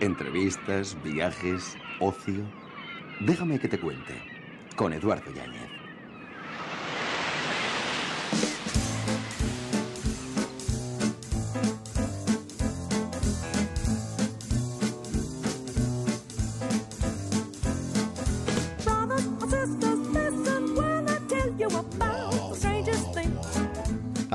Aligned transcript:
Entrevistas, 0.00 0.96
viajes, 1.04 1.76
ocio. 2.00 2.42
Déjame 3.20 3.60
que 3.60 3.68
te 3.68 3.78
cuente. 3.78 4.14
Con 4.74 4.92
Eduardo 4.92 5.32
Yáñez. 5.32 5.77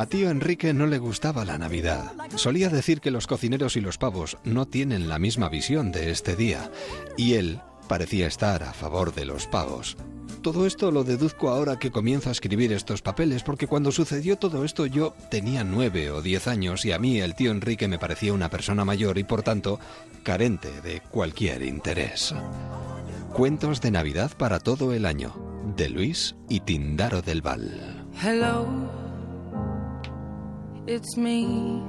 A 0.04 0.06
tío 0.06 0.30
Enrique 0.30 0.74
no 0.74 0.86
le 0.86 0.98
gustaba 0.98 1.46
la 1.46 1.58
Navidad. 1.58 2.12
Solía 2.36 2.68
decir 2.68 3.00
que 3.00 3.10
los 3.10 3.26
cocineros 3.26 3.78
y 3.78 3.80
los 3.80 3.98
pavos 3.98 4.38
no 4.44 4.66
tienen 4.66 5.08
la 5.08 5.18
misma 5.18 5.48
visión 5.48 5.94
de 5.94 6.12
este 6.12 6.36
día, 6.36 6.70
y 7.16 7.36
él 7.36 7.62
parecía 7.88 8.28
estar 8.28 8.64
a 8.64 8.74
favor 8.74 9.16
de 9.16 9.24
los 9.24 9.48
pavos. 9.48 9.96
Todo 10.42 10.66
esto 10.66 10.92
lo 10.92 11.06
deduzco 11.06 11.48
ahora 11.48 11.80
que 11.80 11.90
comienzo 11.90 12.28
a 12.28 12.34
escribir 12.34 12.74
estos 12.74 13.02
papeles, 13.02 13.44
porque 13.44 13.66
cuando 13.66 13.94
sucedió 13.94 14.36
todo 14.36 14.66
esto 14.66 14.88
yo 14.88 15.16
tenía 15.32 15.64
nueve 15.64 16.12
o 16.12 16.22
diez 16.22 16.50
años 16.50 16.84
y 16.84 16.92
a 16.92 17.00
mí 17.00 17.22
el 17.22 17.34
tío 17.34 17.52
Enrique 17.52 17.88
me 17.88 17.98
parecía 17.98 18.34
una 18.34 18.50
persona 18.50 18.84
mayor 18.84 19.18
y 19.18 19.24
por 19.24 19.42
tanto 19.42 19.80
carente 20.22 20.82
de 20.82 21.00
cualquier 21.00 21.64
interés. 21.64 22.36
Cuentos 23.32 23.80
de 23.80 23.92
Navidad 23.92 24.34
para 24.38 24.60
todo 24.60 24.92
el 24.92 25.06
año, 25.06 25.34
de 25.78 25.88
Luis 25.88 26.36
y 26.50 26.60
Tindaro 26.60 27.22
del 27.22 27.42
Val. 27.42 28.06
Hello. 28.22 29.03
It's 30.88 31.18
me. 31.18 31.82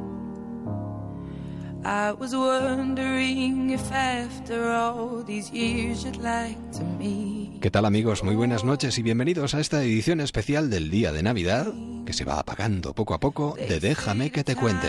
I 1.84 2.12
was 2.12 2.34
wondering 2.34 3.70
if 3.70 3.92
after 3.92 4.70
all 4.70 5.22
these 5.22 5.50
years 5.52 6.04
you'd 6.04 6.16
like 6.16 6.58
to 6.72 6.84
me. 6.98 7.58
¿Qué 7.60 7.70
tal 7.70 7.84
amigos? 7.84 8.24
Muy 8.24 8.34
buenas 8.34 8.64
noches 8.64 8.98
y 8.98 9.02
bienvenidos 9.02 9.54
a 9.54 9.60
esta 9.60 9.82
edición 9.82 10.20
especial 10.20 10.70
del 10.70 10.90
día 10.90 11.12
de 11.12 11.22
Navidad 11.22 11.72
que 12.04 12.12
se 12.12 12.24
va 12.24 12.38
apagando 12.38 12.94
poco 12.94 13.14
a 13.14 13.20
poco 13.20 13.56
de 13.56 13.80
Déjame 13.80 14.30
que 14.30 14.44
te 14.44 14.56
cuente. 14.56 14.88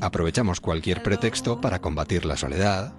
Aprovechamos 0.00 0.60
cualquier 0.60 1.02
pretexto 1.02 1.60
para 1.60 1.80
combatir 1.80 2.24
la 2.24 2.36
soledad, 2.36 2.92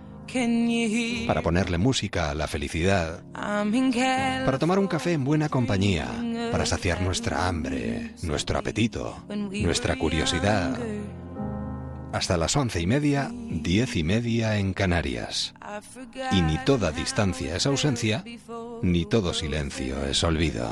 para 1.28 1.42
ponerle 1.42 1.78
música 1.78 2.30
a 2.30 2.36
la 2.36 2.48
felicidad, 2.48 3.24
para 3.34 4.60
tomar 4.60 4.80
un 4.80 4.88
café 4.88 5.14
en 5.14 5.24
buena 5.24 5.50
compañía, 5.50 6.08
para 6.52 6.66
saciar 6.66 7.02
nuestra 7.02 7.48
hambre, 7.48 8.14
nuestro 8.24 8.60
apetito, 8.60 9.24
nuestra 9.30 9.96
curiosidad. 9.98 10.78
Hasta 12.14 12.36
las 12.36 12.56
once 12.58 12.82
y 12.82 12.88
media, 12.88 13.32
diez 13.32 13.96
y 13.96 14.04
media 14.04 14.58
en 14.58 14.74
Canarias. 14.74 15.54
Y 16.34 16.42
ni 16.42 16.58
toda 16.66 16.92
distancia 16.92 17.56
es 17.56 17.66
ausencia, 17.66 18.26
ni 18.82 19.06
todo 19.06 19.34
silencio 19.34 20.06
es 20.06 20.22
olvido. 20.24 20.70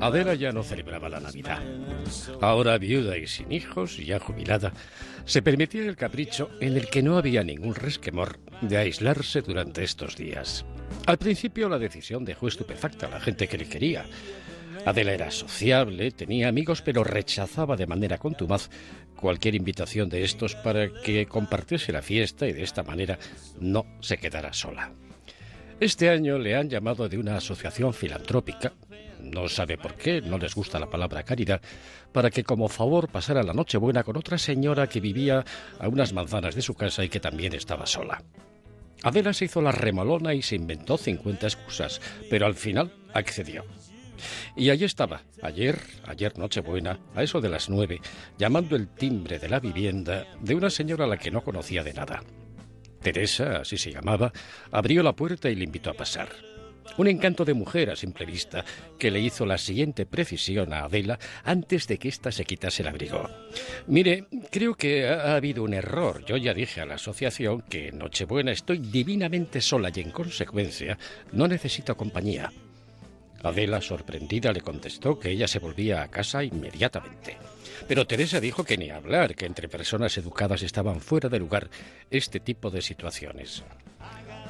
Adela 0.00 0.34
ya 0.34 0.52
no 0.52 0.62
celebraba 0.62 1.08
la 1.08 1.20
Navidad. 1.20 1.62
Ahora 2.40 2.76
viuda 2.76 3.16
y 3.16 3.26
sin 3.26 3.50
hijos, 3.50 3.96
ya 3.96 4.18
jubilada, 4.18 4.72
se 5.24 5.40
permitía 5.40 5.82
el 5.82 5.96
capricho 5.96 6.50
en 6.60 6.76
el 6.76 6.88
que 6.88 7.02
no 7.02 7.16
había 7.16 7.42
ningún 7.42 7.74
resquemor 7.74 8.38
de 8.60 8.76
aislarse 8.76 9.40
durante 9.40 9.82
estos 9.82 10.16
días. 10.16 10.66
Al 11.06 11.16
principio 11.16 11.68
la 11.68 11.78
decisión 11.78 12.24
dejó 12.24 12.48
estupefacta 12.48 13.06
a 13.06 13.10
la 13.10 13.20
gente 13.20 13.48
que 13.48 13.58
le 13.58 13.68
quería. 13.68 14.04
Adela 14.84 15.12
era 15.12 15.30
sociable, 15.30 16.10
tenía 16.10 16.48
amigos, 16.48 16.82
pero 16.82 17.02
rechazaba 17.02 17.76
de 17.76 17.86
manera 17.86 18.18
contumaz 18.18 18.68
cualquier 19.16 19.54
invitación 19.54 20.10
de 20.10 20.22
estos 20.22 20.54
para 20.56 20.92
que 21.02 21.26
compartiese 21.26 21.90
la 21.90 22.02
fiesta 22.02 22.46
y 22.46 22.52
de 22.52 22.62
esta 22.62 22.82
manera 22.82 23.18
no 23.58 23.86
se 24.00 24.18
quedara 24.18 24.52
sola. 24.52 24.92
Este 25.80 26.10
año 26.10 26.38
le 26.38 26.54
han 26.54 26.68
llamado 26.68 27.08
de 27.08 27.18
una 27.18 27.36
asociación 27.36 27.92
filantrópica 27.92 28.72
no 29.30 29.48
sabe 29.48 29.76
por 29.76 29.94
qué, 29.94 30.20
no 30.20 30.38
les 30.38 30.54
gusta 30.54 30.78
la 30.78 30.90
palabra 30.90 31.22
caridad, 31.22 31.60
para 32.12 32.30
que 32.30 32.44
como 32.44 32.68
favor 32.68 33.08
pasara 33.08 33.42
la 33.42 33.52
Nochebuena 33.52 34.02
con 34.02 34.16
otra 34.16 34.38
señora 34.38 34.88
que 34.88 35.00
vivía 35.00 35.44
a 35.78 35.88
unas 35.88 36.12
manzanas 36.12 36.54
de 36.54 36.62
su 36.62 36.74
casa 36.74 37.04
y 37.04 37.08
que 37.08 37.20
también 37.20 37.54
estaba 37.54 37.86
sola. 37.86 38.22
Adela 39.02 39.32
se 39.32 39.44
hizo 39.44 39.60
la 39.60 39.72
remalona 39.72 40.34
y 40.34 40.42
se 40.42 40.56
inventó 40.56 40.96
50 40.96 41.46
excusas, 41.46 42.00
pero 42.30 42.46
al 42.46 42.54
final 42.54 42.92
accedió. 43.12 43.64
Y 44.56 44.70
allí 44.70 44.84
estaba, 44.84 45.22
ayer, 45.42 45.78
ayer 46.06 46.38
Nochebuena, 46.38 46.98
a 47.14 47.22
eso 47.22 47.40
de 47.40 47.50
las 47.50 47.68
nueve, 47.68 48.00
llamando 48.38 48.76
el 48.76 48.88
timbre 48.88 49.38
de 49.38 49.48
la 49.48 49.60
vivienda 49.60 50.26
de 50.40 50.54
una 50.54 50.70
señora 50.70 51.04
a 51.04 51.08
la 51.08 51.18
que 51.18 51.30
no 51.30 51.42
conocía 51.42 51.82
de 51.82 51.92
nada. 51.92 52.22
Teresa, 53.02 53.58
así 53.58 53.76
se 53.76 53.92
llamaba, 53.92 54.32
abrió 54.72 55.02
la 55.02 55.14
puerta 55.14 55.50
y 55.50 55.54
le 55.54 55.64
invitó 55.64 55.90
a 55.90 55.94
pasar. 55.94 56.28
Un 56.98 57.08
encanto 57.08 57.44
de 57.44 57.52
mujer 57.52 57.90
a 57.90 57.96
simple 57.96 58.24
vista 58.24 58.64
que 58.98 59.10
le 59.10 59.20
hizo 59.20 59.44
la 59.44 59.58
siguiente 59.58 60.06
precisión 60.06 60.72
a 60.72 60.84
Adela 60.84 61.18
antes 61.44 61.86
de 61.86 61.98
que 61.98 62.08
ésta 62.08 62.32
se 62.32 62.44
quitase 62.44 62.82
el 62.82 62.88
abrigo. 62.88 63.28
Mire, 63.86 64.26
creo 64.50 64.74
que 64.74 65.06
ha 65.06 65.34
habido 65.36 65.62
un 65.62 65.74
error. 65.74 66.24
Yo 66.24 66.36
ya 66.38 66.54
dije 66.54 66.80
a 66.80 66.86
la 66.86 66.94
asociación 66.94 67.62
que 67.62 67.88
en 67.88 67.98
Nochebuena 67.98 68.50
estoy 68.50 68.78
divinamente 68.78 69.60
sola 69.60 69.90
y 69.94 70.00
en 70.00 70.10
consecuencia 70.10 70.98
no 71.32 71.46
necesito 71.46 71.96
compañía. 71.96 72.50
Adela, 73.42 73.80
sorprendida, 73.80 74.52
le 74.52 74.60
contestó 74.60 75.18
que 75.18 75.30
ella 75.30 75.46
se 75.46 75.58
volvía 75.58 76.02
a 76.02 76.08
casa 76.08 76.42
inmediatamente. 76.42 77.36
Pero 77.86 78.06
Teresa 78.06 78.40
dijo 78.40 78.64
que 78.64 78.78
ni 78.78 78.90
hablar, 78.90 79.34
que 79.34 79.46
entre 79.46 79.68
personas 79.68 80.16
educadas 80.18 80.62
estaban 80.62 81.00
fuera 81.00 81.28
de 81.28 81.38
lugar 81.38 81.68
este 82.10 82.40
tipo 82.40 82.70
de 82.70 82.82
situaciones. 82.82 83.62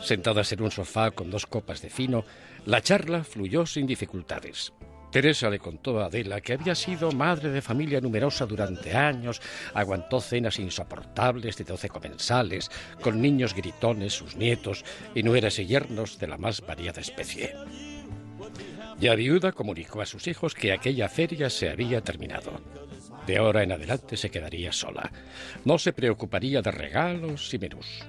Sentadas 0.02 0.52
en 0.52 0.62
un 0.62 0.70
sofá 0.70 1.10
con 1.10 1.30
dos 1.30 1.46
copas 1.46 1.82
de 1.82 1.90
fino, 1.90 2.24
la 2.64 2.80
charla 2.80 3.24
fluyó 3.24 3.66
sin 3.66 3.86
dificultades. 3.86 4.72
Teresa 5.10 5.48
le 5.48 5.58
contó 5.58 6.00
a 6.00 6.06
Adela 6.06 6.40
que 6.40 6.52
había 6.52 6.74
sido 6.74 7.12
madre 7.12 7.50
de 7.50 7.62
familia 7.62 8.00
numerosa 8.00 8.44
durante 8.44 8.94
años, 8.94 9.40
aguantó 9.72 10.20
cenas 10.20 10.58
insoportables 10.58 11.56
de 11.56 11.64
doce 11.64 11.88
comensales, 11.88 12.70
con 13.00 13.20
niños 13.20 13.54
gritones, 13.54 14.12
sus 14.12 14.36
nietos, 14.36 14.84
y 15.14 15.22
nueras 15.22 15.58
y 15.58 15.66
yernos 15.66 16.18
de 16.18 16.26
la 16.26 16.36
más 16.36 16.60
variada 16.60 17.00
especie. 17.00 17.54
Ya 18.98 19.14
viuda 19.14 19.52
comunicó 19.52 20.00
a 20.00 20.06
sus 20.06 20.26
hijos 20.26 20.54
que 20.54 20.72
aquella 20.72 21.08
feria 21.08 21.50
se 21.50 21.70
había 21.70 22.00
terminado. 22.00 22.60
De 23.26 23.38
ahora 23.38 23.64
en 23.64 23.72
adelante 23.72 24.16
se 24.16 24.30
quedaría 24.30 24.72
sola. 24.72 25.10
No 25.64 25.78
se 25.78 25.92
preocuparía 25.92 26.62
de 26.62 26.70
regalos 26.70 27.52
y 27.52 27.58
menús. 27.58 28.04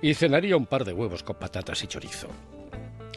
Y 0.00 0.14
cenaría 0.14 0.56
un 0.56 0.66
par 0.66 0.84
de 0.84 0.92
huevos 0.92 1.24
con 1.24 1.36
patatas 1.36 1.82
y 1.82 1.88
chorizo. 1.88 2.28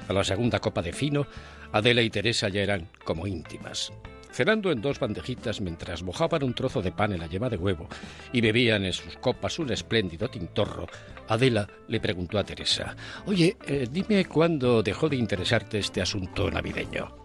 A 0.08 0.13
la 0.13 0.24
segunda 0.24 0.59
copa 0.59 0.81
de 0.81 0.94
fino, 0.94 1.28
Adela 1.72 2.02
y 2.02 2.09
Teresa 2.09 2.50
ya 2.50 2.62
eran 2.62 2.90
como 3.06 3.28
íntimas. 3.28 3.94
Cenando 4.31 4.72
en 4.72 4.81
dos 4.81 5.00
bandejitas 5.00 5.62
mientras 5.62 6.02
mojaban 6.02 6.44
un 6.44 6.56
trozo 6.56 6.81
de 6.81 6.92
pan 6.92 7.13
en 7.13 7.19
la 7.19 7.28
yema 7.28 7.50
de 7.50 7.58
huevo 7.58 7.88
y 8.31 8.42
bebían 8.42 8.84
en 8.84 8.94
sus 8.94 9.16
copas 9.18 9.59
un 9.59 9.72
espléndido 9.72 10.28
tintorro, 10.28 10.88
Adela 11.28 11.68
le 11.88 12.00
preguntó 12.00 12.40
a 12.40 12.44
Teresa, 12.44 12.96
Oye, 13.28 13.56
eh, 13.68 13.88
dime 13.90 14.25
cuándo 14.25 14.81
dejó 14.81 15.08
de 15.08 15.18
interesarte 15.18 15.78
este 15.78 16.02
asunto 16.02 16.50
navideño. 16.50 17.23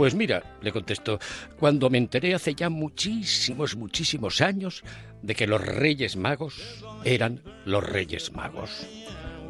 Pues 0.00 0.14
mira, 0.14 0.42
le 0.62 0.72
contestó, 0.72 1.18
cuando 1.58 1.90
me 1.90 1.98
enteré 1.98 2.34
hace 2.34 2.54
ya 2.54 2.70
muchísimos, 2.70 3.76
muchísimos 3.76 4.40
años 4.40 4.82
de 5.20 5.34
que 5.34 5.46
los 5.46 5.60
Reyes 5.60 6.16
Magos 6.16 6.82
eran 7.04 7.42
los 7.66 7.84
Reyes 7.84 8.32
Magos. 8.32 8.86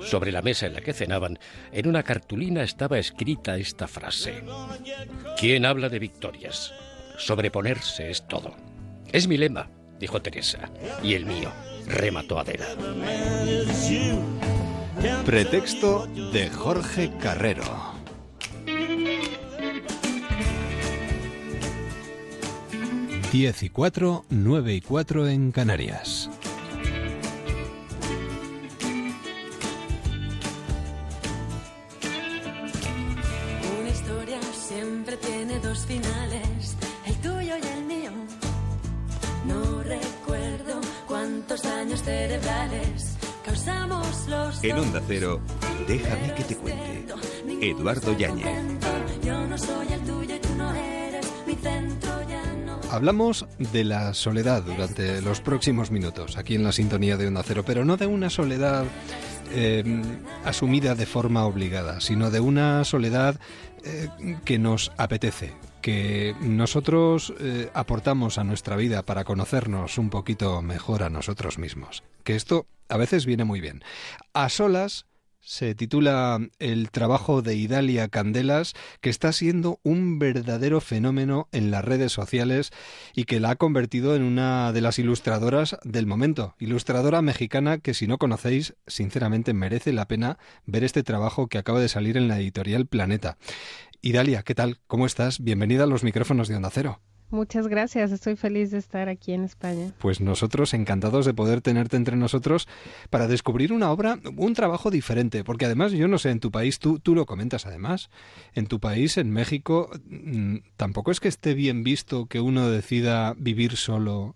Sobre 0.01 0.33
la 0.33 0.43
mesa 0.43 0.67
en 0.67 0.75
la 0.75 0.81
que 0.81 0.93
cenaban, 0.93 1.39
en 1.71 1.87
una 1.87 2.03
cartulina 2.03 2.65
estaba 2.65 2.99
escrita 2.99 3.59
esta 3.59 3.87
frase. 3.87 4.43
¿Quién 5.39 5.65
habla 5.65 5.89
de 5.89 6.01
victorias? 6.01 6.75
Sobreponerse 7.17 8.11
es 8.11 8.27
todo. 8.27 8.57
Es 9.13 9.29
mi 9.29 9.37
lema, 9.37 9.71
dijo 10.01 10.21
Teresa, 10.21 10.69
y 11.01 11.15
el 11.15 11.27
mío, 11.27 11.53
remató 11.87 12.41
Adela. 12.41 12.67
Pretexto 15.25 16.09
de 16.33 16.51
Jorge 16.51 17.13
Carrero. 17.21 18.00
10 23.33 23.63
y 23.63 23.71
4, 23.71 24.25
9 24.29 24.75
y 24.75 24.81
4 24.81 25.29
en 25.29 25.53
Canarias. 25.53 26.29
Una 33.79 33.89
historia 33.89 34.41
siempre 34.53 35.17
tiene 35.19 35.61
dos 35.61 35.87
finales, 35.87 36.77
el 37.07 37.15
tuyo 37.19 37.55
y 37.57 37.79
el 37.79 37.85
mío. 37.85 38.11
No 39.47 39.81
recuerdo 39.85 40.81
cuántos 41.07 41.63
daños 41.63 42.03
cerebrales 42.03 43.17
causamos 43.45 44.27
los 44.29 44.65
En 44.65 44.77
Onda 44.77 45.01
Cero, 45.07 45.41
déjame 45.87 46.35
que 46.35 46.43
te 46.43 46.57
cuente. 46.57 47.15
Eduardo 47.61 48.17
Yáñez. 48.19 48.47
Yo 49.23 49.47
no 49.47 49.57
sé 49.57 49.71
Hablamos 52.91 53.47
de 53.59 53.85
la 53.85 54.15
soledad 54.15 54.65
durante 54.65 55.23
los 55.23 55.41
próximos 55.41 55.93
minutos, 55.93 56.37
aquí 56.37 56.57
en 56.57 56.65
la 56.65 56.73
sintonía 56.73 57.17
de 57.17 57.29
Onda 57.29 57.45
Cero, 57.45 57.63
pero 57.65 57.85
no 57.85 57.97
de 57.97 58.07
una 58.07 58.31
soledad 58.31 58.85
eh, 59.53 60.03
asumida 60.45 60.97
de 60.97 61.07
forma 61.07 61.45
obligada, 61.47 62.01
sino 62.01 62.33
de 62.33 62.41
una 62.41 62.83
soledad 62.83 63.39
eh, 63.85 64.09
que 64.45 64.59
nos 64.59 64.91
apetece, 64.97 65.53
que 65.83 66.35
nosotros 66.41 67.33
eh, 67.39 67.71
aportamos 67.75 68.39
a 68.39 68.45
nuestra 68.45 68.75
vida 68.75 69.05
para 69.05 69.23
conocernos 69.23 69.97
un 69.97 70.11
poquito 70.11 70.61
mejor 70.61 71.05
a 71.05 71.11
nosotros 71.11 71.59
mismos. 71.59 72.03
Que 72.25 72.35
esto 72.35 72.67
a 72.89 72.97
veces 72.97 73.25
viene 73.25 73.45
muy 73.45 73.61
bien. 73.61 73.85
A 74.35 74.49
solas 74.49 75.07
se 75.41 75.75
titula 75.75 76.39
el 76.59 76.91
trabajo 76.91 77.43
de 77.43 77.55
Idalia 77.55 78.09
Candelas, 78.09 78.75
que 79.01 79.11
está 79.11 79.33
siendo 79.33 79.81
un 79.83 80.19
verdadero 80.19 80.81
fenómeno 80.81 81.49
en 81.53 81.71
las 81.71 81.85
redes 81.85 82.13
sociales 82.13 82.71
y 83.15 83.25
que 83.25 83.41
la 83.41 83.51
ha 83.51 83.57
convertido 83.57 84.15
en 84.15 84.23
una 84.23 84.73
de 84.73 84.81
las 84.81 84.99
ilustradoras 84.99 85.77
del 85.83 86.07
momento. 86.07 86.55
Ilustradora 86.59 87.23
mexicana 87.23 87.79
que 87.79 87.95
si 87.95 88.07
no 88.07 88.19
conocéis, 88.19 88.75
sinceramente 88.87 89.55
merece 89.55 89.93
la 89.93 90.07
pena 90.07 90.39
ver 90.67 90.85
este 90.85 91.03
trabajo 91.03 91.49
que 91.49 91.59
acaba 91.59 91.81
de 91.81 91.89
salir 91.89 92.17
en 92.17 92.29
la 92.29 92.39
editorial 92.39 92.87
Planeta. 92.87 93.39
Idalia, 94.03 94.43
¿qué 94.43 94.55
tal? 94.55 94.79
¿Cómo 94.87 95.07
estás? 95.07 95.41
Bienvenida 95.41 95.85
a 95.85 95.87
los 95.87 96.05
micrófonos 96.05 96.49
de 96.49 96.57
Onda 96.57 96.71
Cero. 96.71 97.01
Muchas 97.31 97.69
gracias, 97.69 98.11
estoy 98.11 98.35
feliz 98.35 98.73
de 98.73 98.79
estar 98.79 99.09
aquí 99.09 99.33
en 99.33 99.45
España. 99.45 99.93
Pues 99.99 100.21
nosotros 100.21 100.75
encantados 100.75 101.27
de 101.27 101.33
poder 101.33 101.61
tenerte 101.61 101.97
entre 101.97 102.17
nosotros 102.17 102.67
para 103.09 103.29
descubrir 103.29 103.73
una 103.73 103.93
obra, 103.93 104.19
un 104.37 104.53
trabajo 104.55 104.91
diferente, 104.91 105.45
porque 105.45 105.67
además 105.67 105.93
yo 105.93 106.09
no 106.09 106.19
sé, 106.19 106.31
en 106.31 106.41
tu 106.41 106.51
país, 106.51 106.81
tú, 106.81 106.99
tú 106.99 107.15
lo 107.15 107.27
comentas 107.27 107.67
además, 107.67 108.11
en 108.55 108.67
tu 108.67 108.81
país, 108.81 109.17
en 109.17 109.31
México, 109.31 109.91
mm, 110.09 110.57
tampoco 110.77 111.13
es 111.13 111.21
que 111.21 111.29
esté 111.29 111.55
bien 111.55 111.85
visto 111.85 112.27
que 112.27 112.41
uno 112.41 112.69
decida 112.69 113.35
vivir 113.39 113.77
solo 113.77 114.35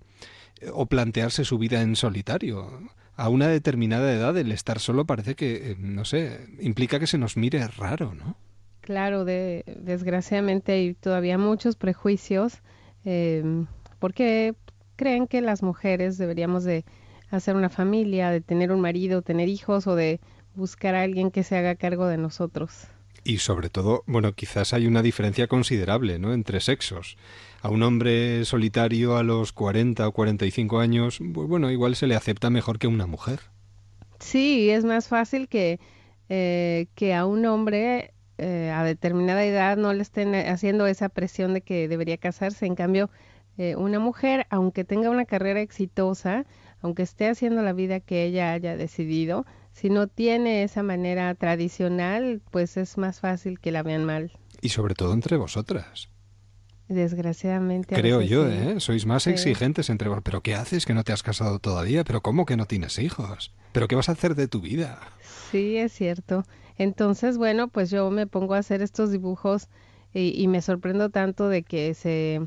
eh, 0.60 0.70
o 0.72 0.86
plantearse 0.86 1.44
su 1.44 1.58
vida 1.58 1.82
en 1.82 1.96
solitario. 1.96 2.88
A 3.16 3.28
una 3.28 3.48
determinada 3.48 4.12
edad 4.12 4.36
el 4.38 4.52
estar 4.52 4.78
solo 4.78 5.04
parece 5.04 5.34
que, 5.34 5.72
eh, 5.72 5.76
no 5.80 6.04
sé, 6.04 6.46
implica 6.60 7.00
que 7.00 7.08
se 7.08 7.18
nos 7.18 7.36
mire 7.36 7.66
raro, 7.66 8.14
¿no? 8.14 8.36
Claro, 8.82 9.24
de, 9.24 9.64
desgraciadamente 9.80 10.72
hay 10.72 10.94
todavía 10.94 11.38
muchos 11.38 11.74
prejuicios 11.74 12.60
eh, 13.04 13.64
porque 13.98 14.54
creen 14.96 15.26
que 15.26 15.40
las 15.40 15.62
mujeres 15.62 16.18
deberíamos 16.18 16.64
de 16.64 16.84
hacer 17.30 17.56
una 17.56 17.70
familia, 17.70 18.30
de 18.30 18.40
tener 18.40 18.72
un 18.72 18.80
marido, 18.80 19.22
tener 19.22 19.48
hijos 19.48 19.86
o 19.86 19.94
de 19.94 20.20
buscar 20.54 20.94
a 20.94 21.02
alguien 21.02 21.30
que 21.30 21.42
se 21.42 21.56
haga 21.56 21.74
cargo 21.74 22.06
de 22.06 22.16
nosotros. 22.16 22.86
Y 23.24 23.38
sobre 23.38 23.70
todo, 23.70 24.04
bueno, 24.06 24.34
quizás 24.34 24.74
hay 24.74 24.86
una 24.86 25.02
diferencia 25.02 25.46
considerable, 25.46 26.18
¿no? 26.18 26.34
Entre 26.34 26.60
sexos. 26.60 27.16
A 27.62 27.70
un 27.70 27.82
hombre 27.82 28.44
solitario 28.44 29.16
a 29.16 29.22
los 29.22 29.52
40 29.52 30.06
o 30.06 30.12
45 30.12 30.78
años, 30.78 31.18
bueno, 31.20 31.70
igual 31.70 31.96
se 31.96 32.06
le 32.06 32.14
acepta 32.14 32.50
mejor 32.50 32.78
que 32.78 32.86
a 32.86 32.90
una 32.90 33.06
mujer. 33.06 33.40
Sí, 34.20 34.68
es 34.68 34.84
más 34.84 35.08
fácil 35.08 35.48
que, 35.48 35.80
eh, 36.28 36.86
que 36.94 37.14
a 37.14 37.24
un 37.24 37.46
hombre 37.46 38.13
eh, 38.38 38.70
a 38.74 38.84
determinada 38.84 39.44
edad 39.44 39.76
no 39.76 39.92
le 39.92 40.02
estén 40.02 40.34
haciendo 40.34 40.86
esa 40.86 41.08
presión 41.08 41.54
de 41.54 41.60
que 41.60 41.88
debería 41.88 42.16
casarse. 42.16 42.66
En 42.66 42.74
cambio, 42.74 43.10
eh, 43.56 43.76
una 43.76 43.98
mujer, 43.98 44.46
aunque 44.50 44.84
tenga 44.84 45.10
una 45.10 45.24
carrera 45.24 45.60
exitosa, 45.60 46.44
aunque 46.80 47.02
esté 47.02 47.28
haciendo 47.28 47.62
la 47.62 47.72
vida 47.72 48.00
que 48.00 48.24
ella 48.24 48.52
haya 48.52 48.76
decidido, 48.76 49.46
si 49.72 49.90
no 49.90 50.06
tiene 50.06 50.62
esa 50.62 50.82
manera 50.82 51.34
tradicional, 51.34 52.42
pues 52.50 52.76
es 52.76 52.98
más 52.98 53.20
fácil 53.20 53.58
que 53.60 53.72
la 53.72 53.82
vean 53.82 54.04
mal. 54.04 54.32
Y 54.60 54.70
sobre 54.70 54.94
todo 54.94 55.12
entre 55.12 55.36
vosotras. 55.36 56.08
Desgraciadamente. 56.88 57.94
Creo 57.94 58.20
yo, 58.20 58.46
¿eh? 58.48 58.78
Sois 58.78 59.06
más 59.06 59.26
exigentes 59.26 59.88
entre 59.88 60.08
vosotros. 60.08 60.24
¿Pero 60.24 60.42
qué 60.42 60.54
haces 60.54 60.84
que 60.84 60.94
no 60.94 61.02
te 61.02 61.12
has 61.12 61.22
casado 61.22 61.58
todavía? 61.58 62.04
¿Pero 62.04 62.20
cómo 62.20 62.44
que 62.44 62.56
no 62.56 62.66
tienes 62.66 62.98
hijos? 62.98 63.54
¿Pero 63.72 63.88
qué 63.88 63.96
vas 63.96 64.08
a 64.08 64.12
hacer 64.12 64.34
de 64.34 64.48
tu 64.48 64.60
vida? 64.60 65.00
Sí, 65.50 65.76
es 65.76 65.92
cierto. 65.92 66.44
Entonces, 66.78 67.38
bueno, 67.38 67.68
pues 67.68 67.90
yo 67.90 68.10
me 68.10 68.26
pongo 68.26 68.54
a 68.54 68.58
hacer 68.58 68.82
estos 68.82 69.10
dibujos 69.10 69.68
y, 70.12 70.46
me 70.48 70.62
sorprendo 70.62 71.10
tanto 71.10 71.48
de 71.48 71.62
que 71.62 71.94
se 71.94 72.40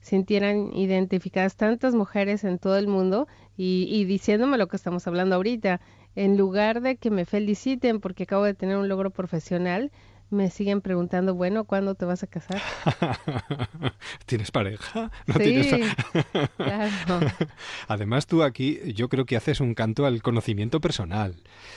sintieran 0.00 0.74
identificadas 0.74 1.56
tantas 1.56 1.94
mujeres 1.94 2.44
en 2.44 2.58
todo 2.58 2.76
el 2.76 2.88
mundo 2.88 3.26
y, 3.56 3.88
y 3.90 4.04
diciéndome 4.04 4.58
lo 4.58 4.68
que 4.68 4.76
estamos 4.76 5.06
hablando 5.06 5.36
ahorita. 5.36 5.80
En 6.14 6.36
lugar 6.36 6.80
de 6.82 6.96
que 6.96 7.10
me 7.10 7.24
feliciten 7.24 8.00
porque 8.00 8.24
acabo 8.24 8.44
de 8.44 8.54
tener 8.54 8.76
un 8.76 8.88
logro 8.88 9.10
profesional, 9.10 9.90
me 10.30 10.50
siguen 10.50 10.80
preguntando, 10.80 11.34
bueno, 11.34 11.64
¿cuándo 11.64 11.94
te 11.94 12.04
vas 12.04 12.22
a 12.22 12.26
casar? 12.26 12.60
¿Tienes 14.26 14.50
pareja? 14.50 15.10
¿No 15.26 15.34
sí, 15.34 15.40
tienes 15.40 15.66
claro. 16.56 17.20
Además, 17.88 18.26
tú 18.26 18.42
aquí 18.42 18.80
yo 18.94 19.08
creo 19.08 19.24
que 19.24 19.36
haces 19.36 19.60
un 19.60 19.74
canto 19.74 20.06
al 20.06 20.22
conocimiento 20.22 20.80
personal. 20.80 21.36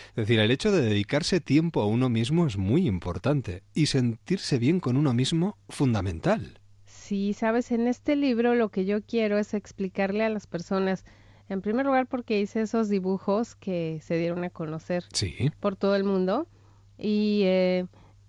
Es 0.09 0.15
decir, 0.15 0.39
el 0.39 0.51
hecho 0.51 0.71
de 0.71 0.81
dedicarse 0.81 1.39
tiempo 1.39 1.81
a 1.81 1.85
uno 1.85 2.09
mismo 2.09 2.47
es 2.47 2.57
muy 2.57 2.87
importante 2.87 3.63
y 3.73 3.85
sentirse 3.85 4.57
bien 4.57 4.79
con 4.79 4.97
uno 4.97 5.13
mismo 5.13 5.57
fundamental. 5.69 6.59
Sí, 6.85 7.33
sabes, 7.33 7.71
en 7.71 7.87
este 7.87 8.15
libro 8.15 8.55
lo 8.55 8.69
que 8.69 8.85
yo 8.85 9.01
quiero 9.01 9.37
es 9.37 9.53
explicarle 9.53 10.23
a 10.23 10.29
las 10.29 10.47
personas, 10.47 11.05
en 11.49 11.61
primer 11.61 11.85
lugar 11.85 12.07
porque 12.07 12.39
hice 12.39 12.61
esos 12.61 12.89
dibujos 12.89 13.55
que 13.55 13.99
se 14.03 14.17
dieron 14.17 14.43
a 14.43 14.49
conocer 14.49 15.03
sí. 15.13 15.51
por 15.59 15.75
todo 15.75 15.95
el 15.95 16.03
mundo 16.03 16.47
y... 16.97 17.43
Eh, 17.45 17.85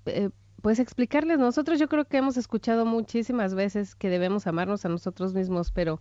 eh, 0.07 0.31
pues 0.63 0.79
explicarles, 0.79 1.39
nosotros 1.39 1.79
yo 1.79 1.89
creo 1.89 2.05
que 2.05 2.19
hemos 2.19 2.37
escuchado 2.37 2.85
muchísimas 2.85 3.55
veces 3.55 3.95
que 3.95 4.11
debemos 4.11 4.47
amarnos 4.47 4.85
a 4.85 4.89
nosotros 4.89 5.33
mismos, 5.33 5.73
pero 5.73 6.01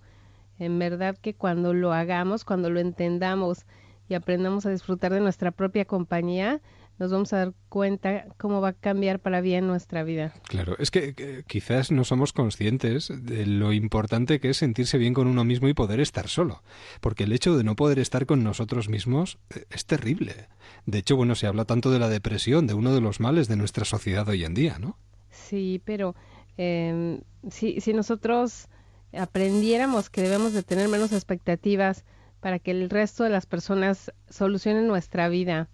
en 0.58 0.78
verdad 0.80 1.18
que 1.18 1.34
cuando 1.34 1.74
lo 1.74 1.94
hagamos, 1.94 2.44
cuando 2.44 2.70
lo 2.70 2.80
entendamos 2.80 3.66
y 4.10 4.16
aprendamos 4.16 4.66
a 4.66 4.70
disfrutar 4.70 5.14
de 5.14 5.22
nuestra 5.22 5.52
propia 5.52 5.86
compañía, 5.86 6.62
nos 7.00 7.12
vamos 7.12 7.32
a 7.32 7.38
dar 7.38 7.54
cuenta 7.70 8.26
cómo 8.38 8.60
va 8.60 8.70
a 8.70 8.74
cambiar 8.74 9.20
para 9.20 9.40
bien 9.40 9.66
nuestra 9.68 10.04
vida. 10.04 10.34
Claro, 10.48 10.76
es 10.80 10.92
que, 10.92 11.44
quizás 11.48 11.92
no 11.92 12.04
somos 12.04 12.34
conscientes 12.34 13.12
de 13.16 13.46
lo 13.46 13.72
importante 13.72 14.40
que 14.40 14.50
es 14.50 14.58
sentirse 14.58 14.98
bien 14.98 15.14
con 15.14 15.28
uno 15.28 15.46
mismo 15.46 15.70
y 15.70 15.74
poder 15.74 16.02
estar 16.02 16.28
solo, 16.28 16.62
porque 17.00 17.24
el 17.24 17.32
hecho 17.32 17.58
de 17.58 17.64
no 17.64 17.76
poder 17.76 18.00
estar 18.00 18.26
con 18.26 18.44
nosotros 18.44 18.90
mismos 18.90 19.40
eh, 19.50 19.66
es 19.70 19.86
terrible. 19.86 20.50
De 20.86 20.98
hecho, 20.98 21.16
bueno, 21.16 21.36
se 21.36 21.48
habla 21.48 21.66
tanto 21.66 21.90
de 21.90 22.00
la 22.00 22.10
depresión, 22.10 22.68
de 22.68 22.74
uno 22.74 22.94
de 22.94 23.02
los 23.02 23.20
males 23.20 23.48
de 23.48 23.56
nuestra 23.56 23.86
sociedad 23.86 24.28
hoy 24.28 24.44
en 24.44 24.54
día, 24.54 24.78
¿no? 24.78 24.98
Sí, 25.32 25.82
pero 25.86 26.16
eh, 26.58 27.22
si, 27.50 27.80
si 27.80 27.94
nosotros 27.94 28.68
aprendiéramos 29.14 30.10
que 30.10 30.22
debemos 30.22 30.54
de 30.54 30.64
tener 30.64 30.90
menos 30.90 31.14
expectativas 31.14 32.04
para 32.42 32.60
que 32.60 32.72
el 32.72 32.90
resto 32.90 33.24
de 33.24 33.30
las 33.30 33.46
personas 33.46 34.12
solucionen 34.30 34.88
nuestra 34.88 35.30
vida, 35.30 35.70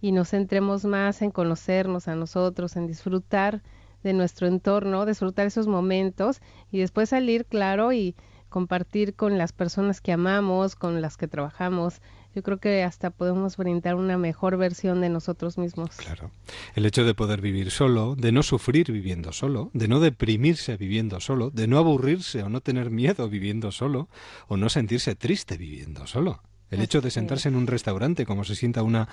y 0.00 0.12
nos 0.12 0.30
centremos 0.30 0.84
más 0.84 1.22
en 1.22 1.30
conocernos 1.30 2.08
a 2.08 2.14
nosotros, 2.14 2.76
en 2.76 2.86
disfrutar 2.86 3.62
de 4.02 4.12
nuestro 4.12 4.46
entorno, 4.46 5.04
disfrutar 5.06 5.46
esos 5.46 5.66
momentos 5.66 6.40
y 6.70 6.78
después 6.78 7.10
salir, 7.10 7.44
claro, 7.44 7.92
y 7.92 8.14
compartir 8.48 9.14
con 9.14 9.38
las 9.38 9.52
personas 9.52 10.00
que 10.00 10.12
amamos, 10.12 10.74
con 10.74 11.00
las 11.00 11.16
que 11.16 11.28
trabajamos. 11.28 12.02
Yo 12.34 12.42
creo 12.42 12.58
que 12.58 12.82
hasta 12.82 13.10
podemos 13.10 13.56
brindar 13.56 13.94
una 13.94 14.18
mejor 14.18 14.56
versión 14.56 15.00
de 15.00 15.08
nosotros 15.08 15.56
mismos. 15.56 15.90
Claro. 15.96 16.30
El 16.74 16.86
hecho 16.86 17.04
de 17.04 17.14
poder 17.14 17.40
vivir 17.40 17.70
solo, 17.70 18.14
de 18.16 18.32
no 18.32 18.42
sufrir 18.42 18.92
viviendo 18.92 19.32
solo, 19.32 19.70
de 19.72 19.88
no 19.88 20.00
deprimirse 20.00 20.76
viviendo 20.76 21.20
solo, 21.20 21.50
de 21.50 21.66
no 21.66 21.78
aburrirse 21.78 22.42
o 22.42 22.48
no 22.48 22.60
tener 22.60 22.90
miedo 22.90 23.28
viviendo 23.28 23.72
solo, 23.72 24.08
o 24.48 24.56
no 24.56 24.68
sentirse 24.68 25.14
triste 25.14 25.56
viviendo 25.56 26.06
solo. 26.06 26.42
El 26.70 26.82
hecho 26.82 27.00
de 27.00 27.10
sentarse 27.10 27.48
en 27.48 27.56
un 27.56 27.66
restaurante 27.66 28.24
como 28.24 28.44
se 28.44 28.54
sienta 28.54 28.84
una 28.84 29.08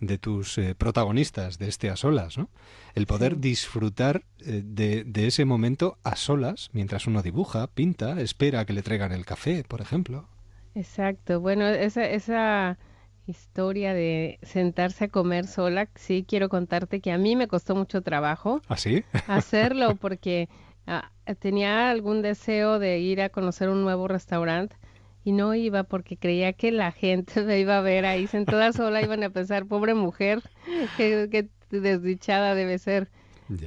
de 0.00 0.18
tus 0.18 0.58
eh, 0.58 0.74
protagonistas 0.74 1.58
de 1.58 1.68
este 1.68 1.90
a 1.90 1.96
solas, 1.96 2.38
¿no? 2.38 2.48
El 2.94 3.06
poder 3.06 3.38
disfrutar 3.38 4.24
eh, 4.40 4.62
de, 4.64 5.04
de, 5.04 5.26
ese 5.26 5.44
momento 5.44 5.98
a 6.02 6.16
solas 6.16 6.70
mientras 6.72 7.06
uno 7.06 7.22
dibuja, 7.22 7.66
pinta, 7.68 8.20
espera 8.20 8.60
a 8.60 8.64
que 8.66 8.72
le 8.72 8.82
traigan 8.82 9.12
el 9.12 9.24
café, 9.24 9.64
por 9.66 9.80
ejemplo. 9.80 10.28
Exacto. 10.74 11.40
Bueno, 11.40 11.66
esa, 11.66 12.04
esa 12.08 12.78
historia 13.26 13.94
de 13.94 14.38
sentarse 14.42 15.04
a 15.04 15.08
comer 15.08 15.46
sola, 15.46 15.88
sí 15.94 16.24
quiero 16.26 16.48
contarte 16.48 17.00
que 17.00 17.12
a 17.12 17.18
mí 17.18 17.36
me 17.36 17.48
costó 17.48 17.74
mucho 17.74 18.02
trabajo. 18.02 18.60
¿Ah, 18.68 18.76
sí? 18.76 19.04
hacerlo 19.28 19.96
porque 19.96 20.48
ah, 20.86 21.10
tenía 21.38 21.90
algún 21.90 22.22
deseo 22.22 22.78
de 22.78 22.98
ir 22.98 23.22
a 23.22 23.30
conocer 23.30 23.68
un 23.68 23.82
nuevo 23.82 24.08
restaurante 24.08 24.76
y 25.24 25.32
no 25.32 25.54
iba 25.54 25.84
porque 25.84 26.16
creía 26.18 26.52
que 26.52 26.70
la 26.70 26.92
gente 26.92 27.42
me 27.44 27.58
iba 27.58 27.78
a 27.78 27.80
ver 27.80 28.04
ahí 28.04 28.26
sentada 28.26 28.72
sola, 28.72 29.02
iban 29.02 29.24
a 29.24 29.30
pensar, 29.30 29.66
pobre 29.66 29.94
mujer, 29.94 30.42
qué, 30.96 31.48
desdichada 31.70 32.54
debe 32.54 32.78
ser. 32.78 33.10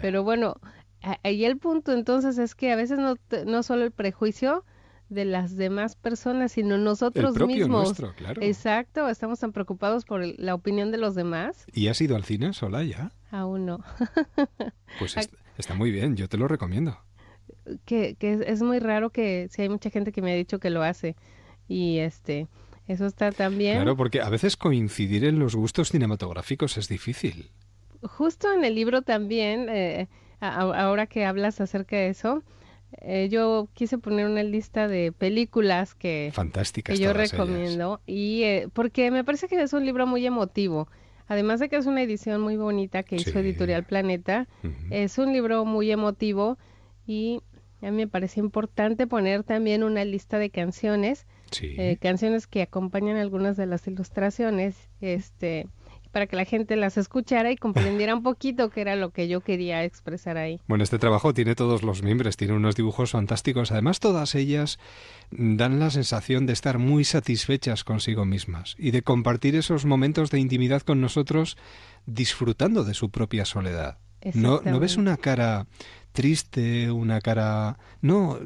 Pero 0.01 0.23
bueno, 0.23 0.55
ahí 1.23 1.45
el 1.45 1.57
punto 1.57 1.93
entonces 1.93 2.37
es 2.39 2.55
que 2.55 2.71
a 2.71 2.75
veces 2.75 2.97
no, 2.97 3.15
no 3.45 3.61
solo 3.61 3.83
el 3.83 3.91
prejuicio 3.91 4.63
de 5.09 5.23
las 5.23 5.55
demás 5.55 5.95
personas, 5.95 6.53
sino 6.53 6.77
nosotros 6.77 7.29
el 7.29 7.33
propio 7.35 7.57
mismos. 7.57 7.85
Nuestro, 7.85 8.13
claro. 8.15 8.41
Exacto, 8.41 9.07
estamos 9.07 9.39
tan 9.39 9.51
preocupados 9.51 10.03
por 10.03 10.25
la 10.39 10.55
opinión 10.55 10.91
de 10.91 10.97
los 10.97 11.15
demás. 11.15 11.65
¿Y 11.73 11.89
has 11.89 12.01
ido 12.01 12.15
al 12.15 12.23
cine 12.23 12.53
sola 12.53 12.83
ya? 12.83 13.11
Aún 13.29 13.67
no. 13.67 13.79
pues 14.99 15.15
está 15.57 15.75
muy 15.75 15.91
bien, 15.91 16.15
yo 16.15 16.27
te 16.27 16.37
lo 16.37 16.47
recomiendo. 16.47 16.97
que, 17.85 18.15
que 18.15 18.33
es, 18.33 18.41
es 18.41 18.61
muy 18.63 18.79
raro 18.79 19.11
que 19.11 19.47
si 19.51 19.61
hay 19.61 19.69
mucha 19.69 19.91
gente 19.91 20.11
que 20.11 20.21
me 20.23 20.31
ha 20.31 20.35
dicho 20.35 20.59
que 20.59 20.71
lo 20.71 20.81
hace 20.81 21.15
y 21.67 21.99
este 21.99 22.47
eso 22.87 23.05
está 23.05 23.31
también. 23.31 23.75
Claro, 23.77 23.97
porque 23.97 24.21
a 24.21 24.29
veces 24.29 24.55
coincidir 24.55 25.25
en 25.25 25.39
los 25.39 25.55
gustos 25.55 25.89
cinematográficos 25.89 26.77
es 26.77 26.87
difícil. 26.87 27.49
Justo 28.01 28.53
en 28.53 28.63
el 28.63 28.75
libro 28.75 29.01
también, 29.01 29.67
eh, 29.69 30.07
a- 30.39 30.61
ahora 30.85 31.05
que 31.07 31.25
hablas 31.25 31.59
acerca 31.59 31.97
de 31.97 32.09
eso, 32.09 32.43
eh, 33.01 33.27
yo 33.29 33.67
quise 33.73 33.97
poner 33.97 34.25
una 34.27 34.43
lista 34.43 34.87
de 34.87 35.11
películas 35.11 35.95
que, 35.95 36.31
Fantásticas 36.33 36.95
que 36.97 37.03
yo 37.03 37.11
ellas. 37.11 37.31
recomiendo 37.31 37.99
y 38.05 38.43
eh, 38.43 38.69
porque 38.71 39.11
me 39.11 39.25
parece 39.25 39.47
que 39.49 39.61
es 39.61 39.73
un 39.73 39.85
libro 39.85 40.07
muy 40.07 40.25
emotivo. 40.25 40.87
Además 41.27 41.59
de 41.59 41.67
que 41.67 41.75
es 41.75 41.85
una 41.87 42.01
edición 42.01 42.39
muy 42.39 42.55
bonita 42.55 43.03
que 43.03 43.17
hizo. 43.17 43.37
Editorial 43.39 43.83
Planeta, 43.83 44.47
es 44.91 45.17
un 45.17 45.33
libro 45.33 45.65
muy 45.65 45.91
emotivo 45.91 46.57
y 47.05 47.41
a 47.81 47.91
mí 47.91 47.97
me 47.97 48.07
parece 48.07 48.39
importante 48.39 49.07
poner 49.07 49.43
también 49.43 49.83
una 49.83 50.05
lista 50.05 50.39
de 50.39 50.49
canciones 50.51 51.27
Sí. 51.51 51.75
eh, 51.77 51.97
canciones 52.01 52.47
que 52.47 52.61
acompañan 52.61 53.17
algunas 53.17 53.57
de 53.57 53.65
las 53.65 53.87
ilustraciones, 53.87 54.75
este, 55.01 55.67
para 56.11 56.27
que 56.27 56.35
la 56.35 56.45
gente 56.45 56.75
las 56.75 56.97
escuchara 56.97 57.51
y 57.51 57.57
comprendiera 57.57 58.15
un 58.15 58.23
poquito 58.23 58.69
qué 58.69 58.81
era 58.81 58.95
lo 58.95 59.11
que 59.11 59.27
yo 59.27 59.41
quería 59.41 59.83
expresar 59.83 60.37
ahí. 60.37 60.59
Bueno, 60.67 60.83
este 60.83 60.99
trabajo 60.99 61.33
tiene 61.33 61.55
todos 61.55 61.83
los 61.83 62.01
miembros, 62.01 62.37
tiene 62.37 62.53
unos 62.53 62.75
dibujos 62.75 63.11
fantásticos. 63.11 63.71
Además, 63.71 63.99
todas 63.99 64.33
ellas 64.35 64.79
dan 65.31 65.79
la 65.79 65.89
sensación 65.89 66.45
de 66.45 66.53
estar 66.53 66.79
muy 66.79 67.03
satisfechas 67.03 67.83
consigo 67.83 68.25
mismas 68.25 68.75
y 68.79 68.91
de 68.91 69.01
compartir 69.03 69.55
esos 69.55 69.85
momentos 69.85 70.31
de 70.31 70.39
intimidad 70.39 70.81
con 70.81 71.01
nosotros 71.01 71.57
disfrutando 72.05 72.83
de 72.83 72.93
su 72.93 73.11
propia 73.11 73.45
soledad. 73.45 73.99
No, 74.33 74.61
no 74.65 74.79
ves 74.79 74.97
una 74.97 75.17
cara 75.17 75.67
triste, 76.11 76.89
una 76.89 77.21
cara... 77.21 77.77
No, 78.01 78.39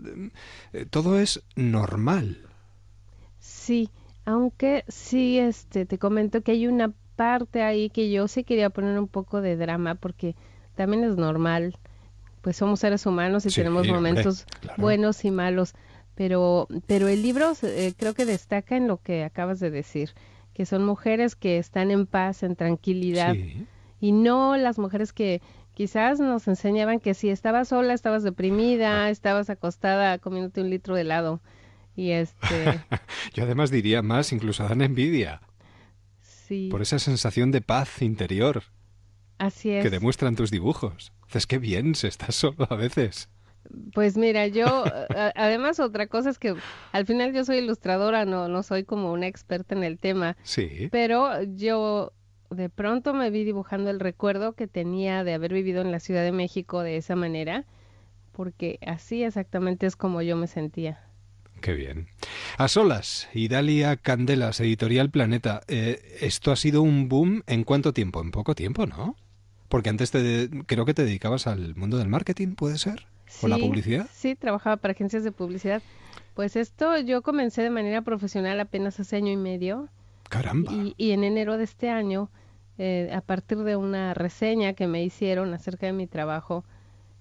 eh, 0.74 0.86
todo 0.90 1.20
es 1.20 1.42
normal. 1.56 2.51
Sí, 3.62 3.90
aunque 4.26 4.84
sí, 4.88 5.38
este, 5.38 5.86
te 5.86 6.00
comento 6.00 6.42
que 6.42 6.52
hay 6.54 6.66
una 6.68 6.92
parte 7.16 7.62
ahí 7.62 7.90
que 7.92 8.10
yo 8.12 8.28
sí 8.28 8.44
quería 8.44 8.72
poner 8.72 8.98
un 8.98 9.08
poco 9.08 9.40
de 9.42 9.56
drama 9.56 9.94
porque 9.96 10.36
también 10.76 11.04
es 11.04 11.16
normal, 11.16 11.78
pues 12.42 12.58
somos 12.58 12.80
seres 12.80 13.06
humanos 13.06 13.46
y 13.46 13.52
Sí, 13.52 13.58
tenemos 13.58 13.88
momentos 13.88 14.46
claro. 14.62 14.82
buenos 14.82 15.24
y 15.26 15.30
malos, 15.32 15.74
pero, 16.16 16.68
pero 16.88 17.08
el 17.08 17.22
libro 17.22 17.52
eh, 17.62 17.94
creo 17.96 18.16
que 18.16 18.26
destaca 18.26 18.76
en 18.78 18.88
lo 18.88 18.98
que 18.98 19.24
acabas 19.24 19.60
de 19.60 19.70
decir, 19.70 20.12
que 20.56 20.66
son 20.66 20.84
mujeres 20.84 21.36
que 21.36 21.60
están 21.60 21.92
en 21.92 22.08
paz, 22.08 22.42
en 22.42 22.56
tranquilidad, 22.56 23.34
Sí. 23.36 23.68
y 24.00 24.12
no 24.12 24.58
las 24.58 24.80
mujeres 24.80 25.14
que 25.14 25.42
quizás 25.76 26.20
nos 26.20 26.48
enseñaban 26.48 27.00
que 27.00 27.14
si 27.14 27.30
estabas 27.30 27.68
sola, 27.68 27.94
estabas 27.94 28.24
deprimida, 28.24 29.10
estabas 29.12 29.52
acostada 29.52 30.18
comiéndote 30.18 30.62
un 30.62 30.72
litro 30.72 30.96
de 30.96 31.02
helado. 31.02 31.42
Y 31.96 32.12
este, 32.12 32.80
Yo 33.34 33.44
además 33.44 33.70
diría 33.72 34.02
más, 34.02 34.32
incluso 34.32 34.68
dan 34.68 34.82
envidia 34.82 35.42
sí, 36.22 36.68
por 36.72 36.82
esa 36.82 37.00
sensación 37.00 37.52
de 37.52 37.62
paz 37.62 38.02
interior 38.02 38.64
así 39.38 39.72
es. 39.72 39.84
que 39.84 39.90
demuestran 39.90 40.36
tus 40.36 40.52
dibujos. 40.52 41.12
Dices, 41.28 41.48
qué 41.48 41.58
bien 41.58 41.96
se 41.96 42.08
está 42.08 42.32
solo 42.32 42.68
a 42.70 42.76
veces. 42.76 43.30
Pues 43.94 44.18
mira, 44.18 44.48
yo, 44.48 44.84
además 45.36 45.80
otra 45.80 46.08
cosa 46.08 46.30
es 46.30 46.40
que 46.40 46.56
al 46.92 47.06
final 47.06 47.34
yo 47.34 47.46
soy 47.46 47.58
ilustradora, 47.58 48.26
no, 48.26 48.48
no 48.48 48.64
soy 48.64 48.84
como 48.84 49.12
una 49.14 49.28
experta 49.28 49.76
en 49.76 49.84
el 49.84 49.98
tema, 50.00 50.36
Sí. 50.44 50.90
pero 50.92 51.44
yo 51.44 52.12
de 52.50 52.70
pronto 52.70 53.14
me 53.14 53.30
vi 53.30 53.44
dibujando 53.46 53.90
el 53.92 54.00
recuerdo 54.00 54.54
que 54.54 54.68
tenía 54.68 55.24
de 55.24 55.34
haber 55.34 55.54
vivido 55.54 55.82
en 55.82 55.92
la 55.92 56.00
Ciudad 56.02 56.24
de 56.24 56.32
México 56.34 56.82
de 56.82 56.98
esa 56.98 57.16
manera, 57.16 57.66
porque 58.34 58.78
así 58.86 59.24
exactamente 59.24 59.86
es 59.86 59.96
como 59.96 60.22
yo 60.22 60.36
me 60.36 60.48
sentía. 60.48 61.00
Qué 61.62 61.74
bien. 61.74 62.08
A 62.58 62.68
solas, 62.68 63.30
Idalia 63.34 63.96
Candelas, 63.98 64.60
Editorial 64.60 65.12
Planeta. 65.12 65.62
Eh, 65.68 66.18
esto 66.22 66.52
ha 66.52 66.56
sido 66.56 66.82
un 66.82 67.08
boom 67.08 67.44
en 67.48 67.64
cuánto 67.64 67.94
tiempo? 67.94 68.22
En 68.22 68.32
poco 68.32 68.56
tiempo, 68.56 68.86
¿no? 68.88 69.16
Porque 69.70 69.90
antes 69.90 70.12
te, 70.12 70.50
creo 70.66 70.86
que 70.86 70.94
te 70.94 71.04
dedicabas 71.06 71.48
al 71.48 71.76
mundo 71.76 71.98
del 71.98 72.08
marketing, 72.10 72.56
¿puede 72.56 72.78
ser? 72.78 73.08
¿O 73.42 73.48
la 73.48 73.58
Sí, 73.58 73.62
publicidad? 73.62 74.10
Sí, 74.10 74.36
trabajaba 74.36 74.78
para 74.78 74.94
agencias 74.94 75.24
de 75.24 75.32
publicidad. 75.32 75.84
Pues 76.34 76.56
esto 76.56 76.98
yo 77.00 77.22
comencé 77.22 77.62
de 77.62 77.70
manera 77.70 78.02
profesional 78.02 78.60
apenas 78.60 79.00
hace 79.00 79.18
año 79.18 79.32
y 79.32 79.38
medio 79.38 79.90
Caramba. 80.30 80.72
y, 80.74 80.94
y 80.98 81.12
en 81.12 81.24
enero 81.24 81.58
de 81.58 81.64
este 81.66 81.90
año, 81.90 82.32
eh, 82.78 83.10
a 83.14 83.22
partir 83.22 83.60
de 83.60 83.76
una 83.76 84.14
reseña 84.14 84.74
que 84.74 84.88
me 84.88 85.04
hicieron 85.04 85.54
acerca 85.54 85.86
de 85.88 85.94
mi 85.94 86.08
trabajo 86.08 86.66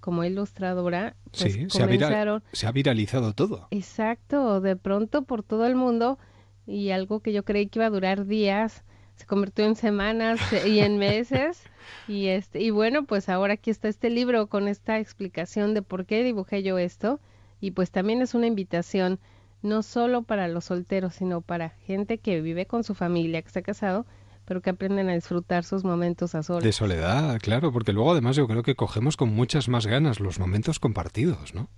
como 0.01 0.25
ilustradora, 0.25 1.15
pues 1.31 1.53
sí, 1.53 1.67
se 1.69 1.83
ha, 1.83 2.41
se 2.53 2.67
ha 2.67 2.73
viralizado 2.73 3.33
todo. 3.35 3.69
exacto, 3.71 4.61
de 4.61 4.77
pronto 4.77 5.23
por 5.23 5.43
todo 5.43 5.67
el 5.67 5.77
mundo 5.77 6.19
y 6.67 6.91
algo 6.91 7.21
que 7.21 7.33
yo 7.33 7.45
creí 7.45 7.67
que 7.67 7.79
iba 7.79 7.87
a 7.87 7.91
durar 7.91 8.27
días 8.27 8.85
se 9.21 9.27
convirtió 9.27 9.67
en 9.67 9.77
semanas 9.77 10.41
y 10.67 10.81
en 10.81 10.97
meses 10.97 11.63
y 12.09 12.29
este 12.29 12.61
y 12.63 12.71
bueno 12.71 13.05
pues 13.05 13.29
ahora 13.29 13.55
aquí 13.55 13.71
está 13.71 13.89
este 13.89 14.09
libro 14.09 14.47
con 14.47 14.67
esta 14.67 14.99
explicación 14.99 15.75
de 15.75 15.83
por 15.83 16.07
qué 16.07 16.25
dibujé 16.25 16.63
yo 16.63 16.79
esto 16.79 17.21
y 17.61 17.73
pues 17.73 17.91
también 17.91 18.23
es 18.23 18.35
una 18.35 18.47
invitación 18.47 19.21
no 19.63 19.83
solo 19.83 20.23
para 20.23 20.49
los 20.49 20.65
solteros 20.67 21.15
sino 21.15 21.43
para 21.43 21.69
gente 21.69 22.17
que 22.19 22.41
vive 22.41 22.65
con 22.65 22.83
su 22.83 22.95
familia 22.95 23.43
que 23.43 23.49
está 23.49 23.61
casado 23.61 24.07
pero 24.51 24.63
que 24.63 24.71
aprenden 24.71 25.09
a 25.09 25.15
disfrutar 25.15 25.63
sus 25.63 25.85
momentos 25.85 26.35
a 26.35 26.43
solas 26.43 26.65
De 26.65 26.73
soledad, 26.73 27.39
claro, 27.41 27.71
porque 27.71 27.93
luego 27.93 28.11
además 28.11 28.35
yo 28.35 28.49
creo 28.49 28.65
que 28.65 28.75
cogemos 28.75 29.17
con 29.17 29.33
muchas 29.33 29.69
más 29.69 29.87
ganas 29.87 30.19
los 30.19 30.41
momentos 30.41 30.81
compartidos, 30.81 31.55
¿no? 31.55 31.69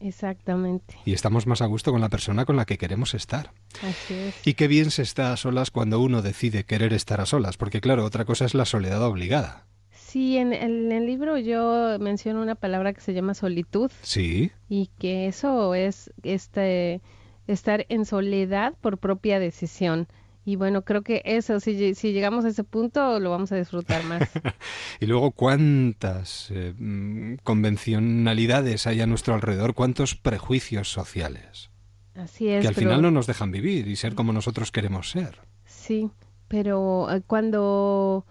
exactamente 0.00 0.96
Y 1.04 1.12
estamos 1.12 1.46
más 1.46 1.60
a 1.60 1.66
gusto 1.66 1.92
con 1.92 2.00
la 2.00 2.08
persona 2.08 2.46
con 2.46 2.56
la 2.56 2.64
que 2.64 2.78
queremos 2.78 3.12
estar. 3.12 3.50
así 3.82 4.14
es 4.14 4.46
Y 4.46 4.54
qué 4.54 4.66
bien 4.66 4.90
se 4.90 5.02
está 5.02 5.34
a 5.34 5.36
solas 5.36 5.70
cuando 5.70 6.00
uno 6.00 6.22
decide 6.22 6.64
querer 6.64 6.94
estar 6.94 7.20
a 7.20 7.26
solas, 7.26 7.58
porque 7.58 7.82
claro, 7.82 8.02
otra 8.02 8.24
cosa 8.24 8.46
es 8.46 8.54
la 8.54 8.64
soledad 8.64 9.02
obligada. 9.02 9.66
sí 9.90 10.38
en, 10.38 10.54
en 10.54 10.90
el 10.90 11.04
libro 11.04 11.36
yo 11.36 11.98
menciono 12.00 12.40
una 12.40 12.54
palabra 12.54 12.94
que 12.94 13.02
se 13.02 13.12
llama 13.12 13.34
solitud 13.34 13.90
Sí, 14.00 14.52
y 14.70 14.86
que 14.98 15.26
eso 15.26 15.74
es 15.74 16.10
este 16.22 17.02
estar 17.46 17.84
en 17.90 18.06
soledad 18.06 18.72
por 18.80 18.96
propia 18.96 19.38
decisión. 19.38 20.08
Y 20.44 20.56
bueno, 20.56 20.82
creo 20.82 21.02
que 21.02 21.22
eso, 21.24 21.60
si, 21.60 21.94
si 21.94 22.12
llegamos 22.12 22.44
a 22.44 22.48
ese 22.48 22.64
punto, 22.64 23.20
lo 23.20 23.30
vamos 23.30 23.52
a 23.52 23.56
disfrutar 23.56 24.02
más. 24.04 24.28
Y 25.00 25.06
luego 25.06 25.30
cuántas 25.32 26.50
eh, 26.50 26.74
mm, 26.76 27.36
convencionalidades 27.44 28.86
hay 28.86 29.00
a 29.00 29.06
nuestro 29.06 29.34
alrededor, 29.34 29.74
cuántos 29.74 30.14
prejuicios 30.16 30.90
sociales, 30.90 31.70
Así 32.14 32.48
es, 32.48 32.62
que 32.62 32.68
al 32.68 32.74
pero 32.74 32.90
final 32.90 33.02
no 33.02 33.10
nos 33.10 33.26
dejan 33.26 33.50
vivir 33.52 33.88
y 33.88 33.96
ser 33.96 34.14
como 34.14 34.32
nosotros 34.32 34.70
queremos 34.72 35.10
ser. 35.10 35.40
sí, 35.64 36.10
pero 36.48 37.10
eh, 37.10 37.22
cuando 37.26 38.26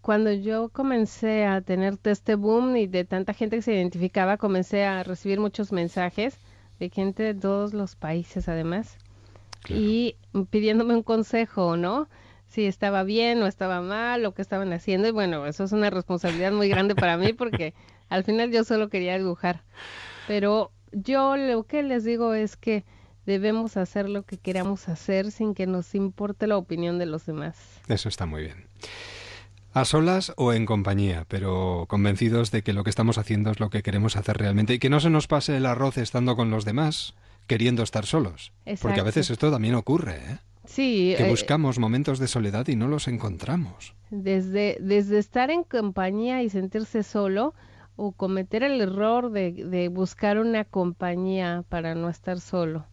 cuando 0.00 0.32
yo 0.32 0.68
comencé 0.68 1.46
a 1.46 1.60
tener 1.62 1.98
este 2.04 2.36
boom 2.36 2.76
y 2.76 2.86
de 2.86 3.04
tanta 3.04 3.32
gente 3.34 3.56
que 3.56 3.62
se 3.62 3.74
identificaba, 3.74 4.36
comencé 4.36 4.84
a 4.84 5.02
recibir 5.02 5.40
muchos 5.40 5.72
mensajes 5.72 6.38
de 6.78 6.90
gente 6.90 7.22
de 7.24 7.34
todos 7.34 7.74
los 7.74 7.96
países 7.96 8.48
además. 8.48 8.98
Claro. 9.66 9.82
y 9.82 10.16
pidiéndome 10.50 10.94
un 10.94 11.02
consejo, 11.02 11.76
¿no? 11.76 12.08
Si 12.46 12.66
estaba 12.66 13.02
bien 13.02 13.42
o 13.42 13.46
estaba 13.46 13.80
mal 13.80 14.24
o 14.24 14.32
qué 14.32 14.42
estaban 14.42 14.72
haciendo. 14.72 15.08
Y 15.08 15.10
bueno, 15.10 15.46
eso 15.46 15.64
es 15.64 15.72
una 15.72 15.90
responsabilidad 15.90 16.52
muy 16.52 16.68
grande 16.68 16.94
para 16.94 17.16
mí 17.16 17.32
porque 17.32 17.74
al 18.08 18.24
final 18.24 18.52
yo 18.52 18.64
solo 18.64 18.88
quería 18.88 19.18
dibujar. 19.18 19.64
Pero 20.28 20.70
yo 20.92 21.36
lo 21.36 21.64
que 21.64 21.82
les 21.82 22.04
digo 22.04 22.34
es 22.34 22.56
que 22.56 22.84
debemos 23.26 23.76
hacer 23.76 24.08
lo 24.08 24.22
que 24.22 24.38
queramos 24.38 24.88
hacer 24.88 25.32
sin 25.32 25.54
que 25.54 25.66
nos 25.66 25.94
importe 25.94 26.46
la 26.46 26.56
opinión 26.56 26.98
de 26.98 27.06
los 27.06 27.26
demás. 27.26 27.56
Eso 27.88 28.08
está 28.08 28.24
muy 28.24 28.42
bien. 28.42 28.68
A 29.72 29.84
solas 29.84 30.32
o 30.36 30.52
en 30.52 30.64
compañía, 30.64 31.26
pero 31.28 31.84
convencidos 31.88 32.50
de 32.50 32.62
que 32.62 32.72
lo 32.72 32.82
que 32.82 32.90
estamos 32.90 33.18
haciendo 33.18 33.50
es 33.50 33.60
lo 33.60 33.68
que 33.68 33.82
queremos 33.82 34.16
hacer 34.16 34.38
realmente 34.38 34.74
y 34.74 34.78
que 34.78 34.88
no 34.88 35.00
se 35.00 35.10
nos 35.10 35.26
pase 35.26 35.56
el 35.56 35.66
arroz 35.66 35.98
estando 35.98 36.34
con 36.34 36.50
los 36.50 36.64
demás, 36.64 37.14
queriendo 37.46 37.82
estar 37.82 38.06
solos. 38.06 38.52
Porque 38.80 39.00
a 39.00 39.04
veces 39.04 39.30
esto 39.30 39.50
también 39.50 39.74
ocurre, 39.74 40.16
¿eh? 40.16 40.38
Sí, 40.64 41.14
que 41.16 41.26
eh, 41.26 41.30
buscamos 41.30 41.78
momentos 41.78 42.18
de 42.18 42.26
soledad 42.26 42.66
y 42.66 42.74
no 42.74 42.88
los 42.88 43.06
encontramos. 43.06 43.94
desde, 44.10 44.76
desde 44.80 45.18
estar 45.18 45.50
en 45.50 45.62
compañía 45.62 46.42
y 46.42 46.50
sentirse 46.50 47.04
solo 47.04 47.54
o 47.94 48.12
cometer 48.12 48.62
el 48.64 48.80
error 48.80 49.30
de, 49.30 49.52
de 49.52 49.88
buscar 49.88 50.38
una 50.38 50.64
compañía 50.64 51.64
para 51.68 51.94
no 51.94 52.08
estar 52.08 52.40
solo. 52.40 52.84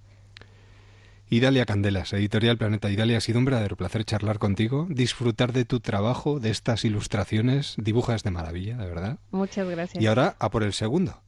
Idalia 1.30 1.66
Candelas, 1.66 2.14
Editorial 2.14 2.60
Planeta 2.60 2.92
Idalia, 2.92 3.18
ha 3.18 3.22
sido 3.22 3.40
un 3.40 3.46
verdadero 3.46 3.76
placer 3.76 4.06
charlar 4.06 4.38
contigo, 4.38 4.86
disfrutar 4.90 5.52
de 5.52 5.66
tu 5.66 5.80
trabajo, 5.80 6.40
de 6.40 6.52
estas 6.52 6.86
ilustraciones, 6.86 7.74
dibujas 7.78 8.22
de 8.24 8.30
maravilla, 8.30 8.78
de 8.78 8.86
verdad. 8.86 9.18
Muchas 9.32 9.68
gracias. 9.68 10.02
Y 10.02 10.06
ahora 10.06 10.36
a 10.38 10.52
por 10.52 10.62
el 10.62 10.74
segundo. 10.74 11.22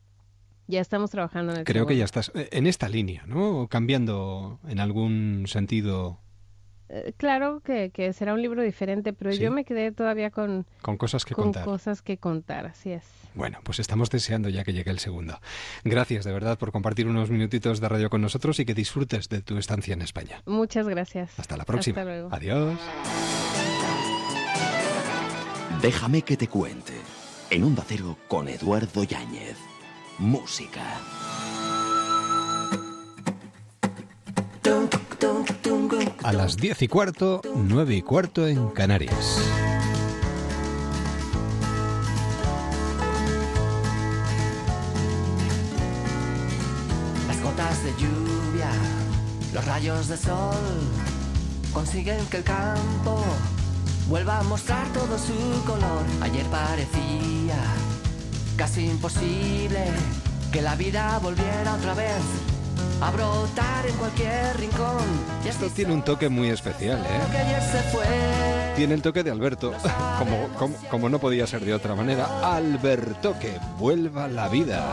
Ya 0.68 0.82
estamos 0.82 1.12
trabajando 1.12 1.54
en 1.54 1.60
el 1.60 1.66
Creo 1.66 1.86
que 1.86 1.96
ya 1.96 2.06
estás 2.06 2.32
eh, 2.36 2.50
en 2.52 2.66
esta 2.68 2.90
línea, 2.90 3.24
¿no? 3.28 3.68
Cambiando 3.70 4.60
en 4.68 4.80
algún 4.80 5.46
sentido 5.48 6.20
Eh, 6.90 7.14
claro 7.18 7.62
que, 7.62 7.90
que, 7.90 8.14
será 8.14 8.34
un 8.34 8.42
libro 8.42 8.62
diferente, 8.62 9.12
pero 9.12 9.32
yo 9.32 9.52
me 9.52 9.64
quedé 9.66 9.92
todavía 9.92 10.30
con, 10.30 10.66
con 10.84 10.98
cosas 10.98 11.26
que 11.26 11.34
con 11.34 11.46
contar. 11.46 11.66
cosas 11.66 12.02
que 12.04 12.18
contar, 12.18 12.68
así 12.68 12.92
es. 12.92 13.04
Bueno, 13.34 13.60
pues 13.64 13.80
estamos 13.80 14.10
deseando 14.12 14.50
ya 14.50 14.64
que 14.64 14.72
llegue 14.72 14.92
el 14.92 15.00
segundo. 15.00 15.40
Gracias 15.84 16.24
de 16.26 16.32
verdad 16.32 16.58
por 16.60 16.72
compartir 16.72 17.08
unos 17.08 17.30
minutitos 17.32 17.80
de 17.82 17.90
radio 17.90 18.10
con 18.10 18.22
nosotros 18.22 18.60
y 18.60 18.66
que 18.66 18.74
disfrutes 18.76 19.30
de 19.30 19.42
tu 19.42 19.58
estancia 19.58 19.94
en 19.94 20.02
España. 20.04 20.42
Muchas 20.46 20.88
gracias. 20.88 21.38
Hasta 21.40 21.58
la 21.58 21.66
próxima. 21.66 22.00
Hasta 22.00 22.12
luego. 22.12 22.30
Adiós. 22.32 22.80
Déjame 25.82 26.22
que 26.22 26.38
te 26.38 26.48
cuente. 26.48 26.94
En 27.50 27.64
Onda 27.64 27.84
Cero 27.86 28.18
con 28.28 28.48
Eduardo 28.48 29.04
Yáñez. 29.04 29.58
Música. 30.18 30.82
A 36.24 36.32
las 36.34 36.56
diez 36.56 36.82
y 36.82 36.88
cuarto, 36.88 37.42
nueve 37.54 37.96
y 37.96 38.02
cuarto 38.02 38.48
en 38.48 38.70
Canarias. 38.70 39.40
Las 47.28 47.42
gotas 47.44 47.84
de 47.84 47.92
lluvia, 47.92 48.70
los 49.54 49.66
rayos 49.66 50.08
de 50.08 50.18
sol, 50.18 50.56
consiguen 51.74 52.26
que 52.28 52.38
el 52.38 52.44
campo 52.44 53.22
vuelva 54.08 54.40
a 54.40 54.44
mostrar 54.44 54.88
todo 54.94 55.20
su 55.20 55.34
color. 55.66 56.04
Ayer 56.22 56.46
parecía 56.46 57.58
casi 58.56 58.86
imposible 58.86 59.86
que 60.52 60.62
la 60.62 60.76
vida 60.76 61.20
volviera 61.20 61.74
otra 61.74 61.94
vez 61.94 62.22
a 63.02 63.12
brotar 63.12 63.86
en 63.86 63.96
cualquier 63.96 64.58
rincón. 64.58 65.04
Y 65.44 65.50
Esto 65.50 65.70
tiene 65.70 65.94
un 65.94 66.04
toque 66.04 66.30
muy 66.30 66.50
especial, 66.50 67.00
¿eh? 67.00 68.74
Tiene 68.76 68.94
el 68.94 69.02
toque 69.02 69.24
de 69.24 69.32
Alberto, 69.32 69.74
como, 70.20 70.48
como, 70.58 70.76
como 70.90 71.10
no 71.10 71.20
podía 71.20 71.46
ser 71.48 71.66
de 71.66 71.74
otra 71.74 71.96
manera. 71.96 72.56
Alberto, 72.56 73.38
que 73.40 73.60
vuelva 73.78 74.28
la 74.28 74.48
vida. 74.48 74.86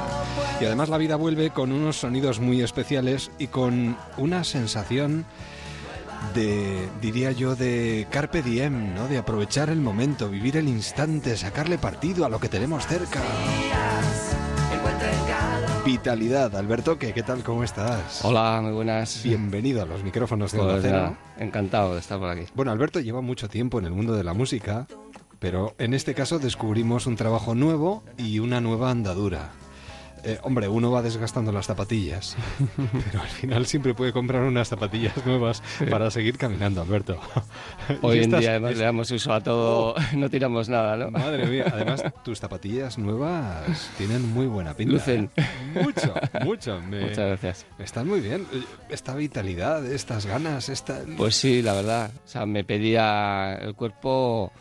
Y 0.60 0.64
además 0.64 0.88
la 0.88 0.98
vida 0.98 1.16
vuelve 1.16 1.50
con 1.50 1.72
unos 1.72 1.96
sonidos 1.96 2.40
muy 2.40 2.60
especiales 2.62 3.30
y 3.38 3.46
con 3.48 3.96
una 4.16 4.44
sensación 4.44 5.24
de, 6.34 6.88
diría 7.00 7.32
yo, 7.32 7.54
de 7.56 8.06
carpe 8.10 8.42
diem, 8.42 8.94
¿no? 8.94 9.08
De 9.08 9.18
aprovechar 9.18 9.68
el 9.70 9.80
momento, 9.80 10.28
vivir 10.28 10.56
el 10.56 10.68
instante, 10.68 11.36
sacarle 11.36 11.78
partido 11.78 12.24
a 12.24 12.28
lo 12.28 12.38
que 12.40 12.48
tenemos 12.48 12.86
cerca. 12.86 13.20
Vitalidad, 15.84 16.54
Alberto, 16.54 16.96
¿qué, 16.96 17.12
qué 17.12 17.24
tal? 17.24 17.42
¿Cómo 17.42 17.64
estás? 17.64 18.24
Hola, 18.24 18.60
muy 18.62 18.72
buenas. 18.72 19.20
Bienvenido 19.24 19.82
a 19.82 19.84
los 19.86 20.04
micrófonos 20.04 20.52
de 20.52 20.58
Pues 20.60 20.78
Cero. 20.82 20.96
nada, 20.96 21.18
encantado 21.38 21.94
de 21.94 22.00
estar 22.00 22.20
por 22.20 22.28
aquí. 22.30 22.44
Bueno, 22.54 22.70
Alberto 22.70 23.00
lleva 23.00 23.20
mucho 23.20 23.48
tiempo 23.48 23.80
en 23.80 23.86
el 23.86 23.90
mundo 23.92 24.14
de 24.14 24.22
la 24.22 24.32
música, 24.32 24.86
pero 25.40 25.74
en 25.78 25.92
este 25.92 26.14
caso 26.14 26.38
descubrimos 26.38 27.06
un 27.06 27.16
trabajo 27.16 27.56
nuevo 27.56 28.04
y 28.16 28.38
una 28.38 28.60
nueva 28.60 28.90
andadura. 28.92 29.50
Eh, 30.24 30.38
hombre, 30.42 30.68
uno 30.68 30.92
va 30.92 31.02
desgastando 31.02 31.50
las 31.50 31.66
zapatillas, 31.66 32.36
pero 33.10 33.20
al 33.22 33.28
final 33.28 33.66
siempre 33.66 33.92
puede 33.92 34.12
comprar 34.12 34.42
unas 34.42 34.68
zapatillas 34.68 35.26
nuevas 35.26 35.62
para 35.90 36.12
seguir 36.12 36.38
caminando, 36.38 36.80
Alberto. 36.80 37.18
Hoy 38.02 38.20
en 38.22 38.30
día 38.30 38.50
además 38.50 38.76
le 38.76 38.84
damos 38.84 39.10
uso 39.10 39.32
a 39.32 39.40
todo, 39.40 39.96
no 40.14 40.30
tiramos 40.30 40.68
nada, 40.68 40.96
¿no? 40.96 41.10
Madre 41.10 41.46
mía, 41.46 41.64
además 41.72 42.04
tus 42.24 42.38
zapatillas 42.38 42.98
nuevas 42.98 43.90
tienen 43.98 44.22
muy 44.32 44.46
buena 44.46 44.74
pinta. 44.74 44.92
Lucen. 44.94 45.28
¿eh? 45.36 45.44
Mucho, 45.82 46.14
mucho. 46.44 46.80
Me- 46.88 47.00
Muchas 47.00 47.18
gracias. 47.26 47.66
Están 47.80 48.06
muy 48.06 48.20
bien. 48.20 48.46
Esta 48.90 49.16
vitalidad, 49.16 49.84
estas 49.84 50.26
ganas, 50.26 50.68
esta... 50.68 51.00
Pues 51.16 51.34
sí, 51.34 51.62
la 51.62 51.72
verdad. 51.72 52.10
O 52.24 52.28
sea, 52.28 52.46
me 52.46 52.62
pedía 52.62 53.54
el 53.60 53.74
cuerpo. 53.74 54.52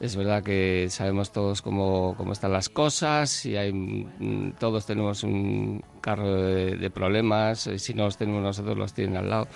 Es 0.00 0.14
verdad 0.14 0.44
que 0.44 0.86
sabemos 0.90 1.32
todos 1.32 1.60
cómo, 1.60 2.14
cómo 2.16 2.32
están 2.32 2.52
las 2.52 2.68
cosas 2.68 3.44
y 3.44 3.56
hay, 3.56 3.72
mm, 3.72 4.52
todos 4.58 4.86
tenemos 4.86 5.24
un 5.24 5.82
carro 6.00 6.42
de, 6.42 6.76
de 6.76 6.90
problemas. 6.90 7.66
y 7.66 7.78
Si 7.78 7.94
no 7.94 8.04
los 8.04 8.16
tenemos 8.16 8.42
nosotros, 8.42 8.78
los 8.78 8.92
tienen 8.92 9.16
al 9.16 9.28
lado. 9.28 9.48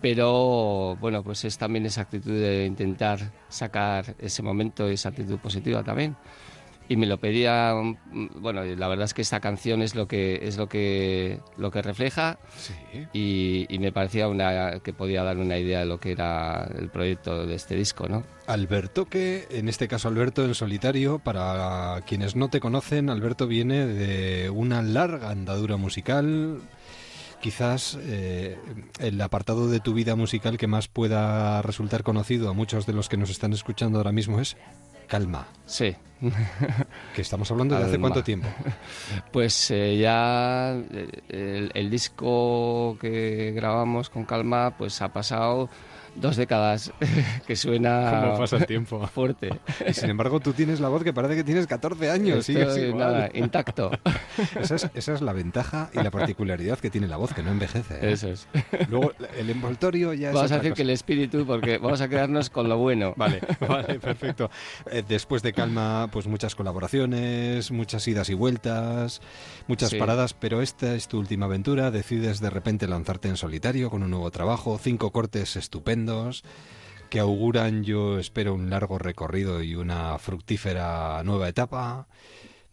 Pero 0.00 0.96
bueno, 1.00 1.22
pues 1.22 1.44
es 1.44 1.56
también 1.56 1.86
esa 1.86 2.02
actitud 2.02 2.32
de 2.32 2.66
intentar 2.66 3.32
sacar 3.48 4.14
ese 4.18 4.42
momento 4.42 4.86
esa 4.86 5.10
actitud 5.10 5.38
positiva 5.38 5.82
también. 5.82 6.16
Y 6.88 6.96
me 6.96 7.06
lo 7.06 7.16
pedía, 7.18 7.74
mm, 7.74 8.42
bueno, 8.42 8.62
la 8.62 8.88
verdad 8.88 9.06
es 9.06 9.14
que 9.14 9.22
esta 9.22 9.40
canción 9.40 9.80
es 9.80 9.94
lo 9.94 10.06
que 10.06 10.40
es 10.46 10.58
lo 10.58 10.68
que 10.68 11.40
lo 11.56 11.70
que 11.70 11.80
refleja 11.80 12.38
Sí. 12.58 12.74
y, 13.14 13.66
y 13.74 13.78
me 13.78 13.90
parecía 13.90 14.28
una, 14.28 14.80
que 14.80 14.92
podía 14.92 15.22
dar 15.22 15.38
una 15.38 15.56
idea 15.56 15.80
de 15.80 15.86
lo 15.86 15.98
que 15.98 16.12
era 16.12 16.64
el 16.78 16.90
proyecto 16.90 17.46
de 17.46 17.54
este 17.54 17.74
disco, 17.74 18.06
¿no? 18.08 18.22
Alberto, 18.46 19.06
que 19.06 19.46
en 19.50 19.70
este 19.70 19.88
caso 19.88 20.08
Alberto 20.08 20.44
en 20.44 20.54
solitario, 20.54 21.18
para 21.20 22.02
quienes 22.06 22.36
no 22.36 22.48
te 22.50 22.60
conocen, 22.60 23.08
Alberto 23.08 23.46
viene 23.46 23.86
de 23.86 24.50
una 24.50 24.82
larga 24.82 25.30
andadura 25.30 25.78
musical. 25.78 26.60
Quizás 27.40 27.98
eh, 28.00 28.58
el 29.00 29.20
apartado 29.20 29.68
de 29.68 29.78
tu 29.80 29.92
vida 29.92 30.16
musical 30.16 30.56
que 30.56 30.66
más 30.66 30.88
pueda 30.88 31.60
resultar 31.60 32.02
conocido 32.02 32.48
a 32.48 32.54
muchos 32.54 32.86
de 32.86 32.94
los 32.94 33.10
que 33.10 33.18
nos 33.18 33.28
están 33.28 33.52
escuchando 33.52 33.98
ahora 33.98 34.12
mismo 34.12 34.40
es 34.40 34.56
Calma, 35.06 35.46
Sí. 35.66 35.94
que 37.14 37.20
estamos 37.20 37.50
hablando 37.50 37.76
de 37.78 37.84
hace 37.84 37.98
cuánto 38.00 38.22
tiempo. 38.24 38.48
Pues 39.30 39.70
eh, 39.70 39.98
ya 39.98 40.74
eh, 40.92 41.08
el, 41.28 41.70
el 41.74 41.90
disco 41.90 42.96
que 43.00 43.52
grabamos 43.54 44.08
con 44.08 44.24
Calma 44.24 44.74
pues 44.78 45.02
ha 45.02 45.12
pasado 45.12 45.68
dos 46.16 46.36
décadas 46.36 46.92
que 47.46 47.56
suena 47.56 48.20
¿Cómo 48.24 48.38
pasa 48.38 48.56
el 48.58 48.66
tiempo? 48.66 49.06
fuerte. 49.14 49.50
Y 49.88 49.92
sin 49.94 50.10
embargo 50.10 50.40
tú 50.40 50.52
tienes 50.52 50.80
la 50.80 50.88
voz 50.88 51.02
que 51.04 51.12
parece 51.12 51.36
que 51.36 51.44
tienes 51.44 51.66
14 51.66 52.10
años. 52.10 52.48
Estoy, 52.48 52.82
igual. 52.84 52.98
nada, 52.98 53.30
intacto. 53.34 53.90
Esa 54.60 54.74
es, 54.76 54.90
esa 54.94 55.14
es 55.14 55.20
la 55.22 55.32
ventaja 55.32 55.90
y 55.92 55.98
la 56.02 56.10
particularidad 56.10 56.78
que 56.78 56.90
tiene 56.90 57.06
la 57.06 57.16
voz, 57.16 57.32
que 57.32 57.42
no 57.42 57.50
envejece. 57.50 57.94
¿eh? 57.94 58.12
Eso 58.12 58.28
es. 58.28 58.48
Luego 58.88 59.12
el 59.38 59.48
envoltorio 59.50 60.12
ya 60.12 60.28
es 60.30 60.34
Vamos 60.34 60.50
a 60.50 60.56
decir 60.56 60.70
cosa. 60.72 60.76
que 60.76 60.82
el 60.82 60.90
espíritu, 60.90 61.46
porque 61.46 61.78
vamos 61.78 62.00
a 62.00 62.08
quedarnos 62.08 62.50
con 62.50 62.68
lo 62.68 62.78
bueno. 62.78 63.14
Vale, 63.16 63.40
vale, 63.60 64.00
perfecto. 64.00 64.50
Eh, 64.90 65.04
después 65.06 65.42
de 65.42 65.52
Calma, 65.52 66.08
pues 66.12 66.26
muchas 66.26 66.54
colaboraciones, 66.54 67.70
muchas 67.70 68.06
idas 68.08 68.28
y 68.30 68.34
vueltas, 68.34 69.20
muchas 69.68 69.90
Sí. 69.90 69.98
paradas, 69.98 70.34
pero 70.34 70.62
esta 70.62 70.94
es 70.94 71.06
tu 71.08 71.18
última 71.18 71.46
aventura, 71.46 71.90
decides 71.90 72.40
de 72.40 72.50
repente 72.50 72.88
lanzarte 72.88 73.28
en 73.28 73.36
solitario 73.36 73.90
con 73.90 74.02
un 74.02 74.10
nuevo 74.10 74.30
trabajo, 74.30 74.78
cinco 74.82 75.10
cortes 75.12 75.56
estupendos 75.56 76.03
que 77.10 77.20
auguran, 77.20 77.84
yo 77.84 78.18
espero, 78.18 78.54
un 78.54 78.70
largo 78.70 78.98
recorrido 78.98 79.62
y 79.62 79.74
una 79.74 80.18
fructífera 80.18 81.22
nueva 81.24 81.48
etapa, 81.48 82.08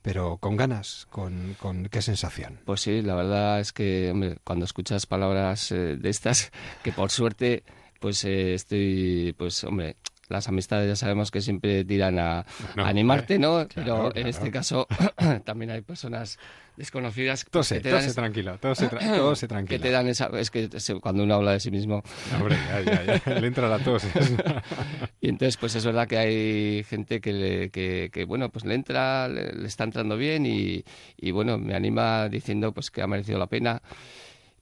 pero 0.02 0.38
con 0.38 0.58
ganas, 0.58 1.08
con, 1.10 1.56
con 1.60 1.86
qué 1.90 2.02
sensación. 2.02 2.60
Pues 2.66 2.82
sí, 2.82 3.02
la 3.02 3.16
verdad 3.16 3.60
es 3.60 3.72
que, 3.72 4.10
hombre, 4.12 4.38
cuando 4.44 4.66
escuchas 4.66 5.06
palabras 5.06 5.72
eh, 5.72 5.98
de 5.98 6.10
estas, 6.10 6.52
que 6.84 6.92
por 6.92 7.12
suerte, 7.12 7.64
pues 8.00 8.24
eh, 8.26 8.56
estoy, 8.56 9.36
pues, 9.38 9.64
hombre, 9.64 9.98
las 10.32 10.48
amistades 10.48 10.88
ya 10.88 10.96
sabemos 10.96 11.32
que 11.32 11.42
siempre 11.42 11.84
tiran 11.86 12.18
a, 12.20 12.46
No, 12.76 12.86
a 12.86 12.88
animarte, 12.90 13.38
¿no? 13.40 13.68
claro, 13.68 13.70
Pero 13.86 14.06
en 14.08 14.12
claro. 14.14 14.28
este 14.30 14.52
caso 14.52 14.88
también 15.46 15.72
hay 15.72 15.82
personas 15.82 16.40
desconocidas 16.78 17.44
pues, 17.44 17.52
Tose, 17.68 17.76
que 17.76 17.82
te 17.82 17.90
dan 17.90 18.00
tose 18.02 18.14
tranquilo, 18.14 18.58
tose, 18.58 18.90
tra- 18.90 19.16
tose 19.18 19.48
que 19.68 19.78
te 19.78 19.92
dan 19.92 20.08
esa, 20.08 20.28
es 20.40 20.50
que 20.50 20.70
se- 20.80 20.96
cuando 21.00 21.24
uno 21.24 21.36
habla 21.36 21.52
de 21.52 21.60
sí 21.60 21.70
mismo 21.70 22.02
Hombre, 22.34 22.56
ya, 22.70 22.82
ya, 23.04 23.20
ya, 23.26 23.34
le 23.40 23.48
entra 23.48 23.68
la 23.68 23.78
tos. 23.80 24.04
y 25.22 25.30
entonces 25.30 25.58
pues 25.58 25.76
es 25.76 25.86
verdad 25.86 26.08
que 26.08 26.18
hay 26.18 26.84
gente 26.86 27.20
que, 27.22 27.34
le- 27.34 27.70
que, 27.70 28.10
que, 28.12 28.24
bueno 28.26 28.50
pues 28.50 28.66
le 28.66 28.74
entra 28.76 29.28
le, 29.28 29.52
le 29.54 29.68
está 29.68 29.84
entrando 29.84 30.18
bien 30.18 30.46
y, 30.46 30.84
y 31.18 31.32
bueno 31.32 31.58
me 31.58 31.76
anima 31.76 32.30
diciendo 32.30 32.72
pues 32.74 32.90
que 32.90 33.02
ha 33.02 33.08
merecido 33.08 33.38
la 33.38 33.48
pena 33.48 33.82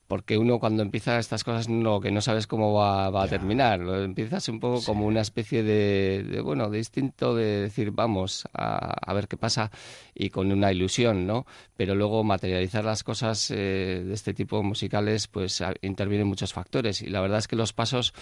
porque 0.09 0.37
uno 0.39 0.57
cuando 0.59 0.81
empieza 0.81 1.19
estas 1.19 1.43
cosas 1.43 1.69
no 1.69 2.01
que 2.01 2.09
no 2.11 2.19
sabes 2.19 2.47
cómo 2.47 2.73
va, 2.73 3.09
va 3.11 3.23
a 3.23 3.27
terminar. 3.27 3.79
Lo 3.79 4.03
empiezas 4.03 4.49
un 4.49 4.59
poco 4.59 4.83
como 4.83 5.05
una 5.05 5.21
especie 5.21 5.61
de, 5.63 6.23
de, 6.23 6.41
bueno 6.41 6.69
de 6.69 6.79
instinto 6.79 7.35
de 7.35 7.61
decir 7.61 7.91
vamos 7.91 8.45
a, 8.51 8.95
a 9.09 9.13
ver 9.13 9.27
qué 9.27 9.37
pasa 9.37 9.69
y 10.15 10.31
con 10.31 10.51
una 10.51 10.71
ilusión 10.73 11.27
no 11.27 11.45
pero 11.77 11.93
luego 11.93 12.23
materializar 12.23 12.83
las 12.83 13.03
cosas 13.03 13.51
eh, 13.51 14.03
de 14.05 14.13
este 14.13 14.33
tipo 14.33 14.63
musicales 14.63 15.27
pues 15.27 15.61
a- 15.61 15.73
intervienen 15.81 16.27
muchos 16.27 16.51
factores. 16.53 17.01
Y 17.03 17.07
la 17.07 17.21
verdad 17.21 17.37
es 17.37 17.47
que 17.47 17.55
los 17.55 17.71
pasos 17.71 18.13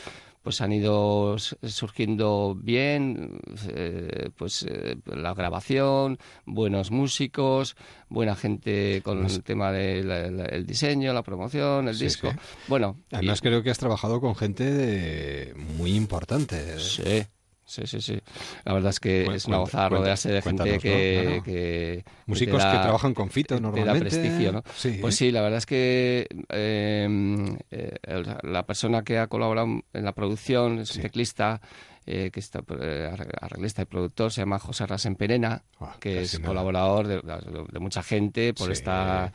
pues 0.43 0.61
han 0.61 0.71
ido 0.71 1.35
surgiendo 1.37 2.55
bien, 2.55 3.39
eh, 3.69 4.29
pues 4.37 4.63
eh, 4.69 4.95
la 5.05 5.33
grabación, 5.33 6.19
buenos 6.45 6.89
músicos, 6.91 7.75
buena 8.07 8.35
gente 8.35 9.01
con 9.03 9.25
el 9.25 9.43
tema 9.43 9.71
del 9.73 10.65
diseño, 10.65 11.11
la 11.13 11.23
promoción, 11.23 11.76
el 11.87 11.95
Sí, 11.95 12.05
disco. 12.05 12.31
sí. 12.31 12.37
Bueno, 12.67 12.97
Además 13.11 13.39
y- 13.39 13.41
creo 13.41 13.61
que 13.63 13.69
has 13.71 13.77
trabajado 13.77 14.21
con 14.21 14.35
gente 14.35 14.63
de- 14.63 15.53
muy 15.55 15.93
importante. 15.95 16.79
sí, 16.79 17.23
Sí, 17.69 17.81
sí, 17.85 17.99
sí. 17.99 18.17
La 18.63 18.71
verdad 18.71 18.91
es 18.91 18.99
que 19.01 19.25
Cu- 19.25 19.31
es 19.33 19.43
una 19.45 19.57
gozada 19.57 19.89
rodearse 19.89 20.31
de 20.31 20.41
gente 20.41 20.79
que, 20.79 22.05
Músicos 22.25 22.63
que 22.63 22.69
da- 22.69 22.81
trabajan 22.81 23.13
con 23.13 23.29
Fito 23.29 23.55
te 23.55 23.61
da 23.61 23.67
normalmente. 23.69 23.99
prestigio, 24.09 24.53
¿no? 24.53 24.63
Sí. 24.73 24.99
Pues 25.01 25.15
sí, 25.17 25.31
la 25.31 25.41
verdad 25.41 25.57
es 25.57 25.65
que 25.65 26.27
eh, 26.49 27.57
eh, 27.71 27.95
el- 28.03 28.37
la 28.43 28.65
persona 28.65 29.03
que 29.03 29.17
ha 29.19 29.27
colaborado 29.27 29.67
en 29.91 30.05
la 30.05 30.13
producción 30.13 30.79
es 30.79 30.91
un 30.91 30.95
Sí. 30.95 31.01
teclista, 31.01 31.59
eh, 32.05 32.29
que 32.31 32.39
está 32.39 32.59
eh, 32.79 33.09
arre- 33.13 33.33
arreglista 33.41 33.81
y 33.81 33.85
productor, 33.85 34.31
se 34.31 34.39
llama 34.39 34.59
José 34.59 34.87
Rasenperena, 34.87 35.63
Ah, 35.81 35.97
que 35.99 36.21
es 36.21 36.39
colaborador 36.39 37.05
de, 37.05 37.21
de 37.69 37.79
mucha 37.79 38.01
gente, 38.01 38.53
por 38.53 38.67
Sí. 38.67 38.71
esta 38.73 39.33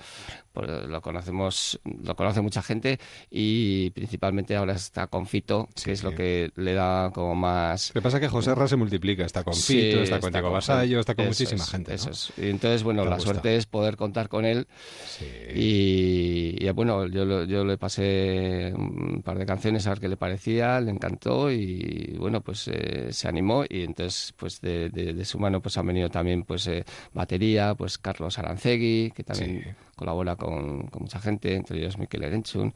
por- 0.52 0.68
lo 0.68 1.00
conocemos, 1.00 1.80
lo 2.04 2.14
conoce 2.16 2.40
mucha 2.40 2.62
gente 2.62 2.98
y 3.30 3.90
principalmente 3.90 4.54
ahora 4.56 4.74
está 4.74 5.06
con 5.06 5.26
Fito, 5.26 5.68
Sí. 5.74 5.84
que 5.86 5.92
es 5.92 6.02
lo 6.04 6.14
que 6.14 6.50
le 6.56 6.74
da 6.74 7.10
como 7.14 7.34
más 7.34 7.90
Lo 7.94 8.00
que 8.00 8.02
pasa 8.02 8.18
es 8.18 8.20
que 8.22 8.28
José 8.28 8.54
Ra 8.54 8.68
se 8.68 8.76
multiplica, 8.76 9.24
está 9.24 9.42
con 9.44 9.54
Sí, 9.54 9.80
Fito, 9.80 10.02
está 10.02 10.20
con 10.20 10.32
Diego 10.32 10.50
con 10.50 10.60
gente. 10.62 11.00
está 11.00 11.14
con 11.14 11.24
Eso 11.24 11.30
muchísima 11.30 11.62
es, 11.64 11.70
gente. 11.70 11.90
¿no? 11.90 11.94
Eso 11.96 12.10
es. 12.10 12.32
Y 12.36 12.48
entonces, 12.50 12.82
bueno, 12.82 13.04
la 13.04 13.16
gusto. 13.16 13.30
suerte 13.30 13.56
es 13.56 13.66
poder 13.66 13.96
contar 13.96 14.28
con 14.28 14.44
él. 14.44 14.66
Sí. 15.06 15.26
Y, 15.54 16.56
y, 16.66 16.70
bueno, 16.70 17.06
yo, 17.06 17.44
yo 17.44 17.64
le 17.64 17.78
pasé 17.78 18.72
un 18.76 19.22
par 19.24 19.38
de 19.38 19.46
canciones 19.46 19.86
a 19.86 19.90
ver 19.90 20.00
qué 20.00 20.08
le 20.08 20.16
parecía, 20.16 20.80
le 20.80 20.90
encantó 20.90 21.50
y 21.50 22.16
bueno, 22.18 22.40
pues 22.40 22.68
eh, 22.68 23.08
se 23.12 23.28
animó 23.28 23.64
y 23.68 23.82
entonces 23.84 24.32
pues 24.36 24.60
de, 24.60 24.88
de- 24.90 25.12
de 25.14 25.24
su 25.24 25.38
mano 25.38 25.60
pues 25.60 25.76
han 25.78 25.86
venido 25.86 26.08
también 26.08 26.42
pues 26.44 26.66
eh, 26.66 26.84
batería, 27.12 27.74
pues 27.74 27.98
Carlos 27.98 28.38
Arancegui, 28.38 29.12
que 29.14 29.22
también 29.24 29.62
Sí. 29.64 29.70
Colabora 29.96 30.36
con, 30.36 30.86
con 30.88 31.02
mucha 31.02 31.20
gente, 31.20 31.54
entre 31.54 31.78
ellos 31.78 31.98
Miquel 31.98 32.24
Erenchun 32.24 32.74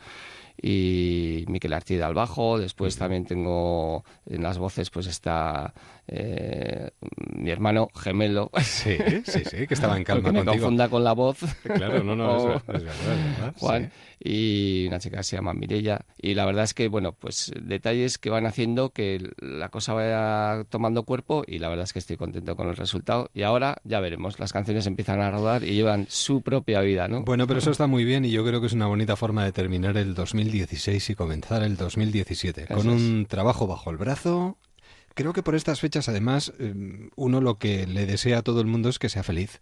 y 0.61 1.45
Miquel 1.49 1.73
Artida 1.73 2.07
al 2.07 2.15
bajo. 2.15 2.59
Después 2.59 2.97
también 2.97 3.25
tengo 3.25 4.05
en 4.27 4.43
las 4.43 4.59
voces 4.59 4.91
pues 4.91 5.07
está 5.07 5.73
eh, 6.09 6.91
mi 7.35 7.51
hermano 7.51 7.89
gemelo. 7.95 8.51
Sí, 8.63 8.97
sí, 9.25 9.43
sí, 9.45 9.67
que 9.67 9.75
estaba 9.75 9.97
en 9.97 10.05
calma 10.05 10.31
me 10.33 10.39
contigo. 10.45 10.53
confunda 10.65 10.89
con 10.89 11.05
la 11.05 11.13
voz. 11.13 11.39
Claro, 11.63 12.03
no, 12.05 12.15
no, 12.17 12.37
es, 12.37 12.43
O- 12.43 12.49
ver- 12.49 12.57
es 12.77 12.85
verdad, 12.85 13.13
es 13.13 13.37
verdad, 13.39 13.55
Juan 13.59 13.91
sí. 14.23 14.29
y 14.31 14.87
una 14.89 14.99
chica 14.99 15.19
que 15.19 15.23
se 15.25 15.37
llama 15.37 15.53
Mirella 15.55 16.01
y 16.21 16.35
la 16.35 16.45
verdad 16.47 16.65
es 16.65 16.75
que 16.75 16.89
bueno 16.89 17.13
pues 17.13 17.53
detalles 17.61 18.19
que 18.19 18.31
van 18.31 18.47
haciendo 18.47 18.91
que 18.91 19.31
la 19.41 19.69
cosa 19.69 19.93
vaya 19.93 20.65
tomando 20.71 21.03
cuerpo 21.05 21.45
y 21.47 21.59
la 21.59 21.69
verdad 21.69 21.85
es 21.85 21.93
que 21.93 21.99
estoy 21.99 22.17
contento 22.17 22.57
con 22.57 22.69
el 22.69 22.77
resultado 22.77 23.31
y 23.35 23.43
ahora 23.43 23.77
ya 23.85 24.01
veremos 24.01 24.39
las 24.39 24.53
canciones 24.53 24.87
empiezan 24.87 25.21
a 25.21 25.31
rodar 25.31 25.65
y 25.65 25.75
llevan 25.75 26.07
su 26.09 26.41
propia 26.43 26.81
vida 26.81 27.09
no 27.09 27.23
Bueno, 27.23 27.47
pero 27.47 27.59
eso 27.59 27.71
está 27.71 27.87
muy 27.87 28.05
bien 28.05 28.25
y 28.25 28.31
yo 28.31 28.45
creo 28.45 28.61
que 28.61 28.67
es 28.69 28.73
una 28.73 28.87
bonita 28.87 29.17
forma 29.17 29.45
de 29.45 29.53
terminar 29.53 29.97
el 29.97 30.15
2016 30.47 31.11
y 31.11 31.15
comenzar 31.15 31.63
el 31.63 31.77
2017 31.77 32.65
Eso 32.65 32.75
con 32.75 32.89
un 32.89 33.27
trabajo 33.27 33.67
bajo 33.67 33.91
el 33.91 33.97
brazo. 33.97 34.57
Creo 35.15 35.33
que 35.33 35.43
por 35.43 35.55
estas 35.55 35.81
fechas, 35.81 36.09
además, 36.09 36.53
eh, 36.59 37.09
uno 37.17 37.41
lo 37.41 37.59
que 37.59 37.87
le 37.87 38.07
desea 38.07 38.39
a 38.39 38.43
todo 38.43 38.61
el 38.61 38.67
mundo 38.67 38.89
es 38.89 38.99
que 38.99 39.09
sea 39.09 39.23
feliz. 39.23 39.61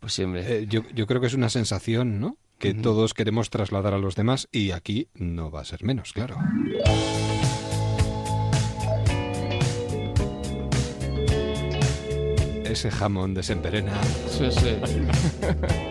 pues 0.00 0.14
siempre 0.14 0.62
Eh, 0.62 0.66
yo, 0.68 0.82
yo 0.94 1.06
creo 1.06 1.20
que 1.20 1.26
es 1.26 1.34
una 1.34 1.48
sensación, 1.50 2.18
¿no? 2.20 2.36
Que 2.58 2.72
Ujú. 2.72 2.82
todos 2.82 3.14
queremos 3.14 3.50
trasladar 3.50 3.94
a 3.94 3.98
los 3.98 4.16
demás 4.16 4.48
y 4.52 4.70
aquí 4.72 5.08
no 5.14 5.50
va 5.50 5.60
a 5.60 5.64
ser 5.64 5.84
menos, 5.84 6.12
claro. 6.12 6.36
Ese 12.64 12.90
jamón 12.90 13.34
de 13.34 13.42
Semperena. 13.42 14.00
Sí, 14.28 14.48
sí. 14.50 14.76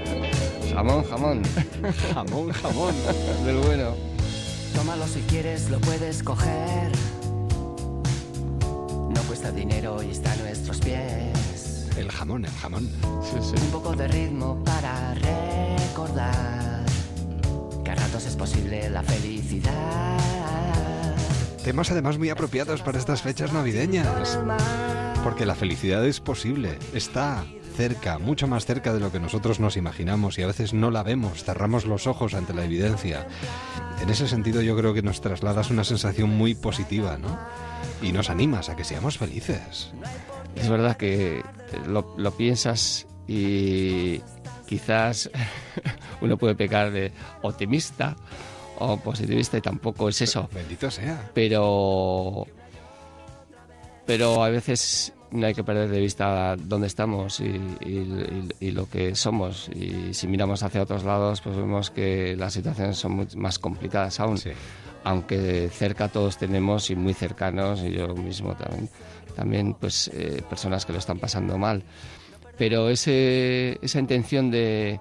jamón 0.79 1.03
jamón 1.03 1.41
Jamón, 2.13 2.51
jamón. 2.53 2.95
del 3.45 3.57
bueno 3.57 3.93
Tómalo 4.75 5.05
si 5.07 5.19
quieres, 5.21 5.69
lo 5.69 5.79
puedes 5.81 6.23
coger. 6.23 6.91
No 8.61 9.21
cuesta 9.27 9.51
dinero 9.51 10.01
y 10.01 10.11
está 10.11 10.31
a 10.31 10.35
nuestros 10.37 10.77
pies. 10.79 11.89
El 11.97 12.09
jamón, 12.09 12.45
el 12.45 12.51
jamón. 12.51 12.87
sí, 13.23 13.37
sí. 13.41 13.61
Un 13.61 13.71
poco 13.71 13.93
de 13.93 14.07
ritmo 14.07 14.63
para 14.63 15.15
recordar 15.15 16.85
que 17.83 17.91
a 17.91 17.95
ratos 17.95 18.25
es 18.25 18.35
posible 18.37 18.89
la 18.89 19.03
felicidad. 19.03 20.17
Temas 21.63 21.91
además 21.91 22.17
muy 22.17 22.29
apropiados 22.29 22.81
para 22.81 22.99
estas 22.99 23.21
fechas 23.21 23.51
navideñas. 23.51 24.39
Porque 25.25 25.45
la 25.45 25.55
felicidad 25.55 26.05
es 26.05 26.21
posible, 26.21 26.77
está 26.93 27.43
cerca, 27.79 28.19
mucho 28.19 28.45
más 28.45 28.65
cerca 28.65 28.91
de 28.91 28.99
lo 28.99 29.09
que 29.09 29.21
nosotros 29.21 29.61
nos 29.61 29.77
imaginamos 29.77 30.37
y 30.37 30.41
a 30.41 30.47
veces 30.47 30.73
no 30.73 30.91
la 30.91 31.01
vemos, 31.01 31.45
cerramos 31.45 31.85
los 31.85 32.07
ojos 32.07 32.33
ante 32.33 32.53
la 32.53 32.65
evidencia. 32.65 33.25
En 34.01 34.09
ese 34.09 34.27
sentido 34.27 34.61
yo 34.61 34.75
creo 34.75 34.93
que 34.93 35.01
nos 35.01 35.21
trasladas 35.21 35.71
una 35.71 35.85
sensación 35.85 36.29
muy 36.29 36.55
positiva, 36.55 37.17
¿no? 37.17 37.39
Y 38.01 38.11
nos 38.11 38.29
animas 38.29 38.67
a 38.67 38.75
que 38.75 38.83
seamos 38.83 39.17
felices. 39.17 39.93
Es 40.57 40.67
verdad 40.67 40.97
que 40.97 41.41
lo, 41.87 42.15
lo 42.17 42.31
piensas 42.31 43.07
y 43.29 44.19
quizás 44.67 45.31
uno 46.21 46.35
puede 46.35 46.55
pecar 46.55 46.91
de 46.91 47.13
optimista 47.43 48.17
o 48.77 48.97
positivista 48.97 49.57
y 49.57 49.61
tampoco 49.61 50.09
es 50.09 50.21
eso. 50.21 50.49
Bendito 50.53 50.91
sea. 50.91 51.31
Pero, 51.33 52.45
pero 54.05 54.43
a 54.43 54.49
veces 54.49 55.13
no 55.31 55.45
hay 55.47 55.53
que 55.53 55.63
perder 55.63 55.89
de 55.89 55.99
vista 55.99 56.55
dónde 56.57 56.87
estamos 56.87 57.39
y, 57.39 57.43
y- 57.81 58.49
y- 58.59 58.67
y 58.67 58.71
lo 58.71 58.89
que 58.89 59.15
somos. 59.15 59.69
Y 59.69 60.13
si 60.13 60.27
miramos 60.27 60.63
hacia 60.63 60.81
otros 60.81 61.03
lados, 61.03 61.41
pues 61.41 61.55
vemos 61.55 61.91
que 61.91 62.35
las 62.37 62.53
situaciones 62.53 62.97
son 62.97 63.11
muy 63.13 63.27
más 63.35 63.59
complicadas 63.59 64.19
aún 64.19 64.37
Sí. 64.37 64.51
aunque 65.03 65.69
cerca 65.69 66.07
todos 66.09 66.37
tenemos 66.37 66.89
y 66.89 66.95
muy 66.95 67.13
cercanos, 67.13 67.81
y 67.83 67.91
yo 67.91 68.13
mismo 68.15 68.55
también, 68.55 68.89
también 69.35 69.73
pues 69.73 70.09
eh, 70.13 70.41
personas 70.49 70.85
que 70.85 70.93
lo 70.93 70.99
están 70.99 71.19
pasando 71.19 71.57
mal. 71.57 71.83
Pero 72.57 72.89
ese, 72.89 73.77
esa 73.81 73.99
intención 73.99 74.51
de, 74.51 74.99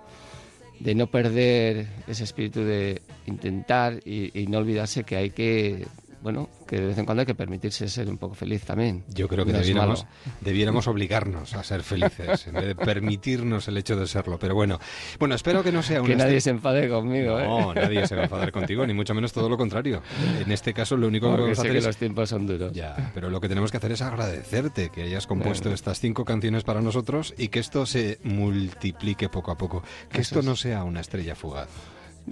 de 0.79 0.95
no 0.95 1.09
perder 1.09 1.89
ese 2.07 2.23
espíritu 2.25 2.61
de 2.61 3.03
intentar 3.27 3.99
y, 4.05 4.31
y 4.41 4.47
no 4.47 4.59
olvidarse 4.59 5.03
que 5.03 5.17
hay 5.17 5.31
que, 5.31 5.85
bueno, 6.23 6.49
que 6.67 6.81
de 6.81 6.87
vez 6.89 6.99
en 6.99 7.05
cuando 7.05 7.21
hay 7.21 7.27
que 7.27 7.35
permitirse 7.35 7.89
ser 7.89 8.09
un 8.09 8.19
poco 8.19 8.35
feliz 8.35 8.65
también. 8.65 9.05
Yo 9.09 9.29
creo 9.29 9.45
que 9.45 9.53
No 9.53 9.59
debiéramos, 10.41 10.87
obligarnos 10.89 11.55
a 11.55 11.63
ser 11.63 11.83
felices 11.83 12.47
en 12.47 12.55
vez 12.55 12.67
de 12.67 12.75
permitirnos 12.75 13.69
el 13.69 13.77
hecho 13.77 13.97
de 13.97 14.07
serlo. 14.07 14.39
Pero 14.39 14.55
bueno, 14.55 14.79
bueno, 15.19 15.35
espero 15.35 15.63
que 15.63 15.73
no 15.73 15.83
sea 15.83 16.01
un 16.01 16.07
Que 16.07 16.17
nadie 16.17 16.41
se 16.41 16.51
enfade 16.51 16.89
conmigo, 16.89 17.39
No, 17.41 17.73
¿eh? 17.73 17.75
nadie 17.77 18.07
se 18.07 18.15
va 18.15 18.23
a 18.23 18.25
enfadar 18.25 18.53
contigo, 18.53 18.87
ni 18.87 18.95
mucho 18.95 19.15
menos 19.15 19.33
todo 19.33 19.49
lo 19.49 19.57
contrario. 19.57 20.03
En 20.41 20.51
este 20.53 20.73
caso, 20.75 20.97
lo 20.97 21.07
único 21.09 21.27
que 21.35 21.41
vamos 21.43 21.59
a 21.59 21.63
hacer 21.63 21.73
que 21.73 21.79
es 21.79 21.85
los 21.87 21.97
tiempos 21.97 22.29
son 22.29 22.47
duros. 22.47 22.73
Ya, 22.73 23.11
pero 23.15 23.31
lo 23.31 23.41
que 23.41 23.49
tenemos 23.49 23.71
que 23.71 23.77
hacer 23.77 23.93
es 23.93 24.03
agradecerte 24.03 24.91
que 24.91 25.03
hayas 25.03 25.27
compuesto 25.27 25.65
Bueno. 25.65 25.75
estas 25.75 26.01
cinco 26.01 26.25
canciones 26.25 26.65
para 26.65 26.81
nosotros 26.81 27.35
y 27.39 27.49
que 27.49 27.59
esto 27.61 27.87
se 27.87 28.19
multiplique 28.25 29.29
poco 29.29 29.51
a 29.51 29.59
poco. 29.59 29.83
Que 30.11 30.21
Eso 30.21 30.35
esto 30.35 30.41
es. 30.41 30.45
no 30.47 30.57
sea 30.57 30.85
una 30.85 31.01
estrella 31.01 31.35
fugaz. 31.35 31.69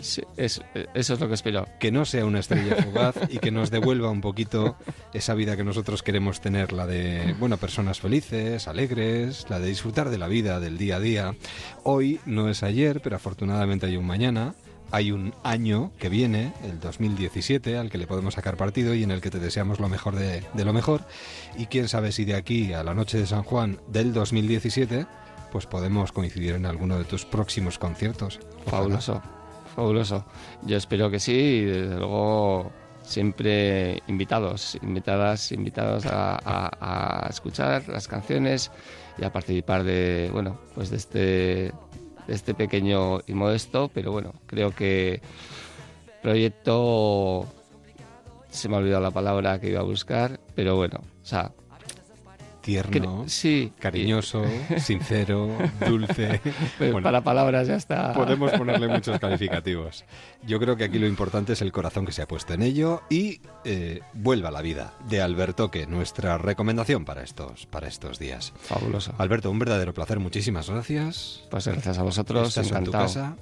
Sí, 0.01 0.23
es- 0.37 0.61
eso 0.95 1.15
es 1.15 1.21
lo 1.21 1.29
que 1.29 1.35
espero. 1.35 1.67
Que 1.81 1.91
no 1.93 2.05
sea 2.05 2.25
una 2.25 2.41
estrella 2.41 2.77
fugaz 2.83 3.17
y 3.29 3.39
que 3.39 3.51
nos 3.51 3.71
devuelva 3.71 4.11
un 4.11 4.21
poquito 4.21 4.77
esa 5.13 5.35
vida 5.35 5.57
que 5.57 5.65
nosotros 5.65 6.03
queremos 6.03 6.41
tener, 6.41 6.73
la 6.73 6.87
de, 6.87 7.35
bueno, 7.39 7.57
personas 7.57 8.01
felices, 8.01 8.69
alegres, 8.69 9.47
la 9.49 9.59
de 9.59 9.69
disfrutar 9.69 10.11
de 10.11 10.19
la 10.19 10.29
vida, 10.29 10.61
del 10.61 10.79
día 10.79 10.97
a 10.97 11.01
día. 11.01 11.35
Hoy 11.85 12.21
no 12.27 12.49
es 12.49 12.63
ayer, 12.63 13.01
pero 13.03 13.17
afortunadamente 13.17 13.87
hay 13.87 13.97
un 13.97 14.07
mañana. 14.07 14.55
Hay 14.93 15.11
un 15.11 15.35
año 15.43 15.91
que 15.99 16.09
viene, 16.09 16.53
el 16.65 16.79
2017, 16.79 17.77
al 17.77 17.91
que 17.91 17.99
le 17.99 18.07
podemos 18.07 18.35
sacar 18.35 18.57
partido 18.57 18.95
y 18.95 19.03
en 19.03 19.11
el 19.11 19.21
que 19.21 19.31
te 19.31 19.41
deseamos 19.41 19.81
lo 19.81 19.89
mejor 19.89 20.15
de, 20.15 20.45
de 20.55 20.65
lo 20.65 20.73
mejor. 20.73 21.05
Y 21.59 21.67
quién 21.67 21.89
sabe 21.89 22.13
si 22.13 22.25
de 22.25 22.37
aquí 22.37 22.73
a 22.73 22.85
la 22.85 22.95
noche 22.95 23.19
de 23.19 23.27
San 23.27 23.43
Juan 23.43 23.81
del 23.89 24.13
2017, 24.13 25.07
pues 25.51 25.67
podemos 25.67 26.13
coincidir 26.13 26.55
en 26.55 26.67
alguno 26.67 26.99
de 26.99 27.05
tus 27.05 27.25
próximos 27.25 27.81
conciertos. 27.81 28.39
Ojalá. 28.65 28.71
Fabuloso, 28.71 29.23
fabuloso. 29.77 30.25
Yo 30.63 30.77
espero 30.79 31.11
que 31.11 31.21
sí 31.21 31.33
y 31.33 31.65
desde 31.67 31.97
luego 31.97 32.73
siempre 33.03 34.03
invitados, 34.09 34.77
invitadas, 34.83 35.53
invitados 35.53 36.05
a, 36.07 37.27
escuchar 37.31 37.89
las 37.89 38.09
canciones 38.09 38.73
y 39.19 39.25
a 39.25 39.33
participar 39.33 39.85
de, 39.85 40.31
bueno, 40.33 40.59
pues 40.75 40.91
de 40.91 40.97
este, 40.97 41.19
de 41.19 41.73
este 42.35 42.55
pequeño 42.55 43.21
y 43.27 43.35
modesto, 43.35 43.91
pero 43.93 44.11
bueno, 44.11 44.33
creo 44.47 44.75
que 44.75 45.21
proyecto 46.23 47.47
se 48.49 48.69
me 48.69 48.77
ha 48.77 48.79
olvidado 48.79 49.03
la 49.03 49.11
palabra 49.11 49.61
que 49.61 49.69
iba 49.69 49.81
a 49.81 49.85
buscar, 49.85 50.41
pero 50.55 50.77
bueno, 50.77 51.01
o 51.23 51.27
sea, 51.27 51.53
Tierno. 52.67 53.23
sí, 53.29 53.73
cariñoso, 53.79 54.45
sincero, 54.79 55.57
dulce. 55.87 56.41
Pues 56.79 56.91
Bueno, 56.91 57.05
para 57.05 57.21
palabras 57.23 57.69
ya 57.69 57.77
está. 57.77 58.13
podemos 58.13 58.51
ponerle 58.51 58.89
muchos 58.93 59.21
calificativos. 59.21 60.05
Yo 60.45 60.59
creo 60.59 60.77
que 60.77 60.83
aquí 60.83 60.99
lo 60.99 61.07
importante 61.07 61.53
es 61.53 61.63
el 61.63 61.71
corazón 61.71 62.05
que 62.05 62.11
se 62.11 62.23
ha 62.23 62.27
puesto 62.27 62.55
en 62.55 62.63
ello 62.63 63.03
y 63.09 63.41
eh, 63.65 64.01
vuelva 64.15 64.49
a 64.49 64.53
la 64.53 64.63
vida 64.63 64.95
de 65.09 65.23
Alberto, 65.23 65.71
que 65.71 65.87
nuestra 65.87 66.39
recomendación 66.39 67.05
para 67.05 67.23
estos, 67.23 67.67
para 67.67 67.87
estos 67.87 68.19
días. 68.19 68.53
Fabuloso. 68.59 69.15
Alberto, 69.17 69.49
un 69.49 69.61
verdadero 69.61 69.95
placer, 69.95 70.19
muchísimas 70.19 70.69
gracias. 70.69 71.45
Pues 71.49 71.69
gracias 71.69 71.99
a 71.99 72.03
vosotros, 72.03 72.49
Estás 72.49 72.73
en 72.73 72.83
tu 72.85 72.91
casa 72.91 73.37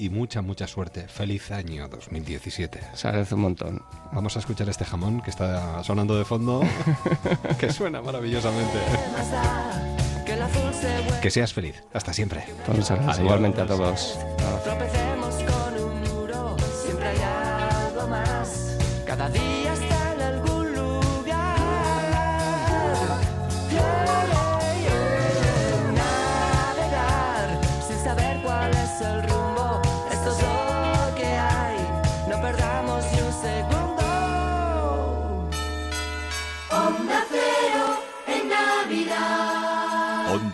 y 0.00 0.08
mucha, 0.08 0.40
mucha 0.40 0.66
suerte. 0.66 1.06
Feliz 1.08 1.50
año 1.50 1.86
2017. 1.88 2.80
Se 2.94 3.06
agradece 3.06 3.34
un 3.34 3.42
montón. 3.42 3.82
Vamos 4.12 4.34
a 4.36 4.38
escuchar 4.38 4.66
este 4.70 4.86
jamón 4.86 5.20
que 5.20 5.28
está 5.28 5.84
sonando 5.84 6.16
de 6.16 6.24
fondo, 6.24 6.62
que 7.60 7.70
suena 7.70 8.00
maravillosamente. 8.00 8.78
Que 11.20 11.30
seas 11.30 11.52
feliz. 11.52 11.84
Hasta 11.92 12.14
siempre. 12.14 12.44
Pues 12.64 12.78
muchas 12.78 12.96
gracias. 12.96 13.18
Adiós. 13.18 13.26
Igualmente 13.26 13.60
a 13.60 13.66
todos. 13.66 14.18
Tropecemos 14.64 15.34
con 15.34 15.84
un 15.84 16.00
muro, 16.14 16.56
siempre 16.82 17.08
hay 17.08 17.18
algo 17.20 18.08
más. 18.08 18.78
Cada 19.06 19.28
día 19.28 19.59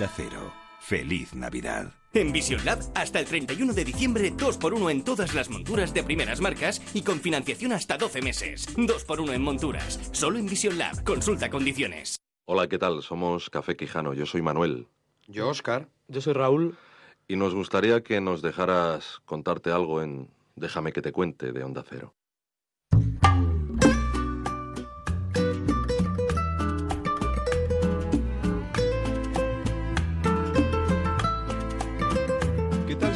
Onda 0.07 0.13
Cero. 0.15 0.53
Feliz 0.79 1.35
Navidad. 1.35 1.93
En 2.15 2.31
Vision 2.31 2.65
Lab, 2.65 2.79
hasta 2.95 3.19
el 3.19 3.27
31 3.27 3.73
de 3.73 3.85
diciembre, 3.85 4.33
2x1 4.33 4.91
en 4.91 5.03
todas 5.03 5.35
las 5.35 5.51
monturas 5.51 5.93
de 5.93 6.05
primeras 6.05 6.41
marcas 6.41 6.81
y 6.95 7.03
con 7.03 7.19
financiación 7.19 7.73
hasta 7.73 7.99
12 7.99 8.23
meses. 8.23 8.69
2x1 8.77 9.35
en 9.35 9.43
monturas. 9.43 9.99
Solo 10.13 10.39
en 10.39 10.47
Vision 10.47 10.79
Lab. 10.79 11.03
Consulta 11.03 11.51
condiciones. 11.51 12.21
Hola, 12.45 12.69
¿qué 12.69 12.79
tal? 12.79 13.03
Somos 13.03 13.51
Café 13.51 13.77
Quijano. 13.77 14.15
Yo 14.15 14.27
soy 14.27 14.43
Manuel. 14.43 14.87
Yo, 15.27 15.49
Oscar. 15.49 15.89
Yo 16.07 16.21
soy 16.21 16.35
Raúl. 16.35 16.77
Y 17.27 17.35
nos 17.35 17.53
gustaría 17.55 18.05
que 18.05 18.21
nos 18.21 18.43
dejaras 18.43 19.21
contarte 19.25 19.73
algo 19.73 20.03
en 20.03 20.29
Déjame 20.55 20.93
que 20.93 21.03
te 21.03 21.13
cuente 21.13 21.53
de 21.53 21.65
Onda 21.65 21.85
Cero. 21.87 22.15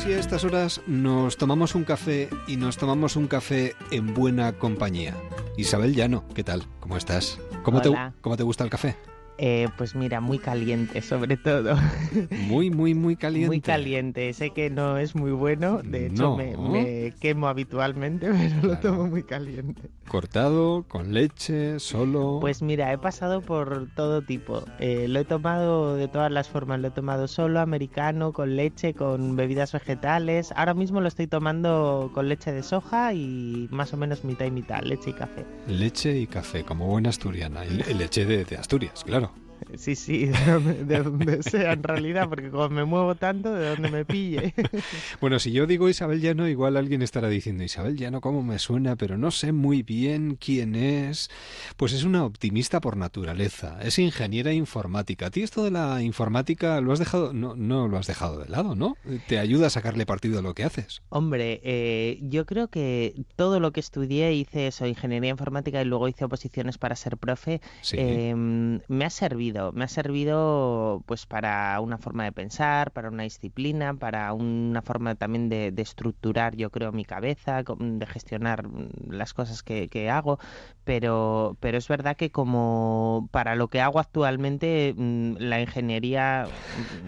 ¿Qué 0.00 0.04
tal 0.04 0.12
si 0.12 0.16
a 0.16 0.20
estas 0.20 0.44
horas 0.44 0.80
nos 0.86 1.36
tomamos 1.36 1.74
un 1.74 1.84
café 1.84 2.30
y 2.46 2.56
nos 2.56 2.78
tomamos 2.78 3.16
un 3.16 3.28
café 3.28 3.74
en 3.90 4.14
buena 4.14 4.52
compañía? 4.52 5.14
Isabel 5.58 5.94
Llano, 5.94 6.24
¿qué 6.34 6.42
tal? 6.42 6.64
¿Cómo 6.80 6.96
estás? 6.96 7.38
¿Cómo, 7.62 7.82
te, 7.82 7.90
Hola. 7.90 8.14
¿Cómo 8.22 8.34
te 8.38 8.42
gusta 8.42 8.64
el 8.64 8.70
café? 8.70 8.96
Eh, 9.42 9.68
pues 9.78 9.94
mira, 9.94 10.20
muy 10.20 10.38
caliente 10.38 11.00
sobre 11.00 11.38
todo. 11.38 11.74
Muy, 12.46 12.70
muy, 12.70 12.94
muy 12.94 13.16
caliente. 13.16 13.46
Muy 13.48 13.60
caliente. 13.62 14.32
Sé 14.34 14.50
que 14.50 14.68
no 14.68 14.98
es 14.98 15.14
muy 15.14 15.30
bueno, 15.30 15.80
de 15.82 16.06
hecho 16.08 16.22
No. 16.24 16.36
me, 16.36 16.56
me 16.56 17.12
quemo 17.20 17.48
habitualmente, 17.48 18.28
pero 18.60 18.68
lo 18.74 18.78
tomo 18.80 19.06
muy 19.06 19.22
caliente. 19.22 19.80
Cortado, 20.08 20.84
con 20.88 21.14
leche, 21.14 21.78
solo. 21.78 22.38
Pues 22.40 22.60
mira, 22.60 22.92
he 22.92 22.98
pasado 22.98 23.40
por 23.40 23.88
todo 23.94 24.20
tipo. 24.22 24.64
Eh, 24.78 25.06
lo 25.08 25.20
he 25.20 25.24
tomado 25.24 25.94
de 25.94 26.08
todas 26.08 26.30
las 26.30 26.48
formas. 26.48 26.80
Lo 26.80 26.88
he 26.88 26.90
tomado 26.90 27.26
solo, 27.28 27.60
americano, 27.60 28.32
con 28.32 28.56
leche, 28.56 28.92
con 28.92 29.36
bebidas 29.36 29.72
vegetales. 29.72 30.52
Ahora 30.56 30.74
mismo 30.74 31.00
lo 31.00 31.08
estoy 31.08 31.28
tomando 31.28 32.10
con 32.12 32.28
leche 32.28 32.52
de 32.52 32.62
soja 32.62 33.14
y 33.14 33.68
más 33.70 33.94
o 33.94 33.96
menos 33.96 34.24
mitad 34.24 34.44
y 34.46 34.50
mitad, 34.50 34.82
leche 34.82 35.10
y 35.10 35.14
café. 35.14 35.46
Leche 35.66 36.18
y 36.18 36.26
café, 36.26 36.64
como 36.64 36.86
buena 36.88 37.08
asturiana. 37.08 37.64
Y 37.64 37.94
leche 37.94 38.26
de, 38.26 38.44
de 38.44 38.56
Asturias, 38.56 39.04
claro. 39.04 39.29
Sí, 39.76 39.94
sí, 39.96 40.26
de 40.26 40.44
donde, 40.52 40.84
de 40.84 41.02
donde 41.02 41.42
sea 41.42 41.72
en 41.72 41.82
realidad, 41.82 42.28
porque 42.28 42.50
como 42.50 42.68
me 42.68 42.84
muevo 42.84 43.14
tanto, 43.14 43.52
de 43.54 43.70
donde 43.70 43.90
me 43.90 44.04
pille. 44.04 44.54
Bueno, 45.20 45.38
si 45.38 45.52
yo 45.52 45.66
digo 45.66 45.88
Isabel 45.88 46.20
Llano, 46.20 46.48
igual 46.48 46.76
alguien 46.76 47.02
estará 47.02 47.28
diciendo 47.28 47.62
Isabel 47.64 47.96
Llano, 47.96 48.20
¿cómo 48.20 48.42
me 48.42 48.58
suena? 48.58 48.96
Pero 48.96 49.18
no 49.18 49.30
sé 49.30 49.52
muy 49.52 49.82
bien 49.82 50.36
quién 50.40 50.74
es. 50.74 51.30
Pues 51.76 51.92
es 51.92 52.04
una 52.04 52.24
optimista 52.24 52.80
por 52.80 52.96
naturaleza, 52.96 53.78
es 53.82 53.98
ingeniera 53.98 54.52
informática. 54.52 55.26
A 55.26 55.30
ti 55.30 55.42
esto 55.42 55.62
de 55.64 55.70
la 55.70 56.02
informática 56.02 56.80
lo 56.80 56.92
has 56.92 56.98
dejado, 56.98 57.32
no, 57.32 57.54
no 57.56 57.88
lo 57.88 57.98
has 57.98 58.06
dejado 58.06 58.38
de 58.38 58.48
lado, 58.48 58.74
¿no? 58.74 58.96
Te 59.28 59.38
ayuda 59.38 59.66
a 59.66 59.70
sacarle 59.70 60.06
partido 60.06 60.38
a 60.38 60.42
lo 60.42 60.54
que 60.54 60.64
haces. 60.64 61.02
Hombre, 61.10 61.60
eh, 61.64 62.18
yo 62.22 62.46
creo 62.46 62.68
que 62.68 63.14
todo 63.36 63.60
lo 63.60 63.72
que 63.72 63.80
estudié, 63.80 64.32
hice 64.32 64.66
eso, 64.68 64.86
ingeniería 64.86 65.30
informática 65.30 65.82
y 65.82 65.84
luego 65.84 66.08
hice 66.08 66.24
oposiciones 66.24 66.78
para 66.78 66.96
ser 66.96 67.16
profe, 67.16 67.60
Sí. 67.82 67.96
eh, 67.98 68.34
me 68.34 69.04
ha 69.04 69.10
servido, 69.10 69.59
me 69.74 69.84
ha 69.84 69.88
servido 69.88 71.02
pues 71.06 71.26
para 71.26 71.78
una 71.80 71.98
forma 71.98 72.24
de 72.24 72.32
pensar, 72.32 72.90
para 72.92 73.08
una 73.08 73.22
disciplina, 73.24 73.94
para 73.94 74.32
una 74.32 74.82
forma 74.82 75.14
también 75.14 75.48
de, 75.48 75.70
de 75.72 75.82
estructurar, 75.82 76.56
yo 76.56 76.70
creo, 76.70 76.92
mi 76.92 77.04
cabeza, 77.04 77.62
de 77.62 78.06
gestionar 78.06 78.66
mm, 78.68 79.10
las 79.10 79.34
cosas 79.34 79.62
que, 79.62 79.88
que 79.88 80.10
hago, 80.10 80.38
pero, 80.84 81.56
pero 81.60 81.78
es 81.78 81.88
verdad 81.88 82.16
que 82.16 82.30
como 82.30 83.28
para 83.30 83.54
lo 83.54 83.68
que 83.68 83.80
hago 83.80 83.98
actualmente, 84.00 84.94
mm, 84.96 85.36
la 85.38 85.60
ingeniería 85.60 86.46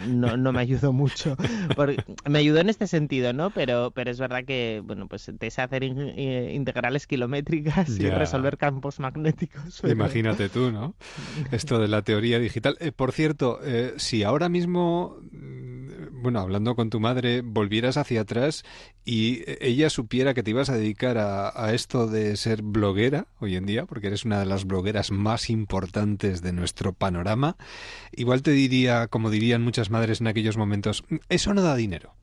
no, 0.06 0.36
no 0.36 0.52
me 0.52 0.60
ayudó 0.60 0.92
mucho. 0.92 1.36
Porque 1.76 2.02
me 2.28 2.38
ayudó 2.38 2.60
en 2.60 2.68
este 2.68 2.86
sentido, 2.86 3.32
¿no? 3.32 3.50
Pero, 3.50 3.90
pero 3.92 4.10
es 4.10 4.18
verdad 4.20 4.44
que, 4.44 4.82
bueno, 4.84 5.06
pues 5.08 5.30
te 5.38 5.50
sé 5.50 5.62
hacer 5.62 5.82
in- 5.84 5.98
eh, 6.16 6.52
integrales 6.54 7.06
kilométricas 7.06 7.88
y 7.98 8.02
Ya. 8.04 8.18
resolver 8.18 8.56
campos 8.58 9.00
magnéticos. 9.00 9.78
pero- 9.82 9.92
Imagínate 9.92 10.48
tú, 10.48 10.70
¿no? 10.70 10.94
Esto 11.52 11.78
de 11.78 11.88
la 11.88 12.02
teoría 12.02 12.38
digital. 12.42 12.76
Eh, 12.80 12.92
por 12.92 13.12
cierto, 13.12 13.60
eh, 13.62 13.94
si 13.96 14.22
ahora 14.22 14.48
mismo, 14.48 15.16
mm, 15.30 16.22
bueno, 16.22 16.40
hablando 16.40 16.74
con 16.74 16.90
tu 16.90 17.00
madre, 17.00 17.40
volvieras 17.42 17.96
hacia 17.96 18.22
atrás 18.22 18.64
y 19.04 19.42
eh, 19.46 19.58
ella 19.60 19.90
supiera 19.90 20.34
que 20.34 20.42
te 20.42 20.50
ibas 20.50 20.70
a 20.70 20.76
dedicar 20.76 21.18
a, 21.18 21.72
esto 21.72 22.06
de 22.06 22.36
ser 22.36 22.62
bloguera 22.62 23.26
hoy 23.40 23.56
en 23.56 23.66
día, 23.66 23.86
porque 23.86 24.08
eres 24.08 24.24
una 24.24 24.38
de 24.38 24.46
las 24.46 24.64
blogueras 24.64 25.10
más 25.10 25.50
importantes 25.50 26.42
de 26.42 26.52
nuestro 26.52 26.92
panorama, 26.92 27.56
igual 28.12 28.42
te 28.42 28.50
diría, 28.52 29.08
como 29.08 29.30
dirían 29.30 29.62
muchas 29.62 29.90
madres 29.90 30.20
en 30.20 30.26
aquellos 30.26 30.56
momentos, 30.56 31.04
"Mm, 31.08 31.16
eso 31.28 31.54
no 31.54 31.62
da 31.62 31.74
dinero. 31.76 32.14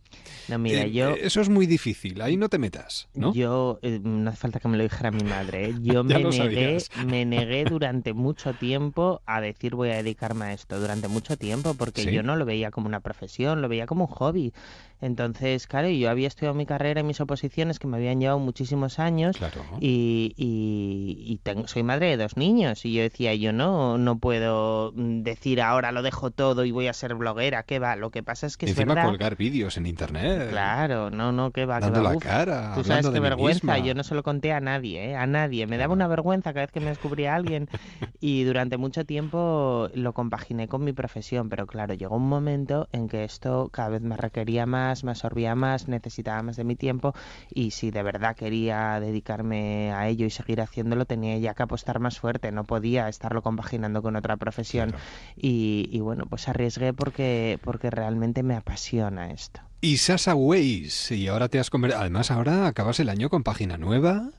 No, 0.50 0.58
mira, 0.60 0.84
Eh, 0.84 0.92
yo... 0.92 1.10
eh, 1.16 1.20
Eso 1.24 1.42
es 1.42 1.50
muy 1.50 1.66
difícil, 1.68 2.22
ahí 2.22 2.36
no 2.38 2.50
te 2.50 2.58
metas, 2.58 3.08
¿no? 3.14 3.34
Yo, 3.34 3.80
eh, 3.82 4.00
no 4.04 4.30
hace 4.30 4.38
falta 4.38 4.60
que 4.60 4.68
me 4.68 4.78
lo 4.78 4.84
dijera 4.84 5.12
mi 5.12 5.24
madre, 5.24 5.70
¿eh? 5.70 5.74
yo 5.82 6.04
me 6.04 6.24
negué, 6.24 6.78
me 7.06 7.26
negué 7.26 7.66
durante 7.66 8.14
mucho 8.14 8.54
tiempo 8.54 9.22
a 9.26 9.42
decir 9.42 9.76
voy 9.76 9.90
a 9.90 9.96
dedicarme 9.98 10.46
a 10.46 10.54
esto, 10.54 10.80
durante 10.80 11.08
mucho 11.08 11.38
tiempo, 11.38 11.74
porque 11.76 12.02
¿Sí? 12.04 12.12
yo 12.12 12.24
no 12.24 12.36
lo 12.36 12.46
veía 12.46 12.72
como 12.72 12.88
una 12.88 13.00
profesión, 13.00 13.62
lo 13.62 13.70
veía 13.70 13.86
como 13.86 14.06
un 14.06 14.12
hobby. 14.12 14.54
Entonces, 15.02 15.66
claro, 15.68 15.88
yo 15.90 16.10
había 16.10 16.28
estudiado 16.28 16.54
mi 16.56 16.66
carrera 16.66 17.02
y 17.02 17.04
mis 17.04 17.22
oposiciones 17.22 17.80
que 17.80 17.88
me 17.88 17.98
habían 17.98 18.20
llevado 18.20 18.40
muchísimos 18.40 19.00
años 19.00 19.38
Claro. 19.38 19.66
y, 19.80 20.34
y- 20.38 21.24
y 21.32 21.38
tengo, 21.38 21.68
soy 21.68 21.84
madre 21.84 22.08
de 22.08 22.18
dos 22.18 22.36
niños 22.38 22.84
y 22.86 22.94
yo 22.94 23.02
decía, 23.02 23.34
yo 23.36 23.54
no, 23.54 23.98
no 23.98 24.18
puedo 24.20 24.92
mm, 24.96 25.22
decir 25.22 25.62
ahora 25.62 25.92
lo 25.92 26.02
dejo 26.02 26.32
todo 26.32 26.66
y 26.66 26.72
voy 26.72 26.88
a 26.88 26.94
ser 26.94 27.16
bloguera, 27.16 27.64
¿qué 27.64 27.80
va? 27.80 27.96
Lo 27.96 28.10
que 28.12 28.24
pasa 28.24 28.48
es 28.48 28.58
que 28.58 28.66
es 28.66 28.72
Encima 28.72 28.94
verdad... 28.96 29.10
colgar 29.10 29.36
vídeos 29.38 29.78
en 29.78 29.86
internet. 29.86 30.50
Claro, 30.50 31.10
no, 31.10 31.32
no, 31.32 31.52
que 31.52 31.66
va, 31.66 31.80
Dando 31.80 32.02
va. 32.04 32.10
la 32.12 32.18
Uf, 32.18 32.24
cara, 32.24 32.74
Tú 32.76 32.84
sabes 32.84 33.08
qué 33.10 33.20
vergüenza, 33.20 33.78
yo 33.78 33.94
no 33.94 34.04
se 34.04 34.16
lo 34.16 34.24
conté 34.24 34.52
a 34.52 34.60
nadie, 34.60 35.12
¿eh? 35.12 35.16
a 35.16 35.26
nadie. 35.28 35.66
Me 35.68 35.78
daba 35.78 35.94
una 35.94 36.08
vergüenza 36.08 36.52
cada 36.54 36.66
vez 36.66 36.72
que 36.72 36.80
me 36.82 36.90
descubría 36.90 37.36
alguien 37.36 37.70
y 38.20 38.44
durante 38.44 38.78
mucho 38.78 39.06
tiempo 39.06 39.90
lo 39.94 40.14
compaginé 40.14 40.68
con 40.68 40.84
mi 40.84 40.92
profesión, 40.94 41.50
pero 41.50 41.68
claro, 41.68 41.94
llegó 41.94 42.16
un 42.18 42.28
momento 42.28 42.88
en 42.92 43.08
que 43.08 43.24
esto 43.24 43.70
cada 43.72 43.90
vez 43.90 44.02
me 44.02 44.18
requería 44.18 44.66
más, 44.66 44.89
me 45.04 45.12
absorbía 45.12 45.56
más, 45.56 45.88
necesitaba 45.88 46.42
más 46.44 46.56
de 46.56 46.64
mi 46.64 46.76
tiempo 46.76 47.14
y 47.50 47.72
si 47.72 47.92
de 47.92 48.04
verdad 48.04 48.36
quería 48.36 49.00
dedicarme 49.00 49.92
a 49.94 50.08
ello 50.08 50.26
y 50.26 50.30
seguir 50.30 50.62
haciéndolo 50.62 51.06
tenía 51.06 51.38
ya 51.38 51.54
que 51.54 51.64
apostar 51.64 52.00
más 52.00 52.20
fuerte, 52.20 52.52
no 52.52 52.64
podía 52.64 53.08
estarlo 53.10 53.42
compaginando 53.42 54.02
con 54.02 54.16
otra 54.16 54.38
profesión. 54.38 54.94
Y, 55.36 55.90
y 55.92 56.00
bueno, 56.00 56.26
pues 56.30 56.48
arriesgué 56.48 56.94
porque, 56.94 57.60
porque 57.64 57.90
realmente 57.90 58.44
me 58.44 58.56
apasiona 58.56 59.32
esto. 59.32 59.62
Y 59.82 59.98
Sasa 59.98 60.36
Ways, 60.36 61.12
y 61.12 61.28
ahora 61.28 61.48
te 61.48 61.60
has 61.60 61.70
convertido... 61.70 62.02
Además, 62.02 62.32
ahora 62.32 62.68
acabas 62.68 63.00
el 63.00 63.08
año 63.08 63.30
con 63.30 63.44
página 63.44 63.78
nueva, 63.78 64.32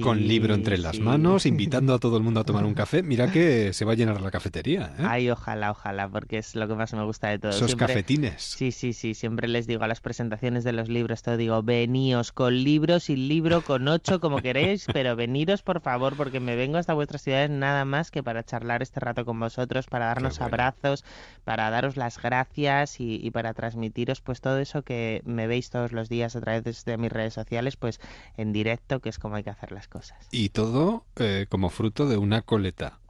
con 0.00 0.26
libro 0.26 0.54
entre 0.54 0.78
las 0.78 0.96
sí. 0.96 1.02
manos, 1.02 1.46
invitando 1.46 1.94
a 1.94 1.98
todo 1.98 2.16
el 2.16 2.22
mundo 2.22 2.40
a 2.40 2.44
tomar 2.44 2.64
un 2.64 2.74
café. 2.74 3.02
Mira 3.02 3.30
que 3.30 3.72
se 3.72 3.84
va 3.84 3.92
a 3.92 3.94
llenar 3.94 4.20
la 4.20 4.30
cafetería, 4.30 4.94
¿eh? 4.98 5.04
Ay, 5.06 5.30
ojalá, 5.30 5.70
ojalá, 5.70 6.08
porque 6.08 6.38
es 6.38 6.54
lo 6.54 6.66
que 6.66 6.74
más 6.74 6.92
me 6.94 7.04
gusta 7.04 7.28
de 7.28 7.38
todo. 7.38 7.50
Esos 7.50 7.66
Siempre- 7.70 7.86
cafetines. 7.88 8.42
Sí, 8.42 8.72
sí, 8.72 8.92
sí, 8.92 9.14
siempre 9.14 9.46
les 9.48 9.66
digo 9.66 9.84
a 9.84 9.88
las 9.88 10.00
presentaciones 10.00 10.64
de 10.64 10.72
los 10.72 10.88
libros, 10.88 11.22
todo 11.22 11.36
digo, 11.36 11.62
veníos 11.62 12.32
con 12.32 12.54
libro, 12.64 12.98
sin 13.00 13.28
libro, 13.28 13.62
con 13.62 13.86
ocho, 13.88 14.20
como 14.20 14.38
queréis, 14.38 14.86
pero 14.92 15.16
veniros 15.16 15.62
por 15.62 15.80
favor, 15.80 16.16
porque 16.16 16.40
me 16.40 16.56
vengo 16.56 16.78
hasta 16.78 16.94
vuestras 16.94 17.22
ciudades 17.22 17.50
nada 17.50 17.84
más 17.84 18.10
que 18.10 18.22
para 18.22 18.42
charlar 18.42 18.82
este 18.82 19.00
rato 19.00 19.24
con 19.24 19.38
vosotros, 19.38 19.86
para 19.86 20.06
darnos 20.06 20.40
abrazos, 20.40 21.04
para 21.44 21.68
daros 21.70 21.96
las 21.96 22.20
gracias 22.20 23.00
y, 23.00 23.20
y 23.22 23.30
para 23.30 23.52
transmitiros 23.54 24.20
pues 24.22 24.40
todo 24.40 24.58
eso 24.58 24.82
que 24.82 25.20
me 25.24 25.46
veis 25.46 25.70
todos 25.70 25.92
los 25.92 26.08
días 26.08 26.36
a 26.36 26.40
través 26.40 26.84
de 26.84 26.96
mis 26.96 27.12
redes 27.12 27.34
sociales, 27.34 27.76
pues 27.76 28.00
en 28.36 28.52
directo, 28.52 29.00
que 29.00 29.10
es 29.10 29.18
como 29.18 29.36
hay 29.36 29.42
que 29.44 29.50
hacer 29.50 29.72
las 29.74 29.88
cosas. 29.88 30.16
Y 30.30 30.48
todo 30.50 31.04
eh, 31.16 31.46
como 31.48 31.68
fruto 31.70 32.06
de 32.08 32.16
una 32.16 32.42
coleta. 32.42 33.00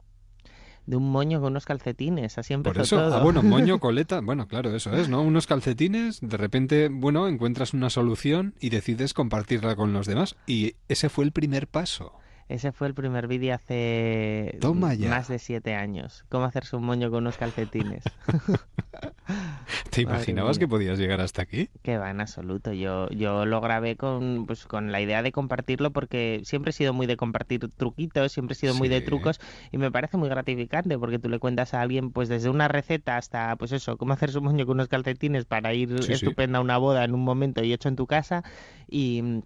de 0.85 0.95
un 0.97 1.09
moño 1.11 1.39
con 1.41 1.53
unos 1.53 1.65
calcetines. 1.65 2.37
Así 2.37 2.53
empezó 2.53 2.73
Por 2.73 2.81
eso, 2.83 2.97
todo. 2.97 3.15
ah, 3.15 3.23
bueno, 3.23 3.41
moño, 3.41 3.79
coleta, 3.85 4.21
bueno, 4.21 4.47
claro, 4.47 4.75
eso 4.75 4.93
es, 4.95 5.09
¿no? 5.09 5.21
Unos 5.21 5.47
calcetines, 5.47 6.19
de 6.21 6.37
repente, 6.37 6.89
bueno, 6.91 7.27
encuentras 7.27 7.73
una 7.73 7.89
solución 7.89 8.53
y 8.59 8.69
decides 8.69 9.13
compartirla 9.13 9.75
con 9.75 9.93
los 9.93 10.05
demás. 10.05 10.35
Y 10.45 10.75
ese 10.87 11.09
fue 11.09 11.23
el 11.25 11.31
primer 11.31 11.67
paso. 11.67 12.13
Ese 12.47 12.71
fue 12.71 12.87
el 12.87 12.93
primer 12.93 13.27
vídeo 13.27 13.55
hace 13.55 14.57
Toma 14.61 14.93
ya. 14.93 15.09
más 15.09 15.27
de 15.27 15.39
siete 15.39 15.73
años. 15.73 16.25
Cómo 16.29 16.45
hacerse 16.45 16.75
un 16.75 16.83
moño 16.83 17.09
con 17.09 17.23
unos 17.23 17.37
calcetines. 17.37 18.03
¿Te 19.89 20.01
imaginabas 20.01 20.59
que 20.59 20.67
podías 20.67 20.99
llegar 20.99 21.21
hasta 21.21 21.41
aquí? 21.41 21.69
Que 21.81 21.97
va, 21.97 22.11
en 22.11 22.21
absoluto. 22.21 22.71
Yo, 22.73 23.09
yo 23.09 23.45
lo 23.45 23.61
grabé 23.61 23.95
con, 23.95 24.45
pues, 24.45 24.65
con 24.65 24.91
la 24.91 25.01
idea 25.01 25.23
de 25.23 25.31
compartirlo 25.31 25.91
porque 25.91 26.41
siempre 26.43 26.69
he 26.69 26.73
sido 26.73 26.93
muy 26.93 27.07
de 27.07 27.17
compartir 27.17 27.67
truquitos, 27.75 28.31
siempre 28.31 28.53
he 28.53 28.57
sido 28.57 28.75
muy 28.75 28.89
de 28.89 29.01
trucos 29.01 29.39
y 29.71 29.77
me 29.77 29.91
parece 29.91 30.17
muy 30.17 30.29
gratificante 30.29 30.99
porque 30.99 31.17
tú 31.17 31.29
le 31.29 31.39
cuentas 31.39 31.73
a 31.73 31.81
alguien 31.81 32.11
pues 32.11 32.29
desde 32.29 32.49
una 32.49 32.67
receta 32.67 33.17
hasta 33.17 33.55
pues 33.55 33.71
eso, 33.71 33.97
cómo 33.97 34.13
hacer 34.13 34.29
su 34.31 34.41
moño 34.41 34.65
con 34.65 34.75
unos 34.75 34.87
calcetines 34.87 35.45
para 35.45 35.73
ir 35.73 35.89
Sí, 36.03 36.07
sí. 36.07 36.13
estupenda 36.13 36.59
a 36.59 36.61
una 36.61 36.77
boda 36.77 37.03
en 37.03 37.13
un 37.13 37.23
momento 37.23 37.63
y 37.63 37.73
hecho 37.73 37.89
en 37.89 37.95
tu 37.95 38.05
casa 38.05 38.43
y... 38.87 39.41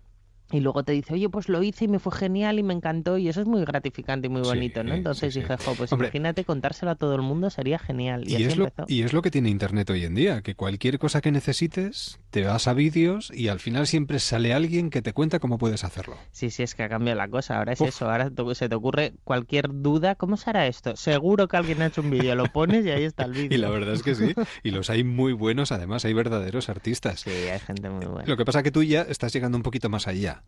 Y 0.51 0.61
luego 0.61 0.83
te 0.83 0.91
dice, 0.93 1.13
oye, 1.13 1.29
pues 1.29 1.47
lo 1.47 1.61
hice 1.61 1.85
y 1.85 1.87
me 1.87 1.99
fue 1.99 2.11
genial 2.11 2.57
y 2.59 2.63
me 2.63 2.73
encantó 2.73 3.17
y 3.17 3.29
eso 3.29 3.41
es 3.41 3.47
muy 3.47 3.63
gratificante 3.65 4.27
y 4.27 4.29
muy 4.29 4.43
Sí, 4.43 4.49
bonito, 4.49 4.83
¿no? 4.83 4.93
Entonces 4.95 5.33
sí. 5.33 5.41
dije, 5.41 5.57
jo, 5.57 5.75
pues 5.75 5.91
Hombre. 5.93 6.07
imagínate 6.07 6.43
contárselo 6.43 6.91
a 6.91 6.95
todo 6.95 7.15
el 7.15 7.21
mundo, 7.21 7.49
sería 7.49 7.77
genial. 7.77 8.23
Y, 8.27 8.31
Y 8.31 8.35
así 8.35 8.43
es, 8.45 8.57
lo, 8.57 8.71
y 8.87 9.03
es 9.03 9.13
lo 9.13 9.21
que 9.21 9.29
tiene 9.31 9.49
Internet 9.49 9.89
hoy 9.91 10.05
en 10.05 10.15
día, 10.15 10.41
que 10.41 10.55
cualquier 10.55 10.97
cosa 10.99 11.21
que 11.21 11.31
necesites, 11.31 12.19
te 12.31 12.43
vas 12.43 12.67
a 12.67 12.73
vídeos 12.73 13.31
y 13.33 13.47
al 13.49 13.59
final 13.59 13.85
siempre 13.87 14.19
sale 14.19 14.53
alguien 14.53 14.89
que 14.89 15.01
te 15.01 15.13
cuenta 15.13 15.39
cómo 15.39 15.57
puedes 15.57 15.83
hacerlo. 15.83 16.15
Sí, 16.31 16.49
sí, 16.49 16.63
es 16.63 16.73
que 16.75 16.83
ha 16.83 16.89
cambiado 16.89 17.17
la 17.17 17.27
cosa. 17.27 17.57
Ahora 17.57 17.73
es 17.73 17.81
Uf. 17.81 17.89
eso. 17.89 18.09
Ahora 18.09 18.31
se 18.53 18.69
te 18.69 18.75
ocurre 18.75 19.13
cualquier 19.23 19.69
duda. 19.71 20.15
¿Cómo 20.15 20.37
se 20.37 20.49
hará 20.49 20.67
esto? 20.67 20.95
Seguro 20.95 21.47
que 21.47 21.57
alguien 21.57 21.81
ha 21.81 21.87
hecho 21.87 22.01
un 22.01 22.09
vídeo. 22.09 22.35
Lo 22.35 22.45
pones 22.45 22.85
y 22.85 22.89
ahí 22.91 23.03
está 23.03 23.25
el 23.25 23.33
vídeo. 23.33 23.49
Y 23.55 23.57
la 23.57 23.69
verdad 23.69 23.93
es 23.93 24.03
que 24.03 24.15
sí. 24.15 24.33
Y 24.63 24.71
los 24.71 24.89
hay 24.89 25.03
muy 25.03 25.33
buenos, 25.33 25.71
además, 25.71 26.05
hay 26.05 26.13
verdaderos 26.13 26.69
artistas. 26.69 27.21
Sí, 27.21 27.29
hay 27.29 27.59
gente 27.59 27.89
muy 27.89 28.05
buena. 28.05 28.27
Lo 28.27 28.37
que 28.37 28.45
pasa 28.45 28.63
que 28.63 28.71
tú 28.71 28.83
ya 28.83 29.01
estás 29.03 29.33
llegando 29.33 29.57
un 29.57 29.63
poquito 29.63 29.89
más 29.89 30.07
allá. 30.07 30.38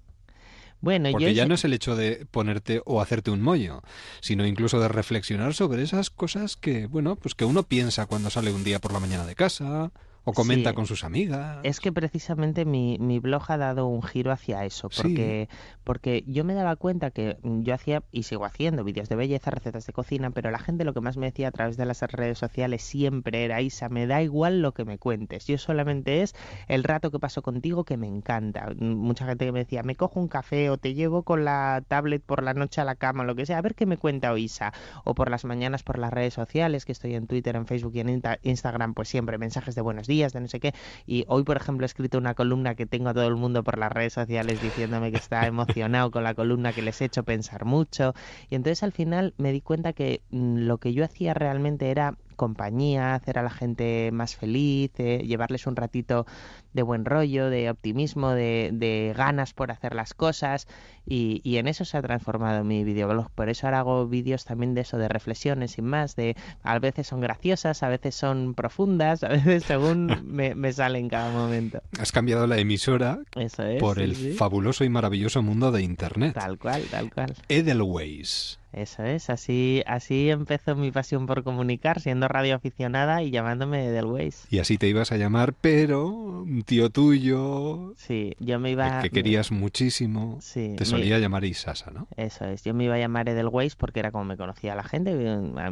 Bueno, 0.82 1.12
Porque 1.12 1.26
yo 1.26 1.32
ya 1.32 1.46
no 1.46 1.54
es 1.54 1.64
el 1.64 1.74
hecho 1.74 1.96
de 1.96 2.26
ponerte 2.30 2.82
o 2.86 3.02
hacerte 3.02 3.32
un 3.32 3.42
mollo, 3.42 3.84
sino 4.20 4.46
incluso 4.46 4.80
de 4.80 4.88
reflexionar 4.88 5.54
sobre 5.54 5.84
esas 5.84 6.10
cosas 6.10 6.58
que, 6.58 6.88
bueno, 6.88 7.16
pues 7.16 7.36
que 7.36 7.46
uno 7.46 7.64
piensa 7.64 8.08
cuando 8.08 8.32
sale 8.32 8.52
un 8.52 8.64
día 8.64 8.80
por 8.80 8.92
la 8.92 9.00
mañana 9.00 9.26
de 9.26 9.36
casa 9.36 9.92
o 10.24 10.34
comenta 10.34 10.70
Sí. 10.72 10.76
con 10.76 10.86
sus 10.86 11.04
amigas. 11.04 11.60
Es 11.64 11.80
que 11.80 11.92
precisamente 11.92 12.66
mi, 12.66 12.98
mi 13.00 13.20
blog 13.20 13.44
ha 13.52 13.58
dado 13.58 13.88
un 13.88 14.04
giro 14.04 14.32
hacia 14.32 14.66
eso, 14.66 14.90
Sí. 14.92 15.02
porque, 15.02 15.50
porque 15.84 16.24
yo 16.28 16.44
me 16.44 16.54
daba 16.54 16.76
cuenta 16.76 17.12
que 17.12 17.38
yo 17.44 17.74
hacía 17.74 18.04
y 18.12 18.24
sigo 18.24 18.46
haciendo 18.46 18.84
vídeos 18.84 19.10
de 19.10 19.16
belleza, 19.16 19.52
recetas 19.52 19.86
de 19.88 19.94
cocina, 19.94 20.30
pero 20.32 20.52
la 20.52 20.60
gente 20.60 20.84
lo 20.86 20.94
que 20.94 21.02
más 21.02 21.18
me 21.18 21.26
decía 21.28 21.48
a 21.48 21.52
través 21.52 21.76
de 21.78 21.86
las 21.86 22.02
redes 22.04 22.38
sociales 22.38 22.84
siempre 22.84 23.44
era, 23.46 23.62
Isa, 23.62 23.90
me 23.90 24.06
da 24.08 24.22
igual 24.22 24.62
lo 24.62 24.74
que 24.74 24.86
me 24.86 24.98
cuentes, 25.00 25.48
yo 25.48 25.58
solamente 25.58 26.22
es 26.22 26.36
el 26.68 26.84
rato 26.84 27.10
que 27.12 27.20
paso 27.20 27.42
contigo 27.42 27.84
que 27.84 27.98
me 27.98 28.08
encanta. 28.08 28.70
Mucha 28.80 29.26
gente 29.26 29.46
que 29.46 29.52
me 29.52 29.60
decía, 29.60 29.82
me 29.84 29.96
cojo 29.96 30.20
un 30.20 30.28
café 30.28 30.70
o 30.70 30.78
te 30.78 30.94
llevo 30.94 31.24
con 31.24 31.46
la 31.46 31.84
tablet 31.88 32.22
por 32.24 32.44
la 32.44 32.54
noche 32.54 32.80
a 32.82 32.86
la 32.86 32.96
cama, 32.96 33.24
lo 33.24 33.36
que 33.36 33.46
sea, 33.46 33.58
a 33.58 33.62
ver 33.62 33.76
qué 33.76 33.86
me 33.86 33.98
cuenta 33.98 34.32
hoy 34.32 34.44
Isa, 34.44 34.72
o 35.04 35.16
por 35.16 35.30
las 35.32 35.46
mañanas 35.46 35.84
por 35.84 35.98
las 35.98 36.12
redes 36.14 36.34
sociales, 36.34 36.86
que 36.86 36.92
estoy 36.92 37.16
en 37.16 37.26
Twitter, 37.28 37.56
en 37.56 37.66
Facebook 37.66 37.94
y 37.96 38.00
en 38.02 38.10
Insta- 38.22 38.40
Instagram, 38.44 38.94
pues 38.94 39.08
siempre 39.10 39.38
mensajes 39.38 39.74
de 39.76 39.82
buenos 39.82 40.08
días, 40.08 40.11
de 40.12 40.42
no 40.42 40.48
sé 40.48 40.60
qué. 40.60 40.74
Y 41.06 41.24
hoy, 41.28 41.44
por 41.44 41.58
ejemplo, 41.58 41.86
he 41.86 41.88
escrito 41.88 42.18
una 42.18 42.36
columna 42.36 42.76
que 42.76 42.86
tengo 42.86 43.10
a 43.10 43.14
todo 43.14 43.28
el 43.28 43.36
mundo 43.36 43.64
por 43.64 43.78
las 43.78 43.92
redes 43.92 44.14
sociales 44.14 44.60
diciéndome 44.60 45.12
que 45.12 45.18
está 45.18 45.48
emocionado 45.48 46.12
con 46.12 46.24
la 46.24 46.34
columna 46.34 46.74
que 46.74 46.82
les 46.82 47.02
he 47.02 47.06
hecho 47.06 47.24
pensar 47.24 47.66
mucho. 47.66 48.14
Y 48.50 48.56
entonces 48.56 48.84
al 48.84 48.92
final 48.92 49.34
me 49.38 49.52
di 49.52 49.62
cuenta 49.62 49.94
que 49.94 50.22
mm, 50.32 50.58
lo 50.60 50.78
que 50.78 50.94
yo 50.94 51.06
hacía 51.06 51.34
realmente 51.34 51.90
era 51.92 52.18
compañía, 52.36 53.14
hacer 53.14 53.38
a 53.38 53.44
la 53.44 53.52
gente 53.52 54.10
más 54.12 54.36
feliz, 54.36 54.92
eh, 54.98 55.24
llevarles 55.26 55.68
un 55.68 55.76
ratito 55.76 56.26
de 56.74 56.82
buen 56.82 57.06
rollo, 57.06 57.50
de 57.52 57.70
optimismo, 57.70 58.32
de 58.32 59.14
ganas 59.16 59.54
por 59.54 59.72
hacer 59.72 59.94
las 59.94 60.16
cosas 60.16 60.68
y, 61.06 61.42
y 61.44 61.58
en 61.58 61.68
eso 61.68 61.86
se 61.86 61.98
ha 61.98 62.02
transformado 62.02 62.64
mi 62.64 62.84
videoblog. 62.84 63.30
Por 63.32 63.50
eso 63.50 63.68
ahora 63.68 63.80
hago 63.80 64.08
vídeos 64.08 64.46
también 64.46 64.74
de 64.74 64.82
eso, 64.82 64.98
de 64.98 65.08
reflexiones 65.08 65.72
sin 65.72 65.86
más, 65.86 66.16
de 66.16 66.36
a 66.64 66.80
veces 66.80 67.08
son 67.08 67.22
graciosas, 67.22 67.84
a 67.84 67.90
veces 67.90 68.16
son 68.16 68.54
profundas, 68.54 69.24
a 69.24 69.30
veces 69.30 69.64
según 69.64 70.22
me, 70.26 70.56
me 70.56 70.72
sale 70.74 71.00
en 71.00 71.10
cada 71.10 71.32
momento. 71.32 71.82
Has 72.00 72.12
cambiado 72.12 72.48
la 72.48 72.58
emisora 72.58 73.20
Eso 73.36 73.64
es. 73.64 73.80
por 73.80 73.98
sí, 73.98 74.04
el 74.04 74.16
sí. 74.16 74.32
fabuloso 74.34 74.84
y 74.84 74.90
maravilloso 74.90 75.42
mundo 75.42 75.72
de 75.72 75.82
Internet. 75.84 76.34
Tal 76.34 76.58
cual, 76.58 76.84
tal 76.92 77.12
cual. 77.14 77.34
Edelweiss. 77.50 78.58
Eso 78.74 79.04
es, 79.04 79.30
así, 79.30 79.84
así 79.86 80.30
empezó 80.30 80.78
mi 80.78 80.92
pasión 80.92 81.26
por 81.26 81.44
comunicar, 81.44 82.00
siendo 82.00 82.30
radioaficionada 82.30 83.22
y 83.22 83.30
llamándome 83.30 83.88
Edelweiss. 83.88 84.46
Y 84.50 84.60
así 84.60 84.78
te 84.78 84.88
ibas 84.88 85.12
a 85.12 85.18
llamar, 85.18 85.54
pero 85.60 86.08
un 86.08 86.62
tío 86.64 86.90
tuyo, 86.90 87.94
Sí, 87.98 88.34
yo 88.40 88.60
me 88.60 88.72
iba... 88.72 88.98
el 88.98 89.02
que 89.04 89.10
querías 89.10 89.52
muchísimo, 89.52 90.38
Sí, 90.42 90.76
te 90.78 90.86
me- 90.92 90.98
solía 91.00 91.20
llamar 91.20 91.44
Isasa, 91.46 91.92
¿no? 91.92 92.08
Eso 92.18 92.46
es, 92.46 92.64
yo 92.64 92.74
me 92.74 92.84
iba 92.86 92.96
a 92.96 93.00
llamar 93.00 93.30
Edelweiss 93.30 93.76
porque 93.76 94.00
era 94.00 94.12
como 94.12 94.26
me 94.26 94.38
conocía 94.38 94.76
la 94.76 94.84
gente, 94.84 95.12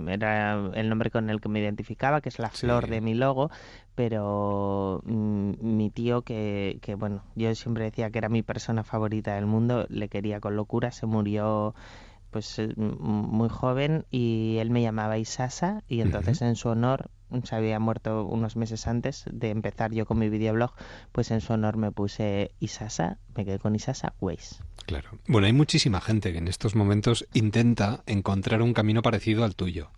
era 0.09 0.53
el 0.73 0.89
nombre 0.89 1.11
con 1.11 1.29
el 1.29 1.41
que 1.41 1.49
me 1.49 1.59
identificaba, 1.59 2.21
que 2.21 2.29
es 2.29 2.39
la 2.39 2.49
flor 2.49 2.85
Sí. 2.85 2.91
de 2.91 3.01
mi 3.01 3.13
logo, 3.13 3.49
pero 3.95 5.01
mm, 5.05 5.51
mi 5.61 5.89
tío, 5.91 6.21
que, 6.23 6.79
que 6.81 6.95
bueno, 6.95 7.23
yo 7.35 7.53
siempre 7.55 7.83
decía 7.83 8.09
que 8.11 8.17
era 8.17 8.29
mi 8.29 8.43
persona 8.43 8.83
favorita 8.83 9.35
del 9.35 9.45
mundo, 9.45 9.85
le 9.89 10.07
quería 10.09 10.39
con 10.39 10.55
locura, 10.55 10.91
se 10.91 11.05
murió 11.05 11.75
pues 12.31 12.59
eh, 12.59 12.73
muy 12.77 13.49
joven 13.49 14.05
y 14.11 14.57
él 14.59 14.69
me 14.69 14.81
llamaba 14.81 15.17
Isasa 15.17 15.83
y 15.87 16.01
entonces 16.01 16.41
en 16.43 16.55
su 16.55 16.69
honor 16.69 17.09
se 17.43 17.55
había 17.55 17.79
muerto 17.79 18.25
unos 18.25 18.55
meses 18.55 18.87
antes 18.87 19.25
de 19.31 19.49
empezar 19.49 19.91
yo 19.91 20.05
con 20.05 20.19
mi 20.19 20.29
videoblog, 20.29 20.71
pues 21.11 21.31
en 21.31 21.41
su 21.41 21.53
honor 21.53 21.77
me 21.77 21.91
puse 21.91 22.51
Isasa, 22.59 23.17
me 23.35 23.45
quedé 23.45 23.59
con 23.59 23.75
Isasa 23.75 24.13
Weiss. 24.19 24.61
Claro. 24.85 25.09
Bueno, 25.27 25.47
hay 25.47 25.53
muchísima 25.53 26.01
gente 26.01 26.31
que 26.31 26.39
en 26.39 26.47
estos 26.47 26.75
momentos 26.75 27.27
intenta 27.33 28.03
encontrar 28.05 28.61
un 28.61 28.73
camino 28.73 29.01
parecido 29.01 29.43
al 29.43 29.55
tuyo. 29.55 29.91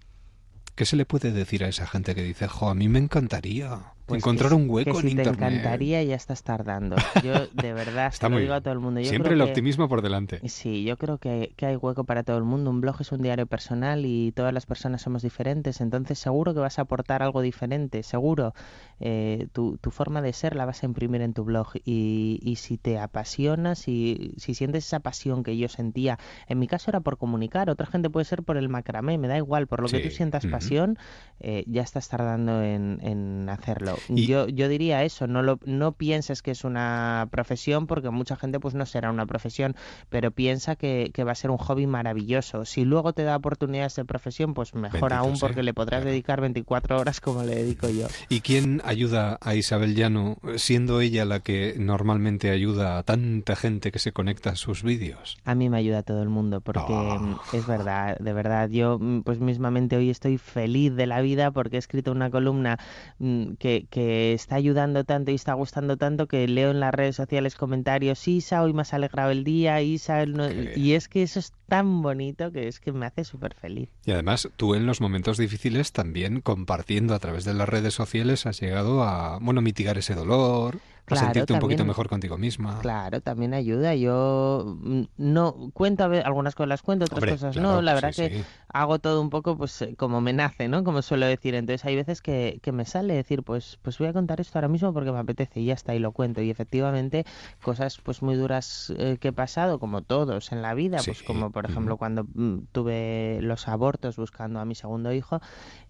¿Qué 0.76 0.86
se 0.86 0.96
le 0.96 1.06
puede 1.06 1.32
decir 1.32 1.63
a 1.63 1.67
esa 1.67 1.86
gente 1.86 2.15
que 2.15 2.24
dice, 2.24 2.48
jo, 2.48 2.70
a 2.70 2.76
mí 2.76 2.88
me 2.88 3.00
encantaría 3.00 3.94
Pues 4.05 4.19
encontrar 4.23 4.53
un 4.53 4.69
hueco 4.69 4.91
que 4.91 4.97
en 4.97 5.09
si 5.09 5.15
te 5.15 5.21
Internet? 5.23 5.35
encantaría 5.53 6.03
ya 6.03 6.15
estás 6.15 6.43
tardando. 6.43 6.97
Yo 7.23 7.47
de 7.47 7.73
verdad 7.73 8.07
Está 8.07 8.27
lo 8.27 8.33
muy 8.33 8.41
digo 8.43 8.53
a 8.53 8.61
todo 8.61 8.73
el 8.73 8.79
mundo. 8.79 8.99
Yo 8.99 9.07
Siempre 9.09 9.29
creo 9.31 9.43
el 9.43 9.45
que- 9.47 9.51
optimismo 9.51 9.87
por 9.87 10.01
delante. 10.01 10.39
Sí, 10.49 10.83
yo 10.83 10.97
creo 10.97 11.17
que, 11.17 11.53
que 11.55 11.65
hay 11.67 11.75
hueco 11.77 12.03
para 12.03 12.23
todo 12.23 12.37
el 12.37 12.43
mundo. 12.43 12.69
Un 12.71 12.81
blog 12.81 12.97
es 12.99 13.11
un 13.11 13.21
diario 13.21 13.45
personal 13.47 14.05
y 14.05 14.31
todas 14.33 14.53
las 14.53 14.65
personas 14.65 15.01
somos 15.01 15.21
diferentes, 15.21 15.79
entonces 15.81 16.19
seguro 16.19 16.53
que 16.53 16.59
vas 16.59 16.77
a 16.79 16.83
aportar 16.83 17.23
algo 17.23 17.41
diferente, 17.41 18.03
seguro. 18.03 18.53
Eh, 18.99 19.47
tu, 19.53 19.77
tu 19.77 19.89
forma 19.91 20.21
de 20.21 20.31
ser 20.33 20.55
la 20.55 20.65
vas 20.65 20.83
a 20.83 20.85
imprimir 20.85 21.21
en 21.21 21.33
tu 21.33 21.43
blog 21.43 21.69
y, 21.85 22.39
y 22.43 22.57
si 22.57 22.77
te 22.77 22.99
apasiona, 22.99 23.75
si, 23.75 24.33
si 24.37 24.53
sientes 24.53 24.85
esa 24.85 24.99
pasión 24.99 25.43
que 25.43 25.57
yo 25.57 25.69
sentía, 25.69 26.19
en 26.47 26.59
mi 26.59 26.67
caso 26.67 26.91
era 26.91 26.99
por 26.99 27.17
comunicar, 27.17 27.69
otra 27.69 27.87
gente 27.87 28.09
puede 28.09 28.25
ser 28.25 28.43
por 28.43 28.57
el 28.57 28.69
macramé, 28.69 29.17
me 29.17 29.27
da 29.27 29.37
igual, 29.37 29.67
por 29.67 29.81
lo 29.81 29.87
que 29.87 29.99
tú 30.01 30.09
sientas 30.11 30.45
pasión, 30.45 30.97
eh, 31.39 31.63
ya 31.67 31.81
estás 31.81 32.09
tardando 32.09 32.61
en, 32.63 32.99
en 33.01 33.49
hacerlo. 33.49 33.90
Y- 34.10 34.25
Yo, 34.27 34.47
yo 34.47 34.67
diría 34.69 35.04
eso, 35.04 35.27
no, 35.27 35.41
lo, 35.41 35.60
no 35.65 35.91
pienses 35.93 36.41
que 36.41 36.51
es 36.51 36.63
una 36.63 37.27
profesión, 37.32 37.88
porque 37.88 38.10
mucha 38.10 38.36
gente 38.36 38.60
pues 38.60 38.73
no 38.75 38.86
será 38.86 39.10
una 39.10 39.25
profesión, 39.25 39.75
pero 40.10 40.32
piensa 40.32 40.75
que, 40.75 41.12
que 41.13 41.23
va 41.23 41.32
a 41.32 41.36
ser 41.36 41.51
un 41.51 41.58
hobby 41.58 41.88
maravilloso. 41.88 42.65
Si 42.65 42.86
luego 42.86 43.13
te 43.13 43.23
da 43.23 43.36
oportunidades 43.36 43.95
de 43.95 44.06
profesión, 44.06 44.54
pues 44.54 44.73
mejor 44.75 45.10
Bendito 45.12 45.15
aún, 45.15 45.38
sea, 45.38 45.47
porque 45.47 45.63
le 45.63 45.73
podrás 45.73 45.99
claro. 46.01 46.12
dedicar 46.12 46.41
24 46.41 46.99
horas 46.99 47.19
como 47.21 47.43
le 47.43 47.56
dedico 47.56 47.89
yo. 47.89 48.08
¿Y 48.30 48.41
quién 48.41 48.82
ayuda 48.86 49.38
a 49.41 49.56
Isabel 49.56 49.95
Llano, 49.95 50.38
siendo 50.58 51.01
ella 51.01 51.25
la 51.25 51.39
que 51.39 51.75
normalmente 51.77 52.49
ayuda 52.51 52.97
a 52.97 53.04
tanta 53.04 53.56
gente 53.56 53.91
que 53.91 53.99
se 53.99 54.12
conecta 54.12 54.51
a 54.51 54.56
sus 54.56 54.84
vídeos? 54.84 55.38
A 55.45 55.56
mí 55.56 55.69
me 55.69 55.77
ayuda 55.77 56.04
todo 56.04 56.21
el 56.23 56.30
mundo 56.30 56.62
porque 56.62 56.82
Ah. 56.93 57.38
es 57.54 57.65
verdad, 57.67 58.17
de 58.19 58.34
verdad. 58.34 58.69
Yo 58.69 58.99
pues 59.23 59.39
mismamente 59.39 59.95
hoy 59.97 60.10
estoy 60.10 60.38
feliz 60.38 60.95
de 60.95 61.08
la 61.08 61.21
vida 61.21 61.51
porque 61.51 61.75
he 61.77 61.80
escrito 61.80 62.12
una 62.12 62.30
columna 62.30 62.77
mm, 63.19 63.54
que, 63.89 64.02
que 64.12 64.34
está 64.34 64.56
ayudando 64.56 65.04
tanto 65.04 65.32
y 65.32 65.36
está 65.36 65.54
gustando 65.54 65.98
tanto 65.98 66.28
que 66.28 66.48
leo 66.48 66.72
en 66.72 66.80
las 66.80 66.94
redes 66.94 67.15
sociales 67.15 67.56
comentarios, 67.56 68.28
Isa, 68.28 68.63
hoy 68.63 68.74
me 68.74 68.82
has 68.82 68.94
alegrado 68.94 69.32
el 69.32 69.44
día, 69.44 69.82
Isa, 69.82 70.26
no-". 70.26 70.48
Qué 70.48 70.54
bien. 70.54 70.74
y 70.76 70.94
es 70.94 71.08
que 71.08 71.24
eso 71.24 71.39
es 71.39 71.54
tan 71.67 72.02
bonito 72.02 72.52
que 72.52 72.67
es 72.67 72.80
que 72.80 72.91
me 72.91 73.06
hace 73.06 73.24
súper 73.24 73.56
feliz. 73.56 73.89
Y 74.06 74.12
además, 74.12 74.50
tú 74.58 74.76
en 74.76 74.86
los 74.86 75.02
momentos 75.02 75.38
difíciles 75.38 75.91
también 75.91 76.41
compartiendo 76.41 77.13
a 77.13 77.20
través 77.20 77.46
de 77.46 77.54
las 77.54 77.70
redes 77.70 77.94
sociales 77.94 78.46
has 78.46 78.60
llegado 78.60 79.04
a, 79.04 79.39
bueno, 79.39 79.62
mitigar 79.62 79.98
ese 79.98 80.15
dolor. 80.15 80.80
Claro, 81.05 81.25
sentirte 81.25 81.53
un 81.53 81.59
poquito 81.59 81.83
mejor 81.85 82.07
contigo 82.07 82.37
misma. 82.37 82.79
Claro, 82.79 83.21
también 83.21 83.53
ayuda. 83.53 83.95
Yo 83.95 84.77
mm, 84.81 85.01
no 85.17 85.69
cuento 85.73 86.03
algunas 86.05 86.55
cosas 86.55 86.69
las 86.69 86.81
cuento, 86.81 87.05
otras 87.05 87.17
Hombre, 87.17 87.31
cosas 87.33 87.55
claro, 87.55 87.75
no. 87.75 87.81
La 87.81 87.93
verdad 87.93 88.11
sí, 88.13 88.29
que 88.29 88.37
sí. 88.37 88.43
hago 88.69 88.99
todo 88.99 89.21
un 89.21 89.29
poco 89.29 89.57
pues 89.57 89.81
eh, 89.81 89.95
como 89.97 90.21
me 90.21 90.31
nace, 90.33 90.67
¿no? 90.67 90.83
Como 90.83 91.01
suelo 91.01 91.25
decir. 91.25 91.56
Entonces 91.56 91.83
hay 91.85 91.95
veces 91.95 92.21
que, 92.21 92.60
que 92.62 92.71
me 92.71 92.85
sale 92.85 93.13
decir, 93.13 93.43
pues, 93.43 93.77
pues 93.81 93.97
voy 93.97 94.08
a 94.08 94.13
contar 94.13 94.39
esto 94.39 94.58
ahora 94.58 94.67
mismo 94.67 94.93
porque 94.93 95.12
me 95.12 95.19
apetece 95.19 95.60
y 95.60 95.65
ya 95.65 95.73
está, 95.73 95.93
y 95.95 95.99
lo 95.99 96.12
cuento. 96.12 96.41
Y 96.41 96.49
efectivamente, 96.49 97.25
cosas 97.62 97.97
pues 98.02 98.21
muy 98.21 98.35
duras 98.35 98.93
eh, 98.97 99.17
que 99.19 99.29
he 99.29 99.33
pasado, 99.33 99.79
como 99.79 100.02
todos 100.04 100.52
en 100.52 100.62
la 100.62 100.73
vida, 100.73 100.99
pues 101.06 101.23
como 101.23 101.52
por 101.52 101.65
ejemplo 101.65 101.97
cuando 101.97 102.23
mm, 102.33 102.67
tuve 102.71 103.39
los 103.41 103.67
abortos 103.67 104.15
buscando 104.17 104.60
a 104.60 104.65
mi 104.65 104.75
segundo 104.75 105.12
hijo, 105.13 105.41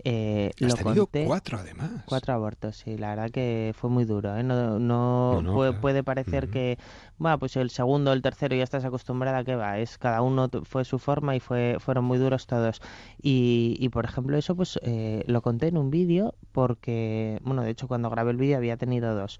eh, 0.03 0.51
Has 0.55 0.67
lo 0.69 0.75
tenido 0.75 1.05
conté. 1.05 1.25
cuatro, 1.25 1.57
además. 1.59 1.91
Cuatro 2.05 2.33
abortos, 2.33 2.77
sí, 2.77 2.97
la 2.97 3.09
verdad 3.09 3.29
que 3.31 3.73
fue 3.77 3.89
muy 3.89 4.05
duro, 4.05 4.35
¿eh? 4.35 4.43
No, 4.43 4.79
no, 4.79 5.00
No, 5.01 5.41
no, 5.41 5.53
puede, 5.53 5.71
claro. 5.71 5.81
puede 5.81 6.03
parecer 6.03 6.49
que, 6.49 6.77
bueno, 7.17 7.39
pues 7.39 7.55
el 7.55 7.69
segundo 7.69 8.11
o 8.11 8.13
el 8.13 8.21
tercero 8.21 8.55
ya 8.55 8.63
estás 8.63 8.85
acostumbrada, 8.85 9.43
que 9.43 9.55
va, 9.55 9.79
es 9.79 9.97
cada 9.97 10.21
uno 10.21 10.49
fue 10.63 10.85
su 10.85 10.99
forma 10.99 11.35
y 11.35 11.39
fue, 11.39 11.77
fueron 11.79 12.05
muy 12.05 12.17
duros 12.17 12.47
todos. 12.47 12.81
Y, 13.21 13.75
y 13.79 13.89
por 13.89 14.05
ejemplo, 14.05 14.37
eso 14.37 14.55
pues 14.55 14.79
eh, 14.83 15.23
lo 15.27 15.41
conté 15.41 15.67
en 15.67 15.77
un 15.77 15.91
vídeo 15.91 16.35
porque, 16.51 17.39
bueno, 17.43 17.63
de 17.63 17.71
hecho 17.71 17.87
cuando 17.87 18.09
grabé 18.09 18.31
el 18.31 18.37
vídeo 18.37 18.57
había 18.57 18.77
tenido 18.77 19.15
dos, 19.15 19.39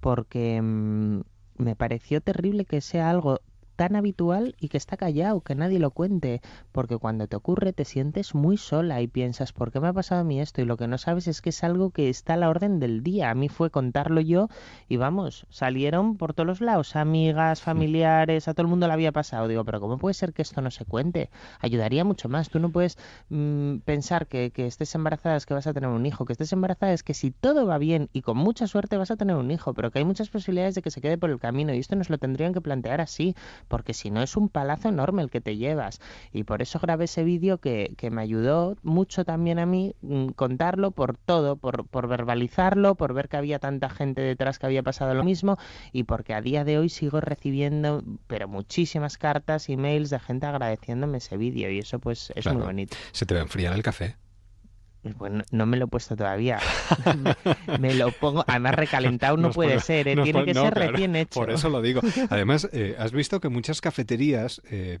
porque 0.00 0.60
mm, 0.62 1.20
me 1.58 1.76
pareció 1.76 2.20
terrible 2.20 2.64
que 2.64 2.80
sea 2.80 3.10
algo 3.10 3.40
tan 3.80 3.96
habitual 3.96 4.56
y 4.60 4.68
que 4.68 4.76
está 4.76 4.98
callado, 4.98 5.40
que 5.40 5.54
nadie 5.54 5.78
lo 5.78 5.90
cuente, 5.90 6.42
porque 6.70 6.98
cuando 6.98 7.26
te 7.28 7.36
ocurre 7.36 7.72
te 7.72 7.86
sientes 7.86 8.34
muy 8.34 8.58
sola 8.58 9.00
y 9.00 9.08
piensas, 9.08 9.54
¿por 9.54 9.72
qué 9.72 9.80
me 9.80 9.88
ha 9.88 9.94
pasado 9.94 10.20
a 10.20 10.24
mí 10.24 10.38
esto? 10.38 10.60
Y 10.60 10.66
lo 10.66 10.76
que 10.76 10.86
no 10.86 10.98
sabes 10.98 11.26
es 11.28 11.40
que 11.40 11.48
es 11.48 11.64
algo 11.64 11.88
que 11.88 12.10
está 12.10 12.34
a 12.34 12.36
la 12.36 12.50
orden 12.50 12.78
del 12.78 13.02
día. 13.02 13.30
A 13.30 13.34
mí 13.34 13.48
fue 13.48 13.70
contarlo 13.70 14.20
yo 14.20 14.48
y 14.86 14.98
vamos, 14.98 15.46
salieron 15.48 16.18
por 16.18 16.34
todos 16.34 16.46
los 16.46 16.60
lados, 16.60 16.94
amigas, 16.94 17.62
familiares, 17.62 18.48
a 18.48 18.52
todo 18.52 18.64
el 18.64 18.68
mundo 18.68 18.86
le 18.86 18.92
había 18.92 19.12
pasado. 19.12 19.48
Digo, 19.48 19.64
pero 19.64 19.80
¿cómo 19.80 19.96
puede 19.96 20.12
ser 20.12 20.34
que 20.34 20.42
esto 20.42 20.60
no 20.60 20.70
se 20.70 20.84
cuente? 20.84 21.30
Ayudaría 21.60 22.04
mucho 22.04 22.28
más. 22.28 22.50
Tú 22.50 22.58
no 22.58 22.68
puedes 22.68 22.98
mm, 23.30 23.78
pensar 23.86 24.26
que, 24.26 24.50
que 24.50 24.66
estés 24.66 24.94
embarazada 24.94 25.36
es 25.36 25.46
que 25.46 25.54
vas 25.54 25.66
a 25.66 25.72
tener 25.72 25.88
un 25.88 26.04
hijo, 26.04 26.26
que 26.26 26.34
estés 26.34 26.52
embarazada 26.52 26.92
es 26.92 27.02
que 27.02 27.14
si 27.14 27.30
todo 27.30 27.66
va 27.66 27.78
bien 27.78 28.10
y 28.12 28.20
con 28.20 28.36
mucha 28.36 28.66
suerte 28.66 28.98
vas 28.98 29.10
a 29.10 29.16
tener 29.16 29.36
un 29.36 29.50
hijo, 29.50 29.72
pero 29.72 29.90
que 29.90 30.00
hay 30.00 30.04
muchas 30.04 30.28
posibilidades 30.28 30.74
de 30.74 30.82
que 30.82 30.90
se 30.90 31.00
quede 31.00 31.16
por 31.16 31.30
el 31.30 31.38
camino 31.38 31.72
y 31.72 31.78
esto 31.78 31.96
nos 31.96 32.10
lo 32.10 32.18
tendrían 32.18 32.52
que 32.52 32.60
plantear 32.60 33.00
así, 33.00 33.34
porque 33.70 33.94
si 33.94 34.10
no 34.10 34.20
es 34.20 34.36
un 34.36 34.48
palazo 34.50 34.88
enorme 34.90 35.22
el 35.22 35.30
que 35.30 35.40
te 35.40 35.56
llevas. 35.56 36.00
Y 36.32 36.42
por 36.44 36.60
eso 36.60 36.78
grabé 36.80 37.04
ese 37.04 37.24
vídeo 37.24 37.58
que, 37.58 37.94
que 37.96 38.10
me 38.10 38.20
ayudó 38.20 38.76
mucho 38.82 39.24
también 39.24 39.58
a 39.58 39.64
mí 39.64 39.94
mm, 40.02 40.30
contarlo 40.30 40.90
por 40.90 41.16
todo, 41.16 41.56
por, 41.56 41.86
por 41.86 42.08
verbalizarlo, 42.08 42.96
por 42.96 43.14
ver 43.14 43.28
que 43.28 43.36
había 43.38 43.58
tanta 43.60 43.88
gente 43.88 44.20
detrás 44.20 44.58
que 44.58 44.66
había 44.66 44.82
pasado 44.82 45.14
lo 45.14 45.24
mismo 45.24 45.56
y 45.92 46.02
porque 46.02 46.34
a 46.34 46.42
día 46.42 46.64
de 46.64 46.78
hoy 46.78 46.88
sigo 46.88 47.20
recibiendo, 47.20 48.02
pero 48.26 48.48
muchísimas 48.48 49.16
cartas, 49.16 49.68
emails 49.68 50.10
de 50.10 50.18
gente 50.18 50.46
agradeciéndome 50.46 51.18
ese 51.18 51.36
vídeo 51.36 51.70
y 51.70 51.78
eso 51.78 51.98
pues 52.00 52.32
es 52.34 52.42
Claro. 52.42 52.58
muy 52.58 52.66
bonito. 52.66 52.96
Se 53.12 53.24
te 53.24 53.34
va 53.34 53.40
a 53.40 53.44
enfriar 53.44 53.72
el 53.74 53.82
café. 53.84 54.16
Bueno, 55.02 55.44
no 55.50 55.64
me 55.66 55.76
lo 55.78 55.86
he 55.86 55.88
puesto 55.88 56.14
todavía. 56.16 56.58
me, 57.16 57.34
me 57.78 57.94
lo 57.94 58.12
pongo, 58.12 58.44
además 58.46 58.74
recalentado 58.74 59.36
no 59.36 59.44
Nos 59.48 59.54
puede 59.56 59.80
ser, 59.80 60.08
¿eh? 60.08 60.16
tiene 60.22 60.44
que 60.44 60.52
no, 60.54 60.62
ser 60.64 60.74
claro, 60.74 60.92
recién 60.92 61.16
hecho. 61.16 61.40
Por 61.40 61.50
eso 61.50 61.70
lo 61.70 61.80
digo. 61.80 62.00
Además, 62.30 62.68
eh, 62.72 62.96
has 62.98 63.12
visto 63.12 63.40
que 63.40 63.48
muchas 63.48 63.80
cafeterías, 63.80 64.60
eh, 64.70 64.98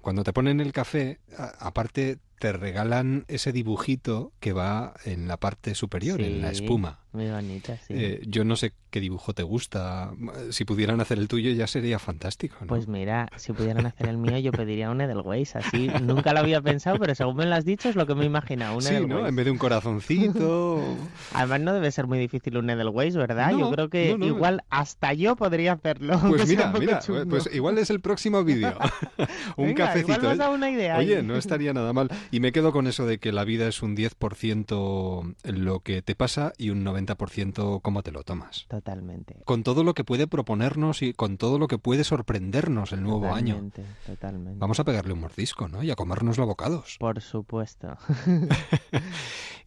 cuando 0.00 0.24
te 0.24 0.32
ponen 0.32 0.60
el 0.60 0.72
café, 0.72 1.20
a- 1.38 1.66
aparte 1.66 2.18
te 2.38 2.52
regalan 2.52 3.24
ese 3.28 3.52
dibujito 3.52 4.32
que 4.40 4.52
va 4.52 4.94
en 5.04 5.28
la 5.28 5.36
parte 5.36 5.74
superior, 5.74 6.20
en 6.20 6.42
la 6.42 6.50
espuma. 6.50 7.00
Muy 7.12 7.30
bonita, 7.30 7.78
sí. 7.78 7.94
Eh, 7.96 8.20
yo 8.26 8.44
no 8.44 8.56
sé 8.56 8.74
qué 8.90 9.00
dibujo 9.00 9.32
te 9.32 9.42
gusta. 9.42 10.12
Si 10.50 10.66
pudieran 10.66 11.00
hacer 11.00 11.18
el 11.18 11.28
tuyo 11.28 11.50
ya 11.50 11.66
sería 11.66 11.98
fantástico. 11.98 12.56
¿no? 12.60 12.66
Pues 12.66 12.88
mira, 12.88 13.30
si 13.36 13.54
pudieran 13.54 13.86
hacer 13.86 14.08
el 14.08 14.18
mío, 14.18 14.36
yo 14.38 14.52
pediría 14.52 14.90
un 14.90 15.00
Edelweiss, 15.00 15.56
así. 15.56 15.88
Nunca 16.02 16.34
lo 16.34 16.40
había 16.40 16.60
pensado, 16.60 16.98
pero 16.98 17.14
según 17.14 17.36
me 17.36 17.46
lo 17.46 17.54
has 17.54 17.64
dicho, 17.64 17.88
es 17.88 17.96
lo 17.96 18.06
que 18.06 18.14
me 18.14 18.24
he 18.24 18.26
imaginado, 18.26 18.76
un 18.76 18.82
sí, 18.82 19.06
¿no? 19.06 19.26
En 19.26 19.34
vez 19.34 19.46
de 19.46 19.50
un 19.50 19.56
corazoncito. 19.58 20.82
Además, 21.32 21.60
no 21.60 21.72
debe 21.72 21.90
ser 21.90 22.06
muy 22.06 22.18
difícil 22.18 22.58
un 22.58 22.68
Edelweiss, 22.68 23.16
¿verdad? 23.16 23.52
No, 23.52 23.60
yo 23.60 23.70
creo 23.70 23.88
que 23.88 24.10
no, 24.10 24.18
no. 24.18 24.26
igual 24.26 24.62
hasta 24.68 25.14
yo 25.14 25.36
podría 25.36 25.72
hacerlo. 25.72 26.20
Pues 26.20 26.46
mira, 26.46 26.70
mira, 26.78 26.98
chungo. 27.00 27.24
pues 27.26 27.48
igual 27.52 27.78
es 27.78 27.88
el 27.88 28.00
próximo 28.00 28.44
vídeo. 28.44 28.76
un 29.56 29.68
Venga, 29.68 29.86
cafecito. 29.86 30.12
igual 30.12 30.20
me 30.20 30.28
has 30.28 30.34
¿eh? 30.34 30.38
dado 30.38 30.54
una 30.54 30.70
idea 30.70 30.98
Oye, 30.98 31.22
no 31.22 31.36
estaría 31.36 31.72
nada 31.72 31.94
mal. 31.94 32.10
Y 32.30 32.40
me 32.40 32.52
quedo 32.52 32.72
con 32.72 32.86
eso 32.86 33.06
de 33.06 33.18
que 33.18 33.32
la 33.32 33.44
vida 33.44 33.68
es 33.68 33.82
un 33.82 33.96
10% 33.96 35.36
lo 35.44 35.80
que 35.80 36.02
te 36.02 36.14
pasa 36.14 36.52
y 36.58 36.70
un 36.70 36.84
90% 36.84 37.80
cómo 37.82 38.02
te 38.02 38.12
lo 38.12 38.22
tomas. 38.22 38.66
Totalmente. 38.68 39.36
Con 39.44 39.62
todo 39.62 39.84
lo 39.84 39.94
que 39.94 40.04
puede 40.04 40.26
proponernos 40.26 41.02
y 41.02 41.12
con 41.12 41.38
todo 41.38 41.58
lo 41.58 41.68
que 41.68 41.78
puede 41.78 42.04
sorprendernos 42.04 42.92
el 42.92 43.02
nuevo 43.02 43.34
año. 43.34 43.54
Totalmente, 43.54 43.84
totalmente. 44.06 44.58
Vamos 44.58 44.80
a 44.80 44.84
pegarle 44.84 45.12
un 45.12 45.20
mordisco, 45.20 45.68
¿no? 45.68 45.82
Y 45.82 45.90
a 45.90 45.96
comérnoslo 45.96 46.44
a 46.44 46.46
bocados. 46.46 46.96
Por 46.98 47.20
supuesto. 47.20 47.96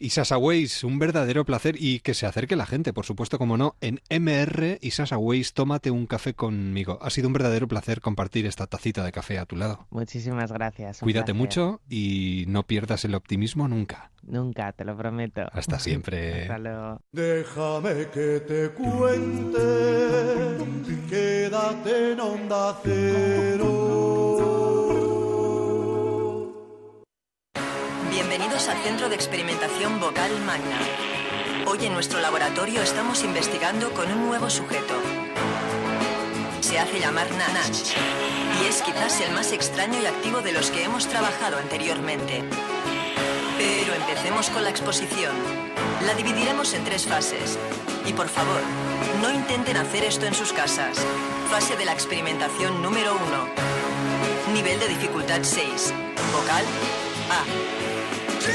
Y 0.01 0.11
Sasa 0.11 0.37
Ways, 0.37 0.85
un 0.85 0.97
verdadero 0.97 1.43
placer 1.43 1.75
y 1.77 1.99
que 1.99 2.13
se 2.13 2.25
acerque 2.25 2.55
la 2.55 2.65
gente, 2.65 2.93
por 2.93 3.05
supuesto, 3.05 3.37
como 3.37 3.57
no, 3.57 3.75
en 3.81 3.99
MR 4.09 4.79
y 4.81 4.91
Sasa 4.91 5.17
Ways, 5.17 5.51
tómate 5.51 5.91
un 5.91 6.07
café 6.07 6.33
conmigo. 6.33 6.99
Ha 7.01 7.09
sido 7.09 7.27
un 7.27 7.33
verdadero 7.33 7.67
placer 7.67 7.99
compartir 7.99 8.45
esta 8.45 8.65
tacita 8.65 9.03
de 9.03 9.11
café 9.11 9.39
a 9.39 9.45
tu 9.45 9.57
lado. 9.57 9.87
Muchísimas 9.89 10.53
gracias. 10.53 11.01
Cuídate 11.01 11.33
placer. 11.33 11.35
mucho 11.35 11.81
y 11.89 12.45
no 12.49 12.63
pierdas 12.63 13.05
el 13.05 13.15
optimismo 13.15 13.67
nunca. 13.67 14.11
Nunca, 14.23 14.71
te 14.73 14.83
lo 14.85 14.97
prometo. 14.97 15.43
Hasta 15.51 15.79
siempre. 15.87 16.41
Hasta 16.43 16.57
luego. 16.57 17.01
Déjame 17.11 18.07
que 18.09 18.39
te 18.41 18.69
cuente, 18.71 19.59
quédate 21.09 22.13
en 22.13 22.19
onda 22.19 22.77
cero. 22.83 23.95
Bienvenidos 28.11 28.67
al 28.67 28.77
Centro 28.79 29.09
de 29.09 29.15
Experimentación 29.15 29.99
Vocal 29.99 30.31
Magna. 30.45 30.79
Hoy 31.67 31.85
en 31.85 31.93
nuestro 31.93 32.19
laboratorio 32.19 32.81
estamos 32.81 33.23
investigando 33.23 33.91
con 33.91 34.11
un 34.11 34.25
nuevo 34.27 34.49
sujeto. 34.49 34.95
Se 36.61 36.77
hace 36.77 36.99
llamar 36.99 37.29
Nanach 37.31 37.77
y 38.61 38.67
es 38.67 38.81
quizás 38.81 39.21
el 39.21 39.31
más 39.31 39.51
extraño 39.51 39.99
y 40.01 40.05
activo 40.05 40.41
de 40.41 40.51
los 40.51 40.69
que 40.69 40.83
hemos 40.83 41.07
trabajado 41.07 41.57
anteriormente. 41.57 42.43
Pero 43.57 43.93
empecemos 43.93 44.49
con 44.49 44.63
la 44.63 44.69
exposición. 44.69 45.35
La 46.05 46.13
dividiremos 46.13 46.73
en 46.73 46.83
tres 46.83 47.05
fases. 47.05 47.57
Y 48.05 48.13
por 48.13 48.27
favor, 48.27 48.61
no 49.21 49.31
intenten 49.31 49.77
hacer 49.77 50.03
esto 50.03 50.25
en 50.25 50.33
sus 50.33 50.53
casas. 50.53 50.97
Fase 51.49 51.75
de 51.75 51.85
la 51.85 51.93
experimentación 51.93 52.81
número 52.81 53.15
1. 54.47 54.53
Nivel 54.53 54.79
de 54.79 54.87
dificultad 54.89 55.39
6. 55.41 55.93
Vocal 56.33 56.65
A. 57.31 57.88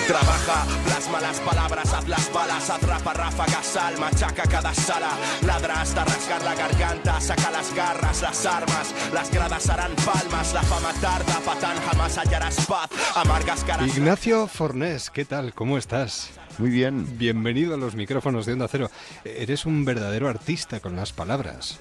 Trabaja, 0.06 0.66
plasma 0.84 1.20
las 1.20 1.40
palabras, 1.40 1.92
haz 1.94 2.08
las 2.08 2.32
balas, 2.32 2.68
atrapa 2.68 3.14
ráfagas, 3.14 3.64
sal, 3.64 3.98
machaca 3.98 4.42
cada 4.42 4.74
sala, 4.74 5.10
ladra 5.46 5.80
hasta 5.80 6.04
rasgar 6.04 6.42
la 6.42 6.54
garganta, 6.54 7.20
saca 7.20 7.50
las 7.50 7.74
garras, 7.74 8.20
las 8.20 8.44
armas, 8.44 8.94
las 9.12 9.30
gradas 9.30 9.68
harán 9.70 9.92
palmas, 9.96 10.52
la 10.52 10.62
fama 10.62 10.92
tarda, 11.00 11.40
patán 11.40 11.76
jamás 11.78 12.18
hallarás 12.18 12.66
paz, 12.66 12.90
amargas 13.14 13.64
caras. 13.64 13.96
Ignacio 13.96 14.46
Fornés, 14.46 15.10
¿qué 15.10 15.24
tal? 15.24 15.54
¿Cómo 15.54 15.78
estás? 15.78 16.30
Muy 16.58 16.70
bien. 16.70 17.18
Bienvenido 17.18 17.74
a 17.74 17.76
los 17.76 17.94
micrófonos 17.96 18.46
de 18.46 18.52
Onda 18.52 18.68
Cero. 18.68 18.90
Eres 19.24 19.66
un 19.66 19.84
verdadero 19.84 20.28
artista 20.28 20.80
con 20.80 20.94
las 20.96 21.12
palabras. 21.12 21.80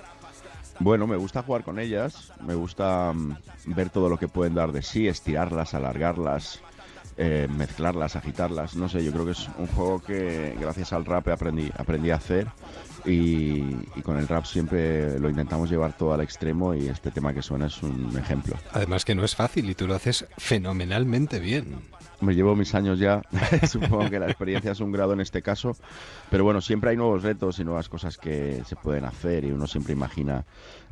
Bueno, 0.79 1.05
me 1.05 1.15
gusta 1.15 1.43
jugar 1.43 1.63
con 1.63 1.77
ellas, 1.79 2.31
me 2.41 2.55
gusta 2.55 3.13
mm, 3.13 3.37
ver 3.67 3.89
todo 3.89 4.09
lo 4.09 4.17
que 4.17 4.27
pueden 4.27 4.55
dar 4.55 4.71
de 4.71 4.81
sí, 4.81 5.07
estirarlas, 5.07 5.73
alargarlas, 5.75 6.61
eh, 7.17 7.47
mezclarlas, 7.49 8.15
agitarlas. 8.15 8.75
No 8.75 8.89
sé, 8.89 9.03
yo 9.03 9.11
creo 9.11 9.25
que 9.25 9.31
es 9.31 9.47
un 9.57 9.67
juego 9.67 10.01
que 10.01 10.55
gracias 10.59 10.93
al 10.93 11.05
rap 11.05 11.27
aprendí, 11.29 11.69
aprendí 11.77 12.11
a 12.11 12.15
hacer 12.15 12.47
y, 13.05 13.63
y 13.95 14.01
con 14.03 14.17
el 14.17 14.27
rap 14.27 14.45
siempre 14.45 15.19
lo 15.19 15.29
intentamos 15.29 15.69
llevar 15.69 15.97
todo 15.97 16.13
al 16.13 16.21
extremo 16.21 16.73
y 16.73 16.87
este 16.87 17.11
tema 17.11 17.33
que 17.33 17.41
suena 17.41 17.67
es 17.67 17.83
un 17.83 18.17
ejemplo. 18.17 18.55
Además 18.71 19.05
que 19.05 19.15
no 19.15 19.23
es 19.23 19.35
fácil 19.35 19.69
y 19.69 19.75
tú 19.75 19.87
lo 19.87 19.95
haces 19.95 20.25
fenomenalmente 20.37 21.39
bien. 21.39 21.75
Me 22.23 22.33
llevo 22.35 22.55
mis 22.55 22.73
años 22.73 22.99
ya, 22.99 23.21
supongo 23.67 24.09
que 24.09 24.19
la 24.19 24.27
experiencia 24.27 24.71
es 24.71 24.79
un 24.79 24.91
grado 24.91 25.13
en 25.13 25.19
este 25.19 25.41
caso, 25.41 25.75
pero 26.29 26.43
bueno, 26.43 26.61
siempre 26.61 26.91
hay 26.91 26.97
nuevos 26.97 27.21
retos 27.21 27.59
y 27.59 27.63
nuevas 27.63 27.89
cosas 27.89 28.17
que 28.17 28.63
se 28.65 28.75
pueden 28.75 29.05
hacer 29.05 29.43
y 29.43 29.51
uno 29.51 29.67
siempre 29.67 29.93
imagina 29.93 30.45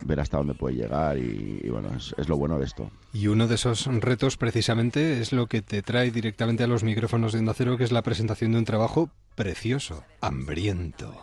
ver 0.03 0.19
hasta 0.19 0.38
dónde 0.38 0.53
puede 0.53 0.75
llegar 0.75 1.17
y, 1.17 1.61
y 1.63 1.69
bueno, 1.69 1.89
es, 1.95 2.13
es 2.17 2.27
lo 2.27 2.38
bueno 2.38 2.59
de 2.59 2.65
esto. 2.65 2.91
Y 3.13 3.27
uno 3.27 3.47
de 3.47 3.55
esos 3.55 3.86
retos 3.86 4.38
precisamente 4.38 5.21
es 5.21 5.32
lo 5.32 5.47
que 5.47 5.61
te 5.61 5.82
trae 5.82 6.11
directamente 6.11 6.63
a 6.63 6.67
los 6.67 6.84
micrófonos 6.84 7.34
de 7.34 7.39
Onda 7.39 7.53
Cero, 7.53 7.77
que 7.77 7.84
es 7.84 7.91
la 7.91 8.01
presentación 8.03 8.51
de 8.51 8.59
un 8.59 8.65
trabajo 8.65 9.09
precioso, 9.36 10.03
hambriento. 10.19 11.15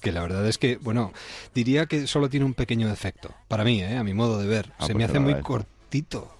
Que 0.00 0.12
la 0.12 0.22
verdad 0.22 0.46
es 0.46 0.58
que, 0.58 0.76
bueno, 0.76 1.12
diría 1.54 1.86
que 1.86 2.06
solo 2.06 2.28
tiene 2.28 2.46
un 2.46 2.54
pequeño 2.54 2.88
defecto. 2.88 3.34
Para 3.48 3.64
mí, 3.64 3.82
¿eh? 3.82 3.96
a 3.96 4.04
mi 4.04 4.14
modo 4.14 4.38
de 4.38 4.46
ver. 4.46 4.72
Ah, 4.78 4.86
Se 4.86 4.92
pues 4.92 4.96
me 4.96 5.04
hace 5.04 5.18
muy 5.18 5.34
cortito. 5.42 6.37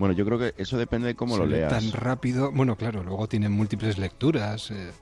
Bueno, 0.00 0.14
yo 0.14 0.24
creo 0.24 0.38
que 0.38 0.54
eso 0.56 0.78
depende 0.78 1.08
de 1.08 1.14
cómo 1.14 1.34
Se 1.34 1.40
lo 1.40 1.46
lee 1.46 1.56
leas. 1.58 1.70
tan 1.74 1.92
rápido. 1.92 2.50
Bueno, 2.52 2.74
claro, 2.74 3.04
luego 3.04 3.28
tiene 3.28 3.50
múltiples 3.50 3.98
lecturas. 3.98 4.70
eh. 4.70 4.92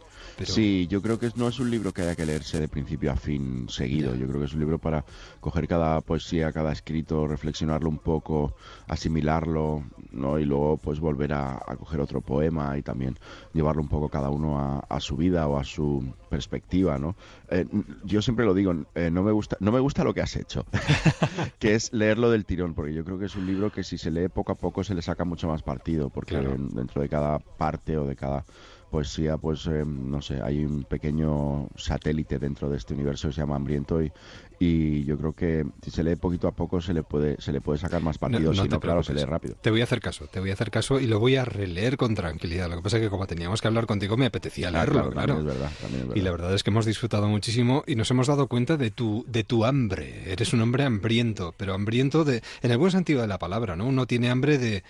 Sí, 0.42 0.86
yo 0.88 1.00
creo 1.02 1.18
que 1.20 1.30
no 1.36 1.46
es 1.48 1.58
un 1.60 1.70
libro 1.70 1.92
que 1.92 2.02
haya 2.02 2.16
que 2.16 2.26
leerse 2.26 2.58
de 2.60 2.66
principio 2.66 3.12
a 3.12 3.16
fin 3.16 3.68
seguido. 3.68 4.16
Yo 4.16 4.26
creo 4.26 4.40
que 4.40 4.46
es 4.46 4.52
un 4.54 4.60
libro 4.60 4.78
para 4.78 5.04
coger 5.40 5.68
cada 5.68 6.00
poesía, 6.00 6.52
cada 6.52 6.72
escrito, 6.72 7.28
reflexionarlo 7.28 7.88
un 7.88 7.98
poco, 7.98 8.54
asimilarlo, 8.88 9.84
¿no? 10.12 10.38
Y 10.38 10.44
luego 10.44 10.76
pues 10.76 11.00
volver 11.00 11.32
a, 11.32 11.60
coger 11.78 12.00
otro 12.00 12.20
poema 12.20 12.76
y 12.76 12.82
también 12.82 13.16
llevarlo 13.52 13.82
un 13.82 13.88
poco 13.88 14.08
cada 14.08 14.30
uno 14.30 14.82
a, 14.88 15.00
su 15.00 15.16
vida 15.16 15.46
o 15.46 15.58
a 15.58 15.64
su 15.64 16.04
perspectiva, 16.28 16.98
¿no? 16.98 17.16
Eh, 17.50 17.66
yo 18.04 18.20
siempre 18.20 18.44
lo 18.44 18.54
digo, 18.54 18.74
eh, 18.94 19.10
no 19.10 19.22
me 19.22 19.32
gusta, 19.32 19.56
no 19.60 19.72
me 19.72 19.80
gusta 19.80 20.04
lo 20.04 20.12
que 20.14 20.20
has 20.20 20.36
hecho, 20.36 20.64
que 21.58 21.74
es 21.74 21.92
leerlo 21.92 22.30
del 22.30 22.44
tirón, 22.44 22.74
porque 22.74 22.92
yo 22.92 23.04
creo 23.04 23.18
que 23.18 23.26
es 23.26 23.36
un 23.36 23.46
libro 23.46 23.70
que 23.70 23.84
si 23.84 23.98
se 23.98 24.10
lee 24.10 24.28
poco 24.28 24.52
a 24.52 24.56
poco 24.56 24.84
se 24.84 24.94
le 24.94 25.02
saca 25.02 25.24
mucho 25.24 25.48
más 25.48 25.62
partido, 25.62 26.10
porque 26.10 26.36
dentro 26.36 27.00
de 27.02 27.08
cada 27.08 27.38
parte 27.38 27.96
o 27.96 28.06
de 28.06 28.16
cada 28.16 28.44
poesía, 28.88 29.36
pues 29.36 29.66
eh, 29.66 29.84
no 29.86 30.20
sé, 30.22 30.40
hay 30.42 30.64
un 30.64 30.84
pequeño 30.84 31.68
satélite 31.76 32.38
dentro 32.38 32.68
de 32.68 32.76
este 32.76 32.94
universo 32.94 33.28
que 33.28 33.34
se 33.34 33.40
llama 33.40 33.56
Hambriento 33.56 34.02
y, 34.02 34.12
y 34.58 35.04
yo 35.04 35.16
creo 35.16 35.32
que 35.32 35.64
si 35.82 35.90
se 35.90 36.02
lee 36.02 36.16
poquito 36.16 36.48
a 36.48 36.52
poco 36.52 36.80
se 36.80 36.92
le 36.92 37.02
puede 37.02 37.40
se 37.40 37.52
le 37.52 37.60
puede 37.60 37.78
sacar 37.78 38.02
más 38.02 38.18
partido, 38.18 38.52
si 38.54 38.68
no, 38.68 38.80
claro, 38.80 39.02
se 39.02 39.14
lee 39.14 39.24
rápido. 39.24 39.56
Te 39.60 39.70
voy 39.70 39.80
a 39.80 39.84
hacer 39.84 40.00
caso, 40.00 40.26
te 40.26 40.40
voy 40.40 40.50
a 40.50 40.54
hacer 40.54 40.70
caso 40.70 40.98
y 40.98 41.06
lo 41.06 41.20
voy 41.20 41.36
a 41.36 41.44
releer 41.44 41.96
con 41.96 42.14
tranquilidad. 42.14 42.68
Lo 42.68 42.76
que 42.76 42.82
pasa 42.82 42.96
es 42.96 43.04
que 43.04 43.10
como 43.10 43.26
teníamos 43.26 43.60
que 43.60 43.68
hablar 43.68 43.86
contigo 43.86 44.16
me 44.16 44.26
apetecía 44.26 44.70
leerlo, 44.70 45.10
claro. 45.10 45.38
es 45.38 45.44
verdad, 45.44 45.70
Y 46.14 46.20
la 46.20 46.30
verdad 46.30 46.54
es 46.54 46.62
que 46.62 46.70
hemos 46.70 46.86
disfrutado 46.86 47.28
muchísimo 47.28 47.84
y 47.86 47.94
nos 47.94 48.10
hemos 48.10 48.26
dado 48.26 48.48
cuenta 48.48 48.76
de 48.76 48.90
tu 48.90 49.24
de 49.28 49.44
tu 49.44 49.64
hambre. 49.64 50.32
Eres 50.32 50.52
un 50.52 50.60
hombre 50.60 50.84
hambriento, 50.84 51.54
pero 51.56 51.74
hambriento 51.74 52.24
de 52.24 52.42
en 52.62 52.70
el 52.70 52.78
buen 52.78 52.90
sentido 52.90 53.20
de 53.20 53.28
la 53.28 53.38
palabra, 53.38 53.76
¿no? 53.76 53.86
Uno 53.86 54.06
tiene 54.06 54.30
hambre 54.30 54.58
de 54.58 54.82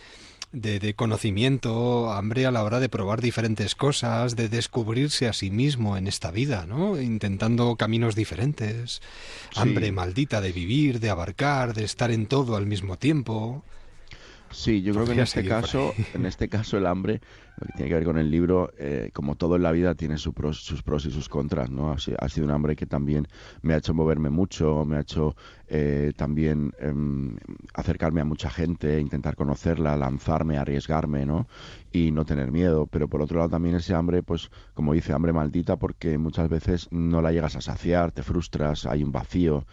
de, 0.53 0.95
conocimiento, 0.95 2.13
hambre 2.13 2.47
a 2.47 2.51
la 2.51 2.65
hora 2.65 2.81
de 2.81 2.89
probar 2.89 3.21
diferentes 3.21 3.75
cosas, 3.75 4.37
de 4.37 4.49
descubrirse 4.49 5.29
a 5.29 5.33
sí 5.33 5.51
mismo 5.51 5.97
en 5.97 6.07
esta 6.07 6.31
vida, 6.31 6.67
¿no? 6.67 7.01
Intentando 7.01 7.77
caminos 7.77 8.15
diferentes, 8.15 9.03
hambre 9.57 9.93
maldita 9.93 10.41
de 10.41 10.53
vivir, 10.53 11.01
de 11.01 11.11
abarcar, 11.11 11.75
de 11.75 11.85
estar 11.85 12.11
en 12.11 12.27
todo 12.27 12.57
al 12.57 12.67
mismo 12.67 12.97
tiempo. 12.97 13.63
Sí, 14.51 14.83
yo 14.83 14.95
creo 14.95 15.07
que 15.07 15.13
en 15.13 15.21
este 15.21 15.45
caso, 15.45 15.95
en 16.15 16.25
este 16.25 16.49
caso 16.49 16.79
el 16.79 16.87
hambre, 16.87 17.21
lo 17.61 17.67
que 17.67 17.73
tiene 17.75 17.89
que 17.89 17.95
ver 17.95 18.05
con 18.05 18.19
el 18.19 18.31
libro, 18.31 18.71
eh, 18.79 19.11
como 19.13 19.35
todo 19.35 19.57
en 19.57 19.63
la 19.63 19.73
vida 19.73 19.95
tiene 19.95 20.17
sus 20.19 20.33
pros 20.35 21.07
y 21.07 21.11
sus 21.11 21.29
contras, 21.29 21.71
¿no? 21.71 21.93
Ha, 21.93 22.29
sido 22.29 22.47
un 22.47 22.53
hambre 22.53 22.77
que 22.77 22.87
también 22.87 23.27
me 23.63 23.75
ha 23.75 23.79
hecho 23.79 23.95
moverme 23.95 24.31
mucho, 24.31 24.85
me 24.85 24.97
ha 24.97 25.01
hecho 25.01 25.35
eh, 25.69 26.13
también 26.17 26.73
em, 26.79 27.37
acercarme 27.75 28.21
a 28.21 28.25
mucha 28.25 28.49
gente, 28.49 29.01
intentar 29.01 29.35
conocerla, 29.37 29.97
lanzarme, 29.97 30.57
arriesgarme, 30.57 31.27
¿no? 31.27 31.47
Y 31.93 32.11
no 32.11 32.25
tener 32.25 32.53
miedo. 32.53 32.87
Pero 32.87 33.09
por 33.09 33.23
otro 33.23 33.39
lado 33.39 33.51
también 33.51 33.75
ese 33.75 33.95
hambre, 33.95 34.23
pues 34.23 34.51
como 34.75 34.93
dice, 34.93 35.13
hambre 35.13 35.33
maldita, 35.33 35.77
porque 35.77 36.17
muchas 36.17 36.49
veces 36.49 36.89
no 36.91 37.21
la 37.21 37.33
llegas 37.33 37.57
a 37.57 37.61
saciar, 37.61 38.13
te 38.13 38.23
frustras, 38.23 38.87
hay 38.87 39.03
un 39.03 39.13
vacío, 39.13 39.67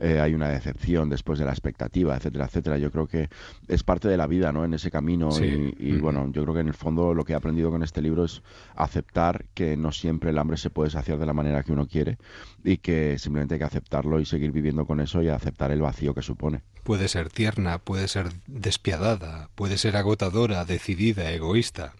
eh, 0.00 0.20
hay 0.20 0.34
una 0.34 0.48
decepción 0.48 1.08
después 1.08 1.38
de 1.38 1.44
la 1.44 1.50
expectativa, 1.50 2.16
etcétera, 2.16 2.46
etcétera. 2.46 2.78
Yo 2.78 2.90
creo 2.90 3.06
que 3.06 3.28
es 3.68 3.82
parte 3.82 4.08
de 4.08 4.16
la 4.16 4.26
vida, 4.26 4.52
¿no? 4.52 4.64
En 4.64 4.74
ese 4.74 4.90
camino 4.90 5.30
y, 5.40 5.98
bueno, 5.98 6.30
yo 6.32 6.42
creo 6.42 6.54
que 6.54 6.60
en 6.60 6.68
el 6.68 6.74
fondo 6.74 7.14
lo 7.14 7.24
que 7.24 7.31
he 7.32 7.36
aprendido 7.36 7.70
con 7.70 7.82
este 7.82 8.02
libro 8.02 8.24
es 8.24 8.42
aceptar 8.74 9.46
que 9.54 9.76
no 9.76 9.92
siempre 9.92 10.30
el 10.30 10.38
hambre 10.38 10.56
se 10.56 10.70
puede 10.70 10.90
saciar 10.90 11.18
de 11.18 11.26
la 11.26 11.32
manera 11.32 11.62
que 11.62 11.72
uno 11.72 11.86
quiere 11.86 12.18
y 12.64 12.78
que 12.78 13.18
simplemente 13.18 13.54
hay 13.54 13.58
que 13.58 13.64
aceptarlo 13.64 14.20
y 14.20 14.24
seguir 14.24 14.52
viviendo 14.52 14.86
con 14.86 15.00
eso 15.00 15.22
y 15.22 15.28
aceptar 15.28 15.70
el 15.70 15.82
vacío 15.82 16.14
que 16.14 16.22
supone. 16.22 16.62
Puede 16.84 17.08
ser 17.08 17.28
tierna, 17.28 17.78
puede 17.78 18.08
ser 18.08 18.32
despiadada, 18.46 19.50
puede 19.54 19.78
ser 19.78 19.96
agotadora, 19.96 20.64
decidida, 20.64 21.30
egoísta. 21.30 21.94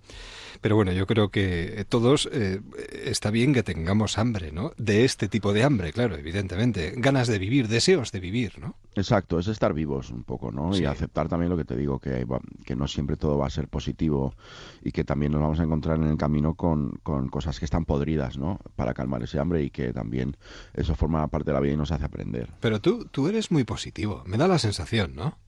Pero 0.61 0.77
bueno, 0.77 0.93
yo 0.93 1.07
creo 1.07 1.31
que 1.31 1.85
todos 1.89 2.29
eh, 2.33 2.61
está 3.05 3.31
bien 3.31 3.53
que 3.53 3.63
tengamos 3.63 4.19
hambre, 4.19 4.53
¿no? 4.53 4.73
De 4.77 5.05
este 5.05 5.29
tipo 5.29 5.53
de 5.53 5.65
hambre, 5.65 5.93
claro, 5.93 6.17
evidentemente. 6.17 6.93
Ganas 6.97 7.29
de 7.29 7.39
vivir, 7.39 7.69
deseos 7.69 8.13
de 8.13 8.21
vivir, 8.21 8.59
¿no? 8.59 8.77
Exacto, 8.95 9.39
es 9.39 9.49
estar 9.49 9.73
vivos 9.73 10.11
un 10.11 10.25
poco, 10.25 10.53
¿no? 10.53 10.77
Y 10.77 10.85
aceptar 10.85 11.29
también 11.29 11.51
lo 11.51 11.57
que 11.57 11.65
te 11.65 11.77
digo, 11.77 11.99
que, 11.99 12.27
que 12.65 12.77
no 12.77 12.87
siempre 12.87 13.17
todo 13.17 13.39
va 13.39 13.47
a 13.47 13.51
ser 13.51 13.69
positivo 13.69 14.35
y 14.83 14.93
que 14.93 15.05
también 15.05 15.33
nos 15.33 15.41
vamos 15.41 15.61
a 15.61 15.65
encontrar 15.65 15.97
en 15.97 16.05
el 16.05 16.17
camino 16.17 16.55
con, 16.55 16.99
con 17.03 17.29
cosas 17.29 17.59
que 17.59 17.65
están 17.65 17.85
podridas, 17.85 18.37
¿no? 18.37 18.59
Para 18.77 18.93
calmar 18.93 19.23
ese 19.23 19.39
hambre 19.39 19.63
y 19.63 19.71
que 19.71 19.93
también 19.93 20.37
eso 20.75 20.95
forma 20.95 21.27
parte 21.29 21.51
de 21.51 21.55
la 21.55 21.61
vida 21.61 21.73
y 21.73 21.77
nos 21.77 21.91
hace 21.91 22.05
aprender. 22.05 22.51
Pero 22.61 22.81
tú, 22.81 23.07
tú 23.11 23.29
eres 23.29 23.51
muy 23.51 23.65
positivo, 23.65 24.23
me 24.27 24.37
da 24.37 24.49
la 24.49 24.59
sensación, 24.59 25.15
¿no? 25.15 25.39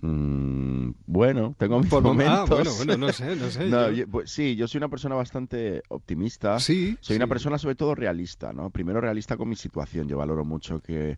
Mm, 0.00 0.90
bueno, 1.06 1.54
tengo 1.58 1.80
mis 1.80 1.90
momentos. 2.02 2.38
Ah, 2.38 2.44
bueno, 2.48 2.70
bueno, 2.76 2.96
no 2.96 3.12
sé, 3.12 3.36
no 3.36 3.50
sé. 3.50 4.06
Pues, 4.10 4.30
sí, 4.30 4.56
yo 4.56 4.68
soy 4.68 4.78
una 4.78 4.88
persona 4.88 5.14
bastante 5.14 5.82
optimista. 5.88 6.58
Sí. 6.60 6.96
Soy 7.00 7.16
una 7.16 7.26
persona 7.26 7.58
sobre 7.58 7.74
todo 7.74 7.94
realista, 7.94 8.52
¿no? 8.52 8.70
Primero 8.70 9.00
realista 9.00 9.36
con 9.36 9.48
mi 9.48 9.56
situación. 9.56 10.08
Yo 10.08 10.18
valoro 10.18 10.44
mucho 10.44 10.80
que 10.80 11.16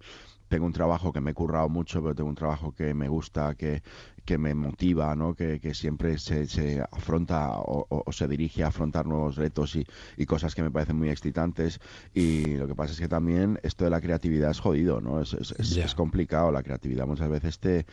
tengo 0.48 0.66
un 0.66 0.72
trabajo 0.72 1.12
que 1.12 1.20
me 1.20 1.30
he 1.30 1.34
currado 1.34 1.68
mucho, 1.68 2.02
pero 2.02 2.14
tengo 2.14 2.30
un 2.30 2.34
trabajo 2.34 2.72
que 2.72 2.94
me 2.94 3.08
gusta, 3.08 3.54
que, 3.54 3.82
que 4.24 4.38
me 4.38 4.54
motiva, 4.54 5.14
¿no? 5.14 5.34
que, 5.34 5.60
que 5.60 5.74
siempre 5.74 6.18
se, 6.18 6.46
se 6.46 6.80
afronta 6.80 7.50
o, 7.56 8.04
se 8.12 8.26
dirige 8.26 8.64
a 8.64 8.68
afrontar 8.68 9.06
nuevos 9.06 9.36
retos 9.36 9.76
y, 9.76 9.86
y, 10.16 10.26
cosas 10.26 10.54
que 10.54 10.62
me 10.62 10.70
parecen 10.70 10.96
muy 10.96 11.10
excitantes. 11.10 11.80
Y 12.14 12.56
lo 12.56 12.66
que 12.66 12.74
pasa 12.74 12.92
es 12.92 13.00
que 13.00 13.08
también 13.08 13.60
esto 13.62 13.84
de 13.84 13.90
la 13.90 14.00
creatividad 14.00 14.50
es 14.50 14.60
jodido, 14.60 15.00
¿no? 15.00 15.20
Es, 15.20 15.34
es, 15.34 15.76
es 15.76 15.94
complicado. 15.94 16.50
La 16.50 16.62
creatividad 16.62 17.06
muchas 17.06 17.28
veces 17.28 17.58
te, 17.58 17.86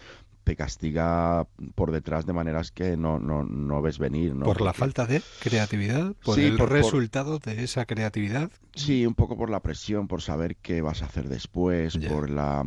te 0.45 0.55
castiga 0.55 1.47
por 1.73 1.91
detrás 1.91 2.25
de 2.25 2.31
maneras 2.31 2.71
que 2.71 2.95
no, 2.95 3.19
no, 3.19 3.43
no 3.43 3.81
ves 3.81 3.97
venir. 3.97 4.33
¿no? 4.35 4.45
¿Por 4.45 4.61
la 4.61 4.73
falta 4.73 5.05
de 5.05 5.21
creatividad? 5.41 6.13
¿Por 6.23 6.39
el 6.39 6.57
resultado 6.57 7.39
de 7.39 7.63
esa 7.63 7.85
creatividad? 7.85 8.51
Sí, 8.75 9.05
un 9.05 9.15
poco 9.15 9.35
por 9.35 9.49
la 9.49 9.61
presión, 9.61 10.07
por 10.07 10.21
saber 10.21 10.55
qué 10.57 10.81
vas 10.81 11.01
a 11.01 11.05
hacer 11.05 11.27
después, 11.27 11.97
por 11.97 12.29
la, 12.29 12.63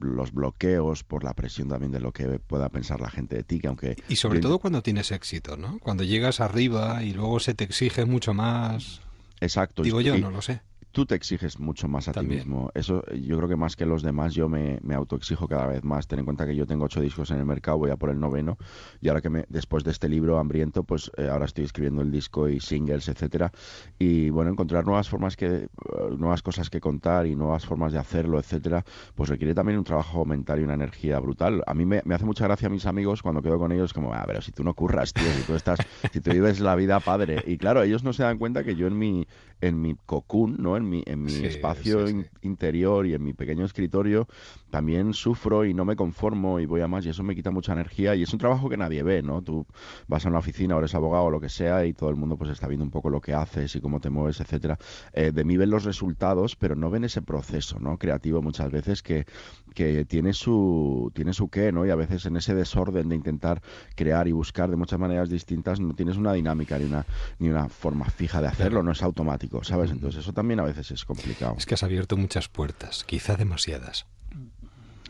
los 0.00 0.32
bloqueos, 0.32 1.04
por 1.04 1.22
la 1.22 1.34
presión 1.34 1.68
también 1.68 1.92
de 1.92 2.00
lo 2.00 2.12
que 2.12 2.38
pueda 2.38 2.70
pensar 2.70 3.00
la 3.00 3.10
gente 3.10 3.36
de 3.36 3.44
ti. 3.44 3.60
Que 3.60 3.68
aunque 3.68 3.96
y 4.08 4.16
sobre 4.16 4.40
todo 4.40 4.58
cuando 4.58 4.82
tienes 4.82 5.12
éxito, 5.12 5.56
¿no? 5.56 5.78
Cuando 5.80 6.02
llegas 6.02 6.40
arriba 6.40 7.04
y 7.04 7.12
luego 7.12 7.38
se 7.38 7.54
te 7.54 7.64
exige 7.64 8.06
mucho 8.06 8.32
más. 8.32 9.02
Exacto. 9.40 9.82
Digo 9.82 10.00
yo, 10.00 10.16
no 10.18 10.30
lo 10.30 10.40
sé 10.40 10.62
tú 10.92 11.06
te 11.06 11.14
exiges 11.14 11.58
mucho 11.58 11.88
más 11.88 12.08
a 12.08 12.12
ti 12.12 12.26
mismo. 12.26 12.70
Eso 12.74 13.04
yo 13.14 13.36
creo 13.36 13.48
que 13.48 13.56
más 13.56 13.76
que 13.76 13.86
los 13.86 14.02
demás 14.02 14.34
yo 14.34 14.48
me, 14.48 14.78
me 14.82 14.94
autoexijo 14.94 15.46
cada 15.48 15.66
vez 15.66 15.84
más. 15.84 16.06
Ten 16.06 16.20
en 16.20 16.24
cuenta 16.24 16.46
que 16.46 16.56
yo 16.56 16.66
tengo 16.66 16.84
ocho 16.84 17.00
discos 17.00 17.30
en 17.30 17.38
el 17.38 17.44
mercado, 17.44 17.78
voy 17.78 17.90
a 17.90 17.96
por 17.96 18.10
el 18.10 18.18
noveno 18.18 18.58
y 19.00 19.08
ahora 19.08 19.20
que 19.20 19.30
me, 19.30 19.44
después 19.48 19.84
de 19.84 19.90
este 19.90 20.08
libro 20.08 20.38
hambriento, 20.38 20.82
pues 20.82 21.10
eh, 21.16 21.28
ahora 21.28 21.44
estoy 21.44 21.64
escribiendo 21.64 22.02
el 22.02 22.10
disco 22.10 22.48
y 22.48 22.60
singles, 22.60 23.08
etcétera. 23.08 23.52
Y 23.98 24.30
bueno, 24.30 24.50
encontrar 24.50 24.84
nuevas 24.84 25.08
formas 25.08 25.36
que, 25.36 25.46
eh, 25.46 25.68
nuevas 26.16 26.42
cosas 26.42 26.70
que 26.70 26.80
contar 26.80 27.26
y 27.26 27.36
nuevas 27.36 27.66
formas 27.66 27.92
de 27.92 27.98
hacerlo, 27.98 28.38
etcétera, 28.38 28.84
pues 29.14 29.28
requiere 29.28 29.54
también 29.54 29.78
un 29.78 29.84
trabajo 29.84 30.24
mental 30.24 30.60
y 30.60 30.64
una 30.64 30.74
energía 30.74 31.18
brutal. 31.20 31.62
A 31.66 31.74
mí 31.74 31.84
me, 31.84 32.02
hace 32.12 32.24
mucha 32.24 32.44
gracia 32.44 32.66
a 32.66 32.70
mis 32.70 32.86
amigos 32.86 33.22
cuando 33.22 33.42
quedo 33.42 33.58
con 33.58 33.72
ellos 33.72 33.92
como, 33.92 34.12
a 34.12 34.22
ah, 34.22 34.26
ver, 34.26 34.42
si 34.42 34.52
tú 34.52 34.64
no 34.64 34.74
curras, 34.74 35.12
tío, 35.12 35.30
si 35.36 35.42
tú 35.42 35.54
estás, 35.54 35.78
si 36.12 36.20
tú 36.20 36.30
vives 36.30 36.60
la 36.60 36.74
vida 36.74 37.00
padre. 37.00 37.42
Y 37.46 37.58
claro, 37.58 37.82
ellos 37.82 38.02
no 38.02 38.12
se 38.12 38.22
dan 38.22 38.38
cuenta 38.38 38.64
que 38.64 38.74
yo 38.74 38.86
en 38.86 38.98
mi, 38.98 39.26
en 39.60 39.80
mi 39.80 39.96
cocoon, 40.06 40.56
¿no? 40.58 40.79
En 40.80 40.88
mi, 40.88 41.02
en 41.06 41.22
mi 41.22 41.32
espacio 41.44 42.06
interior 42.42 43.06
y 43.06 43.14
en 43.14 43.22
mi 43.22 43.32
pequeño 43.32 43.64
escritorio, 43.64 44.26
también 44.70 45.12
sufro 45.14 45.64
y 45.64 45.74
no 45.74 45.84
me 45.84 45.96
conformo 45.96 46.60
y 46.60 46.66
voy 46.66 46.80
a 46.80 46.88
más 46.88 47.04
y 47.04 47.10
eso 47.10 47.22
me 47.22 47.34
quita 47.34 47.50
mucha 47.50 47.72
energía 47.72 48.14
y 48.14 48.22
es 48.22 48.32
un 48.32 48.38
trabajo 48.38 48.68
que 48.68 48.76
nadie 48.76 49.02
ve, 49.02 49.22
¿no? 49.22 49.42
Tú 49.42 49.66
vas 50.08 50.24
a 50.24 50.28
una 50.28 50.38
oficina 50.38 50.76
o 50.76 50.78
eres 50.78 50.94
abogado 50.94 51.24
o 51.24 51.30
lo 51.30 51.40
que 51.40 51.48
sea 51.48 51.84
y 51.84 51.92
todo 51.92 52.10
el 52.10 52.16
mundo 52.16 52.36
pues 52.36 52.50
está 52.50 52.66
viendo 52.66 52.84
un 52.84 52.90
poco 52.90 53.10
lo 53.10 53.20
que 53.20 53.34
haces 53.34 53.74
y 53.76 53.80
cómo 53.80 54.00
te 54.00 54.10
mueves, 54.10 54.40
etcétera. 54.40 54.78
Eh, 55.12 55.32
de 55.32 55.44
mí 55.44 55.56
ven 55.56 55.70
los 55.70 55.84
resultados, 55.84 56.56
pero 56.56 56.76
no 56.76 56.90
ven 56.90 57.04
ese 57.04 57.20
proceso, 57.22 57.78
¿no? 57.78 57.98
Creativo 57.98 58.40
muchas 58.42 58.70
veces 58.70 59.02
que, 59.02 59.26
que 59.74 60.04
tiene 60.04 60.32
su 60.32 61.10
tiene 61.14 61.32
su 61.32 61.48
qué, 61.48 61.72
¿no? 61.72 61.84
Y 61.84 61.90
a 61.90 61.96
veces 61.96 62.26
en 62.26 62.36
ese 62.36 62.54
desorden 62.54 63.08
de 63.08 63.16
intentar 63.16 63.60
crear 63.94 64.28
y 64.28 64.32
buscar 64.32 64.70
de 64.70 64.76
muchas 64.76 64.98
maneras 64.98 65.28
distintas 65.28 65.80
no 65.80 65.94
tienes 65.94 66.16
una 66.16 66.32
dinámica 66.32 66.78
ni 66.78 66.84
una 66.84 67.04
ni 67.38 67.48
una 67.48 67.68
forma 67.68 68.06
fija 68.06 68.40
de 68.40 68.48
hacerlo, 68.48 68.82
no 68.82 68.92
es 68.92 69.02
automático, 69.02 69.64
¿sabes? 69.64 69.90
Entonces 69.90 70.20
eso 70.20 70.32
también 70.32 70.60
a 70.60 70.64
veces 70.64 70.69
es 70.78 71.04
complicado. 71.04 71.54
Es 71.58 71.66
que 71.66 71.74
has 71.74 71.82
abierto 71.82 72.16
muchas 72.16 72.48
puertas, 72.48 73.04
quizá 73.04 73.36
demasiadas. 73.36 74.06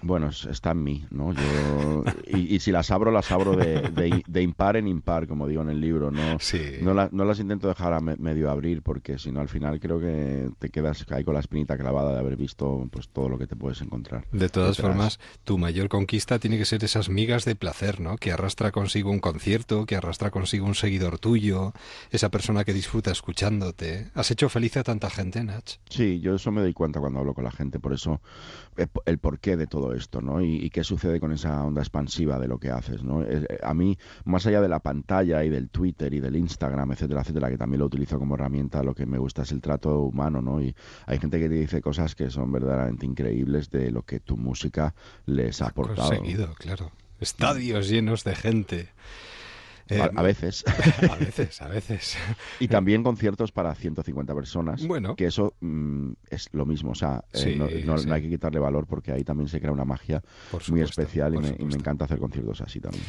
Bueno, 0.02 0.28
está 0.28 0.70
en 0.70 0.82
mí, 0.82 1.04
¿no? 1.10 1.32
Yo, 1.32 2.04
y, 2.26 2.58
si 2.60 2.72
las 2.72 2.90
abro, 2.90 3.10
las 3.10 3.30
abro 3.30 3.56
de, 3.56 4.22
de, 4.26 4.42
impar 4.42 4.76
en 4.76 4.88
impar, 4.88 5.26
como 5.26 5.46
digo 5.46 5.62
en 5.62 5.70
el 5.70 5.80
libro. 5.80 6.10
No, 6.10 6.38
no, 6.80 7.08
no 7.10 7.24
las 7.24 7.38
intento 7.38 7.68
dejar 7.68 7.92
a 7.92 8.00
medio 8.00 8.50
abrir 8.50 8.82
porque 8.82 9.18
si 9.18 9.30
no, 9.30 9.40
al 9.40 9.48
final 9.48 9.78
creo 9.80 10.00
que 10.00 10.50
te 10.58 10.70
quedas 10.70 11.04
ahí 11.10 11.24
con 11.24 11.34
la 11.34 11.40
espinita 11.40 11.76
clavada 11.76 12.12
de 12.12 12.18
haber 12.18 12.36
visto 12.36 12.88
pues 12.90 13.08
todo 13.08 13.28
lo 13.28 13.38
que 13.38 13.46
te 13.46 13.56
puedes 13.56 13.80
encontrar. 13.82 14.24
De 14.32 14.48
todas 14.48 14.78
formas, 14.78 15.20
tu 15.44 15.58
mayor 15.58 15.88
conquista 15.88 16.38
tiene 16.38 16.58
que 16.58 16.64
ser 16.64 16.82
esas 16.84 17.08
migas 17.08 17.44
de 17.44 17.56
placer, 17.56 18.00
¿no? 18.00 18.16
Que 18.16 18.32
arrastra 18.32 18.70
consigo 18.70 19.10
un 19.10 19.20
concierto, 19.20 19.86
que 19.86 19.96
arrastra 19.96 20.30
consigo 20.30 20.66
un 20.66 20.74
seguidor 20.74 21.18
tuyo, 21.18 21.72
esa 22.10 22.30
persona 22.30 22.64
que 22.64 22.72
disfruta 22.72 23.10
escuchándote. 23.10 24.10
¿Has 24.14 24.30
hecho 24.30 24.48
feliz 24.48 24.76
a 24.76 24.82
tanta 24.82 25.10
gente, 25.10 25.42
Nach? 25.44 25.78
Sí, 25.88 26.20
yo 26.20 26.34
eso 26.34 26.50
me 26.50 26.60
doy 26.60 26.72
cuenta 26.72 27.00
cuando 27.00 27.20
hablo 27.20 27.34
con 27.34 27.44
la 27.44 27.50
gente, 27.50 27.78
por 27.78 27.92
eso 27.92 28.20
eh, 28.76 28.86
el 29.06 29.18
porqué 29.18 29.56
de 29.56 29.66
todo 29.66 29.89
esto, 29.92 30.20
¿no? 30.20 30.40
Y, 30.40 30.70
qué 30.70 30.84
sucede 30.84 31.18
con 31.20 31.32
esa 31.32 31.64
onda 31.64 31.80
expansiva 31.80 32.38
de 32.38 32.48
lo 32.48 32.58
que 32.58 32.70
haces, 32.70 33.02
¿no? 33.02 33.22
Eh, 33.22 33.46
a 33.62 33.74
mí, 33.74 33.98
más 34.24 34.46
allá 34.46 34.60
de 34.60 34.68
la 34.68 34.80
pantalla 34.80 35.44
y 35.44 35.48
del 35.48 35.68
Twitter 35.70 36.12
y 36.14 36.20
del 36.20 36.36
Instagram, 36.36 36.92
etcétera, 36.92 37.22
etcétera, 37.22 37.50
que 37.50 37.58
también 37.58 37.80
lo 37.80 37.86
utilizo 37.86 38.18
como 38.18 38.34
herramienta, 38.34 38.82
lo 38.82 38.94
que 38.94 39.06
me 39.06 39.18
gusta 39.18 39.42
es 39.42 39.52
el 39.52 39.60
trato 39.60 40.00
humano, 40.00 40.40
¿no? 40.40 40.62
Y 40.62 40.74
hay 41.06 41.18
gente 41.18 41.38
que 41.38 41.48
te 41.48 41.54
dice 41.54 41.80
cosas 41.80 42.14
que 42.14 42.30
son 42.30 42.52
verdaderamente 42.52 43.06
increíbles 43.06 43.70
de 43.70 43.90
lo 43.90 44.02
que 44.02 44.20
tu 44.20 44.36
música 44.36 44.94
les 45.26 45.60
ha 45.62 45.68
aportado. 45.68 46.08
Conseguido, 46.08 46.54
claro. 46.54 46.90
Estadios 47.20 47.88
llenos 47.88 48.24
de 48.24 48.34
gente. 48.34 48.88
A, 49.90 49.94
Eh, 50.06 50.10
a 50.14 50.22
veces. 50.22 50.64
A 51.10 51.16
veces, 51.16 51.60
a 51.62 51.68
veces. 51.68 52.16
Y 52.60 52.68
también 52.68 53.02
conciertos 53.02 53.52
para 53.52 53.74
150 53.74 54.34
personas. 54.34 54.86
Bueno. 54.86 55.16
Que 55.16 55.26
eso 55.26 55.54
mm, 55.60 56.12
es 56.30 56.48
lo 56.52 56.66
mismo. 56.66 56.92
O 56.92 56.94
sea, 56.94 57.24
eh, 57.32 57.56
no, 57.56 57.66
no- 57.84 57.98
sí. 57.98 58.06
no 58.06 58.14
hay 58.14 58.22
que 58.22 58.28
quitarle 58.28 58.58
valor 58.58 58.86
porque 58.86 59.12
ahí 59.12 59.24
también 59.24 59.48
se 59.48 59.60
crea 59.60 59.72
una 59.72 59.84
magia 59.84 60.22
muy 60.68 60.80
especial 60.82 61.34
y 61.34 61.38
me, 61.38 61.46
y 61.46 61.50
me 61.50 61.56
supuesto. 61.56 61.78
encanta 61.78 62.04
hacer 62.04 62.18
conciertos 62.18 62.60
así 62.60 62.80
también. 62.80 63.04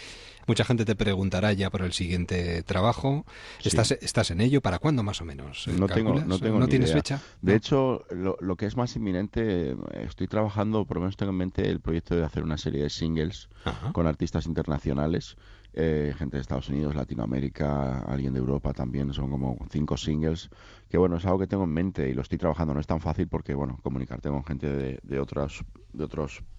Mucha 0.48 0.64
gente 0.66 0.86
te 0.86 0.96
preguntará 0.96 1.54
ya 1.54 1.70
por 1.70 1.84
el 1.84 1.94
siguiente 1.94 2.64
trabajo. 2.64 3.26
Sí. 3.60 3.70
¿Estás, 3.70 3.92
¿Estás 3.92 4.32
en 4.32 4.42
ello? 4.42 4.60
¿Para 4.62 4.80
cuándo 4.80 5.04
más 5.04 5.22
o 5.22 5.26
menos? 5.26 5.68
No 5.68 5.88
tengo, 5.88 6.16
no 6.20 6.40
tengo 6.40 6.58
¿No 6.58 6.66
ni 6.66 6.70
tienes 6.72 6.90
idea. 6.90 6.98
fecha? 6.98 7.22
De 7.42 7.56
hecho, 7.56 8.06
lo, 8.10 8.38
lo 8.42 8.56
que 8.56 8.66
es 8.66 8.76
más 8.76 8.96
inminente, 8.96 9.76
estoy 9.94 10.28
trabajando, 10.28 10.86
por 10.86 10.98
lo 10.98 11.02
menos 11.02 11.16
tengo 11.16 11.32
en 11.32 11.38
mente 11.38 11.70
el 11.70 11.80
proyecto 11.80 12.16
de 12.16 12.24
hacer 12.26 12.44
una 12.44 12.58
serie 12.58 12.82
de 12.82 12.90
singles 12.90 13.50
con 13.94 14.08
artistas 14.08 14.48
internacionales, 14.48 15.38
eh, 15.74 16.14
gente 16.18 16.38
de 16.38 16.42
Estados 16.42 16.70
Unidos, 16.70 16.96
Latinoamérica, 16.96 18.00
alguien 18.00 18.34
de 18.34 18.40
Europa 18.40 18.74
también, 18.74 19.14
son 19.14 19.30
como 19.30 19.58
cinco 19.70 19.98
singles, 19.98 20.50
que 20.90 20.98
bueno, 20.98 21.18
es 21.18 21.26
algo 21.26 21.40
que 21.40 21.48
tengo 21.48 21.64
en 21.64 21.72
mente 21.72 22.10
y 22.10 22.14
lo 22.14 22.22
estoy 22.22 22.38
trabajando. 22.38 22.74
No 22.74 22.80
es 22.80 22.88
tan 22.88 23.02
fácil 23.02 23.28
porque, 23.28 23.54
bueno, 23.54 23.80
comunicarte 23.82 24.30
con 24.30 24.44
gente 24.44 25.00
de, 25.02 25.20
otros, 25.20 25.64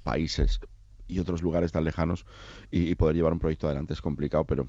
países 0.03 0.61
y 1.09 1.19
otros 1.19 1.43
lugares 1.43 1.73
tan 1.73 1.85
lejanos 1.85 2.25
y, 2.71 2.89
y 2.91 2.95
poder 2.95 3.17
llevar 3.17 3.33
un 3.33 3.39
proyecto 3.39 3.67
adelante 3.67 3.93
es 3.93 4.01
complicado, 4.01 4.45
pero 4.45 4.67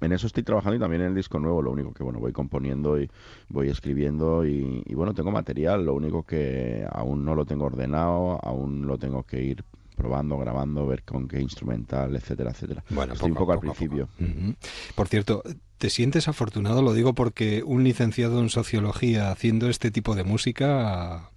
en 0.00 0.12
eso 0.12 0.26
estoy 0.26 0.42
trabajando 0.42 0.76
y 0.76 0.80
también 0.80 1.02
en 1.02 1.08
el 1.08 1.14
disco 1.14 1.38
nuevo, 1.38 1.62
lo 1.62 1.70
único 1.70 1.92
que 1.92 2.02
bueno, 2.02 2.18
voy 2.18 2.32
componiendo 2.32 3.00
y 3.00 3.08
voy 3.48 3.68
escribiendo 3.68 4.44
y, 4.44 4.82
y, 4.84 4.94
bueno, 4.94 5.14
tengo 5.14 5.30
material, 5.30 5.84
lo 5.84 5.94
único 5.94 6.24
que 6.24 6.86
aún 6.90 7.24
no 7.24 7.34
lo 7.34 7.46
tengo 7.46 7.66
ordenado, 7.66 8.38
aún 8.44 8.86
lo 8.86 8.98
tengo 8.98 9.22
que 9.22 9.42
ir 9.42 9.64
probando, 9.94 10.38
grabando, 10.38 10.86
ver 10.86 11.02
con 11.02 11.28
qué 11.28 11.40
instrumental, 11.40 12.14
etcétera, 12.16 12.50
etcétera. 12.50 12.84
Bueno, 12.90 13.14
estoy 13.14 13.30
un 13.30 13.36
poco 13.36 13.52
al 13.52 13.58
poco 13.58 13.72
a 13.72 13.74
principio. 13.74 14.08
Por 14.94 15.08
cierto, 15.08 15.42
¿te 15.78 15.90
sientes 15.90 16.28
afortunado? 16.28 16.82
Lo 16.82 16.92
digo 16.92 17.14
porque 17.14 17.62
un 17.64 17.84
licenciado 17.84 18.40
en 18.40 18.50
sociología 18.50 19.30
haciendo 19.30 19.68
este 19.68 19.90
tipo 19.90 20.14
de 20.14 20.24
música 20.24 21.30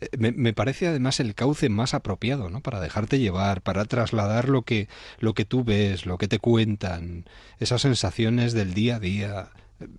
eh, 0.00 0.08
me, 0.18 0.32
me 0.32 0.52
parece 0.52 0.88
además 0.88 1.20
el 1.20 1.34
cauce 1.34 1.68
más 1.68 1.94
apropiado, 1.94 2.50
¿no? 2.50 2.60
Para 2.60 2.80
dejarte 2.80 3.18
llevar, 3.18 3.62
para 3.62 3.84
trasladar 3.84 4.48
lo 4.48 4.62
que 4.62 4.88
lo 5.18 5.34
que 5.34 5.44
tú 5.44 5.64
ves, 5.64 6.06
lo 6.06 6.18
que 6.18 6.28
te 6.28 6.38
cuentan, 6.38 7.24
esas 7.58 7.82
sensaciones 7.82 8.52
del 8.52 8.74
día 8.74 8.96
a 8.96 9.00
día. 9.00 9.50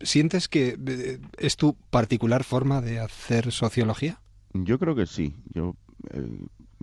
¿Sientes 0.02 0.48
que 0.48 0.78
eh, 0.86 1.20
es 1.38 1.58
tu 1.58 1.76
particular 1.90 2.44
forma 2.44 2.82
de 2.82 3.00
hacer 3.00 3.52
sociología? 3.52 4.22
Yo 4.54 4.80
creo 4.80 4.96
que 4.96 5.06
sí. 5.06 5.36
Yo 5.54 5.76
eh, 6.12 6.28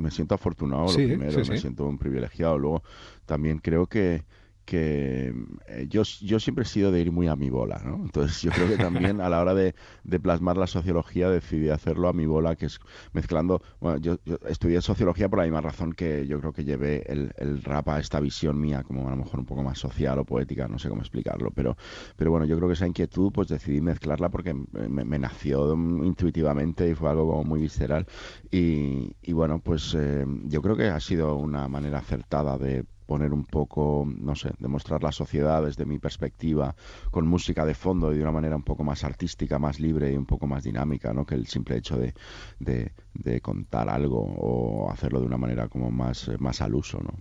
me 0.00 0.10
siento 0.10 0.34
afortunado, 0.34 0.88
Sí, 0.88 1.02
lo 1.02 1.08
primero, 1.08 1.44
sí, 1.44 1.50
me 1.50 1.58
siento 1.58 1.86
un 1.86 1.98
privilegiado. 1.98 2.58
Luego, 2.58 2.82
también 3.26 3.58
creo 3.58 3.86
que, 3.86 4.24
que 4.70 5.34
eh, 5.66 5.86
yo, 5.88 6.02
yo 6.20 6.38
siempre 6.38 6.62
he 6.62 6.66
sido 6.66 6.92
de 6.92 7.00
ir 7.00 7.10
muy 7.10 7.26
a 7.26 7.34
mi 7.34 7.50
bola, 7.50 7.82
¿no? 7.84 7.96
Entonces, 7.96 8.40
yo 8.40 8.52
creo 8.52 8.68
que 8.68 8.76
también 8.76 9.20
a 9.20 9.28
la 9.28 9.40
hora 9.40 9.52
de, 9.52 9.74
de 10.04 10.20
plasmar 10.20 10.56
la 10.56 10.68
sociología 10.68 11.28
decidí 11.28 11.70
hacerlo 11.70 12.06
a 12.08 12.12
mi 12.12 12.24
bola, 12.26 12.54
que 12.54 12.66
es 12.66 12.78
mezclando. 13.12 13.60
Bueno, 13.80 13.98
yo, 13.98 14.18
yo 14.24 14.38
estudié 14.48 14.80
sociología 14.80 15.28
por 15.28 15.40
la 15.40 15.44
misma 15.44 15.60
razón 15.60 15.92
que 15.92 16.24
yo 16.28 16.38
creo 16.38 16.52
que 16.52 16.62
llevé 16.62 17.02
el, 17.10 17.32
el 17.36 17.62
rap 17.64 17.88
a 17.88 17.98
esta 17.98 18.20
visión 18.20 18.60
mía, 18.60 18.84
como 18.84 19.08
a 19.08 19.10
lo 19.10 19.16
mejor 19.16 19.40
un 19.40 19.46
poco 19.46 19.64
más 19.64 19.78
social 19.78 20.20
o 20.20 20.24
poética, 20.24 20.68
no 20.68 20.78
sé 20.78 20.88
cómo 20.88 21.00
explicarlo. 21.00 21.50
Pero, 21.50 21.76
pero 22.16 22.30
bueno, 22.30 22.46
yo 22.46 22.56
creo 22.56 22.68
que 22.68 22.74
esa 22.74 22.86
inquietud, 22.86 23.32
pues 23.32 23.48
decidí 23.48 23.80
mezclarla 23.80 24.28
porque 24.28 24.54
me, 24.54 25.04
me 25.04 25.18
nació 25.18 25.74
intuitivamente 25.74 26.88
y 26.88 26.94
fue 26.94 27.10
algo 27.10 27.26
como 27.26 27.42
muy 27.42 27.60
visceral. 27.60 28.06
Y, 28.52 29.16
y 29.20 29.32
bueno, 29.32 29.58
pues 29.58 29.96
eh, 29.98 30.24
yo 30.44 30.62
creo 30.62 30.76
que 30.76 30.86
ha 30.86 31.00
sido 31.00 31.34
una 31.34 31.66
manera 31.66 31.98
acertada 31.98 32.56
de 32.56 32.84
poner 33.10 33.32
un 33.32 33.44
poco, 33.44 34.06
no 34.06 34.36
sé, 34.36 34.52
demostrar 34.60 35.02
la 35.02 35.10
sociedad 35.10 35.64
desde 35.64 35.84
mi 35.84 35.98
perspectiva, 35.98 36.76
con 37.10 37.26
música 37.26 37.64
de 37.64 37.74
fondo 37.74 38.12
y 38.12 38.16
de 38.18 38.22
una 38.22 38.30
manera 38.30 38.54
un 38.54 38.62
poco 38.62 38.84
más 38.84 39.02
artística, 39.02 39.58
más 39.58 39.80
libre 39.80 40.12
y 40.12 40.16
un 40.16 40.26
poco 40.26 40.46
más 40.46 40.62
dinámica, 40.62 41.12
¿no? 41.12 41.26
Que 41.26 41.34
el 41.34 41.48
simple 41.48 41.76
hecho 41.76 41.96
de, 41.96 42.14
de, 42.60 43.40
contar 43.40 43.88
algo 43.88 44.20
o 44.20 44.92
hacerlo 44.92 45.18
de 45.18 45.26
una 45.26 45.38
manera 45.38 45.66
como 45.66 45.90
más, 45.90 46.28
eh, 46.28 46.36
más 46.38 46.60
al 46.60 46.76
uso, 46.76 47.00
¿no? 47.02 47.14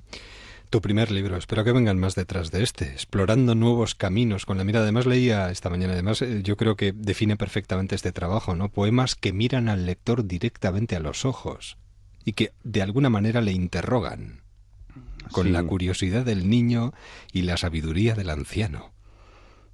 Tu 0.70 0.80
primer 0.80 1.10
libro, 1.10 1.38
espero 1.38 1.64
que 1.64 1.72
vengan 1.72 1.98
más 1.98 2.14
detrás 2.14 2.52
de 2.52 2.62
este, 2.62 2.86
explorando 2.86 3.56
nuevos 3.56 3.96
caminos 3.96 4.46
con 4.46 4.60
la 4.60 4.64
mirada. 4.64 4.86
Además 4.86 5.08
leía 5.08 5.50
esta 5.50 5.72
mañana, 5.72 5.94
además 5.94 6.22
eh, 6.22 6.44
yo 6.44 6.56
creo 6.56 6.76
que 6.76 6.92
define 6.92 7.36
perfectamente 7.36 7.96
este 7.96 8.12
trabajo, 8.12 8.56
¿no? 8.56 8.70
Poemas 8.70 9.16
que 9.16 9.34
miran 9.34 9.70
al 9.70 9.88
lector 9.88 10.28
directamente 10.28 10.96
a 10.96 11.00
los 11.00 11.26
ojos 11.26 11.80
y 12.26 12.34
que 12.34 12.52
de 12.64 12.84
alguna 12.84 13.10
manera 13.10 13.42
le 13.42 13.54
interrogan 13.54 14.44
con 15.32 15.46
Sí. 15.46 15.52
la 15.52 15.64
curiosidad 15.64 16.26
del 16.26 16.50
niño 16.50 16.92
y 17.32 17.44
la 17.44 17.58
sabiduría 17.58 18.16
del 18.16 18.30
anciano. 18.30 18.92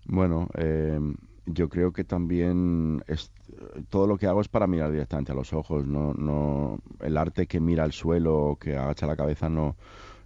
Bueno, 0.06 0.50
eh, 0.56 1.00
yo 1.48 1.70
creo 1.70 1.92
que 1.94 2.04
también 2.04 3.04
es, 3.08 3.32
todo 3.90 4.08
lo 4.08 4.18
que 4.18 4.28
hago 4.28 4.42
es 4.42 4.48
para 4.48 4.68
mirar 4.68 4.92
directamente 4.92 5.32
a 5.32 5.36
los 5.36 5.54
ojos. 5.54 5.86
No, 5.86 6.14
no, 6.14 6.80
el 7.02 7.18
arte 7.18 7.48
que 7.48 7.60
mira 7.60 7.84
al 7.84 7.92
suelo 7.92 8.36
o 8.38 8.56
que 8.58 8.76
agacha 8.78 9.08
la 9.08 9.16
cabeza 9.16 9.50
no, 9.50 9.76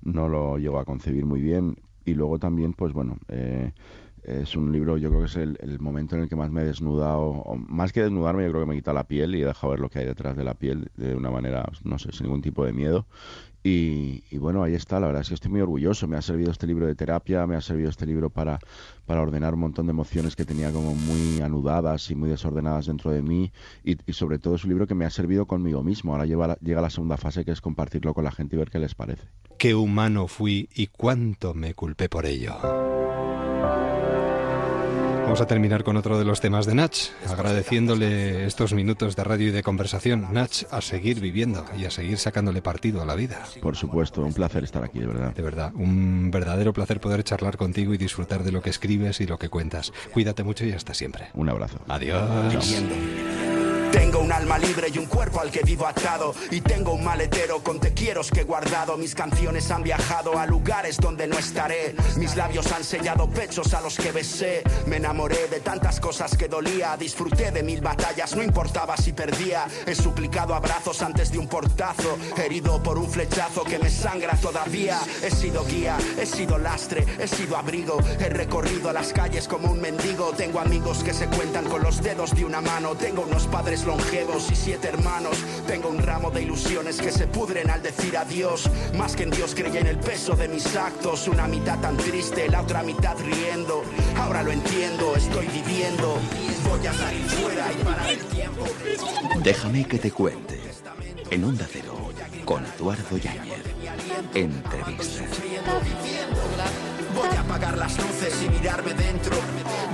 no 0.02 0.28
lo 0.28 0.58
llego 0.58 0.80
a 0.80 0.86
concebir 0.86 1.26
muy 1.26 1.42
bien. 1.42 1.78
Y 2.06 2.14
luego 2.14 2.40
también, 2.40 2.74
pues 2.74 2.92
bueno, 2.94 3.18
eh, 3.28 3.72
es 4.24 4.56
un 4.56 4.72
libro, 4.72 4.98
yo 4.98 5.10
creo 5.10 5.22
que 5.22 5.28
es 5.28 5.36
el, 5.38 5.58
el 5.62 5.80
momento 5.80 6.16
en 6.16 6.24
el 6.24 6.30
que 6.30 6.36
más 6.36 6.52
me 6.52 6.62
he 6.62 6.66
desnudado, 6.66 7.22
o 7.22 7.56
más 7.56 7.94
que 7.94 8.02
desnudarme, 8.02 8.44
yo 8.44 8.50
creo 8.50 8.62
que 8.64 8.68
me 8.68 8.74
he 8.76 8.78
quitado 8.78 8.96
la 8.96 9.08
piel 9.08 9.36
y 9.36 9.42
he 9.42 9.46
dejado 9.46 9.72
ver 9.72 9.80
lo 9.80 9.90
que 9.90 10.00
hay 10.00 10.06
detrás 10.06 10.36
de 10.36 10.44
la 10.44 10.56
piel 10.56 10.90
de 10.98 11.16
una 11.16 11.32
manera, 11.32 11.70
no 11.84 11.98
sé, 12.00 12.12
sin 12.12 12.26
ningún 12.26 12.42
tipo 12.42 12.66
de 12.66 12.74
miedo. 12.74 13.06
Y, 13.64 14.38
bueno, 14.38 14.64
ahí 14.64 14.74
está, 14.74 15.00
la 15.00 15.08
verdad 15.08 15.22
es 15.22 15.30
que 15.30 15.34
estoy 15.34 15.52
muy 15.52 15.62
orgulloso. 15.62 16.08
Me 16.08 16.18
ha 16.18 16.22
servido 16.22 16.52
este 16.52 16.66
libro 16.66 16.88
de 16.88 16.96
terapia, 16.96 17.46
me 17.46 17.56
ha 17.56 17.62
servido 17.62 17.90
este 17.90 18.06
libro 18.06 18.30
para, 18.30 18.60
para 19.06 19.22
ordenar 19.22 19.54
un 19.54 19.60
montón 19.62 19.86
de 19.88 19.92
emociones 19.92 20.36
que 20.36 20.46
tenía 20.46 20.72
como 20.72 20.96
muy 20.96 21.42
anudadas 21.42 22.10
y 22.10 22.16
muy 22.16 22.30
desordenadas 22.30 22.86
dentro 22.86 23.12
de 23.12 23.22
mí. 23.22 23.52
Y, 23.84 23.98
sobre 24.14 24.40
todo 24.40 24.56
es 24.56 24.64
un 24.64 24.70
libro 24.70 24.88
que 24.88 24.96
me 24.96 25.06
ha 25.06 25.10
servido 25.10 25.46
conmigo 25.46 25.84
mismo. 25.84 26.14
Ahora 26.14 26.26
lleva 26.26 26.58
llega 26.62 26.82
la 26.82 26.90
segunda 26.90 27.18
fase 27.18 27.44
que 27.44 27.52
es 27.52 27.62
compartirlo 27.62 28.14
con 28.14 28.24
la 28.24 28.32
gente 28.32 28.56
y 28.56 28.60
ver 28.60 28.70
qué 28.70 28.80
les 28.80 28.96
parece. 28.96 29.28
Qué 29.58 29.76
humano 29.76 30.28
fui 30.28 30.70
y 30.74 30.88
cuánto 30.88 31.54
me 31.54 31.74
culpé 31.74 32.08
por 32.08 32.26
ello. 32.26 32.56
Vamos 35.30 35.42
a 35.42 35.46
terminar 35.46 35.84
con 35.84 35.96
otro 35.96 36.18
de 36.18 36.26
los 36.26 36.42
temas 36.42 36.66
de 36.66 36.74
Nach, 36.74 36.98
agradeciéndole 37.30 38.48
estos 38.48 38.74
minutos 38.74 39.16
de 39.16 39.24
radio 39.24 39.50
y 39.50 39.52
de 39.52 39.62
conversación. 39.62 40.26
Nach, 40.32 40.64
a 40.72 40.82
seguir 40.82 41.20
viviendo 41.20 41.66
y 41.78 41.86
a 41.86 41.92
seguir 41.92 42.18
sacándole 42.18 42.64
partido 42.64 43.00
a 43.04 43.06
la 43.06 43.14
vida. 43.14 43.44
Por 43.62 43.76
supuesto, 43.76 44.24
un 44.24 44.34
placer 44.34 44.64
estar 44.64 44.84
aquí, 44.84 44.98
de 44.98 45.06
verdad. 45.06 45.36
De 45.36 45.44
verdad, 45.44 45.72
un 45.76 46.32
verdadero 46.32 46.74
placer 46.74 47.00
poder 47.00 47.24
charlar 47.24 47.58
contigo 47.58 47.94
y 47.94 48.00
disfrutar 48.00 48.44
de 48.44 48.52
lo 48.52 48.64
que 48.64 48.72
escribes 48.72 49.22
y 49.22 49.28
lo 49.28 49.38
que 49.38 49.50
cuentas. 49.50 49.94
Cuídate 50.14 50.42
mucho 50.42 50.66
y 50.66 50.72
hasta 50.72 50.96
siempre. 50.96 51.28
Un 51.36 51.48
abrazo. 51.48 51.78
Adiós. 51.88 52.26
Tengo 53.92 54.20
un 54.20 54.32
alma 54.32 54.58
libre 54.60 54.88
y 54.94 54.98
un 54.98 55.06
cuerpo 55.06 55.40
al 55.40 55.52
que 55.52 55.62
vivo 55.62 55.88
atado. 55.88 56.36
Y 56.52 56.62
tengo 56.62 56.94
un 56.94 57.04
maletero 57.04 57.64
con 57.64 57.80
te 57.80 57.94
quieros 57.94 58.30
que 58.30 58.42
he 58.42 58.44
guardado. 58.44 58.98
Mis 58.98 59.16
canciones 59.16 59.70
han 59.72 59.84
viajado 59.84 60.38
a 60.38 60.46
lugares 60.46 60.98
donde 60.98 61.28
no 61.28 61.38
estaré. 61.38 61.96
Mis 62.18 62.36
labios 62.36 62.72
han 62.72 62.84
sellado 62.84 63.28
pechos 63.30 63.74
a 63.74 63.82
los 63.82 63.96
que 63.96 64.12
besé. 64.12 64.64
Me 64.86 64.98
enamoré 64.98 65.48
de 65.48 65.60
tantas 65.60 66.00
cosas 66.00 66.38
que 66.38 66.48
dolía. 66.48 66.96
Disfruté 66.98 67.52
de 67.52 67.64
mil 67.64 67.82
batallas, 67.82 68.36
no 68.36 68.44
importaba 68.44 68.96
si 68.98 69.14
perdía. 69.14 69.66
He 69.86 69.96
suplicado 69.96 70.54
abrazos 70.54 71.02
antes 71.02 71.32
de 71.32 71.40
un 71.40 71.48
portazo. 71.48 72.18
Herido 72.38 72.82
por 72.84 72.98
un 72.98 73.10
flechazo 73.10 73.64
que 73.64 73.80
me 73.80 73.90
sangra 73.90 74.36
todavía. 74.36 75.00
He 75.24 75.32
sido 75.32 75.66
guía, 75.66 75.98
he 76.20 76.26
sido 76.26 76.58
lastre, 76.58 77.06
he 77.20 77.28
sido 77.28 77.58
abrigo. 77.58 78.00
He 78.20 78.30
recorrido 78.30 78.94
las 78.94 79.14
calles 79.14 79.48
como 79.48 79.72
un 79.72 79.82
mendigo. 79.82 80.32
Tengo 80.38 80.60
amigos 80.60 81.04
que 81.04 81.14
se 81.14 81.28
cuentan 81.28 81.66
con 81.66 81.82
los 81.82 82.02
dedos 82.04 82.36
de 82.36 82.46
una 82.46 82.62
mano. 82.62 82.96
Tengo 82.96 83.24
unos 83.24 83.48
padres 83.48 83.79
longevos 83.86 84.52
y 84.52 84.56
siete 84.56 84.88
hermanos. 84.88 85.38
Tengo 85.68 85.90
un 85.90 86.00
ramo 86.00 86.32
de 86.32 86.42
ilusiones 86.44 86.98
que 86.98 87.12
se 87.12 87.28
pudren 87.28 87.70
al 87.70 87.82
decir 87.82 88.18
adiós. 88.18 88.70
Más 88.98 89.16
que 89.16 89.24
en 89.24 89.32
Dios 89.32 89.54
creí 89.56 89.78
en 89.78 89.88
el 89.88 89.98
peso 89.98 90.36
de 90.36 90.48
mis 90.48 90.76
actos. 90.76 91.28
Una 91.28 91.48
mitad 91.48 91.80
tan 91.80 91.98
triste, 91.98 92.50
la 92.50 92.62
otra 92.62 92.84
mitad 92.84 93.18
riendo. 93.20 93.84
Ahora 94.18 94.44
lo 94.44 94.52
entiendo, 94.52 95.16
estoy 95.16 95.48
viviendo. 95.48 96.18
Voy 96.70 96.86
a 96.88 96.94
salir 96.94 97.26
fuera 97.26 97.72
y 97.72 97.84
parar 97.84 98.10
el 98.12 98.20
tiempo 98.26 98.66
Déjame 99.44 99.86
que 99.86 100.00
te 100.00 100.12
cuente. 100.12 100.60
En 101.32 101.44
Onda 101.44 101.68
Cero, 101.72 101.96
con 102.46 102.66
Eduardo 102.66 103.18
Yáñez. 103.18 103.64
Entrevista. 104.34 105.24
Voy 107.20 107.36
a 107.36 107.42
apagar 107.42 107.78
las 107.78 107.98
luces 107.98 108.42
y 108.46 108.48
mirarme 108.48 108.94
dentro. 108.94 109.36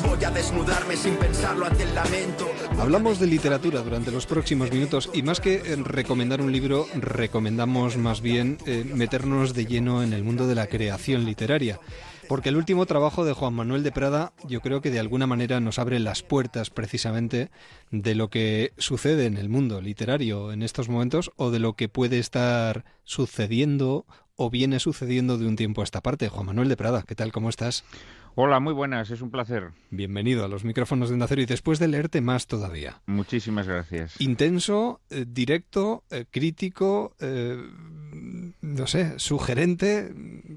Voy 0.07 0.23
a 0.23 0.29
desnudarme 0.29 0.95
sin 0.95 1.15
pensarlo 1.15 1.65
ante 1.65 1.81
el 1.81 1.95
lamento. 1.95 2.47
Hablamos 2.79 3.19
de 3.19 3.25
literatura 3.25 3.81
durante 3.81 4.11
los 4.11 4.27
próximos 4.27 4.71
minutos 4.71 5.09
y 5.11 5.23
más 5.23 5.39
que 5.39 5.55
eh, 5.55 5.75
recomendar 5.77 6.39
un 6.39 6.51
libro, 6.51 6.85
recomendamos 6.93 7.97
más 7.97 8.21
bien 8.21 8.59
eh, 8.67 8.85
meternos 8.93 9.55
de 9.55 9.65
lleno 9.65 10.03
en 10.03 10.13
el 10.13 10.23
mundo 10.23 10.45
de 10.45 10.53
la 10.53 10.67
creación 10.67 11.25
literaria. 11.25 11.79
Porque 12.27 12.49
el 12.49 12.57
último 12.57 12.85
trabajo 12.85 13.25
de 13.25 13.33
Juan 13.33 13.55
Manuel 13.55 13.81
de 13.81 13.91
Prada 13.91 14.33
yo 14.47 14.61
creo 14.61 14.81
que 14.81 14.91
de 14.91 14.99
alguna 14.99 15.25
manera 15.25 15.59
nos 15.59 15.79
abre 15.79 15.99
las 15.99 16.21
puertas 16.21 16.69
precisamente 16.69 17.49
de 17.89 18.13
lo 18.13 18.29
que 18.29 18.73
sucede 18.77 19.25
en 19.25 19.37
el 19.37 19.49
mundo 19.49 19.81
literario 19.81 20.51
en 20.51 20.61
estos 20.61 20.89
momentos 20.89 21.31
o 21.37 21.49
de 21.49 21.59
lo 21.59 21.73
que 21.73 21.89
puede 21.89 22.19
estar 22.19 22.85
sucediendo 23.03 24.05
o 24.35 24.49
viene 24.49 24.79
sucediendo 24.79 25.37
de 25.37 25.47
un 25.47 25.55
tiempo 25.55 25.81
a 25.81 25.83
esta 25.83 26.01
parte. 26.01 26.29
Juan 26.29 26.47
Manuel 26.47 26.69
de 26.69 26.77
Prada, 26.77 27.03
¿qué 27.07 27.15
tal? 27.15 27.31
¿Cómo 27.31 27.49
estás? 27.49 27.85
Hola, 28.37 28.59
muy 28.59 28.73
buenas, 28.73 29.09
es 29.11 29.21
un 29.21 29.31
placer. 29.31 29.69
Bienvenido 29.91 30.43
a 30.43 30.49
los 30.49 30.65
micrófonos 30.65 31.07
de 31.07 31.13
Onda 31.13 31.27
Cero 31.27 31.41
y 31.41 31.45
después 31.45 31.79
de 31.79 31.87
leerte 31.87 32.19
más 32.19 32.47
todavía. 32.47 33.01
Muchísimas 33.05 33.65
gracias. 33.65 34.19
Intenso, 34.19 34.99
eh, 35.09 35.23
directo, 35.25 36.03
eh, 36.09 36.25
crítico, 36.29 37.15
eh, 37.21 37.57
no 38.59 38.87
sé, 38.87 39.17
sugerente, 39.19 40.13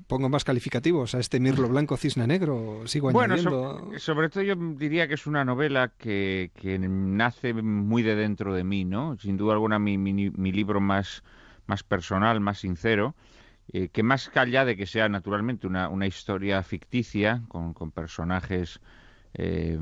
pongo 0.08 0.28
más 0.28 0.42
calificativos 0.42 1.14
a 1.14 1.20
este 1.20 1.38
Mirlo 1.38 1.68
Blanco 1.68 1.96
Cisne 1.96 2.26
Negro, 2.26 2.82
sigo 2.86 3.12
bueno, 3.12 3.34
añadiendo. 3.34 3.92
sobre 3.98 4.28
todo 4.28 4.42
yo 4.42 4.56
diría 4.56 5.06
que 5.06 5.14
es 5.14 5.28
una 5.28 5.44
novela 5.44 5.92
que, 5.96 6.50
que, 6.60 6.80
nace 6.80 7.54
muy 7.54 8.02
de 8.02 8.16
dentro 8.16 8.54
de 8.54 8.64
mí, 8.64 8.84
¿no? 8.84 9.16
Sin 9.20 9.36
duda 9.36 9.52
alguna 9.52 9.78
mi, 9.78 9.98
mi, 9.98 10.30
mi 10.30 10.50
libro 10.50 10.80
más, 10.80 11.22
más 11.68 11.84
personal, 11.84 12.40
más 12.40 12.58
sincero. 12.58 13.14
Eh, 13.70 13.90
que 13.90 14.02
más 14.02 14.30
allá 14.34 14.64
de 14.64 14.76
que 14.76 14.86
sea 14.86 15.10
naturalmente 15.10 15.66
una, 15.66 15.90
una 15.90 16.06
historia 16.06 16.62
ficticia 16.62 17.42
con, 17.48 17.74
con 17.74 17.90
personajes 17.90 18.80
eh, 19.34 19.78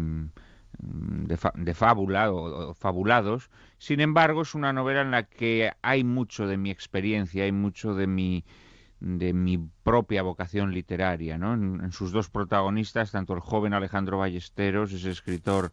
de, 0.78 1.36
fa, 1.36 1.52
de, 1.54 1.72
fábula 1.72 2.32
o, 2.32 2.74
fabulados, 2.74 3.48
sin 3.78 4.00
embargo 4.00 4.42
es 4.42 4.56
una 4.56 4.72
novela 4.72 5.02
en 5.02 5.12
la 5.12 5.22
que 5.22 5.72
hay 5.82 6.02
mucho 6.02 6.48
de 6.48 6.56
mi 6.56 6.70
experiencia, 6.70 7.44
hay 7.44 7.52
mucho 7.52 7.94
de 7.94 8.08
mi 8.08 8.44
de 8.98 9.34
mi 9.34 9.58
propia 9.84 10.22
vocación 10.22 10.72
literaria, 10.72 11.36
¿no? 11.38 11.52
En, 11.54 11.92
sus 11.92 12.12
dos 12.12 12.30
protagonistas, 12.30 13.12
tanto 13.12 13.34
el 13.34 13.40
joven 13.40 13.74
Alejandro 13.74 14.18
Ballesteros, 14.18 14.92
ese 14.92 15.10
escritor 15.10 15.70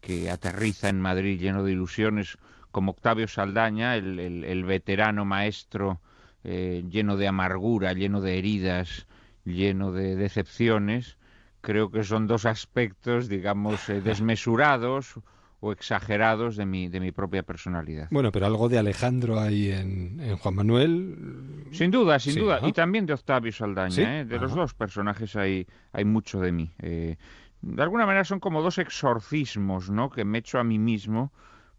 que 0.00 0.30
aterriza 0.30 0.90
en 0.90 1.00
Madrid 1.00 1.40
lleno 1.40 1.64
de 1.64 1.72
ilusiones, 1.72 2.36
como 2.70 2.92
Octavio 2.92 3.26
Saldaña, 3.26 3.96
el, 3.96 4.44
el 4.44 4.64
veterano 4.64 5.24
maestro 5.24 6.00
eh, 6.50 6.82
lleno 6.88 7.18
de 7.18 7.28
amargura, 7.28 7.92
lleno 7.92 8.22
de 8.22 8.38
heridas, 8.38 9.06
lleno 9.44 9.92
de 9.92 10.16
decepciones, 10.16 11.18
creo 11.60 11.90
que 11.90 12.04
son 12.04 12.26
dos 12.26 12.46
aspectos, 12.46 13.28
digamos, 13.28 13.86
eh, 13.90 14.00
desmesurados 14.00 15.20
o 15.60 15.72
exagerados 15.72 16.56
de 16.56 16.64
mi, 16.64 16.88
de 16.88 17.00
mi 17.00 17.12
propia 17.12 17.42
personalidad. 17.42 18.08
Bueno, 18.10 18.32
pero 18.32 18.46
algo 18.46 18.70
de 18.70 18.78
Alejandro 18.78 19.38
hay 19.38 19.72
en, 19.72 20.20
en 20.20 20.38
Juan 20.38 20.54
Manuel. 20.54 21.66
Sin 21.72 21.90
duda, 21.90 22.18
sin 22.18 22.32
sí, 22.32 22.40
duda. 22.40 22.60
¿no? 22.62 22.68
Y 22.68 22.72
también 22.72 23.04
de 23.04 23.12
Octavio 23.12 23.52
Saldaña. 23.52 23.90
¿Sí? 23.90 24.00
¿eh? 24.00 24.24
De 24.24 24.36
Ajá. 24.36 24.44
los 24.44 24.54
dos 24.54 24.72
personajes 24.72 25.36
hay, 25.36 25.66
hay 25.92 26.06
mucho 26.06 26.40
de 26.40 26.52
mí. 26.52 26.72
Eh, 26.78 27.16
de 27.60 27.82
alguna 27.82 28.06
manera 28.06 28.24
son 28.24 28.40
como 28.40 28.62
dos 28.62 28.78
exorcismos, 28.78 29.90
¿no? 29.90 30.08
Que 30.08 30.24
me 30.24 30.38
echo 30.38 30.58
a 30.58 30.64
mí 30.64 30.78
mismo 30.78 31.30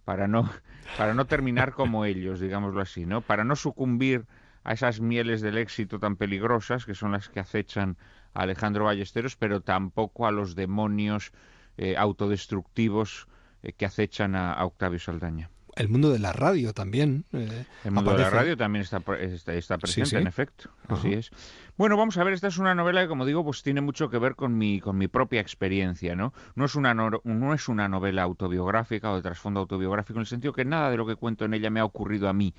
para 0.06 0.28
no, 0.28 0.48
para 0.98 1.16
no 1.16 1.26
terminar 1.26 1.74
como 1.74 2.06
ellos, 2.06 2.40
digámoslo 2.40 2.82
así, 2.82 3.08
¿no? 3.08 3.22
Para 3.22 3.44
no 3.44 3.56
sucumbir 3.56 4.26
a 4.64 4.74
esas 4.74 5.00
mieles 5.00 5.42
del 5.42 5.58
éxito 5.58 6.00
tan 6.00 6.16
peligrosas 6.16 6.86
que 6.86 6.96
son 6.96 7.12
las 7.12 7.30
que 7.30 7.40
acechan 7.40 7.98
a 8.34 8.42
Alejandro 8.44 8.86
Ballesteros, 8.86 9.36
pero 9.36 9.62
tampoco 9.62 10.28
a 10.28 10.32
los 10.32 10.56
demonios 10.56 11.32
eh, 11.78 11.96
autodestructivos 11.98 13.28
eh, 13.64 13.74
que 13.74 13.86
acechan 13.86 14.36
a, 14.36 14.54
a, 14.54 14.66
Octavio 14.66 15.00
Saldaña. 15.00 15.50
El 15.76 15.88
mundo 15.88 16.12
de 16.12 16.20
la 16.20 16.34
radio 16.34 16.74
también. 16.74 17.24
Eh, 17.32 17.66
el 17.86 17.92
mundo 17.92 18.12
aparece. 18.12 18.30
de 18.30 18.36
la 18.36 18.42
radio 18.42 18.58
también 18.58 18.84
está, 18.84 19.02
está, 19.20 19.54
está 19.54 19.78
presente, 19.78 20.10
sí, 20.10 20.16
sí. 20.18 20.22
en 20.22 20.28
efecto. 20.28 20.70
Así 20.90 21.14
es. 21.14 21.32
Bueno, 21.78 21.96
vamos 21.96 22.18
a 22.18 22.24
ver, 22.26 22.34
esta 22.34 22.48
es 22.48 22.58
una 22.58 22.76
novela 22.76 23.02
que, 23.02 23.08
como 23.08 23.26
digo, 23.26 23.46
pues 23.46 23.64
tiene 23.64 23.80
mucho 23.80 24.10
que 24.10 24.18
ver 24.18 24.36
con 24.36 24.58
mi, 24.58 24.82
con 24.82 24.98
mi 24.98 25.08
propia 25.08 25.40
experiencia, 25.40 26.18
¿no? 26.18 26.34
No 26.56 26.66
es, 26.66 26.76
una 26.76 26.94
no, 26.94 27.22
no 27.24 27.54
es 27.54 27.70
una 27.70 27.88
novela 27.88 28.24
autobiográfica 28.24 29.10
o 29.12 29.16
de 29.16 29.22
trasfondo 29.22 29.62
autobiográfico, 29.62 30.20
en 30.20 30.22
el 30.22 30.28
sentido 30.28 30.52
que 30.52 30.66
nada 30.66 30.92
de 30.92 30.98
lo 30.98 31.06
que 31.08 31.16
cuento 31.16 31.46
en 31.46 31.54
ella 31.54 31.70
me 31.70 31.80
ha 31.80 31.86
ocurrido 31.86 32.28
a 32.28 32.34
mí. 32.34 32.54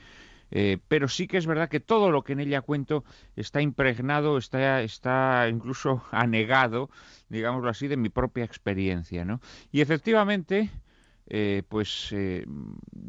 Eh, 0.51 0.79
pero 0.89 1.09
sí 1.09 1.27
que 1.27 1.39
es 1.39 1.47
verdad 1.47 1.69
que 1.69 1.81
todo 1.81 2.11
lo 2.11 2.23
que 2.23 2.33
en 2.33 2.41
ella 2.41 2.61
cuento 2.61 3.05
está 3.37 3.61
impregnado, 3.63 4.39
está, 4.39 4.83
está 4.83 5.49
incluso 5.49 6.03
anegado, 6.11 6.91
digámoslo 7.29 7.71
así, 7.71 7.89
de 7.89 7.97
mi 7.97 8.09
propia 8.09 8.45
experiencia, 8.45 9.25
¿no? 9.25 9.41
Y 9.71 9.81
efectivamente, 9.81 10.71
eh, 11.27 11.63
pues 11.69 12.09
eh, 12.13 12.45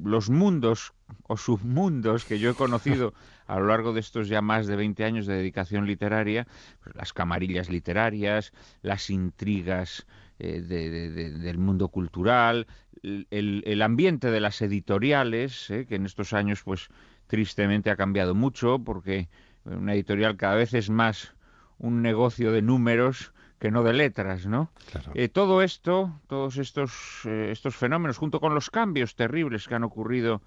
los 0.04 0.30
mundos 0.30 0.94
o 1.28 1.38
submundos 1.38 2.26
que 2.26 2.39
yo 2.39 2.52
he 2.52 2.54
conocido 2.54 3.14
a 3.48 3.60
lo 3.60 3.68
largo 3.68 3.94
de 3.94 4.00
estos 4.00 4.30
ya 4.30 4.42
más 4.42 4.68
de 4.68 4.76
20 4.76 5.04
años 5.04 5.26
de 5.26 5.36
dedicación 5.36 5.86
literaria, 5.86 6.48
pues 6.84 6.96
las 6.96 7.14
camarillas 7.14 7.70
literarias, 7.70 8.54
las 8.82 9.10
intrigas 9.10 10.06
eh, 10.39 10.62
de, 10.62 10.89
de, 10.89 11.12
de, 11.12 11.30
del 11.32 11.58
mundo 11.58 11.89
cultural, 11.89 12.66
el, 13.04 13.64
el, 13.66 13.82
ambiente 13.82 14.32
de 14.32 14.39
las 14.39 14.62
editoriales, 14.62 15.70
eh, 15.70 15.86
que 15.88 15.96
en 15.96 16.06
estos 16.06 16.34
años 16.34 16.64
pues 16.64 16.89
tristemente 17.32 17.89
ha 17.89 17.95
cambiado 17.95 18.36
mucho 18.36 18.79
porque 18.79 19.29
una 19.63 19.93
editorial 19.93 20.36
cada 20.36 20.55
vez 20.55 20.73
es 20.73 20.89
más 20.89 21.34
un 21.77 22.01
negocio 22.01 22.51
de 22.51 22.61
números 22.61 23.32
que 23.57 23.71
no 23.71 23.84
de 23.84 23.93
letras, 23.93 24.47
¿no? 24.47 24.69
Claro. 24.91 25.13
Eh, 25.15 25.29
todo 25.29 25.61
esto, 25.61 26.19
todos 26.27 26.57
estos, 26.57 27.21
eh, 27.23 27.47
estos 27.49 27.77
fenómenos, 27.77 28.17
junto 28.17 28.41
con 28.41 28.53
los 28.53 28.69
cambios 28.69 29.15
terribles 29.15 29.69
que 29.69 29.75
han 29.75 29.86
ocurrido 29.86 30.41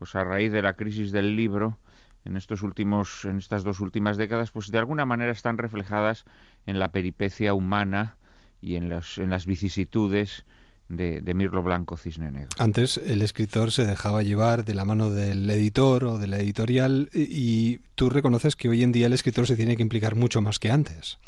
pues 0.00 0.16
a 0.16 0.24
raíz 0.24 0.50
de 0.50 0.62
la 0.62 0.72
crisis 0.72 1.12
del 1.12 1.36
libro 1.36 1.78
en 2.24 2.36
estos 2.36 2.62
últimos, 2.62 3.24
en 3.24 3.38
estas 3.38 3.62
dos 3.62 3.78
últimas 3.78 4.16
décadas, 4.16 4.50
pues 4.50 4.72
de 4.72 4.78
alguna 4.78 5.06
manera 5.06 5.30
están 5.30 5.58
reflejadas 5.58 6.24
en 6.66 6.80
la 6.80 6.90
peripecia 6.90 7.54
humana 7.54 8.16
y 8.60 8.74
en, 8.74 8.88
las 8.88 9.18
en 9.18 9.30
las 9.30 9.46
vicisitudes 9.46 10.44
de, 10.88 11.20
de, 11.20 11.34
Mirlo 11.34 11.62
Blanco 11.62 11.96
Cisne 11.96 12.30
Negro. 12.30 12.50
Antes 12.58 12.98
el 12.98 13.22
escritor 13.22 13.72
se 13.72 13.84
dejaba 13.84 14.22
llevar 14.22 14.64
de 14.64 14.74
la 14.74 14.84
mano 14.84 15.10
del 15.10 15.48
editor 15.50 16.04
o 16.04 16.18
de 16.18 16.26
la 16.26 16.38
editorial 16.38 17.08
y, 17.12 17.78
tú 17.94 18.10
reconoces 18.10 18.56
que 18.56 18.68
hoy 18.68 18.82
en 18.82 18.92
día 18.92 19.06
el 19.06 19.12
escritor 19.12 19.46
se 19.46 19.56
tiene 19.56 19.76
que 19.76 19.82
implicar 19.82 20.14
mucho 20.14 20.40
más 20.42 20.58
que 20.58 20.70
antes. 20.70 21.18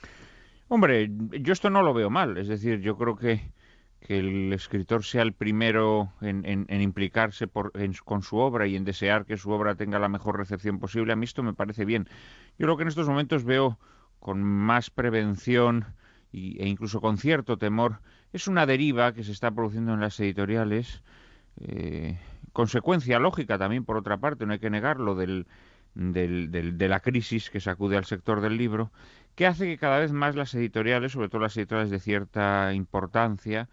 Hombre, 0.69 1.11
yo 1.41 1.53
esto 1.53 1.71
no 1.71 1.83
lo 1.83 1.95
veo 1.95 2.11
mal, 2.11 2.37
es 2.37 2.47
decir, 2.47 2.81
yo 2.81 2.99
creo 2.99 3.17
que, 3.17 3.41
que 4.01 4.19
el 4.19 4.53
escritor 4.53 5.03
sea 5.03 5.23
el 5.23 5.33
primero 5.33 6.13
en, 6.21 6.45
en, 6.45 6.67
en 6.69 6.83
implicarse 6.83 7.47
por, 7.49 7.73
en, 7.75 7.95
con 8.05 8.23
su 8.23 8.37
obra 8.37 8.67
y 8.67 8.77
en 8.77 8.85
desear 8.85 9.25
que 9.25 9.39
su 9.39 9.51
obra 9.51 9.77
tenga 9.77 9.99
la 9.99 10.11
mejor 10.11 10.37
recepción 10.37 10.79
posible, 10.79 11.15
a 11.15 11.17
mí 11.17 11.25
esto 11.25 11.43
me 11.43 11.55
parece 11.55 11.87
bien. 11.87 12.07
Yo 12.59 12.67
creo 12.67 12.77
que 12.77 12.83
en 12.83 12.89
estos 12.89 13.09
momentos 13.09 13.45
veo 13.45 13.79
con 14.19 14.43
más 14.43 14.91
prevención 14.91 15.87
y, 16.33 16.63
e 16.63 16.69
incluso 16.69 17.01
con 17.01 17.17
cierto 17.17 17.57
temor, 17.57 18.01
es 18.33 18.49
una 18.49 18.66
deriva 18.66 19.12
que 19.12 19.24
se 19.24 19.33
está 19.33 19.51
produciendo 19.51 19.95
en 19.95 20.01
las 20.01 20.18
editoriales, 20.20 21.03
eh, 21.61 22.18
consecuencia 22.53 23.18
lógica 23.18 23.59
también, 23.59 23.85
por 23.85 23.97
otra 23.97 24.18
parte, 24.18 24.47
no 24.47 24.53
hay 24.53 24.59
que 24.59 24.70
negarlo, 24.70 25.14
del, 25.14 25.47
del, 25.95 26.51
del, 26.51 26.79
de 26.79 26.89
la 26.89 27.01
crisis 27.01 27.51
que 27.51 27.61
sacude 27.61 27.97
al 27.97 28.05
sector 28.05 28.41
del 28.41 28.57
libro, 28.57 28.93
que 29.35 29.47
hace 29.47 29.66
que 29.66 29.79
cada 29.79 29.99
vez 29.99 30.12
más 30.12 30.37
las 30.37 30.55
editoriales, 30.55 31.12
sobre 31.12 31.29
todo 31.29 31.43
las 31.43 31.57
editoriales 31.57 31.91
de 31.91 32.01
cierta 32.01 32.72
importancia, 32.74 33.68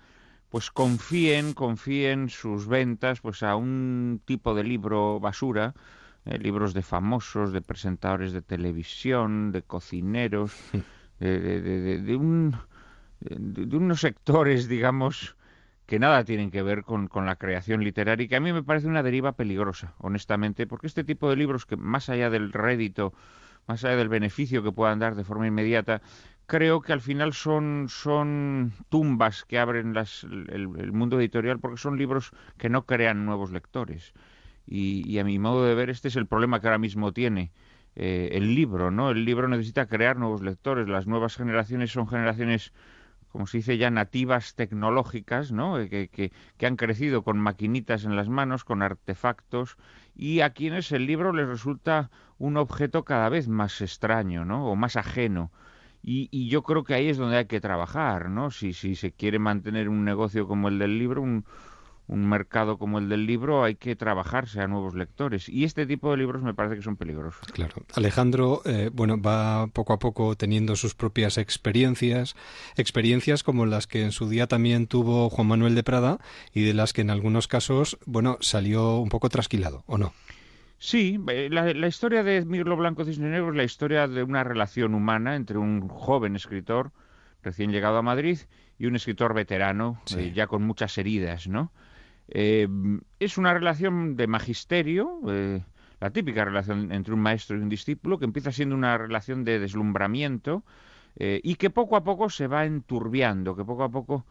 pues 0.49 0.71
confíen, 0.71 1.53
confíen 1.53 2.29
sus 2.29 2.67
ventas 2.67 3.21
pues 3.21 3.43
a 3.43 3.55
un 3.55 4.21
tipo 4.25 4.53
de 4.55 4.63
libro 4.63 5.19
basura, 5.19 5.73
eh, 6.25 6.37
libros 6.39 6.73
de 6.73 6.81
famosos, 6.81 7.51
de 7.51 7.61
presentadores 7.61 8.31
de 8.31 8.41
televisión, 8.41 9.51
de 9.51 9.63
cocineros, 9.63 10.53
de, 11.19 11.39
de, 11.39 11.61
de, 11.61 12.01
de 12.01 12.15
un, 12.15 12.55
de, 13.29 13.77
unos 13.77 14.01
sectores, 14.01 14.67
digamos, 14.67 15.35
que 15.85 15.99
nada 15.99 16.23
tienen 16.23 16.51
que 16.51 16.63
ver 16.63 16.83
con, 16.83 17.07
con, 17.07 17.25
la 17.25 17.35
creación 17.35 17.83
literaria 17.83 18.25
y 18.25 18.27
que 18.27 18.35
a 18.35 18.39
mí 18.39 18.51
me 18.53 18.63
parece 18.63 18.87
una 18.87 19.03
deriva 19.03 19.33
peligrosa, 19.33 19.93
honestamente, 19.99 20.67
porque 20.67 20.87
este 20.87 21.03
tipo 21.03 21.29
de 21.29 21.35
libros 21.35 21.65
que 21.65 21.77
más 21.77 22.09
allá 22.09 22.29
del 22.29 22.51
rédito 22.53 23.13
más 23.67 23.83
allá 23.83 23.95
del 23.95 24.09
beneficio 24.09 24.63
que 24.63 24.71
puedan 24.71 24.99
dar 24.99 25.15
de 25.15 25.23
forma 25.23 25.47
inmediata, 25.47 26.01
creo 26.45 26.81
que 26.81 26.93
al 26.93 27.01
final 27.01 27.33
son, 27.33 27.87
son 27.89 28.73
tumbas 28.89 29.45
que 29.45 29.59
abren 29.59 29.93
las, 29.93 30.23
el, 30.23 30.67
mundo 30.91 31.19
editorial 31.19 31.59
porque 31.59 31.77
son 31.77 31.97
libros 31.97 32.31
que 32.57 32.69
no 32.69 32.85
crean 32.85 33.25
nuevos 33.25 33.51
lectores. 33.51 34.13
Y, 34.67 35.07
y, 35.07 35.19
a 35.19 35.23
mi 35.23 35.37
modo 35.37 35.65
de 35.65 35.75
ver, 35.75 35.89
este 35.89 36.07
es 36.07 36.15
el 36.15 36.25
problema 36.25 36.59
que 36.59 36.67
ahora 36.67 36.79
mismo 36.79 37.13
tiene 37.13 37.51
eh, 37.95 38.29
el 38.33 38.55
libro, 38.55 38.89
¿no? 38.89 39.11
El 39.11 39.25
libro 39.25 39.47
necesita 39.47 39.85
crear 39.85 40.17
nuevos 40.17 40.41
lectores. 40.41 40.87
Las 40.87 41.05
nuevas 41.05 41.35
generaciones 41.35 41.91
son 41.91 42.07
generaciones 42.07 42.73
como 43.35 43.47
se 43.47 43.57
dice 43.57 43.77
ya, 43.77 43.91
nativas 43.91 44.55
tecnológicas, 44.55 45.51
¿no? 45.51 45.75
Que, 45.89 46.07
que, 46.07 46.31
que, 46.57 46.65
han 46.65 46.77
crecido 46.77 47.21
con 47.21 47.37
maquinitas 47.37 48.05
en 48.05 48.15
las 48.15 48.29
manos, 48.29 48.63
con 48.63 48.81
artefactos, 48.81 49.75
y 50.15 50.39
a 50.39 50.51
quienes 50.51 50.93
el 50.93 51.05
libro 51.05 51.33
les 51.33 51.45
resulta 51.45 52.11
un 52.37 52.55
objeto 52.55 53.03
cada 53.03 53.27
vez 53.27 53.49
más 53.49 53.81
extraño, 53.81 54.45
¿no? 54.45 54.71
O 54.71 54.77
más 54.77 54.95
ajeno. 54.95 55.51
Y, 56.01 56.47
yo 56.47 56.63
creo 56.63 56.85
que 56.85 56.93
ahí 56.93 57.09
es 57.09 57.17
donde 57.17 57.35
hay 57.35 57.45
que 57.45 57.59
trabajar, 57.59 58.29
¿no? 58.29 58.51
Si, 58.51 58.71
si 58.71 58.95
se 58.95 59.11
quiere 59.11 59.37
mantener 59.37 59.89
un 59.89 60.05
negocio 60.05 60.47
como 60.47 60.69
el 60.69 60.79
del 60.79 60.97
libro, 60.97 61.21
un, 61.21 61.43
un 62.07 62.27
mercado 62.27 62.77
como 62.77 62.99
el 62.99 63.09
del 63.09 63.25
libro, 63.25 63.63
hay 63.63 63.75
que 63.75 63.95
trabajarse 63.95 64.61
a 64.61 64.67
nuevos 64.67 64.93
lectores. 64.93 65.49
Y 65.49 65.63
este 65.63 65.85
tipo 65.85 66.11
de 66.11 66.17
libros 66.17 66.43
me 66.43 66.53
parece 66.53 66.75
que 66.75 66.81
son 66.81 66.97
peligrosos. 66.97 67.41
Claro. 67.53 67.83
Alejandro, 67.95 68.61
eh, 68.65 68.89
bueno, 68.93 69.19
va 69.19 69.67
poco 69.67 69.93
a 69.93 69.99
poco 69.99 70.35
teniendo 70.35 70.75
sus 70.75 70.93
propias 70.93 71.37
experiencias, 71.37 72.35
experiencias 72.75 73.43
como 73.43 73.65
las 73.65 73.87
que 73.87 74.03
en 74.03 74.11
su 74.11 74.29
día 74.29 74.47
también 74.47 74.87
tuvo 74.87 75.29
Juan 75.29 75.47
Manuel 75.47 75.73
de 75.75 75.83
Prada 75.83 76.19
y 76.53 76.63
de 76.63 76.73
las 76.73 76.93
que 76.93 77.01
en 77.01 77.09
algunos 77.09 77.47
casos, 77.47 77.97
bueno, 78.05 78.37
salió 78.41 78.97
un 78.97 79.09
poco 79.09 79.29
trasquilado, 79.29 79.83
¿o 79.87 79.97
no? 79.97 80.13
Sí, 80.77 81.19
eh, 81.29 81.49
la, 81.49 81.87
historia 81.87 82.23
de 82.23 82.45
Mirlo 82.45 82.75
Blanco 82.75 83.05
Cisne 83.05 83.29
Negro 83.29 83.49
es 83.49 83.55
la 83.55 83.63
historia 83.63 84.07
de 84.07 84.21
una 84.21 84.43
relación 84.43 84.93
humana 84.93 85.35
entre 85.35 85.57
un 85.57 85.87
joven 85.87 86.35
escritor 86.35 86.91
recién 87.41 87.71
llegado 87.71 87.97
a 87.97 88.01
Madrid 88.01 88.39
y 88.77 88.85
un 88.85 88.95
escritor 88.95 89.33
veterano, 89.33 90.01
eh, 90.17 90.31
ya 90.35 90.47
con 90.47 90.63
muchas 90.63 90.97
heridas, 90.97 91.47
¿no? 91.47 91.71
Eh, 92.27 92.67
es 93.19 93.37
una 93.37 93.53
relación 93.53 94.15
de 94.15 94.27
magisterio, 94.27 95.21
la 95.99 96.09
típica 96.09 96.45
relación 96.45 96.91
entre 96.91 97.13
un 97.13 97.19
maestro 97.19 97.57
y 97.57 97.61
un 97.61 97.69
discípulo, 97.69 98.19
que 98.19 98.25
empieza 98.25 98.51
siendo 98.51 98.75
una 98.75 98.97
relación 98.97 99.43
de 99.43 99.59
deslumbramiento 99.59 100.63
y 101.17 101.55
que 101.55 101.69
poco 101.69 101.95
a 101.95 102.03
poco 102.03 102.29
se 102.29 102.47
va 102.47 102.65
enturbiando, 102.65 103.55
que 103.55 103.63
poco 103.63 103.83
a 103.83 103.89
poco 103.89 104.25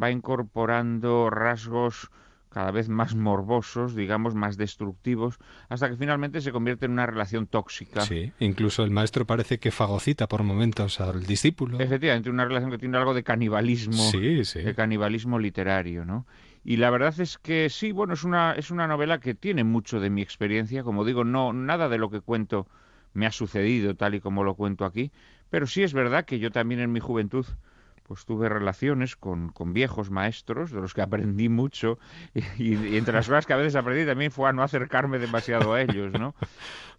va 0.00 0.10
incorporando 0.10 1.30
rasgos 1.30 2.10
cada 2.50 2.70
vez 2.70 2.88
más 2.88 3.14
morbosos, 3.14 3.94
digamos, 3.94 4.34
más 4.34 4.56
destructivos, 4.56 5.38
hasta 5.68 5.90
que 5.90 5.96
finalmente 5.96 6.40
se 6.40 6.50
convierte 6.50 6.86
en 6.86 6.92
una 6.92 7.06
relación 7.06 7.46
tóxica. 7.46 8.00
Sí, 8.00 8.32
incluso 8.38 8.84
el 8.84 8.90
maestro 8.90 9.26
parece 9.26 9.58
que 9.58 9.70
fagocita 9.70 10.28
por 10.28 10.42
momentos 10.42 11.00
al 11.00 11.24
discípulo. 11.26 11.78
Efectivamente, 11.78 12.30
una 12.30 12.46
relación 12.46 12.70
que 12.70 12.78
tiene 12.78 12.96
algo 12.96 13.12
de 13.12 13.22
canibalismo, 13.22 14.02
sí, 14.10 14.44
sí. 14.44 14.62
de 14.62 14.74
canibalismo 14.74 15.38
literario, 15.38 16.04
¿no? 16.04 16.26
Y 16.68 16.76
la 16.76 16.90
verdad 16.90 17.18
es 17.18 17.38
que 17.38 17.70
sí, 17.70 17.92
bueno, 17.92 18.12
es 18.12 18.24
una, 18.24 18.52
es 18.52 18.70
una 18.70 18.86
novela 18.86 19.20
que 19.20 19.34
tiene 19.34 19.64
mucho 19.64 20.00
de 20.00 20.10
mi 20.10 20.20
experiencia, 20.20 20.82
como 20.82 21.06
digo, 21.06 21.24
no, 21.24 21.54
nada 21.54 21.88
de 21.88 21.96
lo 21.96 22.10
que 22.10 22.20
cuento 22.20 22.66
me 23.14 23.24
ha 23.24 23.32
sucedido 23.32 23.94
tal 23.94 24.16
y 24.16 24.20
como 24.20 24.44
lo 24.44 24.54
cuento 24.54 24.84
aquí, 24.84 25.10
pero 25.48 25.66
sí 25.66 25.82
es 25.82 25.94
verdad 25.94 26.26
que 26.26 26.38
yo 26.38 26.50
también 26.50 26.82
en 26.82 26.92
mi 26.92 27.00
juventud 27.00 27.46
pues 28.02 28.26
tuve 28.26 28.50
relaciones 28.50 29.16
con, 29.16 29.48
con, 29.48 29.72
viejos 29.72 30.10
maestros, 30.10 30.70
de 30.70 30.82
los 30.82 30.92
que 30.92 31.00
aprendí 31.00 31.48
mucho, 31.48 31.98
y, 32.58 32.98
entre 32.98 33.14
las 33.14 33.28
cosas 33.28 33.46
que 33.46 33.54
a 33.54 33.56
veces 33.56 33.74
aprendí 33.74 34.04
también 34.04 34.30
fue 34.30 34.50
a 34.50 34.52
no 34.52 34.62
acercarme 34.62 35.18
demasiado 35.18 35.72
a 35.72 35.80
ellos, 35.80 36.12
¿no? 36.12 36.34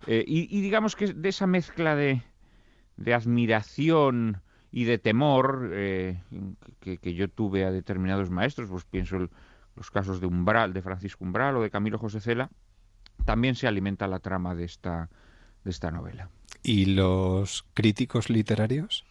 Eh, 0.07 0.24
y, 0.26 0.61
digamos 0.61 0.95
que 0.95 1.13
de 1.13 1.30
esa 1.30 1.45
mezcla 1.45 1.93
de, 1.93 2.24
de 2.95 3.13
admiración 3.13 4.41
y 4.72 4.86
de 4.86 4.97
temor 4.97 5.72
eh, 5.74 6.22
que, 6.80 7.13
yo 7.13 7.28
tuve 7.28 7.65
a 7.65 7.72
determinados 7.72 8.30
maestros, 8.30 8.70
pues 8.70 8.86
pienso 8.86 9.17
en 9.17 9.30
los 9.80 9.91
casos 9.91 10.19
de 10.19 10.27
Umbral, 10.27 10.73
de 10.73 10.82
Francisco 10.82 11.23
Umbral 11.23 11.55
o 11.55 11.61
de 11.61 11.71
Camilo 11.71 11.97
José 11.97 12.19
Cela, 12.19 12.49
también 13.23 13.55
se 13.55 13.65
alimenta 13.65 14.07
la 14.07 14.19
trama 14.19 14.53
de 14.53 14.65
esta, 14.65 15.09
de 15.63 15.71
esta 15.71 15.89
novela. 15.89 16.30
¿Y 16.61 16.86
los 16.88 17.65
críticos 17.73 18.30
literarios? 18.30 19.05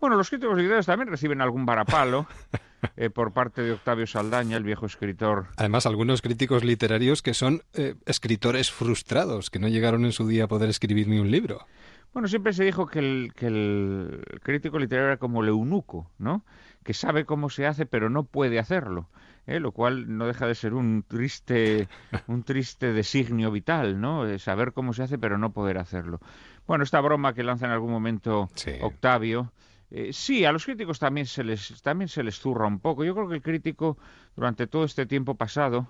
Bueno, 0.00 0.16
los 0.16 0.30
críticos 0.30 0.56
literarios 0.56 0.86
también 0.86 1.10
reciben 1.10 1.42
algún 1.42 1.66
varapalo 1.66 2.26
eh, 2.96 3.10
por 3.10 3.34
parte 3.34 3.60
de 3.60 3.72
Octavio 3.72 4.06
Saldaña, 4.06 4.56
el 4.56 4.64
viejo 4.64 4.86
escritor. 4.86 5.48
Además, 5.58 5.84
algunos 5.84 6.22
críticos 6.22 6.64
literarios 6.64 7.20
que 7.20 7.34
son 7.34 7.62
eh, 7.74 7.96
escritores 8.06 8.70
frustrados, 8.70 9.50
que 9.50 9.58
no 9.58 9.68
llegaron 9.68 10.06
en 10.06 10.12
su 10.12 10.26
día 10.26 10.44
a 10.44 10.48
poder 10.48 10.70
escribir 10.70 11.08
ni 11.08 11.18
un 11.18 11.30
libro. 11.30 11.66
Bueno, 12.14 12.26
siempre 12.26 12.54
se 12.54 12.64
dijo 12.64 12.86
que 12.86 13.00
el, 13.00 13.32
que 13.36 13.48
el 13.48 14.24
crítico 14.42 14.78
literario 14.78 15.08
era 15.08 15.16
como 15.18 15.42
el 15.42 15.48
eunuco, 15.50 16.10
¿no? 16.16 16.42
Que 16.82 16.94
sabe 16.94 17.26
cómo 17.26 17.50
se 17.50 17.66
hace, 17.66 17.84
pero 17.84 18.08
no 18.08 18.24
puede 18.24 18.58
hacerlo. 18.58 19.10
¿Eh? 19.50 19.60
lo 19.60 19.72
cual 19.72 20.16
no 20.16 20.26
deja 20.26 20.46
de 20.46 20.54
ser 20.54 20.74
un 20.74 21.04
triste, 21.06 21.88
un 22.26 22.42
triste 22.42 22.92
designio 22.92 23.50
vital, 23.50 24.00
¿no? 24.00 24.38
saber 24.38 24.72
cómo 24.72 24.92
se 24.92 25.02
hace, 25.02 25.18
pero 25.18 25.38
no 25.38 25.52
poder 25.52 25.78
hacerlo. 25.78 26.20
Bueno, 26.66 26.84
esta 26.84 27.00
broma 27.00 27.34
que 27.34 27.42
lanza 27.42 27.66
en 27.66 27.72
algún 27.72 27.90
momento 27.90 28.48
Octavio, 28.80 29.52
eh, 29.90 30.12
sí, 30.12 30.44
a 30.44 30.52
los 30.52 30.64
críticos 30.64 31.00
también 31.00 31.26
se, 31.26 31.42
les, 31.42 31.82
también 31.82 32.08
se 32.08 32.22
les 32.22 32.38
zurra 32.38 32.66
un 32.66 32.78
poco. 32.78 33.04
Yo 33.04 33.14
creo 33.14 33.28
que 33.28 33.34
el 33.34 33.42
crítico, 33.42 33.98
durante 34.36 34.66
todo 34.68 34.84
este 34.84 35.04
tiempo 35.04 35.34
pasado, 35.34 35.88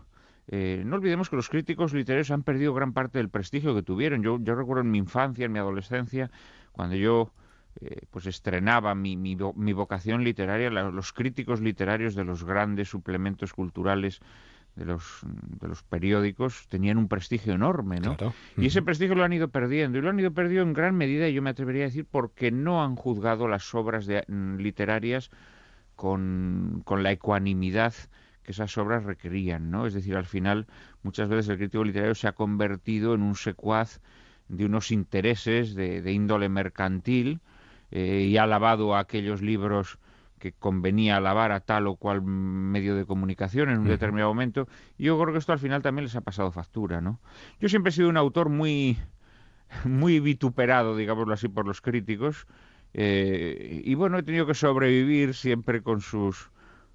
eh, 0.48 0.82
no 0.86 0.96
olvidemos 0.96 1.28
que 1.28 1.36
los 1.36 1.50
críticos 1.50 1.92
literarios 1.92 2.30
han 2.30 2.42
perdido 2.42 2.72
gran 2.72 2.94
parte 2.94 3.18
del 3.18 3.28
prestigio 3.28 3.74
que 3.74 3.82
tuvieron. 3.82 4.22
Yo, 4.22 4.38
yo 4.40 4.54
recuerdo 4.54 4.82
en 4.82 4.90
mi 4.90 4.98
infancia, 4.98 5.44
en 5.44 5.52
mi 5.52 5.58
adolescencia, 5.58 6.30
cuando 6.72 6.96
yo 6.96 7.32
eh, 7.80 8.00
pues 8.10 8.26
estrenaba 8.26 8.94
mi, 8.94 9.16
mi, 9.16 9.36
mi 9.54 9.72
vocación 9.72 10.24
literaria, 10.24 10.70
los 10.70 11.12
críticos 11.12 11.60
literarios 11.60 12.14
de 12.14 12.24
los 12.24 12.44
grandes 12.44 12.88
suplementos 12.88 13.52
culturales 13.52 14.20
de 14.76 14.84
los, 14.84 15.20
de 15.24 15.68
los 15.68 15.82
periódicos 15.82 16.66
tenían 16.68 16.98
un 16.98 17.08
prestigio 17.08 17.54
enorme, 17.54 18.00
¿no? 18.00 18.16
Y 18.56 18.66
ese 18.66 18.82
prestigio 18.82 19.14
lo 19.14 19.24
han 19.24 19.32
ido 19.32 19.48
perdiendo, 19.48 19.98
y 19.98 20.00
lo 20.00 20.10
han 20.10 20.18
ido 20.18 20.32
perdiendo 20.32 20.68
en 20.68 20.72
gran 20.72 20.96
medida, 20.96 21.28
y 21.28 21.34
yo 21.34 21.42
me 21.42 21.50
atrevería 21.50 21.84
a 21.84 21.86
decir, 21.86 22.06
porque 22.10 22.50
no 22.50 22.82
han 22.82 22.96
juzgado 22.96 23.48
las 23.48 23.74
obras 23.74 24.06
de, 24.06 24.24
mm, 24.26 24.56
literarias 24.56 25.30
con, 25.96 26.82
con 26.84 27.02
la 27.02 27.12
ecuanimidad 27.12 27.94
que 28.42 28.52
esas 28.52 28.76
obras 28.78 29.04
requerían, 29.04 29.70
¿no? 29.70 29.86
Es 29.86 29.94
decir, 29.94 30.16
al 30.16 30.26
final, 30.26 30.66
muchas 31.02 31.28
veces 31.28 31.48
el 31.48 31.58
crítico 31.58 31.84
literario 31.84 32.14
se 32.14 32.28
ha 32.28 32.32
convertido 32.32 33.14
en 33.14 33.22
un 33.22 33.36
secuaz 33.36 34.00
de 34.48 34.64
unos 34.64 34.90
intereses 34.90 35.74
de, 35.74 36.00
de 36.00 36.12
índole 36.12 36.48
mercantil 36.48 37.40
eh, 37.90 38.26
y 38.28 38.36
ha 38.36 38.44
alabado 38.44 38.94
a 38.94 39.00
aquellos 39.00 39.42
libros 39.42 39.98
que 40.40 40.52
convenía 40.52 41.18
alabar 41.18 41.52
a 41.52 41.60
tal 41.60 41.86
o 41.86 41.96
cual 41.96 42.22
medio 42.22 42.96
de 42.96 43.04
comunicación 43.04 43.68
en 43.68 43.80
un 43.80 43.88
determinado 43.88 44.30
momento. 44.30 44.66
Y 44.96 45.04
yo 45.04 45.20
creo 45.20 45.32
que 45.32 45.38
esto 45.38 45.52
al 45.52 45.58
final 45.58 45.82
también 45.82 46.04
les 46.04 46.16
ha 46.16 46.22
pasado 46.22 46.50
factura, 46.50 47.00
¿no? 47.00 47.20
Yo 47.60 47.68
siempre 47.68 47.90
he 47.90 47.92
sido 47.92 48.08
un 48.08 48.16
autor 48.16 48.48
muy, 48.48 48.98
muy 49.84 50.18
vituperado, 50.18 50.96
digámoslo 50.96 51.34
así, 51.34 51.48
por 51.48 51.66
los 51.66 51.80
críticos. 51.80 52.46
Eh, 52.94 53.82
y 53.84 53.94
bueno, 53.94 54.18
he 54.18 54.22
tenido 54.22 54.46
que 54.46 54.54
sobrevivir 54.54 55.34
siempre 55.34 55.82
con 55.82 56.00
sus 56.00 56.50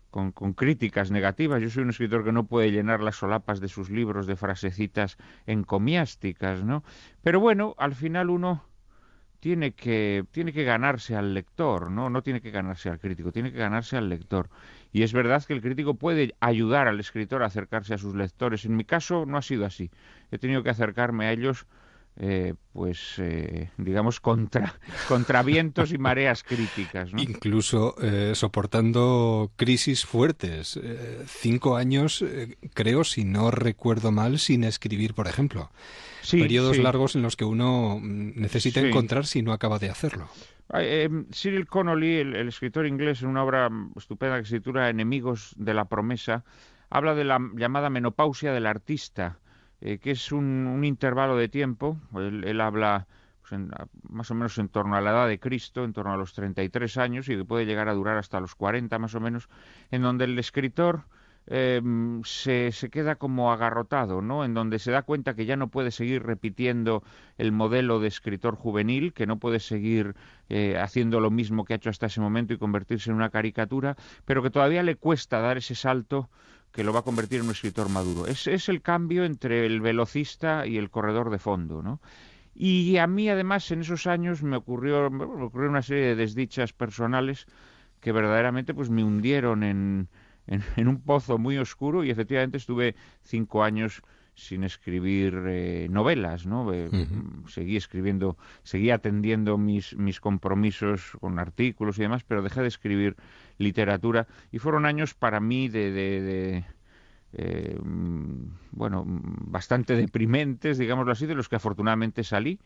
con, 0.09 0.31
con, 0.31 0.53
críticas 0.53 1.11
negativas. 1.11 1.61
Yo 1.61 1.69
soy 1.69 1.83
un 1.83 1.89
escritor 1.89 2.23
que 2.23 2.31
no 2.31 2.47
puede 2.47 2.71
llenar 2.71 3.01
las 3.01 3.17
solapas 3.17 3.59
de 3.59 3.67
sus 3.67 3.89
libros 3.89 4.27
de 4.27 4.37
frasecitas 4.37 5.17
encomiásticas, 5.45 6.63
¿no? 6.63 6.83
Pero 7.21 7.39
bueno, 7.39 7.75
al 7.77 7.95
final 7.95 8.29
uno 8.29 8.63
tiene 9.45 9.73
que, 9.75 10.25
tiene 10.31 10.51
que 10.53 10.63
ganarse 10.63 11.15
al 11.15 11.35
lector, 11.35 11.91
¿no? 11.91 12.09
No 12.09 12.23
tiene 12.23 12.41
que 12.41 12.49
ganarse 12.49 12.89
al 12.89 12.97
crítico, 12.97 13.31
tiene 13.31 13.51
que 13.51 13.59
ganarse 13.59 13.95
al 13.95 14.09
lector. 14.09 14.49
Y 14.91 15.03
es 15.03 15.13
verdad 15.13 15.43
que 15.45 15.53
el 15.53 15.61
crítico 15.61 15.93
puede 15.93 16.33
ayudar 16.39 16.87
al 16.87 16.99
escritor 16.99 17.43
a 17.43 17.45
acercarse 17.45 17.93
a 17.93 17.99
sus 17.99 18.15
lectores. 18.15 18.65
En 18.65 18.75
mi 18.75 18.85
caso 18.85 19.27
no 19.27 19.37
ha 19.37 19.43
sido 19.43 19.63
así. 19.67 19.91
He 20.31 20.39
tenido 20.39 20.63
que 20.63 20.71
acercarme 20.71 21.27
a 21.27 21.31
ellos 21.31 21.67
eh, 22.17 22.53
pues 22.71 23.15
eh, 23.17 23.71
digamos 23.77 24.21
contra, 24.21 24.75
contra 25.09 25.43
vientos 25.43 25.91
y 25.91 25.97
mareas 25.97 26.43
críticas. 26.43 27.09
Incluso 27.17 27.95
eh, 28.01 28.31
soportando 28.35 29.51
crisis 29.57 30.05
fuertes. 30.05 30.79
cinco 31.25 31.75
años, 31.75 32.23
creo, 32.73 33.03
si 33.03 33.25
no 33.25 33.51
recuerdo 33.51 34.11
mal, 34.11 34.39
sin 34.39 34.63
escribir, 34.63 35.13
por 35.13 35.27
ejemplo. 35.27 35.71
Periodos 36.31 36.77
largos 36.79 37.15
en 37.15 37.21
los 37.21 37.35
que 37.35 37.45
uno 37.45 37.99
mm, 38.01 38.39
necesita 38.39 38.79
encontrar 38.79 39.25
si 39.25 39.41
no 39.41 39.51
acaba 39.51 39.77
de 39.77 39.89
hacerlo. 39.89 40.29
Cyril 41.31 41.67
Connolly, 41.67 42.15
el, 42.15 42.35
el, 42.35 42.47
escritor 42.47 42.87
inglés, 42.87 43.21
en 43.21 43.27
una 43.27 43.43
obra 43.43 43.69
estupenda 43.95 44.39
que 44.39 44.47
se 44.47 44.57
titula 44.57 44.89
Enemigos 44.89 45.53
de 45.57 45.75
la 45.75 45.85
promesa, 45.85 46.43
habla 46.89 47.13
de 47.13 47.25
la 47.25 47.39
llamada 47.55 47.89
menopausia 47.89 48.53
del 48.53 48.65
artista 48.65 49.37
eh, 49.81 49.97
que 49.99 50.11
es 50.11 50.31
un, 50.31 50.83
intervalo 50.83 51.35
de 51.35 51.49
tiempo, 51.49 51.97
él, 52.15 52.61
habla 52.61 53.07
pues, 53.41 53.61
más 54.09 54.31
o 54.31 54.35
menos 54.35 54.57
en 54.57 54.69
torno 54.69 54.95
a 54.95 55.01
la 55.01 55.11
edad 55.11 55.27
de 55.27 55.39
Cristo, 55.39 55.83
en 55.83 55.93
torno 55.93 56.13
a 56.13 56.17
los 56.17 56.33
33 56.33 56.97
años, 56.97 57.29
y 57.29 57.37
que 57.37 57.45
puede 57.45 57.65
llegar 57.65 57.89
a 57.89 57.93
durar 57.93 58.17
hasta 58.17 58.39
los 58.39 58.55
40 58.55 58.97
más 58.99 59.15
o 59.15 59.19
menos, 59.19 59.49
en 59.91 60.01
donde 60.01 60.25
el 60.25 60.37
escritor 60.39 61.05
se, 61.47 62.71
se, 62.71 62.89
queda 62.89 63.15
como 63.17 63.51
agarrotado, 63.51 64.21
¿no? 64.21 64.43
En 64.43 64.55
donde 64.55 64.79
se 64.79 64.91
da 64.91 65.03
cuenta 65.03 65.35
que 65.35 65.45
ya 65.45 65.55
no 65.55 65.67
puede 65.67 65.91
seguir 65.91 66.23
repitiendo 66.23 67.03
el 67.37 67.51
modelo 67.51 67.99
de 67.99 68.07
escritor 68.07 68.55
juvenil, 68.55 69.13
que 69.13 69.27
no 69.27 69.37
puede 69.37 69.59
seguir 69.59 70.15
eh, 70.49 70.77
haciendo 70.79 71.19
lo 71.19 71.29
mismo 71.29 71.63
que 71.63 71.73
ha 71.73 71.75
hecho 71.75 71.91
hasta 71.91 72.07
ese 72.07 72.19
momento 72.19 72.53
y 72.53 72.57
convertirse 72.57 73.11
en 73.11 73.17
una 73.17 73.29
caricatura, 73.29 73.95
pero 74.25 74.41
que 74.41 74.49
todavía 74.49 74.81
le 74.81 74.95
cuesta 74.95 75.39
dar 75.39 75.57
ese 75.57 75.75
salto 75.75 76.29
que 76.75 76.83
lo 76.83 76.91
va 76.91 76.99
a 76.99 77.03
convertir 77.03 77.39
en 77.39 77.45
un 77.45 77.51
escritor 77.51 77.87
maduro. 77.89 78.27
Es, 78.27 78.47
es 78.47 78.67
el 78.67 78.81
cambio 78.81 79.23
entre 79.23 79.65
el 79.65 79.79
velocista 79.79 80.67
y 80.67 80.77
el 80.77 80.89
corredor 80.89 81.29
de 81.29 81.39
fondo, 81.39 81.81
¿no? 81.81 82.01
Y 82.53 82.97
a 82.97 83.07
mí, 83.07 83.29
además, 83.29 83.69
en 83.71 83.81
esos 83.81 84.07
años 84.07 84.43
me 84.43 84.57
ocurrió, 84.57 85.09
me 85.09 85.23
ocurrió 85.23 85.69
una 85.69 85.81
serie 85.81 86.07
de 86.07 86.15
desdichas 86.15 86.73
personales 86.73 87.47
que 88.01 88.11
verdaderamente 88.11 88.73
pues 88.73 88.89
me 88.89 89.03
hundieron 89.03 89.63
en, 89.63 90.09
en, 90.47 90.63
un 90.87 91.01
pozo 91.01 91.37
muy 91.37 91.57
oscuro 91.57 92.03
y 92.03 92.09
efectivamente 92.09 92.57
estuve 92.57 92.95
cinco 93.23 93.63
años 93.63 94.01
sin 94.35 94.65
escribir 94.65 95.43
eh, 95.47 95.87
novelas, 95.89 96.45
¿no? 96.45 96.73
Eh, 96.73 96.89
seguí 97.47 97.77
escribiendo, 97.77 98.37
seguí 98.63 98.91
atendiendo 98.91 99.57
mis, 99.57 99.95
mis 99.95 100.19
compromisos 100.19 101.17
con 101.21 101.39
artículos 101.39 101.97
y 101.97 102.01
demás, 102.01 102.25
pero 102.25 102.41
dejé 102.41 102.61
de 102.61 102.67
escribir 102.67 103.15
literatura 103.57 104.27
y 104.51 104.59
fueron 104.59 104.85
años 104.85 105.13
para 105.13 105.39
mí 105.39 105.67
de, 105.69 105.91
de, 105.91 106.65
eh, 107.33 107.79
bueno, 108.71 109.03
bastante 109.05 109.95
deprimentes, 109.95 110.77
digámoslo 110.77 111.11
así, 111.11 111.25
de 111.25 111.35
los 111.35 111.49
que 111.49 111.55
afortunadamente 111.57 112.23
salí. 112.23 112.59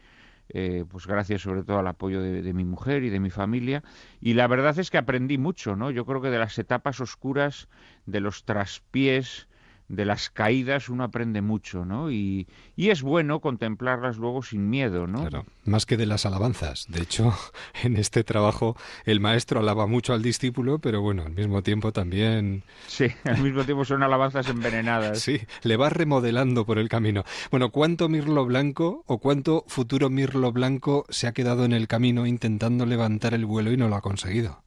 pues 0.48 1.06
gracias 1.06 1.42
sobre 1.42 1.64
todo 1.64 1.80
al 1.80 1.88
apoyo 1.88 2.22
de, 2.22 2.42
de, 2.42 2.54
mi 2.54 2.66
mujer 2.66 3.04
y 3.04 3.10
de 3.10 3.20
mi 3.20 3.30
familia. 3.30 3.84
Y 4.20 4.34
la 4.34 4.48
verdad 4.48 4.78
es 4.80 4.90
que 4.90 4.98
aprendí 4.98 5.38
mucho, 5.38 5.76
¿no? 5.76 5.92
Yo 5.92 6.06
creo 6.06 6.22
que 6.22 6.30
de 6.30 6.40
las 6.40 6.58
etapas 6.58 7.00
oscuras, 7.02 7.70
de 8.06 8.20
los 8.20 8.46
traspiés, 8.46 9.48
de 9.90 10.06
las 10.06 10.30
caídas 10.30 10.88
uno 10.88 11.04
aprende 11.04 11.42
mucho, 11.42 11.84
¿no? 11.84 12.12
Y, 12.12 12.48
y, 12.76 12.92
es 12.92 13.02
bueno 13.02 13.42
contemplarlas 13.42 14.18
luego 14.18 14.44
sin 14.44 14.70
miedo, 14.70 15.08
¿no? 15.08 15.22
Claro, 15.22 15.46
más 15.66 15.86
que 15.88 15.98
de 15.98 16.06
las 16.06 16.28
alabanzas. 16.28 16.86
De 16.90 17.02
hecho, 17.02 17.34
en 17.84 17.98
este 17.98 18.24
trabajo 18.24 18.78
el 19.06 19.20
maestro 19.20 19.60
alaba 19.60 19.88
mucho 19.88 20.14
al 20.14 20.22
discípulo, 20.22 20.78
pero 20.78 21.02
bueno, 21.02 21.24
al 21.24 21.34
mismo 21.34 21.64
tiempo 21.64 21.92
también... 21.92 22.64
Sí, 22.88 23.08
al 23.26 23.42
mismo 23.42 23.64
tiempo 23.64 23.84
son 23.84 24.04
alabanzas 24.04 24.48
envenenadas. 24.48 25.20
sí, 25.20 25.42
le 25.64 25.76
va 25.76 25.90
remodelando 25.90 26.66
por 26.66 26.78
el 26.78 26.88
camino. 26.88 27.24
Bueno, 27.50 27.72
¿cuánto 27.72 28.10
Mirlo 28.10 28.46
Blanco 28.46 29.04
o 29.08 29.18
cuánto 29.18 29.66
futuro 29.68 30.12
Mirlo 30.12 30.52
Blanco 30.52 31.06
se 31.10 31.26
ha 31.28 31.34
quedado 31.34 31.66
en 31.66 31.74
el 31.74 31.88
camino 31.88 32.28
intentando 32.28 32.86
levantar 32.86 33.34
el 33.34 33.46
vuelo 33.46 33.72
y 33.72 33.78
no 33.78 33.88
lo 33.90 33.96
ha 33.96 34.02
conseguido? 34.02 34.62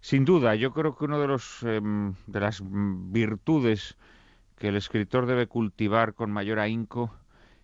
Sin 0.00 0.24
duda, 0.24 0.54
yo 0.54 0.72
creo 0.72 0.96
que 0.96 1.04
uno 1.04 1.20
de 1.20 1.26
los 1.26 1.62
eh, 1.64 1.80
de 2.26 2.40
las 2.40 2.62
virtudes 2.64 3.96
que 4.56 4.68
el 4.68 4.76
escritor 4.76 5.26
debe 5.26 5.46
cultivar 5.46 6.14
con 6.14 6.30
mayor 6.30 6.58
ahínco 6.58 7.14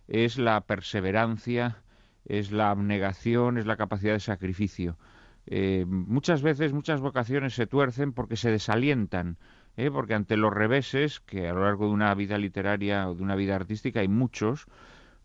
es 0.07 0.37
la 0.37 0.61
perseverancia, 0.61 1.81
es 2.25 2.51
la 2.51 2.69
abnegación, 2.69 3.57
es 3.57 3.65
la 3.65 3.77
capacidad 3.77 4.13
de 4.13 4.19
sacrificio. 4.19 4.97
Eh, 5.45 5.85
muchas 5.87 6.41
veces, 6.41 6.71
muchas 6.73 7.01
vocaciones 7.01 7.53
se 7.53 7.67
tuercen 7.67 8.13
porque 8.13 8.37
se 8.37 8.51
desalientan, 8.51 9.37
¿eh? 9.75 9.89
porque 9.91 10.13
ante 10.13 10.37
los 10.37 10.53
reveses, 10.53 11.19
que 11.19 11.49
a 11.49 11.53
lo 11.53 11.63
largo 11.63 11.87
de 11.87 11.93
una 11.93 12.13
vida 12.15 12.37
literaria 12.37 13.09
o 13.09 13.15
de 13.15 13.23
una 13.23 13.35
vida 13.35 13.55
artística 13.55 13.99
hay 13.99 14.07
muchos, 14.07 14.67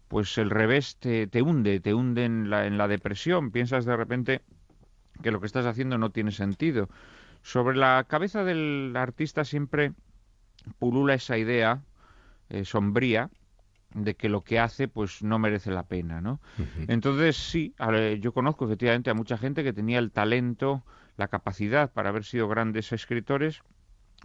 pues 0.09 0.39
el 0.39 0.51
revés 0.51 0.97
te, 0.97 1.27
te 1.27 1.43
hunde, 1.43 1.81
te 1.81 1.95
hunde 1.95 2.25
en 2.25 2.51
la, 2.51 2.66
en 2.66 2.79
la 2.79 2.89
depresión. 2.89 3.51
Piensas 3.51 3.85
de 3.85 3.97
repente 3.97 4.43
que 5.23 5.31
lo 5.31 5.41
que 5.41 5.47
estás 5.47 5.66
haciendo 5.66 5.99
no 5.99 6.11
tiene 6.11 6.33
sentido. 6.33 6.89
Sobre 7.43 7.77
la 7.77 8.05
cabeza 8.09 8.43
del 8.43 8.95
artista 8.97 9.45
siempre 9.45 9.93
pulula 10.78 11.14
esa 11.14 11.38
idea 11.38 11.82
eh, 12.50 12.64
sombría 12.64 13.30
de 13.94 14.14
que 14.14 14.28
lo 14.28 14.42
que 14.42 14.59
hace 14.59 14.88
pues 14.88 15.22
no 15.22 15.38
merece 15.38 15.70
la 15.70 15.84
pena, 15.84 16.20
¿no? 16.20 16.40
Entonces 16.88 17.36
sí, 17.36 17.74
yo 18.20 18.32
conozco 18.32 18.66
efectivamente 18.66 19.11
a 19.11 19.14
mucha 19.14 19.38
gente 19.38 19.64
que 19.64 19.72
tenía 19.72 19.98
el 19.98 20.11
talento, 20.11 20.84
la 21.16 21.28
capacidad 21.28 21.90
para 21.90 22.11
haber 22.11 22.24
sido 22.24 22.48
grandes 22.48 22.92
escritores, 22.92 23.62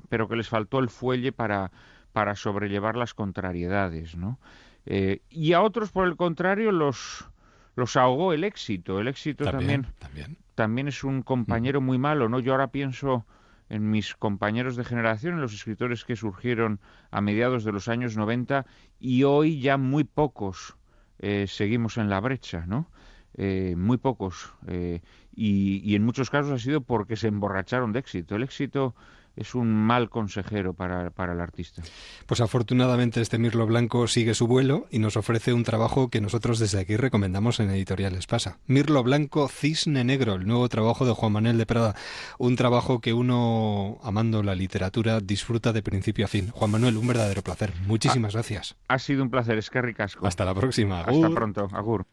pero 0.09 0.27
que 0.27 0.35
les 0.35 0.49
faltó 0.49 0.79
el 0.79 0.89
fuelle 0.89 1.31
para, 1.31 1.71
para 2.11 2.35
sobrellevar 2.35 2.97
las 2.97 3.13
contrariedades, 3.13 4.15
¿no? 4.15 4.39
Eh, 4.85 5.21
y 5.29 5.53
a 5.53 5.61
otros, 5.61 5.91
por 5.91 6.07
el 6.07 6.17
contrario, 6.17 6.71
los, 6.71 7.29
los 7.75 7.95
ahogó 7.95 8.33
el 8.33 8.43
éxito. 8.43 8.99
El 8.99 9.07
éxito 9.07 9.45
también, 9.45 9.87
también, 9.97 10.37
también. 10.55 10.87
es 10.89 11.03
un 11.03 11.21
compañero 11.23 11.79
muy 11.79 11.97
malo, 11.97 12.27
¿no? 12.27 12.39
Yo 12.39 12.51
ahora 12.51 12.67
pienso 12.67 13.25
en 13.73 13.89
mis 13.89 14.13
compañeros 14.13 14.75
de 14.75 14.85
generación, 14.85 15.33
en 15.33 15.41
los 15.41 15.53
escritores 15.55 16.05
que 16.05 16.15
surgieron 16.15 16.79
a 17.09 17.21
mediados 17.21 17.63
de 17.63 17.71
los 17.71 17.87
años 17.87 18.15
90 18.15 18.67
y 18.99 19.23
hoy 19.23 19.61
ya 19.61 19.77
muy 19.77 20.03
pocos 20.03 20.77
eh, 21.17 21.47
seguimos 21.47 21.97
en 21.97 22.07
la 22.07 22.19
brecha, 22.19 22.65
¿no? 22.67 22.91
Eh, 23.33 23.73
muy 23.75 23.97
pocos. 23.97 24.53
Eh, 24.67 25.01
y, 25.35 25.81
y, 25.83 25.95
en 25.95 26.05
muchos 26.05 26.29
casos 26.29 26.51
ha 26.51 26.59
sido 26.59 26.81
porque 26.81 27.15
se 27.15 27.29
emborracharon 27.29 27.93
de 27.93 27.99
éxito. 27.99 28.35
El 28.35 28.43
éxito 28.43 28.93
es 29.35 29.55
un 29.55 29.73
mal 29.73 30.09
consejero 30.09 30.73
para, 30.73 31.09
para, 31.09 31.33
el 31.33 31.41
artista. 31.41 31.81
Pues 32.25 32.41
afortunadamente 32.41 33.21
este 33.21 33.37
Mirlo 33.37 33.65
Blanco 33.65 34.07
sigue 34.07 34.33
su 34.33 34.47
vuelo 34.47 34.87
y 34.91 34.99
nos 34.99 35.17
ofrece 35.17 35.53
un 35.53 35.63
trabajo 35.63 36.09
que 36.09 36.21
nosotros 36.21 36.59
desde 36.59 36.79
aquí 36.79 36.97
recomendamos 36.97 37.59
en 37.59 37.69
Editoriales 37.69 38.27
Pasa. 38.27 38.59
Mirlo 38.67 39.03
Blanco 39.03 39.47
Cisne 39.47 40.03
Negro, 40.03 40.35
el 40.35 40.45
nuevo 40.45 40.69
trabajo 40.69 41.05
de 41.05 41.13
Juan 41.13 41.31
Manuel 41.31 41.57
de 41.57 41.65
Prada. 41.65 41.95
Un 42.37 42.55
trabajo 42.55 42.99
que 42.99 43.13
uno, 43.13 43.99
amando 44.03 44.43
la 44.43 44.55
literatura, 44.55 45.19
disfruta 45.19 45.73
de 45.73 45.81
principio 45.81 46.25
a 46.25 46.27
fin. 46.27 46.49
Juan 46.51 46.71
Manuel, 46.71 46.97
un 46.97 47.07
verdadero 47.07 47.41
placer. 47.41 47.73
Muchísimas 47.87 48.33
ha, 48.33 48.37
gracias. 48.37 48.75
Ha 48.87 48.99
sido 48.99 49.23
un 49.23 49.29
placer, 49.29 49.57
es 49.57 49.69
que 49.69 49.81
ricasco. 49.81 50.27
Hasta 50.27 50.45
la 50.45 50.53
próxima. 50.53 51.01
Hasta 51.01 51.29
pronto. 51.29 51.69
Agur. 51.73 52.05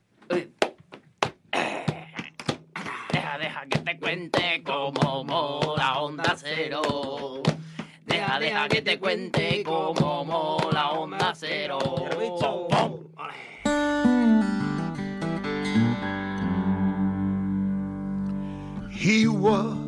Deja, 3.13 3.39
deja 3.39 3.67
que 3.67 3.79
te 3.79 3.99
cuente 3.99 4.63
cómo 4.65 5.10
cero. 6.61 7.43
Deja, 8.07 8.39
deja 8.39 8.69
que 8.69 8.83
te 8.83 8.99
cuente 8.99 9.63
cómo 9.65 10.25
mola 10.25 10.91
onda 10.91 11.35
cero. 11.35 11.79
He 18.91 19.27
was 19.27 19.79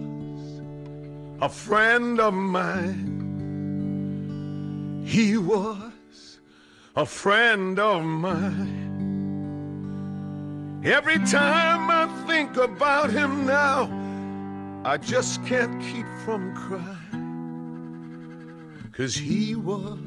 a 1.42 1.48
friend 1.48 2.18
of 2.18 2.32
mine. 2.32 3.20
He 5.04 5.36
was 5.36 6.38
a 6.96 7.04
friend 7.04 7.78
of 7.78 8.02
mine. 8.02 8.80
Every 10.84 11.18
time 11.18 11.90
I 11.90 12.08
think 12.26 12.56
about 12.56 13.10
him 13.10 13.46
now, 13.46 14.01
I 14.84 14.98
just 14.98 15.44
can't 15.44 15.80
keep 15.80 16.06
from 16.24 16.52
crying. 16.54 17.22
Cause 18.90 19.14
he 19.14 19.54
was 19.54 19.98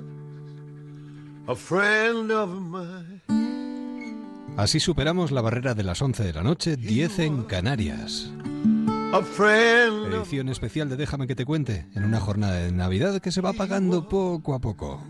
a 1.48 1.56
friend 1.56 2.32
of 2.32 2.50
mine. 2.50 3.22
Así 4.58 4.80
superamos 4.80 5.32
la 5.32 5.42
barrera 5.42 5.74
de 5.74 5.84
las 5.84 6.02
11 6.02 6.24
de 6.24 6.34
la 6.34 6.44
noche, 6.44 6.76
10 6.76 7.20
en 7.20 7.44
Canarias. 7.44 8.32
Edición 9.14 10.50
especial 10.50 10.90
de 10.90 10.98
Déjame 10.98 11.26
que 11.26 11.36
te 11.36 11.46
cuente, 11.46 11.88
en 11.96 12.04
una 12.04 12.20
jornada 12.20 12.56
de 12.56 12.72
Navidad 12.74 13.22
que 13.22 13.32
se 13.32 13.40
va 13.40 13.52
apagando 13.52 14.10
poco 14.10 14.54
a 14.54 14.60
poco. 14.60 15.02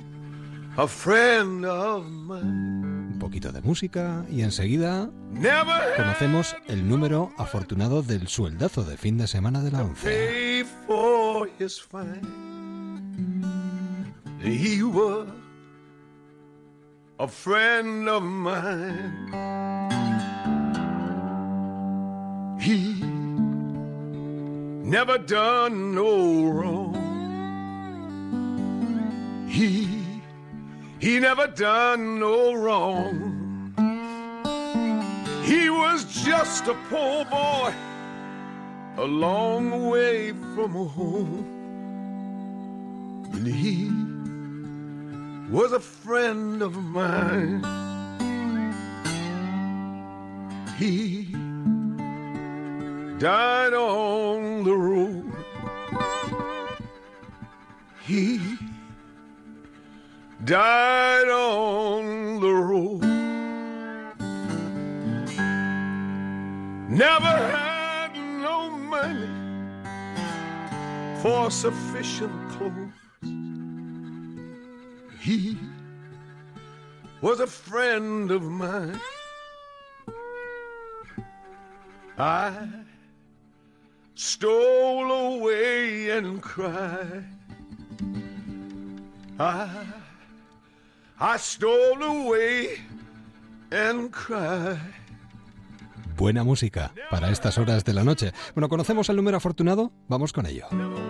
A 0.77 0.87
friend 0.87 1.65
of 1.65 2.05
mine. 2.05 3.04
Poquito 3.25 3.51
de 3.51 3.59
música 3.61 4.23
y 4.29 4.43
enseguida 4.43 5.09
conocemos 5.97 6.55
el 6.67 6.87
número 6.87 7.31
afortunado 7.39 8.03
del 8.03 8.27
sueldazo 8.27 8.83
de 8.83 8.97
fin 8.97 9.17
de 9.17 9.25
semana 9.25 9.63
de 9.63 9.71
la 9.71 9.81
once. 9.81 10.63
He 14.43 14.83
was 14.83 15.25
a 17.17 17.27
friend 17.27 18.07
of 18.07 18.21
mine. 18.21 19.31
He 22.59 23.01
never 24.83 25.17
done 25.17 25.95
no 25.95 26.51
wrong. 26.51 26.95
He 29.49 30.04
he 31.05 31.19
never 31.19 31.45
done 31.45 32.19
no 32.19 32.55
wrong. 32.55 33.11
He 35.43 35.69
was 35.69 36.03
just 36.25 36.65
a 36.67 36.73
poor 36.89 37.23
boy, 37.25 37.71
a 38.97 39.05
long 39.05 39.87
way 39.87 40.31
from 40.31 40.71
home. 40.71 41.45
And 43.33 43.45
he 43.45 43.91
was 45.53 45.73
a 45.73 45.79
friend 45.79 46.63
of 46.63 46.75
mine. 46.75 47.61
He 50.79 51.25
died 53.19 53.75
on 53.75 54.63
the 54.63 54.73
road. 54.73 55.31
He 58.07 58.39
died 60.45 61.27
on 61.27 62.39
the 62.39 62.53
road. 62.53 63.01
Never 66.87 67.25
had 67.25 68.13
no 68.15 68.69
money 68.69 69.27
for 71.23 71.49
sufficient 71.49 72.31
clothes. 72.51 72.93
He 75.19 75.57
was 77.21 77.39
a 77.39 77.47
friend 77.47 78.29
of 78.29 78.43
mine. 78.43 79.01
I 82.19 82.67
stole 84.13 85.11
away 85.11 86.11
and 86.11 86.39
cried. 86.39 87.25
I 89.39 89.85
I 91.19 91.37
stole 91.37 92.03
away 92.03 92.85
and 93.71 94.11
cried. 94.11 94.77
Buena 96.17 96.43
música 96.43 96.93
para 97.09 97.29
estas 97.29 97.57
horas 97.57 97.83
de 97.83 97.93
la 97.93 98.03
noche. 98.03 98.31
Bueno, 98.53 98.69
¿conocemos 98.69 99.09
el 99.09 99.17
número 99.17 99.37
afortunado? 99.37 99.91
Vamos 100.07 100.31
con 100.31 100.45
ello. 100.45 100.67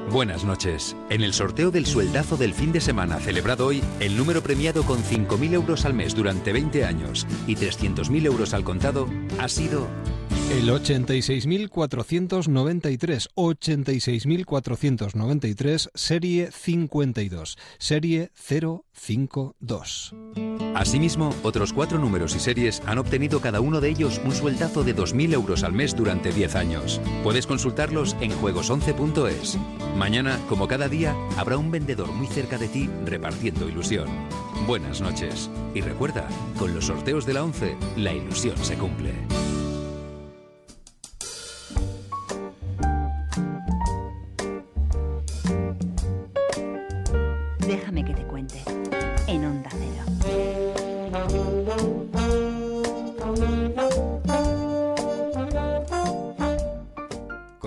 Buenas 0.10 0.44
noches. 0.44 0.96
En 1.10 1.22
el 1.22 1.34
sorteo 1.34 1.70
del 1.70 1.86
sueldazo 1.86 2.38
del 2.38 2.54
fin 2.54 2.72
de 2.72 2.82
semana 2.82 3.20
celebrado 3.20 3.68
hoy, 3.68 3.84
el 4.00 4.18
número 4.18 4.42
premiado 4.42 4.84
con 4.84 5.04
5.000 5.04 5.54
euros 5.54 5.86
al 5.86 5.94
mes 5.94 6.16
durante 6.16 6.54
20 6.54 6.86
años 6.86 7.28
y 7.46 7.56
300.000 7.56 8.26
euros 8.26 8.54
al 8.54 8.64
contado 8.64 9.08
ha 9.40 9.48
sido 9.48 9.88
El 10.52 10.70
86.493, 10.70 13.30
86.493, 13.36 15.90
serie 15.96 16.52
52, 16.52 17.58
serie 17.80 18.30
052. 18.36 20.14
Asimismo, 20.76 21.34
otros 21.42 21.74
cuatro 21.74 21.98
números 21.98 22.36
y 22.36 22.40
series 22.40 22.84
han 22.86 23.00
obtenido 23.00 23.42
cada 23.42 23.60
uno 23.60 23.82
de 23.82 23.90
ellos 23.90 24.22
un 24.24 24.34
sueldazo 24.34 24.84
de 24.84 24.96
2.000 24.96 25.34
euros 25.34 25.64
al 25.64 25.74
mes 25.74 25.96
durante 25.96 26.32
10 26.32 26.56
años. 26.56 27.02
Puedes 27.24 27.48
consultarlos 27.48 28.16
en 28.22 28.32
juegos11.es. 28.32 29.58
Mañana, 29.98 30.40
como 30.48 30.68
cada 30.68 30.90
día, 30.90 31.16
habrá 31.38 31.58
un 31.58 31.72
vendedor 31.72 32.12
muy 32.12 32.28
cerca 32.28 32.60
de 32.60 32.68
ti 32.68 32.88
repartiendo 33.04 33.68
ilusión. 33.68 34.08
Buenas 34.68 35.02
noches. 35.02 35.50
Y 35.74 35.82
recuerda, 35.82 36.28
con 36.60 36.76
los 36.76 36.86
sorteos 36.86 37.26
de 37.26 37.34
la 37.34 37.44
11, 37.44 37.76
la 37.98 38.14
ilusión 38.14 38.58
se 38.58 38.76
cumple. 38.76 39.12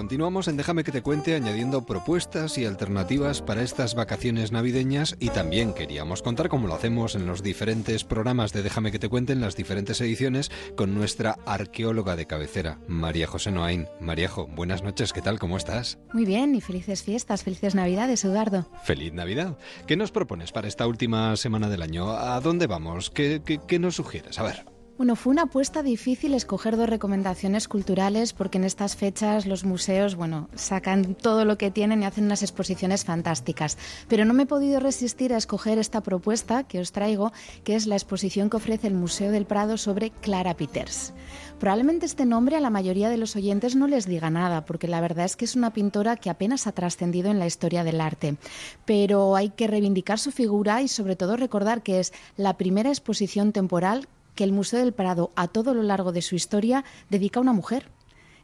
Continuamos 0.09 0.49
en 0.49 0.57
Déjame 0.57 0.85
que 0.85 0.91
te 0.91 1.03
cuente 1.03 1.35
añadiendo 1.35 1.85
propuestas 1.85 2.57
y 2.57 2.65
alternativas 2.65 3.43
para 3.43 3.61
estas 3.61 3.95
vacaciones 3.95 4.53
navideñas 4.53 5.15
y 5.21 5.29
también 5.29 5.75
queríamos 5.75 6.23
contar, 6.23 6.49
como 6.49 6.67
lo 6.67 6.73
hacemos 6.73 7.15
en 7.15 7.27
los 7.27 7.43
diferentes 7.43 8.05
programas 8.05 8.55
de 8.55 8.63
Déjame 8.63 8.91
que 8.91 8.99
te 8.99 9.11
cuente 9.11 9.35
en 9.35 9.43
las 9.43 9.55
diferentes 9.55 10.01
ediciones, 10.01 10.51
con 10.79 10.95
nuestra 10.95 11.37
arqueóloga 11.45 12.17
de 12.17 12.25
cabecera, 12.25 12.79
María 12.89 13.27
José 13.27 13.51
Noain. 13.51 13.87
Maríajo, 14.01 14.47
buenas 14.47 14.83
noches, 14.83 15.13
¿qué 15.13 15.21
tal? 15.21 15.39
¿Cómo 15.39 15.59
estás? 15.59 15.99
Muy 16.15 16.25
bien, 16.25 16.55
y 16.55 16.63
felices 16.63 17.03
fiestas, 17.03 17.43
felices 17.45 17.75
Navidades, 17.75 18.25
Eduardo. 18.25 18.67
Feliz 18.85 19.13
Navidad. 19.13 19.59
¿Qué 19.87 19.97
nos 19.97 20.11
propones 20.11 20.53
para 20.53 20.69
esta 20.69 20.87
última 20.87 21.37
semana 21.37 21.69
del 21.69 21.83
año? 21.83 22.13
¿A 22.13 22.41
dónde 22.41 22.67
vamos? 22.67 23.11
¿Qué, 23.11 23.43
qué, 23.45 23.61
qué 23.69 23.79
nos 23.79 23.97
sugieres? 23.97 24.39
A 24.39 24.45
ver. 24.45 24.78
Bueno, 24.99 25.15
fue 25.15 25.31
una 25.31 25.43
apuesta 25.43 25.85
difícil 25.85 26.35
escoger 26.35 26.77
dos 26.77 26.89
recomendaciones 26.89 27.69
culturales 27.69 28.33
porque 28.33 28.59
en 28.59 28.65
estas 28.65 28.97
fechas 28.97 29.47
los 29.47 29.65
museos, 29.65 30.17
bueno, 30.17 30.49
sacan 30.57 31.15
todo 31.15 31.45
lo 31.45 31.57
que 31.57 31.71
tienen 31.71 32.03
y 32.03 32.05
hacen 32.05 32.25
unas 32.25 32.43
exposiciones 32.43 33.05
fantásticas. 33.05 33.79
Pero 34.09 34.25
no 34.25 34.35
me 34.35 34.43
he 34.43 34.47
podido 34.47 34.81
resistir 34.81 35.33
a 35.33 35.37
escoger 35.37 35.79
esta 35.79 36.01
propuesta 36.01 36.65
que 36.65 36.81
os 36.81 36.91
traigo, 36.91 37.33
que 37.63 37.77
es 37.77 37.87
la 37.87 37.95
exposición 37.95 38.51
que 38.51 38.57
ofrece 38.57 38.89
el 38.89 38.95
Museo 38.95 39.31
del 39.31 39.47
Prado 39.47 39.77
sobre 39.77 40.11
Clara 40.11 40.55
Peters. 40.55 41.13
Probablemente 41.61 42.05
este 42.05 42.27
nombre 42.27 42.57
a 42.57 42.61
la 42.61 42.71
mayoría 42.71 43.09
de 43.09 43.19
los 43.19 43.37
oyentes 43.37 43.77
no 43.77 43.87
les 43.87 44.05
diga 44.05 44.31
nada, 44.31 44.65
porque 44.65 44.89
la 44.89 45.01
verdad 45.01 45.27
es 45.27 45.37
que 45.37 45.45
es 45.45 45.55
una 45.55 45.73
pintora 45.73 46.17
que 46.17 46.29
apenas 46.29 46.67
ha 46.67 46.73
trascendido 46.73 47.31
en 47.31 47.39
la 47.39 47.47
historia 47.47 47.85
del 47.85 48.01
arte. 48.01 48.35
Pero 48.85 49.37
hay 49.37 49.51
que 49.51 49.69
reivindicar 49.69 50.19
su 50.19 50.33
figura 50.33 50.83
y 50.83 50.89
sobre 50.89 51.15
todo 51.15 51.37
recordar 51.37 51.85
que 51.85 52.01
es 52.01 52.13
la 52.37 52.57
primera 52.57 52.89
exposición 52.89 53.53
temporal 53.53 54.09
que 54.39 54.45
el 54.45 54.53
Museo 54.53 54.79
del 54.79 54.93
Prado 54.93 55.33
a 55.35 55.49
todo 55.49 55.75
lo 55.75 55.83
largo 55.83 56.13
de 56.13 56.23
su 56.23 56.37
historia 56.37 56.85
dedica 57.11 57.41
a 57.41 57.43
una 57.43 57.53
mujer. 57.53 57.91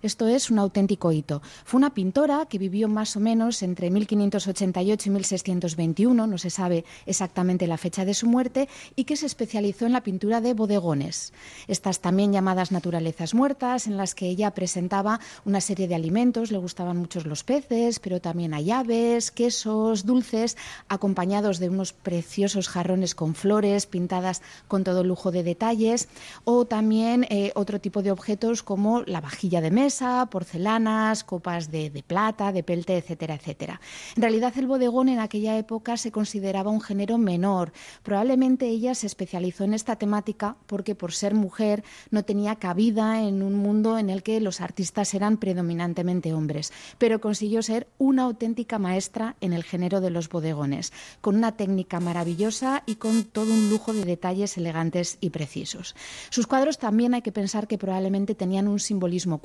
Esto 0.05 0.29
es 0.29 0.51
un 0.51 0.59
auténtico 0.59 1.13
hito. 1.13 1.41
Fue 1.65 1.79
una 1.79 1.95
pintora 1.95 2.45
que 2.45 2.59
vivió 2.59 2.89
más 2.89 3.17
o 3.17 3.21
menos 3.21 3.63
entre 3.63 3.89
1588 3.89 5.09
y 5.09 5.13
1621, 5.13 6.27
no 6.27 6.37
se 6.37 6.51
sabe 6.51 6.85
exactamente 7.07 7.67
la 7.67 7.79
fecha 7.79 8.05
de 8.05 8.13
su 8.13 8.27
muerte, 8.27 8.69
y 8.97 9.05
que 9.05 9.17
se 9.17 9.25
especializó 9.25 9.87
en 9.87 9.93
la 9.93 10.03
pintura 10.03 10.43
de 10.43 10.53
bodegones. 10.53 11.33
Estas 11.69 12.01
también 12.01 12.35
llamadas 12.35 12.71
naturalezas 12.71 13.33
muertas, 13.33 13.87
en 13.87 13.97
las 13.97 14.15
que 14.15 14.27
ella 14.27 14.51
presentaba 14.51 15.21
una 15.47 15.63
serie 15.63 15.89
de 15.89 15.95
alimentos, 15.95 16.53
le 16.53 16.59
gustaban 16.59 16.99
muchos 16.99 17.25
los 17.25 17.43
peces, 17.43 17.99
pero 17.99 18.21
también 18.21 18.53
hay 18.53 18.73
aves, 18.73 19.31
quesos, 19.31 20.05
dulces, 20.05 20.59
acompañados 20.87 21.59
de 21.61 21.71
unos 21.71 21.95
preciosos 21.95 22.69
jarrones 22.69 23.15
con 23.15 23.35
flores 23.35 23.87
pintadas 23.87 24.43
con 24.69 24.85
todo 24.85 25.03
lujo 25.03 25.33
de 25.33 25.45
detalles, 25.45 26.11
o 26.45 26.67
también 26.67 27.27
eh, 27.31 27.53
otro 27.55 27.81
tipo 27.81 28.03
de 28.03 28.11
objetos 28.11 28.63
como 28.63 29.01
la 29.05 29.23
vajilla 29.23 29.63
de 29.63 29.71
mesa, 29.71 29.94
porcelanas, 30.31 31.25
copas 31.25 31.71
de, 31.71 31.91
de, 31.91 32.03
plata, 32.03 32.53
de 32.53 32.63
pelte, 32.63 32.97
etcétera, 32.97 33.35
etcétera. 33.35 33.81
En 34.17 34.23
realidad 34.23 34.53
el 34.57 34.67
bodegón 34.67 35.09
en 35.09 35.21
aquella 35.21 35.57
época 35.57 35.97
se 35.97 36.13
consideraba 36.13 36.71
un 36.71 36.81
género 36.81 37.19
menor. 37.19 37.73
Probablemente 38.03 38.67
ella 38.67 38.95
se 38.95 39.07
especializó 39.07 39.65
en 39.65 39.75
esta 39.75 39.97
temática 39.97 40.57
porque 40.67 40.95
por 40.95 41.13
ser 41.13 41.35
mujer 41.35 41.85
no 42.11 42.25
tenía 42.25 42.57
cabida 42.57 43.23
en 43.23 43.43
un 43.43 43.55
mundo 43.55 43.99
en 43.99 44.11
el 44.11 44.23
que 44.23 44.41
los 44.41 44.61
artistas 44.61 45.15
eran 45.15 45.37
predominantemente 45.37 46.33
hombres, 46.33 46.73
pero 46.99 47.21
consiguió 47.21 47.63
ser 47.63 47.89
una 47.99 48.25
auténtica 48.25 48.79
maestra 48.79 49.37
en 49.41 49.53
el 49.53 49.65
género 49.65 50.01
de 50.01 50.11
los 50.11 50.29
bodegones, 50.29 50.93
con 51.21 51.37
una 51.37 51.53
técnica 51.53 52.01
maravillosa 52.01 52.83
y 52.87 52.97
con 52.97 53.25
todo 53.25 53.53
un 53.53 53.71
lujo 53.71 53.93
de 53.93 54.05
detalles 54.05 54.57
elegantes 54.57 55.19
y 55.21 55.31
precisos. 55.31 55.95
Sus 56.31 56.47
cuadros 56.47 56.79
también 56.79 57.15
hay 57.15 57.23
que 57.23 57.33
pensar 57.33 57.67
que 57.67 57.79
probablemente 57.79 58.35
tenían 58.35 58.69
un 58.69 58.81
simbolismo 58.81 59.39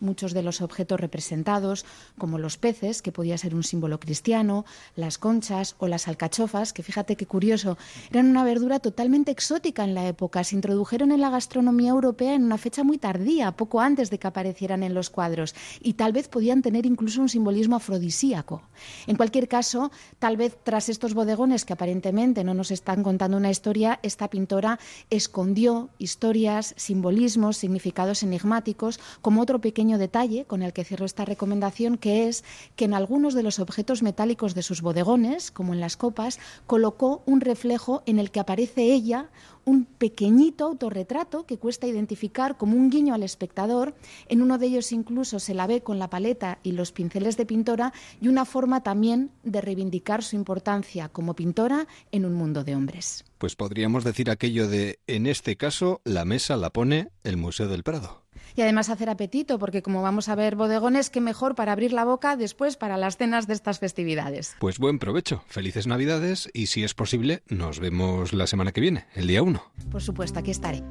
muchos 0.00 0.32
de 0.32 0.42
los 0.42 0.60
objetos 0.60 1.00
representados, 1.00 1.84
como 2.18 2.38
los 2.38 2.56
peces, 2.56 3.02
que 3.02 3.12
podía 3.12 3.38
ser 3.38 3.54
un 3.54 3.62
símbolo 3.62 3.98
cristiano, 3.98 4.64
las 4.96 5.18
conchas 5.18 5.74
o 5.78 5.88
las 5.88 6.08
alcachofas, 6.08 6.72
que 6.72 6.82
fíjate 6.82 7.16
qué 7.16 7.26
curioso, 7.26 7.78
eran 8.10 8.28
una 8.28 8.44
verdura 8.44 8.78
totalmente 8.78 9.30
exótica 9.30 9.84
en 9.84 9.94
la 9.94 10.06
época. 10.06 10.44
Se 10.44 10.54
introdujeron 10.54 11.12
en 11.12 11.20
la 11.20 11.30
gastronomía 11.30 11.90
europea 11.90 12.34
en 12.34 12.44
una 12.44 12.58
fecha 12.58 12.84
muy 12.84 12.98
tardía, 12.98 13.52
poco 13.52 13.80
antes 13.80 14.10
de 14.10 14.18
que 14.18 14.26
aparecieran 14.26 14.82
en 14.82 14.94
los 14.94 15.10
cuadros, 15.10 15.54
y 15.80 15.94
tal 15.94 16.12
vez 16.12 16.28
podían 16.28 16.62
tener 16.62 16.86
incluso 16.86 17.20
un 17.20 17.28
simbolismo 17.28 17.76
afrodisíaco. 17.76 18.62
En 19.06 19.16
cualquier 19.16 19.48
caso, 19.48 19.90
tal 20.18 20.36
vez 20.36 20.56
tras 20.62 20.88
estos 20.88 21.14
bodegones 21.14 21.64
que 21.64 21.72
aparentemente 21.72 22.44
no 22.44 22.54
nos 22.54 22.70
están 22.70 23.02
contando 23.02 23.36
una 23.36 23.50
historia, 23.50 23.98
esta 24.02 24.28
pintora 24.28 24.78
escondió 25.10 25.90
historias, 25.98 26.74
simbolismos, 26.76 27.56
significados 27.56 28.22
enigmáticos, 28.22 29.00
como 29.22 29.40
otro 29.40 29.60
pequeño 29.70 29.98
detalle 29.98 30.46
con 30.46 30.64
el 30.64 30.72
que 30.72 30.82
cierro 30.82 31.06
esta 31.06 31.24
recomendación, 31.24 31.96
que 31.96 32.26
es 32.26 32.42
que 32.74 32.86
en 32.86 32.92
algunos 32.92 33.34
de 33.34 33.44
los 33.44 33.60
objetos 33.60 34.02
metálicos 34.02 34.56
de 34.56 34.64
sus 34.64 34.82
bodegones, 34.82 35.52
como 35.52 35.74
en 35.74 35.78
las 35.78 35.96
copas, 35.96 36.40
colocó 36.66 37.22
un 37.24 37.40
reflejo 37.40 38.02
en 38.04 38.18
el 38.18 38.32
que 38.32 38.40
aparece 38.40 38.82
ella, 38.82 39.30
un 39.64 39.84
pequeñito 39.84 40.64
autorretrato 40.64 41.46
que 41.46 41.56
cuesta 41.56 41.86
identificar 41.86 42.56
como 42.56 42.74
un 42.74 42.90
guiño 42.90 43.14
al 43.14 43.22
espectador. 43.22 43.94
En 44.26 44.42
uno 44.42 44.58
de 44.58 44.66
ellos 44.66 44.90
incluso 44.90 45.38
se 45.38 45.54
la 45.54 45.68
ve 45.68 45.82
con 45.82 46.00
la 46.00 46.10
paleta 46.10 46.58
y 46.64 46.72
los 46.72 46.90
pinceles 46.90 47.36
de 47.36 47.46
pintora 47.46 47.92
y 48.20 48.26
una 48.26 48.44
forma 48.44 48.82
también 48.82 49.30
de 49.44 49.60
reivindicar 49.60 50.24
su 50.24 50.34
importancia 50.34 51.10
como 51.10 51.34
pintora 51.34 51.86
en 52.10 52.24
un 52.24 52.34
mundo 52.34 52.64
de 52.64 52.74
hombres. 52.74 53.24
Pues 53.38 53.54
podríamos 53.54 54.02
decir 54.02 54.30
aquello 54.30 54.66
de, 54.66 54.98
en 55.06 55.28
este 55.28 55.56
caso, 55.56 56.00
la 56.02 56.24
mesa 56.24 56.56
la 56.56 56.70
pone 56.70 57.10
el 57.22 57.36
Museo 57.36 57.68
del 57.68 57.84
Prado. 57.84 58.24
Y 58.56 58.62
además 58.62 58.90
hacer 58.90 59.10
apetito, 59.10 59.58
porque 59.58 59.82
como 59.82 60.02
vamos 60.02 60.28
a 60.28 60.34
ver 60.34 60.56
bodegones, 60.56 61.10
qué 61.10 61.20
mejor 61.20 61.54
para 61.54 61.72
abrir 61.72 61.92
la 61.92 62.04
boca 62.04 62.36
después 62.36 62.76
para 62.76 62.96
las 62.96 63.16
cenas 63.16 63.46
de 63.46 63.54
estas 63.54 63.78
festividades. 63.78 64.56
Pues 64.58 64.78
buen 64.78 64.98
provecho, 64.98 65.42
felices 65.46 65.86
Navidades 65.86 66.50
y 66.52 66.66
si 66.66 66.84
es 66.84 66.94
posible, 66.94 67.42
nos 67.48 67.80
vemos 67.80 68.32
la 68.32 68.46
semana 68.46 68.72
que 68.72 68.80
viene, 68.80 69.06
el 69.14 69.26
día 69.26 69.42
1. 69.42 69.62
Por 69.90 70.02
supuesto, 70.02 70.38
aquí 70.38 70.50
estaré. 70.50 70.82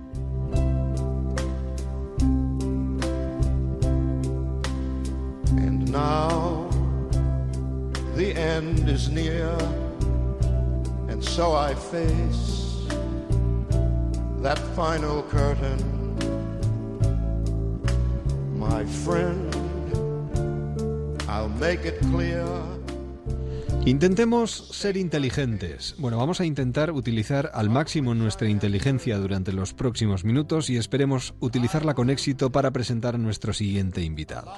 And 5.58 5.92
now 5.92 6.70
the 8.16 8.34
end 8.36 8.90
is 8.90 9.10
near, 9.10 9.56
and 11.10 11.24
so 11.24 11.56
I 11.56 11.74
face 11.74 12.88
that 14.42 14.60
final 14.76 15.24
curtain. 15.24 15.99
Intentemos 23.86 24.52
ser 24.72 24.98
inteligentes. 24.98 25.96
Bueno, 25.98 26.18
vamos 26.18 26.42
a 26.42 26.46
intentar 26.46 26.92
utilizar 26.92 27.50
al 27.54 27.70
máximo 27.70 28.14
nuestra 28.14 28.50
inteligencia 28.50 29.18
durante 29.18 29.54
los 29.54 29.74
próximos 29.74 30.26
minutos 30.26 30.70
y 30.70 30.78
esperemos 30.78 31.34
utilizarla 31.40 31.94
con 31.94 32.10
éxito 32.10 32.52
para 32.52 32.72
presentar 32.72 33.16
a 33.16 33.18
nuestro 33.18 33.54
siguiente 33.54 34.02
invitado. 34.02 34.54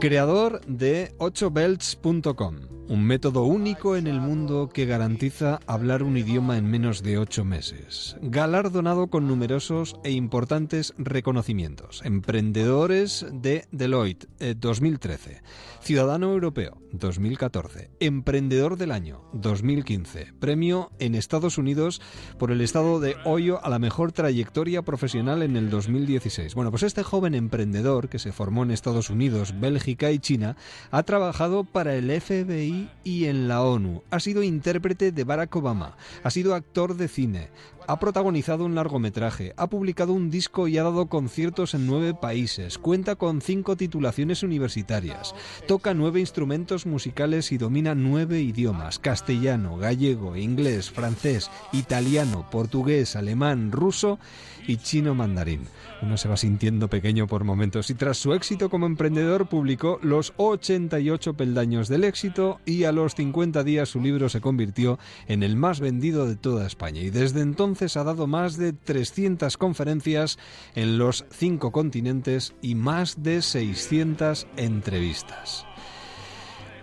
Creador 0.00 0.60
de 0.66 1.14
8belts.com, 1.18 2.56
un 2.88 3.04
método 3.04 3.44
único 3.44 3.96
en 3.96 4.06
el 4.06 4.20
mundo 4.20 4.68
que 4.68 4.86
garantiza 4.86 5.60
hablar 5.66 6.02
un 6.02 6.16
idioma 6.16 6.58
en 6.58 6.66
menos 6.66 7.02
de 7.02 7.18
8 7.18 7.44
meses, 7.44 8.16
galardonado 8.20 9.08
con 9.08 9.28
numerosos 9.28 9.96
e 10.04 10.10
importantes 10.10 10.94
reconocimientos, 10.98 12.02
emprendedores 12.04 13.26
de 13.32 13.66
Deloitte 13.70 14.26
2013, 14.56 15.42
Ciudadano 15.80 16.32
Europeo 16.32 16.81
2014, 16.92 17.90
Emprendedor 18.00 18.76
del 18.76 18.92
Año 18.92 19.24
2015, 19.32 20.32
premio 20.38 20.90
en 20.98 21.14
Estados 21.14 21.58
Unidos 21.58 22.00
por 22.38 22.50
el 22.50 22.60
estado 22.60 23.00
de 23.00 23.16
Ohio 23.24 23.64
a 23.64 23.70
la 23.70 23.78
mejor 23.78 24.12
trayectoria 24.12 24.82
profesional 24.82 25.42
en 25.42 25.56
el 25.56 25.70
2016. 25.70 26.54
Bueno, 26.54 26.70
pues 26.70 26.82
este 26.82 27.02
joven 27.02 27.34
emprendedor 27.34 28.08
que 28.08 28.18
se 28.18 28.32
formó 28.32 28.62
en 28.62 28.70
Estados 28.70 29.10
Unidos, 29.10 29.58
Bélgica 29.58 30.10
y 30.10 30.18
China 30.18 30.56
ha 30.90 31.02
trabajado 31.02 31.64
para 31.64 31.94
el 31.94 32.10
FBI 32.20 32.90
y 33.04 33.24
en 33.24 33.48
la 33.48 33.62
ONU. 33.62 34.02
Ha 34.10 34.20
sido 34.20 34.42
intérprete 34.42 35.12
de 35.12 35.24
Barack 35.24 35.56
Obama, 35.56 35.96
ha 36.22 36.30
sido 36.30 36.54
actor 36.54 36.96
de 36.96 37.08
cine, 37.08 37.48
ha 37.86 37.98
protagonizado 37.98 38.64
un 38.64 38.74
largometraje, 38.74 39.54
ha 39.56 39.68
publicado 39.68 40.12
un 40.12 40.30
disco 40.30 40.68
y 40.68 40.78
ha 40.78 40.82
dado 40.82 41.06
conciertos 41.06 41.74
en 41.74 41.86
nueve 41.86 42.14
países, 42.14 42.78
cuenta 42.78 43.16
con 43.16 43.40
cinco 43.40 43.76
titulaciones 43.76 44.42
universitarias, 44.42 45.34
toca 45.66 45.94
nueve 45.94 46.20
instrumentos 46.20 46.86
musicales 46.86 47.52
y 47.52 47.58
domina 47.58 47.94
nueve 47.94 48.40
idiomas, 48.40 48.98
castellano, 48.98 49.76
gallego, 49.76 50.36
inglés, 50.36 50.90
francés, 50.90 51.50
italiano, 51.72 52.46
portugués, 52.50 53.16
alemán, 53.16 53.72
ruso 53.72 54.18
y 54.66 54.76
chino 54.76 55.14
mandarín. 55.14 55.62
Uno 56.02 56.16
se 56.16 56.28
va 56.28 56.36
sintiendo 56.36 56.88
pequeño 56.88 57.26
por 57.26 57.44
momentos 57.44 57.90
y 57.90 57.94
tras 57.94 58.18
su 58.18 58.32
éxito 58.34 58.70
como 58.70 58.86
emprendedor 58.86 59.46
publicó 59.48 59.98
Los 60.02 60.32
88 60.36 61.34
peldaños 61.34 61.88
del 61.88 62.04
éxito 62.04 62.60
y 62.64 62.84
a 62.84 62.92
los 62.92 63.14
50 63.14 63.62
días 63.64 63.88
su 63.88 64.00
libro 64.00 64.28
se 64.28 64.40
convirtió 64.40 64.98
en 65.26 65.42
el 65.42 65.56
más 65.56 65.80
vendido 65.80 66.26
de 66.26 66.36
toda 66.36 66.66
España 66.66 67.00
y 67.00 67.10
desde 67.10 67.40
entonces 67.40 67.96
ha 67.96 68.04
dado 68.04 68.26
más 68.26 68.56
de 68.56 68.72
300 68.72 69.56
conferencias 69.56 70.38
en 70.74 70.98
los 70.98 71.24
cinco 71.30 71.72
continentes 71.72 72.54
y 72.62 72.74
más 72.74 73.22
de 73.22 73.42
600 73.42 74.46
entrevistas. 74.56 75.66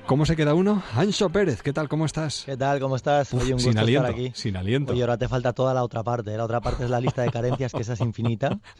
¿Cómo 0.10 0.26
se 0.26 0.36
queda 0.36 0.56
uno? 0.56 0.82
Ancho 0.96 1.30
Pérez, 1.30 1.62
¿qué 1.62 1.72
tal? 1.72 1.88
¿Cómo 1.88 2.04
estás? 2.08 2.42
¿Qué 2.44 2.58
tal? 2.58 2.80
¿Cómo 2.80 2.96
estás? 2.96 3.32
Uf, 3.32 3.44
Oye, 3.44 3.54
un 3.54 3.60
sin 3.60 3.68
gusto 3.74 3.82
aliento, 3.82 4.08
estar 4.08 4.20
aquí. 4.20 4.32
sin 4.34 4.58
aliento. 4.58 4.94
Oye, 4.94 5.02
ahora 5.02 5.20
te 5.20 5.28
falta 5.28 5.54
toda 5.54 5.72
la 5.72 5.84
otra 5.84 6.02
parte. 6.02 6.36
La 6.36 6.46
otra 6.46 6.62
parte 6.62 6.84
es 6.84 6.90
la 6.90 7.00
lista 7.00 7.22
de 7.22 7.30
carencias, 7.30 7.72
que 7.72 7.82
esa 7.84 7.94
es 7.94 8.02
infinita. 8.02 8.60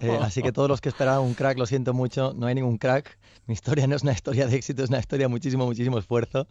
Eh, 0.00 0.16
así 0.22 0.40
que 0.40 0.52
todos 0.52 0.68
los 0.68 0.80
que 0.80 0.90
esperaban 0.90 1.22
un 1.22 1.34
crack, 1.34 1.58
lo 1.58 1.66
siento 1.66 1.94
mucho, 1.94 2.32
no 2.36 2.46
hay 2.46 2.54
ningún 2.54 2.78
crack. 2.78 3.18
Mi 3.46 3.54
historia 3.54 3.88
no 3.88 3.96
es 3.96 4.04
una 4.04 4.12
historia 4.12 4.46
de 4.46 4.54
éxito, 4.54 4.84
es 4.84 4.90
una 4.90 5.00
historia 5.00 5.24
de 5.24 5.28
muchísimo, 5.28 5.66
muchísimo 5.66 5.98
esfuerzo. 5.98 6.46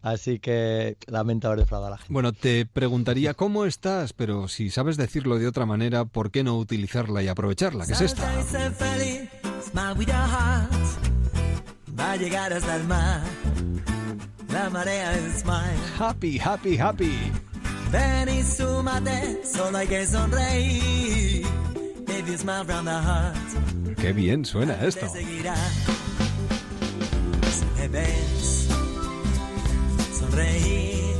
Así 0.00 0.38
que 0.38 0.96
lamento 1.08 1.48
haber 1.48 1.60
defraudado 1.60 1.88
a 1.88 1.90
la 1.90 1.98
gente. 1.98 2.12
Bueno, 2.12 2.32
te 2.32 2.66
preguntaría 2.66 3.34
cómo 3.34 3.64
estás, 3.64 4.12
pero 4.12 4.46
si 4.46 4.70
sabes 4.70 4.96
decirlo 4.96 5.38
de 5.38 5.48
otra 5.48 5.66
manera, 5.66 6.04
¿por 6.04 6.30
qué 6.30 6.44
no 6.44 6.56
utilizarla 6.56 7.20
y 7.24 7.28
aprovecharla? 7.28 7.84
¿Qué 7.86 7.94
es 7.94 8.00
esta? 8.00 8.30
Va 11.98 12.12
a 12.12 12.16
llegar 12.16 12.52
hasta 12.52 12.76
el 12.76 12.84
mar. 12.84 13.22
La 14.52 14.68
marea 14.70 15.14
es 15.14 15.44
mine. 15.44 15.80
Happy, 15.98 16.38
happy, 16.38 16.76
happy. 16.76 17.32
Ven 17.90 18.28
y 18.28 18.42
súmate, 18.42 19.42
solo 19.44 19.78
hay 19.78 19.86
que 19.86 20.06
sonreír. 20.06 21.46
If 22.08 22.26
you 22.28 22.36
smile 22.38 22.64
from 22.64 22.84
the 22.84 22.90
heart, 22.92 23.36
Qué 23.98 24.12
bien 24.12 24.44
suena 24.44 24.74
esto. 24.84 25.00
te 25.06 25.08
seguirá. 25.20 25.54
Si 27.50 27.80
me 27.80 27.88
ves 27.88 28.68
sonreír, 30.18 31.14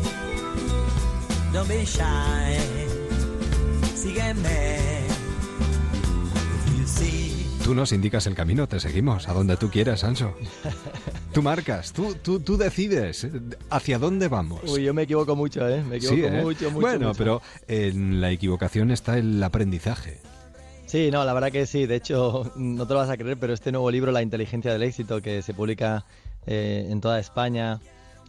don't 1.53 1.69
be 1.69 1.85
shy. 1.85 2.59
Sígueme. 3.97 5.07
If 6.67 6.79
you 6.79 6.87
see 6.87 7.47
Tú 7.65 7.75
nos 7.75 7.93
indicas 7.93 8.27
el 8.27 8.35
camino, 8.35 8.67
te 8.67 8.81
seguimos, 8.81 9.29
a 9.29 9.33
donde 9.33 9.57
tú 9.57 9.71
quieras, 9.71 10.05
Ancho. 10.05 10.35
Tú 11.33 11.43
marcas, 11.43 11.93
tú, 11.95 12.15
tú, 12.23 12.41
tú 12.41 12.59
decides 12.59 13.27
hacia 13.71 13.99
dónde 13.99 14.29
vamos. 14.29 14.61
Uy, 14.65 14.83
yo 14.83 14.93
me 14.93 15.03
equivoco 15.03 15.35
mucho, 15.35 15.67
¿eh? 15.67 15.83
Me 15.83 15.97
equivoco 15.97 16.17
Sí, 16.17 16.25
¿eh? 16.25 16.31
mucho, 16.43 16.71
mucho. 16.71 16.81
Bueno, 16.81 17.09
mucho. 17.09 17.19
pero 17.19 17.43
en 17.69 18.21
la 18.21 18.31
equivocación 18.31 18.91
está 18.91 19.17
el 19.17 19.43
aprendizaje. 19.43 20.19
Sí, 20.85 21.11
no, 21.11 21.25
la 21.25 21.33
verdad 21.33 21.51
que 21.51 21.65
sí. 21.65 21.87
De 21.87 21.97
hecho, 21.97 22.53
no 22.57 22.87
te 22.87 22.93
lo 22.93 23.01
vas 23.01 23.09
a 23.09 23.17
creer, 23.17 23.39
pero 23.39 23.55
este 23.55 23.73
nuevo 23.73 23.91
libro, 23.91 24.13
La 24.13 24.21
inteligencia 24.21 24.73
del 24.73 24.83
éxito, 24.83 25.23
que 25.23 25.41
se 25.41 25.55
publica 25.55 26.05
eh, 26.47 26.87
en 26.91 27.01
toda 27.01 27.19
España 27.19 27.81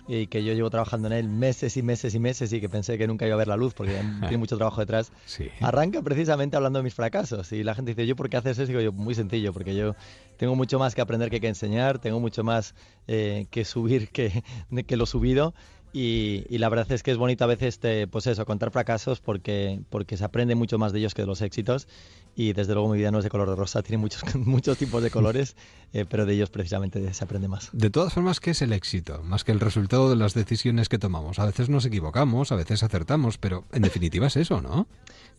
y 0.07 0.27
que 0.27 0.43
yo 0.43 0.53
llevo 0.53 0.69
trabajando 0.69 1.07
en 1.07 1.13
él 1.13 1.27
meses 1.29 1.77
y 1.77 1.81
meses 1.81 2.13
y 2.13 2.19
meses 2.19 2.51
y 2.51 2.59
que 2.59 2.67
pensé 2.69 2.97
que 2.97 3.07
nunca 3.07 3.25
iba 3.25 3.35
a 3.35 3.37
ver 3.37 3.47
la 3.47 3.55
luz 3.57 3.73
porque 3.73 3.93
tiene 4.19 4.37
mucho 4.37 4.57
trabajo 4.57 4.81
detrás, 4.81 5.11
Sí. 5.25 5.49
arranca 5.61 6.01
precisamente 6.01 6.55
hablando 6.57 6.79
de 6.79 6.83
mis 6.83 6.93
fracasos. 6.93 7.51
Y 7.53 7.63
la 7.63 7.73
gente 7.75 7.91
dice, 7.91 8.05
¿yo 8.05 8.15
por 8.15 8.29
qué 8.29 8.37
haces 8.37 8.53
eso? 8.59 8.63
Y 8.63 8.67
digo 8.67 8.81
yo, 8.81 8.91
muy 8.91 9.15
sencillo, 9.15 9.53
porque 9.53 9.75
yo 9.75 9.95
tengo 10.37 10.55
mucho 10.55 10.77
más 10.79 10.93
que 10.95 11.01
aprender 11.01 11.29
que 11.29 11.39
que 11.39 11.47
enseñar, 11.47 11.99
tengo 11.99 12.19
mucho 12.19 12.43
más 12.43 12.75
eh, 13.07 13.45
que 13.49 13.63
subir 13.65 14.09
que, 14.09 14.43
que 14.87 14.97
lo 14.97 15.05
subido. 15.05 15.53
Y, 15.95 16.45
y 16.49 16.57
la 16.57 16.69
verdad 16.69 16.91
es 16.91 17.03
que 17.03 17.11
es 17.11 17.17
bonito 17.17 17.43
a 17.43 17.47
veces, 17.47 17.77
te- 17.79 18.07
pues 18.07 18.25
eso, 18.25 18.45
contar 18.47 18.71
fracasos 18.71 19.21
porque, 19.21 19.79
porque 19.91 20.17
se 20.17 20.23
aprende 20.25 20.55
mucho 20.55 20.79
más 20.79 20.91
de 20.91 20.97
ellos 20.99 21.13
que 21.13 21.21
de 21.21 21.27
los 21.27 21.41
éxitos. 21.43 21.87
Y 22.35 22.53
desde 22.53 22.73
luego 22.73 22.89
mi 22.89 22.97
vida 22.97 23.11
no 23.11 23.19
es 23.19 23.23
de 23.23 23.29
color 23.29 23.49
de 23.49 23.55
rosa, 23.55 23.81
tiene 23.83 23.99
muchos, 23.99 24.23
muchos 24.35 24.77
tipos 24.77 25.03
de 25.03 25.11
colores, 25.11 25.55
eh, 25.93 26.05
pero 26.09 26.25
de 26.25 26.33
ellos 26.33 26.49
precisamente 26.49 27.13
se 27.13 27.23
aprende 27.23 27.47
más. 27.47 27.69
De 27.73 27.89
todas 27.89 28.13
formas, 28.13 28.39
¿qué 28.39 28.51
es 28.51 28.61
el 28.61 28.73
éxito? 28.73 29.21
Más 29.23 29.43
que 29.43 29.51
el 29.51 29.59
resultado 29.59 30.09
de 30.09 30.15
las 30.15 30.33
decisiones 30.33 30.89
que 30.89 30.97
tomamos. 30.97 31.39
A 31.39 31.45
veces 31.45 31.69
nos 31.69 31.85
equivocamos, 31.85 32.51
a 32.51 32.55
veces 32.55 32.83
acertamos, 32.83 33.37
pero 33.37 33.65
en 33.71 33.81
definitiva 33.81 34.27
es 34.27 34.37
eso, 34.37 34.61
¿no? 34.61 34.87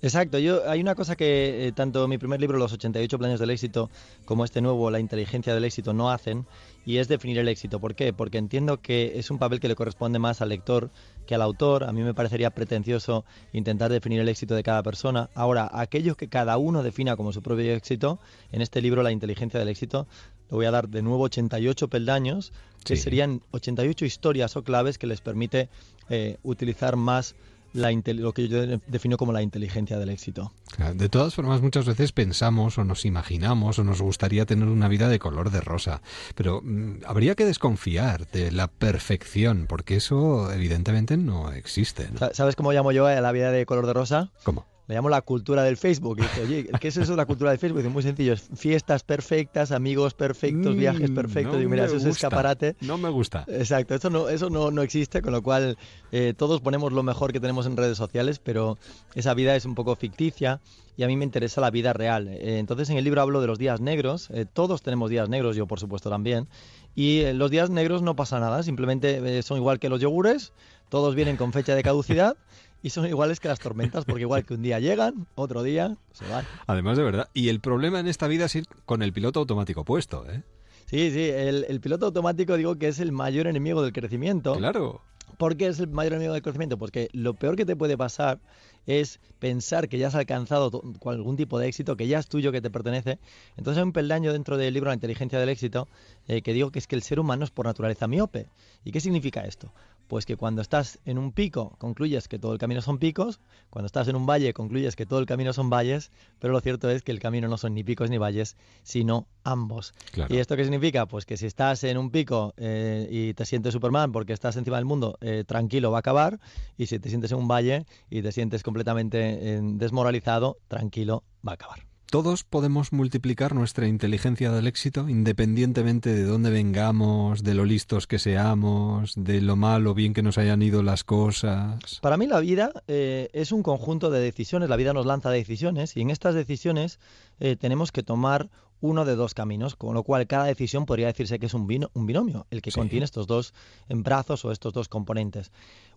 Exacto, 0.02 0.38
yo 0.38 0.68
hay 0.68 0.80
una 0.80 0.94
cosa 0.94 1.16
que 1.16 1.66
eh, 1.66 1.72
tanto 1.72 2.06
mi 2.08 2.18
primer 2.18 2.40
libro, 2.40 2.58
Los 2.58 2.72
88 2.72 3.18
planes 3.18 3.40
del 3.40 3.50
éxito, 3.50 3.90
como 4.24 4.44
este 4.44 4.60
nuevo, 4.60 4.90
La 4.90 5.00
inteligencia 5.00 5.54
del 5.54 5.64
éxito, 5.64 5.94
no 5.94 6.10
hacen, 6.10 6.46
y 6.84 6.98
es 6.98 7.08
definir 7.08 7.38
el 7.38 7.48
éxito. 7.48 7.80
¿Por 7.80 7.94
qué? 7.94 8.12
Porque 8.12 8.38
entiendo 8.38 8.80
que 8.80 9.18
es 9.18 9.30
un 9.30 9.38
papel 9.38 9.60
que 9.60 9.68
le 9.68 9.74
corresponde 9.74 10.18
más 10.18 10.40
al 10.40 10.50
lector 10.50 10.90
que 11.26 11.34
al 11.34 11.42
autor. 11.42 11.84
A 11.84 11.92
mí 11.92 12.02
me 12.02 12.14
parecería 12.14 12.50
pretencioso 12.50 13.24
intentar 13.52 13.90
definir 13.90 14.20
el 14.20 14.28
éxito 14.28 14.54
de 14.54 14.62
cada 14.62 14.82
persona. 14.82 15.30
Ahora, 15.34 15.70
aquello 15.72 16.16
que 16.16 16.28
cada 16.28 16.56
uno 16.58 16.82
defina 16.82 17.16
como 17.16 17.32
su 17.32 17.42
propio 17.42 17.72
éxito, 17.72 18.18
en 18.52 18.60
este 18.60 18.82
libro, 18.82 19.02
La 19.02 19.12
inteligencia 19.12 19.58
del 19.58 19.68
éxito, 19.68 20.06
le 20.50 20.56
voy 20.56 20.66
a 20.66 20.70
dar 20.70 20.88
de 20.88 21.02
nuevo 21.02 21.24
88 21.24 21.88
peldaños, 21.88 22.52
que 22.84 22.96
serían 22.96 23.40
88 23.52 24.04
historias 24.04 24.56
o 24.56 24.62
claves 24.62 24.98
que 24.98 25.06
les 25.06 25.20
permite 25.20 25.70
eh, 26.10 26.36
utilizar 26.42 26.96
más 26.96 27.34
la 27.74 27.90
lo 28.06 28.32
que 28.32 28.48
yo 28.48 28.66
de- 28.66 28.80
defino 28.86 29.16
como 29.18 29.32
la 29.32 29.42
inteligencia 29.42 29.98
del 29.98 30.08
éxito. 30.08 30.52
Claro, 30.74 30.94
De 30.94 31.08
todas 31.10 31.34
formas, 31.34 31.60
muchas 31.60 31.84
veces 31.84 32.12
pensamos 32.12 32.78
o 32.78 32.84
nos 32.84 33.04
imaginamos 33.04 33.78
o 33.78 33.84
nos 33.84 34.00
gustaría 34.00 34.46
tener 34.46 34.68
una 34.68 34.88
vida 34.88 35.08
de 35.08 35.18
color 35.18 35.50
de 35.50 35.60
rosa, 35.60 36.00
pero 36.34 36.62
mm, 36.62 37.00
habría 37.06 37.34
que 37.34 37.44
desconfiar 37.44 38.26
de 38.28 38.50
la 38.50 38.68
perfección, 38.68 39.66
porque 39.68 39.96
eso 39.96 40.50
evidentemente 40.52 41.16
no 41.18 41.52
existe. 41.52 42.08
¿Sabes 42.32 42.56
cómo 42.56 42.72
llamo 42.72 42.92
yo 42.92 43.06
a 43.06 43.20
la 43.20 43.32
vida 43.32 43.50
de 43.50 43.66
color 43.66 43.86
de 43.86 43.92
rosa? 43.92 44.30
¿Cómo? 44.44 44.66
Le 44.86 44.94
llamo 44.94 45.08
la 45.08 45.22
cultura 45.22 45.62
del 45.62 45.76
Facebook. 45.76 46.18
Y 46.18 46.22
dice, 46.22 46.42
oye, 46.42 46.68
¿qué 46.78 46.88
es 46.88 46.96
eso 46.96 47.12
de 47.12 47.16
la 47.16 47.24
cultura 47.24 47.50
del 47.50 47.58
Facebook? 47.58 47.78
Dice, 47.78 47.90
muy 47.90 48.02
sencillo, 48.02 48.34
es 48.34 48.48
fiestas 48.54 49.02
perfectas, 49.02 49.72
amigos 49.72 50.12
perfectos, 50.14 50.74
Mm, 50.74 50.78
viajes 50.78 51.10
perfectos. 51.10 51.54
no 51.54 51.58
Digo, 51.58 51.70
mira, 51.70 51.86
eso 51.86 51.96
es 51.96 52.04
escaparate. 52.04 52.76
No 52.80 52.98
me 52.98 53.08
gusta. 53.08 53.44
Exacto, 53.48 53.94
eso 53.94 54.10
no, 54.10 54.28
eso 54.28 54.50
no, 54.50 54.70
no 54.70 54.82
existe, 54.82 55.22
con 55.22 55.32
lo 55.32 55.42
cual 55.42 55.78
eh, 56.12 56.34
todos 56.36 56.60
ponemos 56.60 56.92
lo 56.92 57.02
mejor 57.02 57.32
que 57.32 57.40
tenemos 57.40 57.66
en 57.66 57.76
redes 57.76 57.96
sociales, 57.96 58.38
pero 58.38 58.78
esa 59.14 59.32
vida 59.34 59.56
es 59.56 59.64
un 59.64 59.74
poco 59.74 59.96
ficticia 59.96 60.60
y 60.96 61.02
a 61.02 61.06
mí 61.08 61.16
me 61.16 61.24
interesa 61.24 61.60
la 61.60 61.70
vida 61.70 61.92
real. 61.92 62.28
Eh, 62.28 62.58
entonces 62.58 62.90
en 62.90 62.96
el 62.98 63.04
libro 63.04 63.20
hablo 63.22 63.40
de 63.40 63.46
los 63.46 63.58
días 63.58 63.80
negros, 63.80 64.28
eh, 64.30 64.44
todos 64.44 64.82
tenemos 64.82 65.08
días 65.10 65.28
negros, 65.28 65.56
yo 65.56 65.66
por 65.66 65.80
supuesto 65.80 66.10
también, 66.10 66.46
y 66.94 67.20
eh, 67.20 67.34
los 67.34 67.50
días 67.50 67.70
negros 67.70 68.02
no 68.02 68.14
pasa 68.14 68.38
nada, 68.38 68.62
simplemente 68.62 69.38
eh, 69.38 69.42
son 69.42 69.56
igual 69.58 69.78
que 69.80 69.88
los 69.88 70.00
yogures, 70.00 70.52
todos 70.88 71.14
vienen 71.16 71.36
con 71.36 71.52
fecha 71.52 71.74
de 71.74 71.82
caducidad. 71.82 72.36
Y 72.84 72.90
son 72.90 73.06
iguales 73.06 73.40
que 73.40 73.48
las 73.48 73.60
tormentas, 73.60 74.04
porque 74.04 74.20
igual 74.20 74.44
que 74.44 74.52
un 74.52 74.60
día 74.60 74.78
llegan, 74.78 75.26
otro 75.36 75.62
día 75.62 75.96
se 76.12 76.28
van. 76.28 76.44
Además, 76.66 76.98
de 76.98 77.02
verdad. 77.02 77.30
Y 77.32 77.48
el 77.48 77.60
problema 77.60 77.98
en 77.98 78.06
esta 78.06 78.28
vida 78.28 78.44
es 78.44 78.54
ir 78.56 78.66
con 78.84 79.02
el 79.02 79.10
piloto 79.14 79.40
automático 79.40 79.86
puesto, 79.86 80.30
¿eh? 80.30 80.42
Sí, 80.84 81.10
sí, 81.10 81.30
el, 81.30 81.64
el 81.66 81.80
piloto 81.80 82.04
automático 82.04 82.58
digo 82.58 82.76
que 82.76 82.88
es 82.88 82.98
el 83.00 83.10
mayor 83.10 83.46
enemigo 83.46 83.82
del 83.82 83.94
crecimiento. 83.94 84.54
Claro. 84.56 85.00
¿Por 85.38 85.56
qué 85.56 85.68
es 85.68 85.80
el 85.80 85.88
mayor 85.88 86.12
enemigo 86.12 86.34
del 86.34 86.42
crecimiento? 86.42 86.76
Pues 86.76 86.90
que 86.90 87.08
lo 87.14 87.32
peor 87.32 87.56
que 87.56 87.64
te 87.64 87.74
puede 87.74 87.96
pasar 87.96 88.38
es 88.86 89.18
pensar 89.38 89.88
que 89.88 89.98
ya 89.98 90.08
has 90.08 90.14
alcanzado 90.14 90.82
algún 91.06 91.36
tipo 91.36 91.58
de 91.58 91.68
éxito, 91.68 91.96
que 91.96 92.06
ya 92.06 92.18
es 92.18 92.28
tuyo, 92.28 92.52
que 92.52 92.60
te 92.60 92.70
pertenece. 92.70 93.18
Entonces 93.56 93.78
hay 93.78 93.84
un 93.84 93.92
peldaño 93.92 94.32
dentro 94.32 94.58
del 94.58 94.74
libro 94.74 94.88
La 94.88 94.94
inteligencia 94.94 95.38
del 95.38 95.48
éxito 95.48 95.88
eh, 96.28 96.42
que 96.42 96.52
digo 96.52 96.70
que 96.70 96.78
es 96.78 96.86
que 96.86 96.96
el 96.96 97.02
ser 97.02 97.18
humano 97.18 97.44
es 97.44 97.50
por 97.50 97.66
naturaleza 97.66 98.06
miope. 98.06 98.48
¿Y 98.84 98.92
qué 98.92 99.00
significa 99.00 99.40
esto? 99.40 99.72
Pues 100.06 100.26
que 100.26 100.36
cuando 100.36 100.62
estás 100.62 101.00
en 101.04 101.18
un 101.18 101.32
pico 101.32 101.76
concluyes 101.78 102.28
que 102.28 102.38
todo 102.38 102.52
el 102.52 102.58
camino 102.58 102.82
son 102.82 102.98
picos, 102.98 103.40
cuando 103.70 103.86
estás 103.86 104.08
en 104.08 104.16
un 104.16 104.26
valle 104.26 104.52
concluyes 104.52 104.96
que 104.96 105.06
todo 105.06 105.18
el 105.18 105.26
camino 105.26 105.52
son 105.52 105.70
valles, 105.70 106.10
pero 106.38 106.52
lo 106.52 106.60
cierto 106.60 106.90
es 106.90 107.02
que 107.02 107.12
el 107.12 107.20
camino 107.20 107.48
no 107.48 107.56
son 107.56 107.74
ni 107.74 107.84
picos 107.84 108.10
ni 108.10 108.18
valles, 108.18 108.56
sino 108.82 109.26
ambos. 109.42 109.94
Claro. 110.12 110.34
¿Y 110.34 110.38
esto 110.38 110.56
qué 110.56 110.64
significa? 110.64 111.06
Pues 111.06 111.26
que 111.26 111.36
si 111.36 111.46
estás 111.46 111.84
en 111.84 111.98
un 111.98 112.10
pico 112.10 112.54
eh, 112.56 113.08
y 113.10 113.34
te 113.34 113.44
sientes 113.44 113.72
Superman 113.72 114.12
porque 114.12 114.32
estás 114.32 114.56
encima 114.56 114.76
del 114.76 114.84
mundo, 114.84 115.18
eh, 115.20 115.44
tranquilo 115.46 115.90
va 115.90 115.98
a 115.98 116.00
acabar, 116.00 116.40
y 116.76 116.86
si 116.86 116.98
te 116.98 117.08
sientes 117.08 117.32
en 117.32 117.38
un 117.38 117.48
valle 117.48 117.86
y 118.10 118.22
te 118.22 118.32
sientes 118.32 118.62
completamente 118.62 119.18
eh, 119.54 119.60
desmoralizado, 119.62 120.58
tranquilo 120.68 121.24
va 121.46 121.52
a 121.52 121.54
acabar. 121.54 121.93
Todos 122.10 122.44
podemos 122.44 122.92
multiplicar 122.92 123.54
nuestra 123.56 123.88
inteligencia 123.88 124.52
del 124.52 124.68
éxito 124.68 125.08
independientemente 125.08 126.14
de 126.14 126.22
dónde 126.22 126.50
vengamos, 126.50 127.42
de 127.42 127.54
lo 127.54 127.64
listos 127.64 128.06
que 128.06 128.20
seamos, 128.20 129.14
de 129.16 129.40
lo 129.40 129.56
mal 129.56 129.86
o 129.88 129.94
bien 129.94 130.14
que 130.14 130.22
nos 130.22 130.38
hayan 130.38 130.62
ido 130.62 130.82
las 130.84 131.02
cosas. 131.02 131.98
Para 132.02 132.16
mí 132.16 132.26
la 132.28 132.38
vida 132.38 132.70
eh, 132.86 133.30
es 133.32 133.50
un 133.50 133.64
conjunto 133.64 134.10
de 134.10 134.20
decisiones, 134.20 134.68
la 134.68 134.76
vida 134.76 134.92
nos 134.92 135.06
lanza 135.06 135.30
decisiones 135.30 135.96
y 135.96 136.02
en 136.02 136.10
estas 136.10 136.36
decisiones 136.36 137.00
eh, 137.40 137.56
tenemos 137.56 137.90
que 137.90 138.04
tomar 138.04 138.48
uno 138.80 139.04
de 139.04 139.16
dos 139.16 139.34
caminos, 139.34 139.74
con 139.74 139.94
lo 139.94 140.02
cual 140.04 140.26
cada 140.26 140.44
decisión 140.44 140.84
podría 140.86 141.06
decirse 141.08 141.38
que 141.40 141.46
es 141.46 141.54
un, 141.54 141.66
vino- 141.66 141.90
un 141.94 142.06
binomio, 142.06 142.46
el 142.50 142.60
que 142.62 142.70
contiene 142.70 143.04
estos 143.06 143.26
dos 143.26 143.54
brazos 143.88 144.44
o 144.44 144.52
estos 144.52 144.72
dos 144.72 144.88
componentes. 144.88 145.50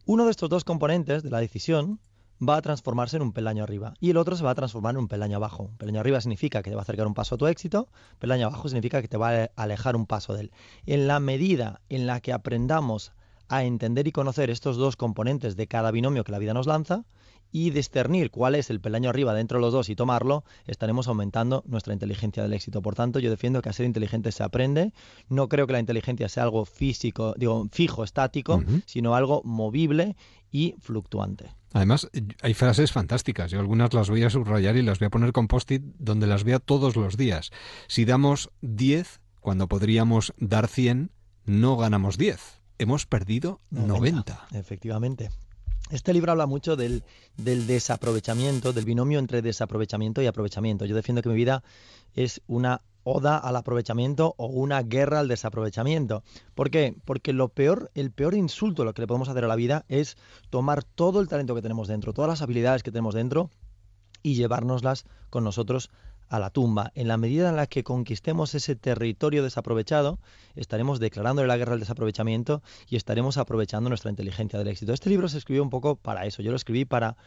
Uno 0.05 0.25
de 0.25 0.31
estos 0.31 0.49
dos 0.49 0.63
componentes 0.63 1.21
de 1.21 1.29
la 1.29 1.39
decisión 1.39 1.99
va 2.41 2.57
a 2.57 2.61
transformarse 2.61 3.17
en 3.17 3.23
un 3.23 3.33
peldaño 3.33 3.63
arriba 3.63 3.93
y 3.99 4.09
el 4.09 4.17
otro 4.17 4.35
se 4.35 4.43
va 4.43 4.51
a 4.51 4.55
transformar 4.55 4.95
en 4.95 4.99
un 4.99 5.07
peldaño 5.07 5.37
abajo. 5.37 5.71
Peldaño 5.77 5.99
arriba 5.99 6.21
significa 6.21 6.61
que 6.61 6.69
te 6.69 6.75
va 6.75 6.81
a 6.81 6.83
acercar 6.83 7.07
un 7.07 7.13
paso 7.13 7.35
a 7.35 7.37
tu 7.37 7.47
éxito, 7.47 7.89
peldaño 8.19 8.47
abajo 8.47 8.69
significa 8.69 9.01
que 9.01 9.07
te 9.07 9.17
va 9.17 9.29
a 9.29 9.49
alejar 9.55 9.95
un 9.95 10.05
paso 10.05 10.33
de 10.33 10.41
él. 10.41 10.51
En 10.85 11.07
la 11.07 11.19
medida 11.19 11.81
en 11.89 12.07
la 12.07 12.21
que 12.21 12.33
aprendamos 12.33 13.13
a 13.49 13.63
entender 13.63 14.07
y 14.07 14.11
conocer 14.11 14.49
estos 14.49 14.77
dos 14.77 14.95
componentes 14.95 15.55
de 15.55 15.67
cada 15.67 15.91
binomio 15.91 16.23
que 16.23 16.31
la 16.31 16.39
vida 16.39 16.53
nos 16.53 16.67
lanza 16.67 17.05
y 17.51 17.69
discernir 17.71 18.31
cuál 18.31 18.55
es 18.55 18.69
el 18.69 18.79
peldaño 18.79 19.09
arriba 19.09 19.33
dentro 19.33 19.57
de 19.57 19.61
los 19.61 19.73
dos 19.73 19.89
y 19.89 19.95
tomarlo, 19.95 20.43
estaremos 20.65 21.07
aumentando 21.07 21.63
nuestra 21.67 21.93
inteligencia 21.93 22.43
del 22.43 22.53
éxito. 22.53 22.81
Por 22.81 22.95
tanto, 22.95 23.19
yo 23.19 23.29
defiendo 23.29 23.61
que 23.61 23.69
a 23.69 23.73
ser 23.73 23.85
inteligente 23.85 24.31
se 24.31 24.43
aprende. 24.43 24.93
No 25.29 25.47
creo 25.49 25.67
que 25.67 25.73
la 25.73 25.79
inteligencia 25.79 26.29
sea 26.29 26.43
algo 26.43 26.65
físico, 26.65 27.33
digo, 27.37 27.67
fijo, 27.71 28.03
estático, 28.03 28.63
sino 28.85 29.15
algo 29.15 29.41
movible 29.43 30.15
y 30.51 30.75
fluctuante. 30.79 31.51
Además, 31.73 32.09
hay 32.41 32.53
frases 32.53 32.91
fantásticas. 32.91 33.51
Yo 33.51 33.59
algunas 33.59 33.93
las 33.93 34.09
voy 34.09 34.23
a 34.23 34.29
subrayar 34.29 34.77
y 34.77 34.81
las 34.81 34.99
voy 34.99 35.07
a 35.07 35.09
poner 35.09 35.31
con 35.31 35.47
post-it 35.47 35.83
donde 35.99 36.27
las 36.27 36.43
vea 36.43 36.59
todos 36.59 36.95
los 36.95 37.17
días. 37.17 37.51
Si 37.87 38.05
damos 38.05 38.49
10 38.61 39.19
cuando 39.41 39.67
podríamos 39.67 40.33
dar 40.37 40.67
100, 40.67 41.11
no 41.45 41.77
ganamos 41.77 42.17
10. 42.17 42.61
Hemos 42.79 43.05
perdido 43.05 43.61
90. 43.71 44.47
Efectivamente. 44.53 45.29
Este 45.89 46.13
libro 46.13 46.33
habla 46.33 46.47
mucho 46.47 46.75
del, 46.75 47.03
desaprovechamiento, 47.37 48.73
del 48.73 48.83
binomio 48.83 49.19
entre 49.19 49.41
desaprovechamiento 49.41 50.21
y 50.21 50.27
aprovechamiento. 50.27 50.83
Yo 50.85 50.95
defiendo 50.95 51.21
que 51.21 51.29
mi 51.29 51.35
vida 51.35 51.63
es 52.13 52.41
una 52.47 52.81
oda 53.03 53.37
al 53.37 53.55
aprovechamiento 53.55 54.35
o 54.37 54.47
una 54.47 54.83
guerra 54.83 55.19
al 55.19 55.29
desaprovechamiento. 55.29 56.23
¿Por 56.55 56.71
qué? 56.71 56.97
Porque 57.05 57.31
lo 57.31 57.47
peor, 57.47 57.89
el 57.95 58.11
peor 58.11 58.33
insulto 58.33 58.83
lo 58.83 58.93
que 58.93 59.01
le 59.01 59.07
podemos 59.07 59.29
hacer 59.29 59.45
a 59.45 59.47
la 59.47 59.55
vida 59.55 59.85
es 59.87 60.17
tomar 60.49 60.83
todo 60.83 61.21
el 61.21 61.29
talento 61.29 61.55
que 61.55 61.61
tenemos 61.61 61.87
dentro, 61.87 62.11
todas 62.11 62.27
las 62.27 62.41
habilidades 62.41 62.83
que 62.83 62.91
tenemos 62.91 63.15
dentro 63.15 63.49
y 64.23 64.35
llevárnoslas 64.35 65.05
con 65.29 65.45
nosotros 65.45 65.89
a 66.29 66.39
la 66.39 66.49
tumba. 66.49 66.91
En 66.95 67.07
la 67.07 67.17
medida 67.17 67.49
en 67.49 67.55
la 67.55 67.67
que 67.67 67.83
conquistemos 67.83 68.53
ese 68.55 68.75
territorio 68.75 69.43
desaprovechado, 69.43 70.19
estaremos 70.55 70.99
declarándole 70.99 71.47
la 71.47 71.57
guerra 71.57 71.73
al 71.73 71.79
desaprovechamiento 71.79 72.61
y 72.89 72.95
estaremos 72.95 73.37
aprovechando 73.37 73.89
nuestra 73.89 74.09
inteligencia 74.11 74.59
del 74.59 74.67
éxito. 74.67 74.93
Este 74.93 75.09
libro 75.09 75.29
se 75.29 75.37
escribió 75.37 75.63
un 75.63 75.69
poco 75.69 75.95
para 75.95 76.25
eso. 76.25 76.41
Yo 76.41 76.51
lo 76.51 76.57
escribí 76.57 76.85
para 76.85 77.17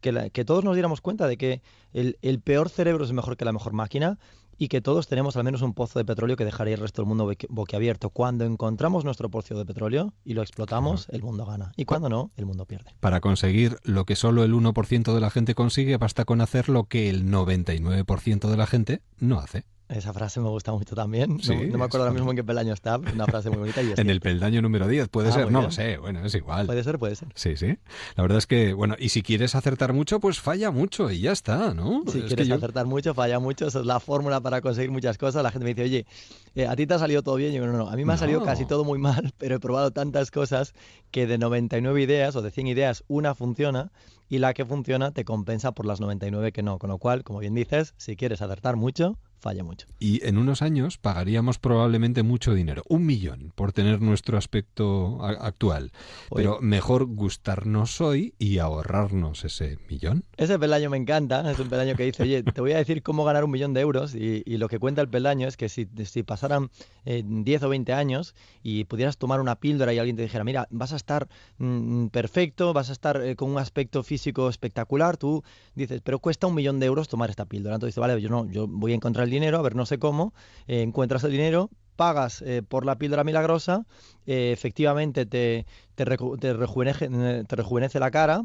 que, 0.00 0.12
la- 0.12 0.30
que 0.30 0.44
todos 0.44 0.64
nos 0.64 0.74
diéramos 0.74 1.00
cuenta 1.00 1.26
de 1.26 1.36
que 1.36 1.62
el, 1.92 2.18
el 2.22 2.40
peor 2.40 2.68
cerebro 2.68 3.04
es 3.04 3.12
mejor 3.12 3.36
que 3.36 3.44
la 3.44 3.52
mejor 3.52 3.72
máquina 3.72 4.18
y 4.62 4.68
que 4.68 4.82
todos 4.82 5.08
tenemos 5.08 5.36
al 5.38 5.44
menos 5.44 5.62
un 5.62 5.72
pozo 5.72 5.98
de 5.98 6.04
petróleo 6.04 6.36
que 6.36 6.44
dejaría 6.44 6.74
el 6.74 6.80
resto 6.80 7.00
del 7.00 7.08
mundo 7.08 7.26
boqui- 7.32 7.46
boquiabierto. 7.48 8.10
Cuando 8.10 8.44
encontramos 8.44 9.04
nuestro 9.06 9.30
pozo 9.30 9.56
de 9.56 9.64
petróleo 9.64 10.12
y 10.22 10.34
lo 10.34 10.42
explotamos, 10.42 11.08
el 11.08 11.22
mundo 11.22 11.46
gana. 11.46 11.72
Y 11.78 11.86
cuando 11.86 12.10
no, 12.10 12.30
el 12.36 12.44
mundo 12.44 12.66
pierde. 12.66 12.94
Para 13.00 13.20
conseguir 13.20 13.78
lo 13.84 14.04
que 14.04 14.16
solo 14.16 14.44
el 14.44 14.52
1% 14.52 15.14
de 15.14 15.20
la 15.20 15.30
gente 15.30 15.54
consigue, 15.54 15.96
basta 15.96 16.26
con 16.26 16.42
hacer 16.42 16.68
lo 16.68 16.84
que 16.84 17.08
el 17.08 17.24
99% 17.24 18.48
de 18.50 18.56
la 18.58 18.66
gente 18.66 19.02
no 19.18 19.38
hace. 19.38 19.64
Esa 19.90 20.12
frase 20.12 20.38
me 20.40 20.48
gusta 20.48 20.72
mucho 20.72 20.94
también. 20.94 21.32
No- 21.32 21.38
Sí, 21.42 21.54
no, 21.66 21.78
me 21.78 21.84
acuerdo 21.84 22.04
ahora 22.06 22.12
mismo 22.14 22.30
en 22.30 22.36
qué 22.36 22.44
peldaño 22.44 22.72
está, 22.72 22.98
pero 22.98 23.12
una 23.12 23.26
frase 23.26 23.50
muy 23.50 23.58
bonita. 23.58 23.82
Y 23.82 23.90
es 23.90 23.98
En 23.98 24.08
el 24.08 24.20
peldaño 24.20 24.62
número 24.62 24.86
10, 24.86 25.08
puede 25.08 25.30
Ah, 25.30 25.32
ser, 25.32 25.42
no 25.50 25.58
bien. 25.58 25.62
lo 25.64 25.70
sé, 25.72 25.96
bueno, 25.98 26.24
es 26.24 26.34
igual. 26.34 26.66
Puede 26.66 26.84
ser, 26.84 26.98
puede 26.98 27.16
ser. 27.16 27.28
Sí, 27.34 27.56
sí. 27.56 27.76
La 28.14 28.22
verdad 28.22 28.38
es 28.38 28.46
que, 28.46 28.72
bueno, 28.72 28.94
y 28.98 29.08
si 29.08 29.22
quieres 29.22 29.54
acertar 29.56 29.92
mucho, 29.92 30.20
pues 30.20 30.38
falla 30.40 30.70
mucho 30.70 31.10
y 31.10 31.20
ya 31.20 31.32
está, 31.32 31.74
¿no? 31.74 32.02
Si 32.06 32.18
Es 32.18 32.24
quieres 32.26 32.44
que 32.46 32.50
yo- 32.50 32.54
acertar 32.54 32.86
mucho, 32.86 33.14
falla 33.14 33.40
mucho, 33.40 33.66
esa 33.66 33.80
es 33.80 33.86
la 33.86 33.98
fórmula 33.98 34.40
para 34.40 34.60
conseguir 34.60 34.92
muchas 34.92 35.18
cosas. 35.18 35.42
La 35.42 35.50
gente 35.50 35.64
me 35.64 35.74
dice, 35.74 35.82
oye, 35.82 36.06
eh, 36.54 36.66
a 36.68 36.76
ti 36.76 36.86
te 36.86 36.94
ha 36.94 36.98
salido 37.00 37.22
todo 37.22 37.34
bien. 37.34 37.52
Y 37.52 37.56
yo, 37.56 37.66
no, 37.66 37.72
no, 37.72 37.88
a 37.88 37.96
mí 37.96 38.04
me 38.04 38.12
ha 38.12 38.16
salido 38.16 38.44
casi 38.44 38.66
todo 38.66 38.84
muy 38.84 38.98
mal, 39.00 39.32
pero 39.38 39.56
he 39.56 39.60
probado 39.60 39.90
tantas 39.90 40.30
cosas 40.30 40.72
que 41.10 41.26
de 41.26 41.36
99 41.38 42.00
ideas 42.00 42.36
o 42.36 42.42
de 42.42 42.52
100 42.52 42.68
ideas, 42.68 43.02
una 43.08 43.34
funciona 43.34 43.90
y 44.28 44.38
la 44.38 44.54
que 44.54 44.64
funciona 44.64 45.10
te 45.10 45.24
compensa 45.24 45.72
por 45.72 45.84
las 45.84 46.00
99 46.00 46.52
que 46.52 46.62
no. 46.62 46.78
Con 46.78 46.90
lo 46.90 46.98
cual, 46.98 47.24
como 47.24 47.40
bien 47.40 47.54
dices, 47.54 47.94
si 47.96 48.14
quieres 48.14 48.40
acertar 48.40 48.76
mucho, 48.76 49.18
falla 49.40 49.64
mucho. 49.64 49.86
Y 49.98 50.24
en 50.26 50.38
unos 50.38 50.62
años 50.62 50.98
pagaríamos 50.98 51.58
probablemente 51.58 52.22
mucho 52.22 52.54
dinero, 52.54 52.82
un 52.88 53.06
millón, 53.06 53.52
por 53.54 53.72
tener 53.72 54.00
nuestro 54.00 54.38
aspecto 54.38 55.24
actual. 55.24 55.92
Oye. 56.30 56.44
Pero 56.44 56.60
mejor 56.60 57.06
gustarnos 57.06 58.00
hoy 58.00 58.34
y 58.38 58.58
ahorrarnos 58.58 59.44
ese 59.44 59.78
millón. 59.88 60.24
Ese 60.36 60.58
peldaño 60.58 60.90
me 60.90 60.96
encanta, 60.96 61.50
es 61.50 61.58
un 61.58 61.68
peldaño 61.68 61.96
que 61.96 62.04
dice, 62.04 62.22
oye, 62.22 62.42
te 62.42 62.60
voy 62.60 62.72
a 62.72 62.78
decir 62.78 63.02
cómo 63.02 63.24
ganar 63.24 63.44
un 63.44 63.50
millón 63.50 63.74
de 63.74 63.80
euros 63.80 64.14
y, 64.14 64.42
y 64.44 64.58
lo 64.58 64.68
que 64.68 64.78
cuenta 64.78 65.00
el 65.00 65.08
peldaño 65.08 65.48
es 65.48 65.56
que 65.56 65.68
si, 65.68 65.88
si 66.04 66.22
pasaran 66.22 66.70
eh, 67.04 67.22
10 67.24 67.62
o 67.62 67.68
20 67.68 67.92
años 67.92 68.34
y 68.62 68.84
pudieras 68.84 69.16
tomar 69.16 69.40
una 69.40 69.56
píldora 69.56 69.92
y 69.92 69.98
alguien 69.98 70.16
te 70.16 70.22
dijera, 70.22 70.44
mira, 70.44 70.68
vas 70.70 70.92
a 70.92 70.96
estar 70.96 71.28
mm, 71.58 72.08
perfecto, 72.08 72.72
vas 72.72 72.90
a 72.90 72.92
estar 72.92 73.22
eh, 73.22 73.36
con 73.36 73.50
un 73.50 73.58
aspecto 73.58 74.02
físico 74.02 74.48
espectacular, 74.48 75.16
tú 75.16 75.42
dices, 75.74 76.00
pero 76.02 76.18
cuesta 76.18 76.46
un 76.46 76.54
millón 76.54 76.80
de 76.80 76.86
euros 76.86 77.08
tomar 77.08 77.30
esta 77.30 77.46
píldora. 77.46 77.76
Entonces 77.76 77.94
dices, 77.94 78.00
vale, 78.00 78.20
yo 78.20 78.28
no, 78.28 78.46
yo 78.50 78.66
voy 78.66 78.92
a 78.92 78.94
encontrar 78.94 79.28
dinero, 79.30 79.58
a 79.58 79.62
ver, 79.62 79.74
no 79.76 79.86
sé 79.86 79.98
cómo, 79.98 80.34
eh, 80.66 80.82
encuentras 80.82 81.24
el 81.24 81.32
dinero, 81.32 81.70
pagas 81.96 82.42
eh, 82.42 82.62
por 82.66 82.84
la 82.86 82.96
píldora 82.96 83.24
milagrosa, 83.24 83.86
eh, 84.26 84.52
efectivamente 84.52 85.26
te, 85.26 85.66
te, 85.94 86.04
te 86.38 86.52
rejuvenece, 86.54 87.08
te 87.46 87.56
rejuvenece 87.56 88.00
la 88.00 88.10
cara, 88.10 88.44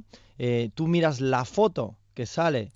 tú 0.73 0.87
miras 0.87 1.21
la 1.21 1.45
foto 1.45 1.95
que 2.13 2.25
sale 2.25 2.71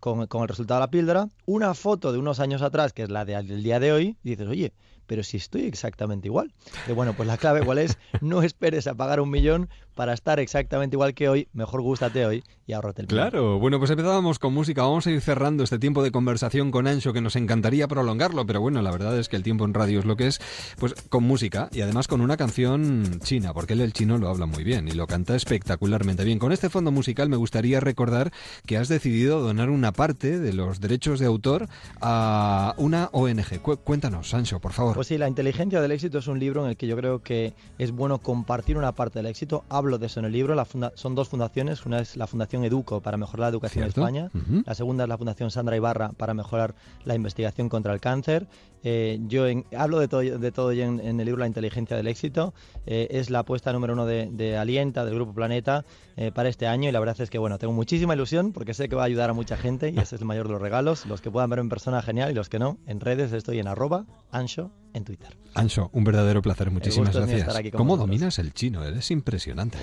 con, 0.00 0.26
con 0.26 0.42
el 0.42 0.48
resultado 0.48 0.80
de 0.80 0.86
la 0.86 0.90
píldora, 0.90 1.28
una 1.46 1.72
foto 1.72 2.12
de 2.12 2.18
unos 2.18 2.40
años 2.40 2.60
atrás, 2.60 2.92
que 2.92 3.02
es 3.04 3.10
la 3.10 3.24
de- 3.24 3.42
del 3.42 3.62
día 3.62 3.80
de 3.80 3.92
hoy, 3.92 4.16
y 4.22 4.30
dices, 4.30 4.46
oye, 4.48 4.72
pero 5.06 5.22
si 5.22 5.36
estoy 5.38 5.62
exactamente 5.62 6.28
igual. 6.28 6.52
Bueno, 6.94 7.14
pues 7.14 7.26
la 7.26 7.38
clave 7.38 7.62
cuál 7.62 7.78
es, 7.78 7.96
no 8.20 8.42
esperes 8.42 8.86
a 8.86 8.94
pagar 8.94 9.20
un 9.20 9.30
millón 9.30 9.70
para 9.96 10.12
estar 10.12 10.38
exactamente 10.38 10.94
igual 10.94 11.14
que 11.14 11.28
hoy, 11.28 11.48
mejor 11.52 11.80
gústate 11.80 12.24
hoy 12.24 12.44
y 12.68 12.72
ahorrate 12.74 13.02
el 13.02 13.08
millón. 13.08 13.18
Claro, 13.30 13.58
bueno, 13.58 13.78
pues 13.78 13.90
empezábamos 13.90 14.38
con 14.38 14.52
música. 14.54 14.82
Vamos 14.82 15.06
a 15.06 15.10
ir 15.10 15.20
cerrando 15.20 15.64
este 15.64 15.78
tiempo 15.78 16.02
de 16.04 16.10
conversación 16.12 16.70
con 16.70 16.86
Ancho, 16.86 17.12
que 17.12 17.20
nos 17.20 17.34
encantaría 17.34 17.88
prolongarlo, 17.88 18.46
pero 18.46 18.60
bueno, 18.60 18.82
la 18.82 18.90
verdad 18.92 19.18
es 19.18 19.28
que 19.28 19.36
el 19.36 19.42
tiempo 19.42 19.64
en 19.64 19.74
radio 19.74 19.98
es 19.98 20.04
lo 20.04 20.16
que 20.16 20.26
es, 20.28 20.40
pues 20.78 20.94
con 21.08 21.24
música 21.24 21.68
y 21.72 21.80
además 21.80 22.06
con 22.08 22.20
una 22.20 22.36
canción 22.36 23.18
china, 23.20 23.52
porque 23.54 23.72
él 23.72 23.80
el 23.80 23.92
chino 23.92 24.18
lo 24.18 24.28
habla 24.28 24.46
muy 24.46 24.62
bien 24.64 24.86
y 24.86 24.92
lo 24.92 25.06
canta 25.06 25.34
espectacularmente 25.34 26.22
bien. 26.24 26.38
Con 26.38 26.52
este 26.52 26.68
fondo 26.70 26.90
musical 26.92 27.28
me 27.28 27.36
gustaría 27.36 27.80
recordar 27.80 28.32
que 28.66 28.76
has 28.76 28.88
decidido 28.88 29.40
donar 29.40 29.70
una 29.70 29.92
parte 29.92 30.38
de 30.38 30.52
los 30.52 30.80
derechos 30.80 31.18
de 31.20 31.26
autor 31.26 31.68
a 32.00 32.74
una 32.76 33.08
ONG. 33.12 33.60
Cu- 33.62 33.78
cuéntanos, 33.78 34.34
Ancho, 34.34 34.60
por 34.60 34.72
favor. 34.72 34.94
Pues 34.94 35.06
sí, 35.08 35.16
La 35.16 35.28
inteligencia 35.28 35.80
del 35.80 35.92
éxito 35.92 36.18
es 36.18 36.26
un 36.26 36.38
libro 36.38 36.64
en 36.64 36.70
el 36.70 36.76
que 36.76 36.86
yo 36.86 36.96
creo 36.96 37.22
que 37.22 37.54
es 37.78 37.92
bueno 37.92 38.18
compartir 38.18 38.76
una 38.76 38.92
parte 38.92 39.18
del 39.18 39.26
éxito. 39.26 39.64
Hablo 39.86 39.98
de 39.98 40.06
eso 40.06 40.18
en 40.18 40.26
el 40.26 40.32
libro. 40.32 40.56
La 40.56 40.64
funda- 40.64 40.90
son 40.96 41.14
dos 41.14 41.28
fundaciones. 41.28 41.86
Una 41.86 42.00
es 42.00 42.16
la 42.16 42.26
Fundación 42.26 42.64
Educo 42.64 43.00
para 43.00 43.16
mejorar 43.16 43.42
la 43.42 43.48
educación 43.50 43.84
Cierto. 43.84 44.00
en 44.08 44.16
España. 44.16 44.62
La 44.66 44.74
segunda 44.74 45.04
es 45.04 45.08
la 45.08 45.16
Fundación 45.16 45.52
Sandra 45.52 45.76
Ibarra 45.76 46.10
para 46.10 46.34
mejorar 46.34 46.74
la 47.04 47.14
investigación 47.14 47.68
contra 47.68 47.94
el 47.94 48.00
cáncer. 48.00 48.48
Eh, 48.82 49.20
yo 49.28 49.44
hablo 49.76 50.00
de 50.00 50.08
todo, 50.08 50.20
de 50.22 50.52
todo 50.52 50.72
en, 50.72 50.98
en, 51.00 51.20
el 51.20 51.26
libro 51.26 51.38
La 51.40 51.46
inteligencia 51.46 51.96
del 51.96 52.08
éxito. 52.08 52.52
Eh, 52.84 53.06
es 53.10 53.30
la 53.30 53.40
apuesta 53.40 53.72
número 53.72 53.92
uno 53.92 54.06
de, 54.06 54.56
Alienta, 54.58 55.04
del 55.04 55.14
Grupo 55.14 55.32
Planeta, 55.34 55.84
eh, 56.16 56.32
para 56.32 56.48
este 56.48 56.66
año 56.66 56.88
y 56.88 56.92
la 56.92 56.98
verdad 57.00 57.20
es 57.20 57.30
que 57.30 57.38
bueno, 57.38 57.58
tengo 57.58 57.72
muchísima 57.72 58.14
ilusión 58.14 58.52
porque 58.52 58.74
sé 58.74 58.88
que 58.88 58.96
va 58.96 59.02
a 59.02 59.06
ayudar 59.06 59.30
a 59.30 59.34
mucha 59.34 59.56
gente 59.56 59.90
y 59.90 59.98
ese 59.98 60.16
es 60.16 60.20
el 60.20 60.26
mayor 60.26 60.46
de 60.48 60.52
los 60.54 60.62
regalos. 60.62 61.06
Los 61.06 61.20
que 61.20 61.30
puedan 61.30 61.48
ver 61.50 61.60
en 61.60 61.68
persona, 61.68 62.02
genial, 62.02 62.30
y 62.32 62.34
los 62.34 62.48
que 62.48 62.58
no, 62.58 62.78
en 62.86 62.98
redes 63.00 63.32
estoy 63.32 63.60
en 63.60 63.68
arroba 63.68 64.04
ansho 64.32 64.70
en 64.96 65.04
Twitter. 65.04 65.36
Anso, 65.54 65.90
un 65.92 66.04
verdadero 66.04 66.42
placer, 66.42 66.70
muchísimas 66.70 67.14
gracias. 67.14 67.48
¿Cómo 67.72 67.96
dominas 67.96 68.38
el 68.38 68.52
chino? 68.52 68.84
Eres 68.84 69.10
impresionante. 69.10 69.78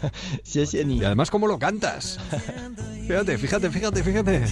y 0.54 1.04
además, 1.04 1.30
¿cómo 1.30 1.46
lo 1.46 1.58
cantas? 1.58 2.18
fíjate, 3.06 3.38
fíjate, 3.38 3.70
fíjate, 3.70 4.02
fíjate. 4.02 4.46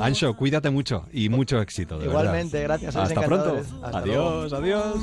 Anso, 0.00 0.36
cuídate 0.36 0.70
mucho 0.70 1.06
y 1.12 1.28
mucho 1.28 1.60
éxito. 1.60 1.98
De 1.98 2.06
Igualmente, 2.06 2.62
gracias. 2.62 2.96
Hasta 2.96 3.22
pronto. 3.22 3.62
adiós, 3.82 4.52
adiós. 4.52 4.96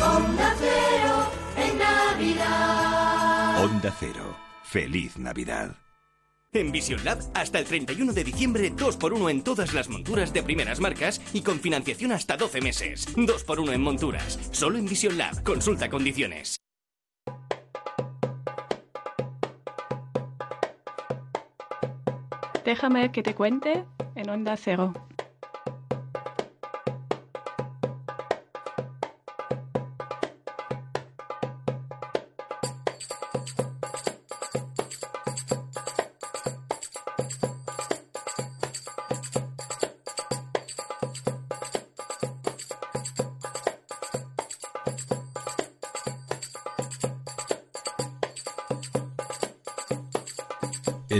Onda 0.00 0.54
Cero 0.58 1.30
en 1.56 1.78
Navidad. 1.78 3.64
Onda 3.64 3.96
Cero. 3.98 4.36
Feliz 4.64 5.16
Navidad. 5.16 5.76
En 6.52 6.72
Vision 6.72 7.04
Lab, 7.04 7.18
hasta 7.34 7.58
el 7.58 7.66
31 7.66 8.12
de 8.12 8.24
diciembre, 8.24 8.72
2x1 8.72 9.30
en 9.30 9.42
todas 9.42 9.74
las 9.74 9.88
monturas 9.88 10.32
de 10.32 10.42
primeras 10.42 10.80
marcas 10.80 11.20
y 11.34 11.42
con 11.42 11.60
financiación 11.60 12.12
hasta 12.12 12.36
12 12.36 12.60
meses. 12.62 13.14
2x1 13.14 13.74
en 13.74 13.82
monturas. 13.82 14.38
Solo 14.52 14.78
en 14.78 14.86
Vision 14.86 15.18
Lab. 15.18 15.42
Consulta 15.42 15.90
condiciones. 15.90 16.56
Déjame 22.64 23.12
que 23.12 23.22
te 23.22 23.34
cuente 23.34 23.84
en 24.16 24.28
Onda 24.28 24.56
Cero. 24.56 24.92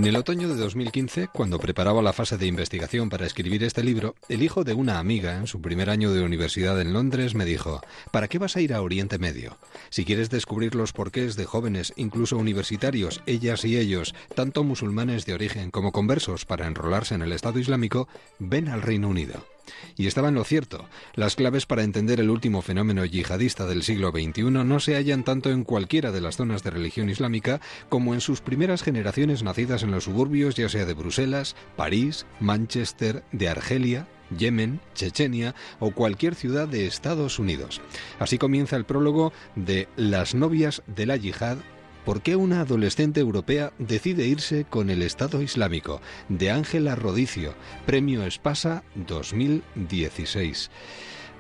En 0.07 0.11
el 0.11 0.21
otoño 0.21 0.49
de 0.49 0.55
2015, 0.55 1.27
cuando 1.33 1.59
preparaba 1.59 2.01
la 2.01 2.13
fase 2.13 2.39
de 2.39 2.47
investigación 2.47 3.09
para 3.09 3.27
escribir 3.27 3.65
este 3.65 3.83
libro, 3.83 4.15
el 4.29 4.45
hijo 4.45 4.63
de 4.63 4.73
una 4.73 5.01
amiga 5.01 5.37
en 5.37 5.49
su 5.49 5.61
primer 5.61 5.91
año 5.91 6.13
de 6.13 6.23
universidad 6.23 6.81
en 6.81 6.93
Londres 6.93 7.35
me 7.35 7.45
dijo, 7.45 7.81
¿para 8.13 8.29
qué 8.29 8.39
vas 8.39 8.55
a 8.55 8.61
ir 8.61 8.73
a 8.73 8.83
Oriente 8.83 9.19
Medio? 9.19 9.59
Si 9.91 10.05
quieres 10.05 10.31
descubrir 10.31 10.77
los 10.77 10.93
porqués 10.93 11.35
de 11.35 11.45
jóvenes, 11.45 11.93
incluso 11.97 12.37
universitarios, 12.37 13.21
ellas 13.27 13.65
y 13.65 13.77
ellos, 13.77 14.15
tanto 14.37 14.63
musulmanes 14.63 15.27
de 15.27 15.35
origen 15.35 15.73
como 15.73 15.91
conversos, 15.91 16.45
para 16.45 16.69
enrolarse 16.69 17.17
en 17.17 17.23
el 17.23 17.33
Estado 17.33 17.59
Islámico, 17.59 18.07
ven 18.39 18.69
al 18.69 18.83
Reino 18.83 19.09
Unido. 19.09 19.56
Y 19.97 20.07
estaba 20.07 20.29
en 20.29 20.35
lo 20.35 20.45
cierto. 20.45 20.89
Las 21.15 21.37
claves 21.37 21.67
para 21.67 21.83
entender 21.83 22.21
el 22.21 22.31
último 22.31 22.63
fenómeno 22.63 23.05
yihadista 23.05 23.67
del 23.67 23.83
siglo 23.83 24.11
XXI 24.11 24.43
no 24.51 24.81
se 24.81 24.97
hallan 24.97 25.25
tanto 25.25 25.51
en 25.51 25.65
cualquiera 25.65 26.13
de 26.13 26.21
las 26.21 26.37
zonas 26.37 26.63
de 26.63 26.71
religión 26.71 27.11
islámica 27.11 27.61
como 27.89 28.15
en 28.15 28.21
sus 28.21 28.41
primeras 28.41 28.83
generaciones 28.83 29.43
nacidas 29.43 29.83
en 29.83 29.91
los 29.91 30.05
suburbios, 30.05 30.55
ya 30.55 30.69
sea 30.69 30.85
de 30.85 30.95
Bruselas, 30.95 31.57
París, 31.77 32.27
Manchester, 32.41 33.25
de 33.33 33.49
Argelia, 33.49 34.09
Yemen, 34.37 34.81
Chechenia 34.95 35.55
o 35.79 35.93
cualquier 35.93 36.35
ciudad 36.35 36.69
de 36.69 36.87
Estados 36.87 37.39
Unidos. 37.39 37.81
Así 38.19 38.39
comienza 38.39 38.77
el 38.77 38.85
prólogo 38.85 39.33
de 39.55 39.89
Las 39.97 40.35
novias 40.35 40.83
de 40.87 41.07
la 41.07 41.17
yihad 41.17 41.59
¿Por 42.07 42.23
qué 42.23 42.37
una 42.37 42.61
adolescente 42.61 43.19
europea 43.19 43.73
decide 43.81 44.29
irse 44.29 44.65
con 44.65 44.91
el 44.91 45.03
Estado 45.03 45.43
Islámico? 45.43 46.01
De 46.29 46.53
Ángela 46.53 46.95
Rodicio, 46.95 47.55
Premio 47.85 48.25
Espasa 48.25 48.85
2016. 48.95 50.71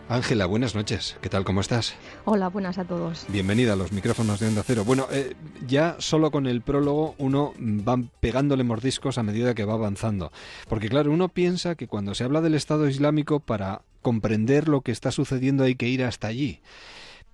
Ángela, 0.08 0.46
buenas 0.46 0.74
noches. 0.74 1.18
¿Qué 1.20 1.28
tal? 1.28 1.44
¿Cómo 1.44 1.60
estás? 1.60 1.94
Hola, 2.24 2.48
buenas 2.48 2.78
a 2.78 2.84
todos. 2.84 3.26
Bienvenida 3.28 3.74
a 3.74 3.76
los 3.76 3.92
micrófonos 3.92 4.40
de 4.40 4.48
Onda 4.48 4.64
Cero. 4.66 4.84
Bueno, 4.84 5.06
eh, 5.12 5.36
ya 5.68 5.94
solo 6.00 6.32
con 6.32 6.48
el 6.48 6.62
prólogo 6.62 7.14
uno 7.18 7.54
va 7.60 8.02
pegándole 8.18 8.64
mordiscos 8.64 9.18
a 9.18 9.22
medida 9.22 9.54
que 9.54 9.64
va 9.64 9.74
avanzando. 9.74 10.32
Porque 10.68 10.88
claro, 10.88 11.12
uno 11.12 11.28
piensa 11.28 11.76
que 11.76 11.86
cuando 11.86 12.12
se 12.16 12.24
habla 12.24 12.40
del 12.40 12.54
Estado 12.56 12.88
Islámico, 12.88 13.38
para 13.38 13.82
comprender 14.02 14.66
lo 14.66 14.80
que 14.80 14.90
está 14.90 15.12
sucediendo 15.12 15.62
hay 15.62 15.76
que 15.76 15.88
ir 15.88 16.02
hasta 16.02 16.26
allí. 16.26 16.60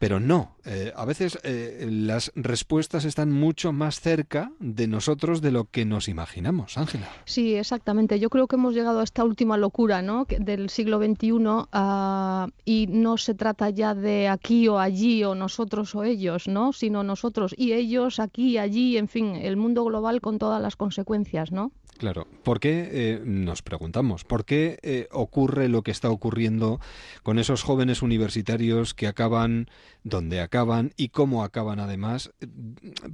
Pero 0.03 0.19
no, 0.19 0.57
eh, 0.65 0.93
a 0.97 1.05
veces 1.05 1.39
eh, 1.45 1.87
las 1.89 2.33
respuestas 2.35 3.05
están 3.05 3.31
mucho 3.31 3.73
más 3.73 4.01
cerca 4.01 4.51
de 4.59 4.89
nosotros 4.89 5.41
de 5.41 5.53
lo 5.53 5.67
que 5.67 5.85
nos 5.85 6.09
imaginamos, 6.09 6.77
Ángela. 6.77 7.09
Sí, 7.25 7.55
exactamente. 7.55 8.19
Yo 8.19 8.29
creo 8.29 8.49
que 8.49 8.57
hemos 8.57 8.75
llegado 8.75 8.99
a 8.99 9.05
esta 9.05 9.23
última 9.23 9.57
locura 9.57 10.03
¿no? 10.03 10.27
del 10.29 10.71
siglo 10.71 10.99
XXI 10.99 11.69
ah, 11.71 12.49
y 12.65 12.89
no 12.89 13.17
se 13.17 13.35
trata 13.35 13.71
ya 13.71 13.95
de 13.95 14.27
aquí 14.27 14.67
o 14.67 14.81
allí 14.81 15.23
o 15.23 15.37
nosotros 15.37 15.95
o 15.95 16.03
ellos, 16.03 16.49
¿no? 16.49 16.73
sino 16.73 17.05
nosotros 17.05 17.55
y 17.57 17.71
ellos 17.73 18.19
aquí 18.19 18.59
allí, 18.59 18.97
en 18.97 19.07
fin, 19.07 19.37
el 19.37 19.57
mundo 19.57 19.85
global 19.85 20.21
con 20.21 20.41
todas 20.41 20.61
las 20.61 20.75
consecuencias, 20.75 21.53
¿no? 21.53 21.71
Claro. 21.99 22.27
¿Por 22.43 22.59
qué, 22.59 22.89
eh, 22.91 23.21
nos 23.25 23.63
preguntamos, 23.63 24.25
por 24.25 24.45
qué 24.45 25.09
ocurre 25.13 25.69
lo 25.69 25.83
que 25.83 25.91
está 25.91 26.11
ocurriendo 26.11 26.81
con 27.23 27.39
esos 27.39 27.63
jóvenes 27.63 28.03
universitarios 28.03 28.95
que 28.95 29.07
acaban 29.07 29.69
donde 30.05 30.41
acaban 30.41 30.93
y 30.97 31.09
cómo 31.09 31.45
acaban 31.45 31.79
además, 31.79 32.33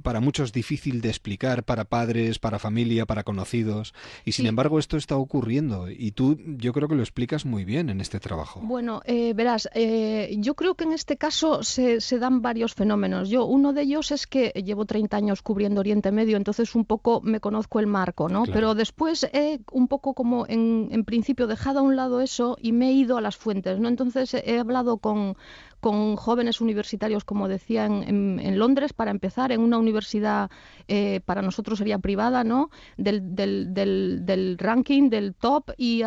para 0.01 0.19
muchos 0.19 0.51
difícil 0.51 1.01
de 1.01 1.09
explicar, 1.09 1.63
para 1.63 1.85
padres, 1.85 2.39
para 2.39 2.59
familia, 2.59 3.05
para 3.05 3.23
conocidos, 3.23 3.93
y 4.25 4.31
sin 4.31 4.47
embargo 4.47 4.79
esto 4.79 4.97
está 4.97 5.15
ocurriendo 5.15 5.89
y 5.89 6.11
tú 6.11 6.37
yo 6.57 6.73
creo 6.73 6.87
que 6.87 6.95
lo 6.95 7.01
explicas 7.01 7.45
muy 7.45 7.65
bien 7.65 7.89
en 7.89 8.01
este 8.01 8.19
trabajo. 8.19 8.61
Bueno, 8.63 9.01
eh, 9.05 9.33
verás, 9.33 9.69
eh, 9.73 10.35
yo 10.39 10.55
creo 10.55 10.75
que 10.75 10.85
en 10.85 10.93
este 10.93 11.17
caso 11.17 11.63
se, 11.63 12.01
se, 12.01 12.19
dan 12.19 12.41
varios 12.41 12.73
fenómenos. 12.73 13.29
Yo, 13.29 13.45
uno 13.45 13.73
de 13.73 13.83
ellos 13.83 14.11
es 14.11 14.27
que 14.27 14.49
llevo 14.49 14.85
30 14.85 15.15
años 15.15 15.41
cubriendo 15.41 15.79
Oriente 15.79 16.11
Medio, 16.11 16.37
entonces 16.37 16.75
un 16.75 16.85
poco 16.85 17.21
me 17.21 17.39
conozco 17.39 17.79
el 17.79 17.87
marco, 17.87 18.29
¿no? 18.29 18.43
Pero 18.43 18.68
después 18.75 19.27
he 19.33 19.59
un 19.71 19.87
poco 19.87 20.13
como 20.13 20.45
en, 20.47 20.89
en 20.91 21.05
principio 21.05 21.47
dejado 21.47 21.79
a 21.79 21.83
un 21.83 21.95
lado 21.95 22.21
eso 22.21 22.57
y 22.61 22.71
me 22.71 22.89
he 22.89 22.91
ido 22.93 23.17
a 23.17 23.21
las 23.21 23.37
fuentes, 23.37 23.79
¿no? 23.79 23.87
Entonces 23.87 24.33
he 24.33 24.59
hablado 24.59 24.97
con 24.97 25.35
con 25.79 26.15
jóvenes 26.15 26.61
universitarios, 26.61 27.23
como 27.23 27.47
decía, 27.47 27.85
en, 27.85 28.59
Londres, 28.59 28.93
para 28.93 29.11
empezar, 29.11 29.51
en 29.51 29.61
una 29.61 29.77
universidad 29.77 30.49
eh, 30.87 31.21
para 31.25 31.41
nosotros 31.41 31.77
sería 31.77 31.99
privada, 31.99 32.43
¿no? 32.43 32.69
Del, 32.97 33.35
del, 33.35 33.73
del, 33.73 34.57
ranking, 34.57 35.09
del 35.09 35.33
top, 35.35 35.71
y, 35.77 36.03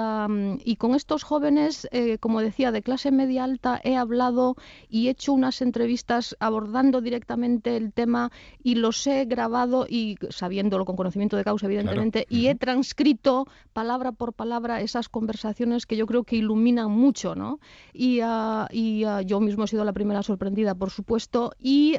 y 0.65 0.77
con 0.77 0.95
estos 0.95 1.23
jóvenes, 1.23 1.89
eh, 1.91 2.19
como 2.19 2.41
decía, 2.41 2.73
de 2.73 2.83
clase 2.83 3.11
media 3.11 3.45
alta, 3.45 3.81
he 3.83 3.97
hablado 3.97 4.57
y 4.89 5.09
he 5.09 5.11
hecho 5.11 5.33
unas 5.33 5.63
entrevistas 5.63 6.37
abordando 6.41 7.01
directamente 7.01 7.77
el 7.77 7.93
tema 7.93 8.31
y 8.63 8.75
los 8.75 9.07
he 9.07 9.25
grabado 9.25 9.87
y 9.89 10.17
sabiéndolo 10.31 10.85
con 10.85 10.97
conocimiento 10.97 11.37
de 11.37 11.45
causa, 11.45 11.67
evidentemente, 11.67 12.27
y 12.29 12.49
he 12.49 12.55
transcrito 12.55 13.47
palabra 13.73 14.13
por 14.13 14.33
palabra 14.33 14.81
esas 14.81 15.09
conversaciones 15.09 15.87
que 15.87 15.97
yo 15.97 16.07
creo 16.07 16.25
que 16.25 16.37
iluminan 16.37 16.91
mucho, 16.91 17.35
¿no? 17.35 17.59
Y, 17.93 18.21
ah, 18.23 18.69
y 18.71 19.05
ah, 19.05 19.23
yo 19.23 19.41
mismo 19.41 19.62
he 19.65 19.69
sido 19.69 19.85
la 19.85 19.93
primera 19.93 20.23
sorprendida, 20.23 20.75
por 20.75 20.91
supuesto, 20.91 21.53
y 21.59 21.97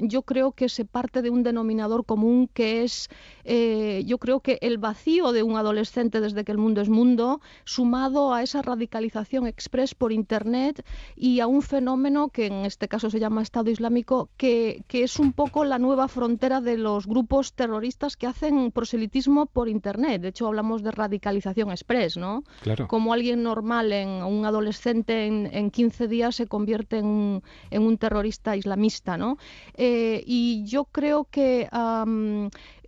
yo 0.00 0.22
creo 0.22 0.52
que 0.52 0.68
se 0.68 0.84
parte 0.84 1.22
de 1.22 1.30
un 1.30 1.42
denominador 1.42 2.04
común 2.04 2.48
que 2.52 2.82
es, 2.82 3.08
eh, 3.44 4.02
yo 4.06 4.18
creo 4.18 4.40
que 4.40 4.58
el 4.60 4.78
vacío 4.78 5.32
de 5.32 5.42
un 5.42 5.56
adolescente 5.56 6.20
desde 6.20 6.44
que 6.44 6.52
el 6.52 6.58
mundo 6.58 6.80
es 6.80 6.88
mundo, 6.88 7.40
sumado 7.64 8.32
a 8.32 8.42
esa 8.42 8.62
radicalización 8.62 9.46
express 9.46 9.94
por 9.94 10.12
Internet 10.12 10.84
y 11.16 11.40
a 11.40 11.46
un 11.46 11.62
fenómeno 11.62 12.28
que 12.28 12.46
en 12.46 12.64
este 12.64 12.88
caso 12.88 13.10
se 13.10 13.20
llama 13.20 13.42
Estado 13.42 13.70
Islámico, 13.70 14.30
que, 14.36 14.84
que 14.88 15.02
es 15.02 15.18
un 15.18 15.32
poco 15.32 15.64
la 15.64 15.78
nueva 15.78 16.08
frontera 16.08 16.60
de 16.60 16.78
los 16.78 17.06
grupos 17.06 17.52
terroristas 17.54 18.16
que 18.16 18.26
hacen 18.26 18.70
proselitismo 18.72 19.46
por 19.46 19.68
Internet. 19.68 20.22
De 20.22 20.28
hecho, 20.28 20.46
hablamos 20.46 20.82
de 20.82 20.90
radicalización 20.90 21.70
express, 21.70 22.16
¿no? 22.16 22.42
Claro. 22.62 22.88
Como 22.88 23.12
alguien 23.12 23.42
normal, 23.42 23.92
en 23.92 24.22
un 24.22 24.44
adolescente 24.44 25.26
en, 25.26 25.48
en 25.52 25.70
15 25.70 26.08
días 26.08 26.36
se 26.36 26.46
convierte 26.46 26.61
convierte 26.62 26.98
en 26.98 27.06
un, 27.06 27.42
en 27.70 27.82
un 27.82 27.98
terrorista 27.98 28.56
islamista, 28.56 29.16
¿no? 29.16 29.36
Eh, 29.74 30.22
y 30.24 30.64
yo 30.64 30.84
creo 30.84 31.24
que 31.24 31.68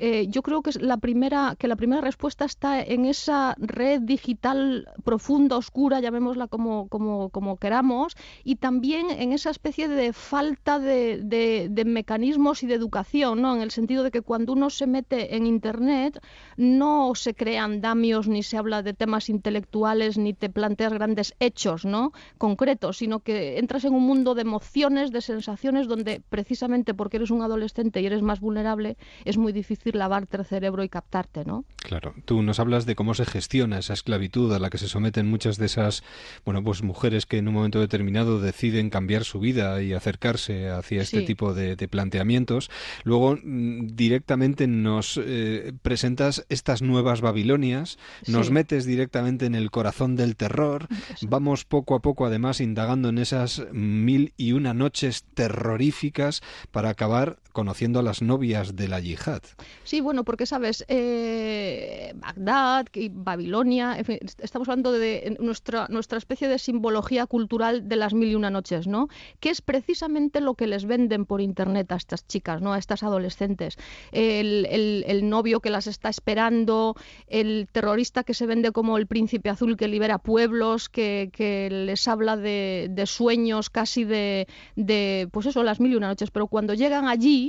eh, 0.06 0.26
yo 0.28 0.42
creo 0.42 0.60
que 0.60 0.72
la 0.80 0.98
primera 0.98 1.56
que 1.58 1.66
la 1.66 1.76
primera 1.76 2.02
respuesta 2.02 2.44
está 2.44 2.82
en 2.82 3.06
esa 3.06 3.54
red 3.56 4.02
digital 4.02 4.86
profunda, 5.02 5.56
oscura, 5.56 5.98
llamémosla 6.00 6.46
como, 6.46 6.88
como, 6.88 7.30
como 7.30 7.56
queramos, 7.56 8.14
y 8.44 8.56
también 8.56 9.06
en 9.10 9.32
esa 9.32 9.48
especie 9.48 9.88
de 9.88 10.12
falta 10.12 10.78
de, 10.78 11.22
de, 11.22 11.84
mecanismos 11.86 12.62
y 12.62 12.66
de 12.66 12.74
educación, 12.74 13.40
¿no? 13.40 13.56
En 13.56 13.62
el 13.62 13.70
sentido 13.70 14.02
de 14.02 14.10
que 14.10 14.20
cuando 14.20 14.52
uno 14.52 14.68
se 14.68 14.86
mete 14.86 15.36
en 15.36 15.46
internet 15.46 16.20
no 16.58 17.14
se 17.14 17.34
crean 17.34 17.80
damios 17.80 18.28
ni 18.28 18.42
se 18.42 18.58
habla 18.58 18.82
de 18.82 18.92
temas 18.92 19.30
intelectuales 19.30 20.18
ni 20.18 20.34
te 20.34 20.50
planteas 20.50 20.92
grandes 20.92 21.34
hechos, 21.40 21.86
¿no? 21.86 22.12
concretos, 22.36 22.98
sino 22.98 23.20
que 23.20 23.58
entras 23.58 23.86
en 23.86 23.94
un 23.94 24.02
mundo 24.02 24.34
de 24.34 24.42
emociones, 24.42 25.12
de 25.12 25.22
sensaciones 25.22 25.88
donde 25.88 26.20
precisamente 26.28 26.92
porque 26.92 27.16
eres 27.16 27.30
un 27.30 27.40
adolescente 27.40 28.02
y 28.02 28.06
eres 28.06 28.20
más 28.20 28.40
vulnerable, 28.40 28.98
es 29.24 29.38
muy 29.38 29.52
difícil 29.54 29.93
lavarte 29.94 30.36
el 30.36 30.44
cerebro 30.44 30.84
y 30.84 30.88
captarte, 30.88 31.44
¿no? 31.44 31.64
Claro, 31.76 32.14
tú 32.24 32.42
nos 32.42 32.60
hablas 32.60 32.86
de 32.86 32.94
cómo 32.94 33.14
se 33.14 33.24
gestiona 33.24 33.78
esa 33.78 33.92
esclavitud 33.92 34.52
a 34.52 34.58
la 34.58 34.70
que 34.70 34.78
se 34.78 34.88
someten 34.88 35.26
muchas 35.26 35.56
de 35.56 35.66
esas, 35.66 36.02
bueno, 36.44 36.62
pues 36.62 36.82
mujeres 36.82 37.26
que 37.26 37.38
en 37.38 37.48
un 37.48 37.54
momento 37.54 37.80
determinado 37.80 38.40
deciden 38.40 38.90
cambiar 38.90 39.24
su 39.24 39.40
vida 39.40 39.82
y 39.82 39.92
acercarse 39.92 40.70
hacia 40.70 41.02
este 41.02 41.22
tipo 41.22 41.54
de, 41.54 41.76
planteamientos. 41.88 42.70
Luego 43.04 43.36
mm, 43.42 43.88
directamente 43.94 44.66
nos 44.66 45.20
eh, 45.22 45.72
presentas 45.82 46.46
estas 46.48 46.82
nuevas 46.82 47.20
Babilonias, 47.20 47.98
nos 48.26 48.50
metes 48.50 48.86
directamente 48.86 49.46
en 49.46 49.54
el 49.54 49.70
corazón 49.70 50.16
del 50.16 50.36
terror, 50.36 50.88
vamos 51.22 51.64
poco 51.64 51.94
a 51.94 52.00
poco 52.00 52.26
además 52.26 52.60
indagando 52.60 53.10
en 53.10 53.18
esas 53.18 53.66
mil 53.72 54.32
y 54.36 54.52
una 54.52 54.74
noches 54.74 55.24
terroríficas 55.34 56.42
para 56.70 56.90
acabar 56.90 57.38
conociendo 57.54 58.00
a 58.00 58.02
las 58.02 58.20
novias 58.20 58.74
de 58.74 58.88
la 58.88 58.98
yihad. 58.98 59.42
Sí, 59.84 60.00
bueno, 60.00 60.24
porque 60.24 60.44
sabes, 60.44 60.84
eh, 60.88 62.12
Bagdad 62.16 62.86
Babilonia, 63.12 63.96
estamos 64.42 64.68
hablando 64.68 64.90
de 64.90 65.36
nuestra, 65.38 65.86
nuestra 65.88 66.18
especie 66.18 66.48
de 66.48 66.58
simbología 66.58 67.26
cultural 67.26 67.88
de 67.88 67.96
las 67.96 68.12
mil 68.12 68.28
y 68.28 68.34
una 68.34 68.50
noches, 68.50 68.88
¿no? 68.88 69.06
Que 69.38 69.50
es 69.50 69.62
precisamente 69.62 70.40
lo 70.40 70.54
que 70.54 70.66
les 70.66 70.84
venden 70.84 71.26
por 71.26 71.40
internet 71.40 71.92
a 71.92 71.96
estas 71.96 72.26
chicas, 72.26 72.60
¿no? 72.60 72.72
A 72.72 72.78
estas 72.78 73.04
adolescentes. 73.04 73.76
El, 74.10 74.66
el 75.06 75.28
novio 75.28 75.60
que 75.60 75.70
las 75.70 75.86
está 75.86 76.08
esperando, 76.08 76.96
el 77.28 77.68
terrorista 77.70 78.24
que 78.24 78.34
se 78.34 78.46
vende 78.46 78.72
como 78.72 78.98
el 78.98 79.06
príncipe 79.06 79.48
azul 79.48 79.76
que 79.76 79.86
libera 79.86 80.18
pueblos, 80.18 80.88
que, 80.88 81.30
que 81.32 81.70
les 81.70 82.08
habla 82.08 82.36
de, 82.36 82.88
de 82.90 83.06
sueños 83.06 83.70
casi 83.70 84.02
de, 84.02 84.48
de, 84.74 85.28
pues 85.30 85.46
eso, 85.46 85.62
las 85.62 85.78
mil 85.78 85.92
y 85.92 85.96
una 85.96 86.08
noches. 86.08 86.32
Pero 86.32 86.48
cuando 86.48 86.74
llegan 86.74 87.06
allí, 87.06 87.43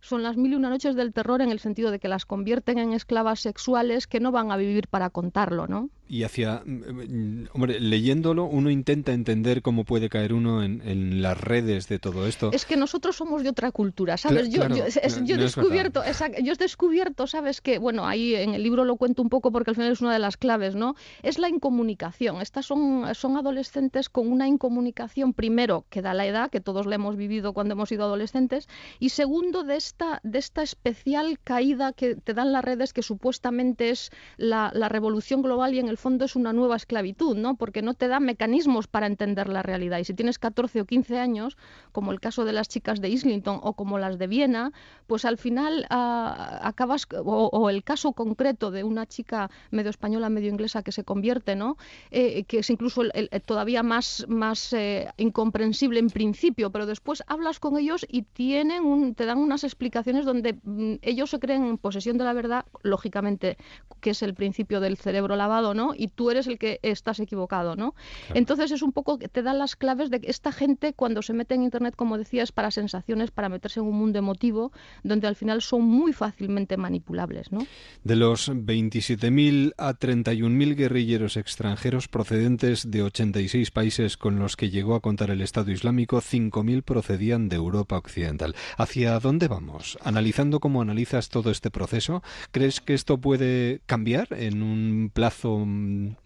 son 0.00 0.22
las 0.22 0.36
mil 0.36 0.52
y 0.52 0.56
una 0.56 0.70
noches 0.70 0.94
del 0.94 1.12
terror 1.12 1.40
en 1.42 1.50
el 1.50 1.58
sentido 1.58 1.90
de 1.90 1.98
que 1.98 2.08
las 2.08 2.26
convierten 2.26 2.78
en 2.78 2.92
esclavas 2.92 3.40
sexuales 3.40 4.06
que 4.06 4.20
no 4.20 4.30
van 4.30 4.52
a 4.52 4.56
vivir 4.56 4.86
para 4.88 5.10
contarlo, 5.10 5.66
¿no? 5.66 5.90
Y 6.10 6.24
hacia, 6.24 6.62
mm, 6.66 7.50
hombre, 7.52 7.78
leyéndolo 7.78 8.44
uno 8.44 8.68
intenta 8.68 9.12
entender 9.12 9.62
cómo 9.62 9.84
puede 9.84 10.08
caer 10.08 10.32
uno 10.32 10.64
en, 10.64 10.80
las 11.22 11.40
redes 11.40 11.88
de 11.88 12.00
todo 12.00 12.26
esto. 12.26 12.50
Es 12.52 12.64
que 12.64 12.76
nosotros 12.76 13.14
somos 13.14 13.44
de 13.44 13.50
otra 13.50 13.70
cultura, 13.70 14.16
¿sabes? 14.16 14.48
yo, 14.48 14.66
yo, 14.68 14.84
he 14.86 15.36
descubierto, 15.36 16.02
yo 16.42 16.52
he 16.52 16.56
descubierto, 16.56 17.26
¿sabes? 17.28 17.60
Que, 17.60 17.78
bueno, 17.78 18.08
ahí 18.08 18.34
en 18.34 18.54
el 18.54 18.62
libro 18.62 18.84
lo 18.84 18.96
cuento 18.96 19.22
un 19.22 19.28
poco 19.28 19.52
porque 19.52 19.70
al 19.70 19.76
final 19.76 19.92
es 19.92 20.00
una 20.00 20.12
de 20.12 20.18
las 20.18 20.36
claves, 20.36 20.74
¿no? 20.74 20.96
Es 21.22 21.38
la 21.38 21.48
incomunicación. 21.48 22.40
Estas 22.40 22.66
son, 22.66 23.14
son 23.14 23.36
adolescentes 23.36 24.08
con 24.08 24.32
una 24.32 24.48
incomunicación, 24.48 25.32
primero, 25.32 25.84
que 25.90 26.02
da 26.02 26.12
la 26.12 26.26
edad, 26.26 26.50
que 26.50 26.60
todos 26.60 26.86
la 26.86 26.96
hemos 26.96 27.16
vivido 27.16 27.52
cuando 27.52 27.74
hemos 27.74 27.88
sido 27.88 28.04
adolescentes, 28.04 28.68
y 28.98 29.10
segundo, 29.10 29.62
de 29.62 29.76
esta, 29.76 30.20
de 30.24 30.40
esta 30.40 30.62
especial 30.62 31.38
caída 31.44 31.92
que 31.92 32.16
te 32.16 32.34
dan 32.34 32.52
las 32.52 32.64
redes, 32.64 32.92
que 32.92 33.02
supuestamente 33.02 33.90
es 33.90 34.10
la, 34.38 34.72
la 34.74 34.88
revolución 34.88 35.42
global 35.42 35.74
y 35.74 35.78
en 35.78 35.88
el 35.88 35.99
fondo 36.00 36.24
es 36.24 36.34
una 36.34 36.52
nueva 36.52 36.76
esclavitud, 36.76 37.36
¿no? 37.36 37.54
Porque 37.54 37.82
no 37.82 37.94
te 37.94 38.08
da 38.08 38.18
mecanismos 38.18 38.88
para 38.88 39.06
entender 39.06 39.48
la 39.48 39.62
realidad. 39.62 39.98
Y 39.98 40.04
si 40.04 40.14
tienes 40.14 40.38
14 40.38 40.80
o 40.80 40.84
15 40.84 41.18
años, 41.18 41.56
como 41.92 42.12
el 42.12 42.20
caso 42.20 42.44
de 42.44 42.52
las 42.52 42.68
chicas 42.68 43.00
de 43.00 43.08
Islington 43.08 43.60
o 43.62 43.74
como 43.74 43.98
las 43.98 44.18
de 44.18 44.26
Viena, 44.26 44.72
pues 45.06 45.24
al 45.24 45.38
final 45.38 45.86
ah, 45.90 46.60
acabas, 46.62 47.06
o, 47.24 47.70
el 47.70 47.84
caso 47.84 48.12
concreto 48.12 48.70
de 48.70 48.82
una 48.84 49.06
chica 49.06 49.50
medio 49.70 49.90
española, 49.90 50.28
medio 50.28 50.48
inglesa 50.50 50.82
que 50.82 50.92
se 50.92 51.04
convierte, 51.04 51.54
¿no? 51.54 51.76
Eh, 52.10 52.44
que 52.44 52.58
es 52.60 52.70
incluso 52.70 53.02
todavía 53.46 53.82
más, 53.82 54.24
más 54.28 54.72
eh, 54.72 55.08
incomprensible 55.16 56.00
en 56.00 56.08
principio, 56.08 56.70
pero 56.70 56.86
después 56.86 57.22
hablas 57.26 57.60
con 57.60 57.76
ellos 57.76 58.06
y 58.08 58.22
tienen 58.22 58.84
un, 58.84 59.14
te 59.14 59.26
dan 59.26 59.38
unas 59.38 59.64
explicaciones 59.64 60.24
donde 60.24 60.58
mm, 60.62 60.94
ellos 61.02 61.30
se 61.30 61.38
creen 61.38 61.64
en 61.66 61.78
posesión 61.78 62.18
de 62.18 62.24
la 62.24 62.32
verdad, 62.32 62.64
lógicamente, 62.82 63.56
que 64.00 64.10
es 64.10 64.22
el 64.22 64.34
principio 64.34 64.80
del 64.80 64.96
cerebro 64.96 65.36
lavado, 65.36 65.74
¿no? 65.74 65.89
Y 65.96 66.08
tú 66.08 66.30
eres 66.30 66.46
el 66.46 66.58
que 66.58 66.80
estás 66.82 67.20
equivocado, 67.20 67.76
¿no? 67.76 67.94
Entonces 68.34 68.70
es 68.70 68.82
un 68.82 68.92
poco 68.92 69.18
que 69.18 69.28
te 69.28 69.42
dan 69.42 69.58
las 69.58 69.76
claves 69.76 70.10
de 70.10 70.20
que 70.20 70.30
esta 70.30 70.52
gente 70.52 70.92
cuando 70.92 71.22
se 71.22 71.32
mete 71.32 71.54
en 71.54 71.62
internet, 71.62 71.94
como 71.96 72.18
decías, 72.18 72.52
para 72.52 72.70
sensaciones, 72.70 73.30
para 73.30 73.48
meterse 73.48 73.80
en 73.80 73.86
un 73.86 73.98
mundo 73.98 74.18
emotivo, 74.18 74.72
donde 75.02 75.26
al 75.26 75.36
final 75.36 75.62
son 75.62 75.82
muy 75.82 76.12
fácilmente 76.12 76.76
manipulables, 76.76 77.52
¿no? 77.52 77.66
De 78.04 78.16
los 78.16 78.50
27.000 78.50 79.74
a 79.76 79.94
31.000 79.94 80.74
guerrilleros 80.76 81.36
extranjeros 81.36 82.08
procedentes 82.08 82.90
de 82.90 83.02
86 83.02 83.70
países 83.70 84.16
con 84.16 84.38
los 84.38 84.56
que 84.56 84.70
llegó 84.70 84.94
a 84.94 85.00
contar 85.00 85.30
el 85.30 85.40
Estado 85.40 85.70
Islámico, 85.70 86.20
5.000 86.20 86.82
procedían 86.82 87.48
de 87.48 87.56
Europa 87.56 87.96
Occidental. 87.96 88.54
¿Hacia 88.76 89.18
dónde 89.18 89.48
vamos? 89.48 89.98
Analizando 90.02 90.60
cómo 90.60 90.82
analizas 90.82 91.28
todo 91.28 91.50
este 91.50 91.70
proceso, 91.70 92.22
¿crees 92.50 92.80
que 92.80 92.94
esto 92.94 93.18
puede 93.18 93.80
cambiar 93.86 94.28
en 94.30 94.62
un 94.62 95.10
plazo 95.12 95.64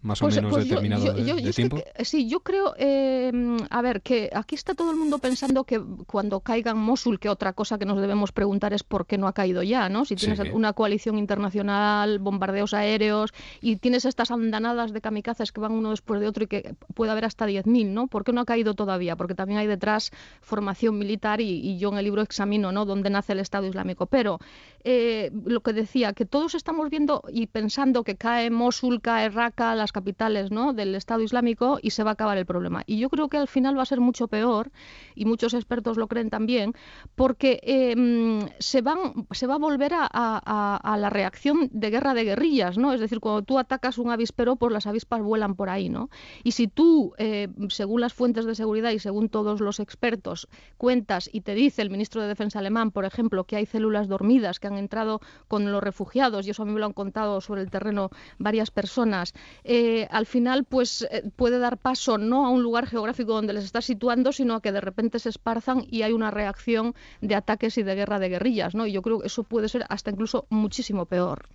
más 0.01 0.21
o 0.21 0.25
pues, 0.25 0.35
menos 0.35 0.51
pues 0.51 0.67
determinado 0.67 1.13
de, 1.13 1.53
tiempo? 1.53 1.77
sí, 1.99 2.27
yo 2.27 2.41
creo, 2.41 2.73
em, 2.77 3.57
a 3.69 3.81
ver, 3.81 4.01
que 4.01 4.29
aquí 4.33 4.55
está 4.55 4.73
todo 4.73 4.91
el 4.91 4.97
mundo 4.97 5.19
pensando 5.19 5.63
que 5.63 5.81
cuando 6.07 6.39
caiga 6.39 6.71
en 6.71 6.77
Mosul, 6.77 7.19
que 7.19 7.29
otra 7.29 7.53
cosa 7.53 7.77
que 7.77 7.85
nos 7.85 7.99
debemos 7.99 8.31
preguntar 8.31 8.73
es 8.73 8.83
por 8.83 9.05
qué 9.05 9.17
no 9.17 9.27
ha 9.27 9.33
caído 9.33 9.63
ya, 9.63 9.89
¿no? 9.89 10.05
Si 10.05 10.15
tienes 10.15 10.39
una 10.53 10.73
coalición 10.73 11.17
internacional, 11.17 12.19
bombardeos 12.19 12.73
aéreos 12.73 13.33
y 13.61 13.77
tienes 13.77 14.05
estas 14.05 14.31
andanadas 14.31 14.93
de 14.93 15.01
kamikazes 15.01 15.51
que 15.51 15.61
van 15.61 15.71
uno 15.71 15.91
después 15.91 16.19
de 16.19 16.27
otro 16.27 16.43
y 16.43 16.47
que 16.47 16.75
puede 16.93 17.11
haber 17.11 17.25
hasta 17.25 17.47
10.000, 17.47 17.87
¿no? 17.87 18.07
¿Por 18.07 18.23
qué 18.23 18.33
no 18.33 18.41
ha 18.41 18.45
caído 18.45 18.73
todavía? 18.73 19.15
Porque 19.15 19.35
también 19.35 19.59
hay 19.59 19.67
detrás 19.67 20.11
formación 20.41 20.97
militar 20.97 21.41
y, 21.41 21.59
y 21.59 21.77
yo 21.77 21.89
en 21.91 21.97
el 21.97 22.05
libro 22.05 22.21
examino, 22.21 22.71
¿no? 22.71 22.85
Dónde 22.85 23.09
nace 23.09 23.33
el 23.33 23.39
Estado 23.39 23.67
Islámico. 23.67 24.05
Pero 24.05 24.39
eh, 24.87 25.31
lo 25.45 25.61
que 25.61 25.73
decía, 25.73 26.13
que 26.13 26.25
todos 26.25 26.53
estamos 26.53 26.91
viendo 26.91 27.23
y 27.27 27.47
pensando 27.47 28.03
que 28.03 28.15
cae 28.15 28.51
Mosul, 28.51 29.01
cae 29.01 29.29
Raqqa, 29.29 29.73
las 29.73 29.91
capitales 29.91 30.51
¿no? 30.51 30.73
del 30.73 30.93
Estado 30.93 31.21
Islámico 31.21 31.79
y 31.81 31.89
se 31.89 32.03
va 32.03 32.11
a 32.11 32.13
acabar 32.13 32.37
el 32.37 32.45
problema. 32.45 32.83
Y 32.85 32.99
yo 32.99 33.09
creo 33.09 33.27
que 33.27 33.37
al 33.37 33.47
final 33.47 33.75
va 33.75 33.81
a 33.81 33.87
ser 33.87 33.99
mucho 33.99 34.27
peor, 34.27 34.71
y 35.15 35.25
muchos 35.25 35.53
expertos 35.53 35.97
lo 35.97 36.07
creen 36.07 36.29
también, 36.29 36.73
porque 37.15 37.59
em, 37.63 38.47
se, 38.59 38.81
va 38.81 38.93
a 38.93 39.57
volver 39.57 39.93
a, 39.95 40.95
la 40.99 41.09
reacción 41.09 41.69
de 41.71 41.89
guerra 41.89 42.13
de 42.13 42.23
guerrillas, 42.23 42.77
¿no? 42.77 42.93
Es 42.93 42.99
decir, 42.99 43.19
cuando 43.19 43.41
tú 43.41 43.57
atacas 43.57 43.97
un 43.97 44.11
avispero, 44.11 44.55
pues 44.55 44.71
las 44.71 44.87
avispas 44.87 45.21
vuelan 45.21 45.55
por 45.55 45.69
ahí, 45.69 45.89
¿no? 45.89 46.09
Y 46.43 46.51
si 46.51 46.67
tú, 46.67 47.13
eh, 47.17 47.47
según 47.69 48.01
las 48.01 48.13
fuentes 48.13 48.45
de 48.45 48.55
seguridad 48.55 48.91
y 48.91 48.99
según 48.99 49.29
todos 49.29 49.61
los 49.61 49.79
expertos, 49.79 50.47
cuentas 50.77 51.29
y 51.31 51.41
te 51.41 51.55
dice 51.55 51.81
el 51.81 51.89
ministro 51.89 52.21
de 52.21 52.27
Defensa 52.27 52.59
alemán, 52.59 52.91
por 52.91 53.05
ejemplo, 53.05 53.45
que 53.45 53.55
hay 53.55 53.65
células 53.65 54.07
dormidas 54.07 54.59
que 54.59 54.67
han 54.67 54.74
entrado 54.77 55.21
con 55.47 55.71
los 55.71 55.83
refugiados, 55.83 56.47
y 56.47 56.51
eso 56.51 56.63
a 56.63 56.65
mí 56.65 56.71
me 56.71 56.79
lo 56.79 56.85
han 56.85 56.93
contado 56.93 57.41
sobre 57.41 57.61
el 57.61 57.69
terreno 57.69 58.09
varias 58.37 58.71
personas, 58.71 59.33
eh, 59.63 60.07
al 60.11 60.25
final 60.25 60.63
pues 60.63 61.07
eh, 61.11 61.23
puede 61.35 61.59
dar 61.59 61.77
paso 61.77 62.17
no 62.17 62.45
a 62.45 62.49
un 62.49 62.63
lugar 62.63 62.87
geográfico 62.87 63.33
donde 63.33 63.53
les 63.53 63.65
está 63.65 63.81
situando, 63.81 64.31
sino 64.31 64.55
a 64.55 64.61
que 64.61 64.71
de 64.71 64.81
repente 64.81 65.19
se 65.19 65.29
esparzan 65.29 65.85
y 65.89 66.01
hay 66.01 66.13
una 66.13 66.31
reacción 66.31 66.95
de 67.21 67.35
ataques 67.35 67.77
y 67.77 67.83
de 67.83 67.95
guerra 67.95 68.19
de 68.19 68.29
guerrillas, 68.29 68.75
¿no? 68.75 68.87
Y 68.87 68.91
yo 68.91 69.01
creo 69.01 69.19
que 69.19 69.27
eso 69.27 69.43
puede 69.43 69.69
ser 69.69 69.85
hasta 69.89 70.11
incluso 70.11 70.45
muchísimo 70.49 71.05
peor. 71.05 71.47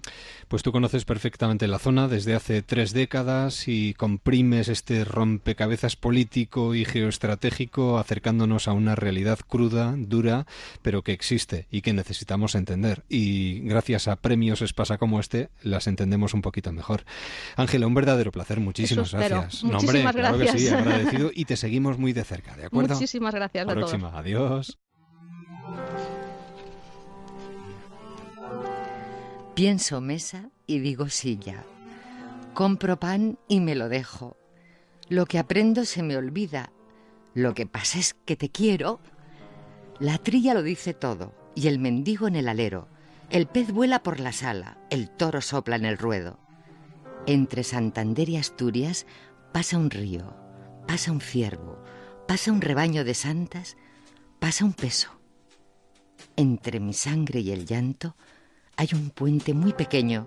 Pues 0.48 0.62
tú 0.62 0.72
conoces 0.72 1.04
perfectamente 1.04 1.68
la 1.68 1.78
zona 1.78 2.08
desde 2.08 2.34
hace 2.34 2.62
tres 2.62 2.92
décadas 2.92 3.68
y 3.68 3.94
comprimes 3.94 4.68
este 4.68 5.04
rompecabezas 5.04 5.96
político 5.96 6.74
y 6.74 6.84
geoestratégico 6.84 7.98
acercándonos 7.98 8.68
a 8.68 8.72
una 8.72 8.94
realidad 8.94 9.38
cruda, 9.46 9.94
dura, 9.96 10.46
pero 10.82 11.02
que 11.02 11.12
existe 11.12 11.66
y 11.70 11.82
que 11.82 11.92
necesitamos 11.92 12.54
entender 12.54 13.04
y 13.10 13.60
gracias 13.60 14.08
a 14.08 14.16
premios 14.16 14.62
Espasa 14.62 14.96
como 14.96 15.20
este 15.20 15.50
las 15.62 15.86
entendemos 15.88 16.32
un 16.32 16.42
poquito 16.42 16.72
mejor. 16.72 17.04
Ángela, 17.56 17.86
un 17.86 17.94
verdadero 17.94 18.30
placer, 18.30 18.60
muchísimas 18.60 19.12
gracias. 19.12 19.64
Muchísimas 19.64 20.14
gracias. 20.14 20.52
que 20.52 20.58
sí, 20.58 20.68
agradecido 20.68 21.30
y 21.34 21.44
te 21.44 21.56
seguimos 21.56 21.98
muy 21.98 22.12
de 22.12 22.24
cerca, 22.24 22.56
¿de 22.56 22.66
acuerdo? 22.66 22.94
Muchísimas 22.94 23.34
gracias 23.34 23.68
a 23.68 23.72
próxima. 23.72 24.16
Adiós. 24.16 24.78
Pienso 29.54 30.00
mesa 30.00 30.50
y 30.66 30.78
digo 30.78 31.08
silla. 31.08 31.64
Compro 32.54 32.98
pan 32.98 33.38
y 33.48 33.60
me 33.60 33.74
lo 33.74 33.88
dejo. 33.88 34.36
Lo 35.08 35.26
que 35.26 35.38
aprendo 35.38 35.84
se 35.84 36.02
me 36.02 36.16
olvida. 36.16 36.72
Lo 37.34 37.54
que 37.54 37.66
pasa 37.66 37.98
es 37.98 38.14
que 38.14 38.36
te 38.36 38.50
quiero. 38.50 39.00
La 39.98 40.18
trilla 40.18 40.54
lo 40.54 40.62
dice 40.62 40.94
todo, 40.94 41.34
y 41.54 41.66
el 41.66 41.78
mendigo 41.78 42.28
en 42.28 42.36
el 42.36 42.48
alero. 42.48 42.88
El 43.30 43.46
pez 43.46 43.70
vuela 43.70 44.02
por 44.02 44.18
la 44.18 44.32
sala, 44.32 44.76
el 44.90 45.08
toro 45.08 45.40
sopla 45.40 45.76
en 45.76 45.84
el 45.84 45.98
ruedo. 45.98 46.40
Entre 47.26 47.62
Santander 47.62 48.28
y 48.28 48.36
Asturias 48.36 49.06
pasa 49.52 49.78
un 49.78 49.88
río, 49.88 50.34
pasa 50.88 51.12
un 51.12 51.20
ciervo, 51.20 51.80
pasa 52.26 52.50
un 52.50 52.60
rebaño 52.60 53.04
de 53.04 53.14
santas, 53.14 53.76
pasa 54.40 54.64
un 54.64 54.72
peso. 54.72 55.10
Entre 56.34 56.80
mi 56.80 56.92
sangre 56.92 57.38
y 57.38 57.52
el 57.52 57.66
llanto 57.66 58.16
hay 58.76 58.88
un 58.94 59.10
puente 59.10 59.54
muy 59.54 59.74
pequeño 59.74 60.26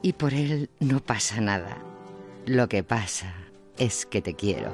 y 0.00 0.14
por 0.14 0.32
él 0.32 0.70
no 0.80 1.00
pasa 1.00 1.38
nada. 1.42 1.76
Lo 2.46 2.66
que 2.66 2.82
pasa 2.82 3.34
es 3.76 4.06
que 4.06 4.22
te 4.22 4.34
quiero. 4.34 4.72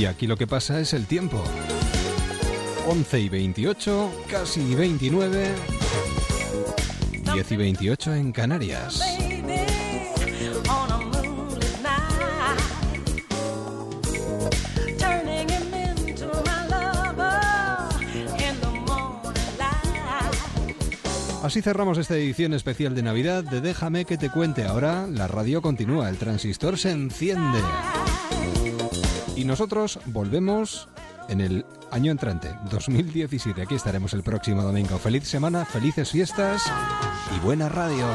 Y 0.00 0.06
aquí 0.06 0.26
lo 0.26 0.38
que 0.38 0.46
pasa 0.46 0.80
es 0.80 0.94
el 0.94 1.04
tiempo. 1.04 1.44
11 2.88 3.20
y 3.20 3.28
28, 3.28 4.10
casi 4.30 4.74
29, 4.74 5.54
10 7.34 7.52
y 7.52 7.56
28 7.56 8.14
en 8.14 8.32
Canarias. 8.32 9.02
Así 21.42 21.60
cerramos 21.60 21.98
esta 21.98 22.16
edición 22.16 22.54
especial 22.54 22.94
de 22.94 23.02
Navidad 23.02 23.44
de 23.44 23.60
Déjame 23.60 24.06
que 24.06 24.16
te 24.16 24.30
cuente. 24.30 24.64
Ahora 24.64 25.06
la 25.06 25.28
radio 25.28 25.60
continúa, 25.60 26.08
el 26.08 26.16
transistor 26.16 26.78
se 26.78 26.90
enciende. 26.90 27.60
Y 29.40 29.44
nosotros 29.46 29.98
volvemos 30.04 30.86
en 31.30 31.40
el 31.40 31.64
año 31.90 32.12
entrante, 32.12 32.54
2017. 32.70 33.62
Aquí 33.62 33.74
estaremos 33.74 34.12
el 34.12 34.22
próximo 34.22 34.62
domingo. 34.62 34.98
Feliz 34.98 35.26
semana, 35.26 35.64
felices 35.64 36.10
fiestas 36.10 36.70
y 37.34 37.40
buena 37.40 37.70
radio. 37.70 38.06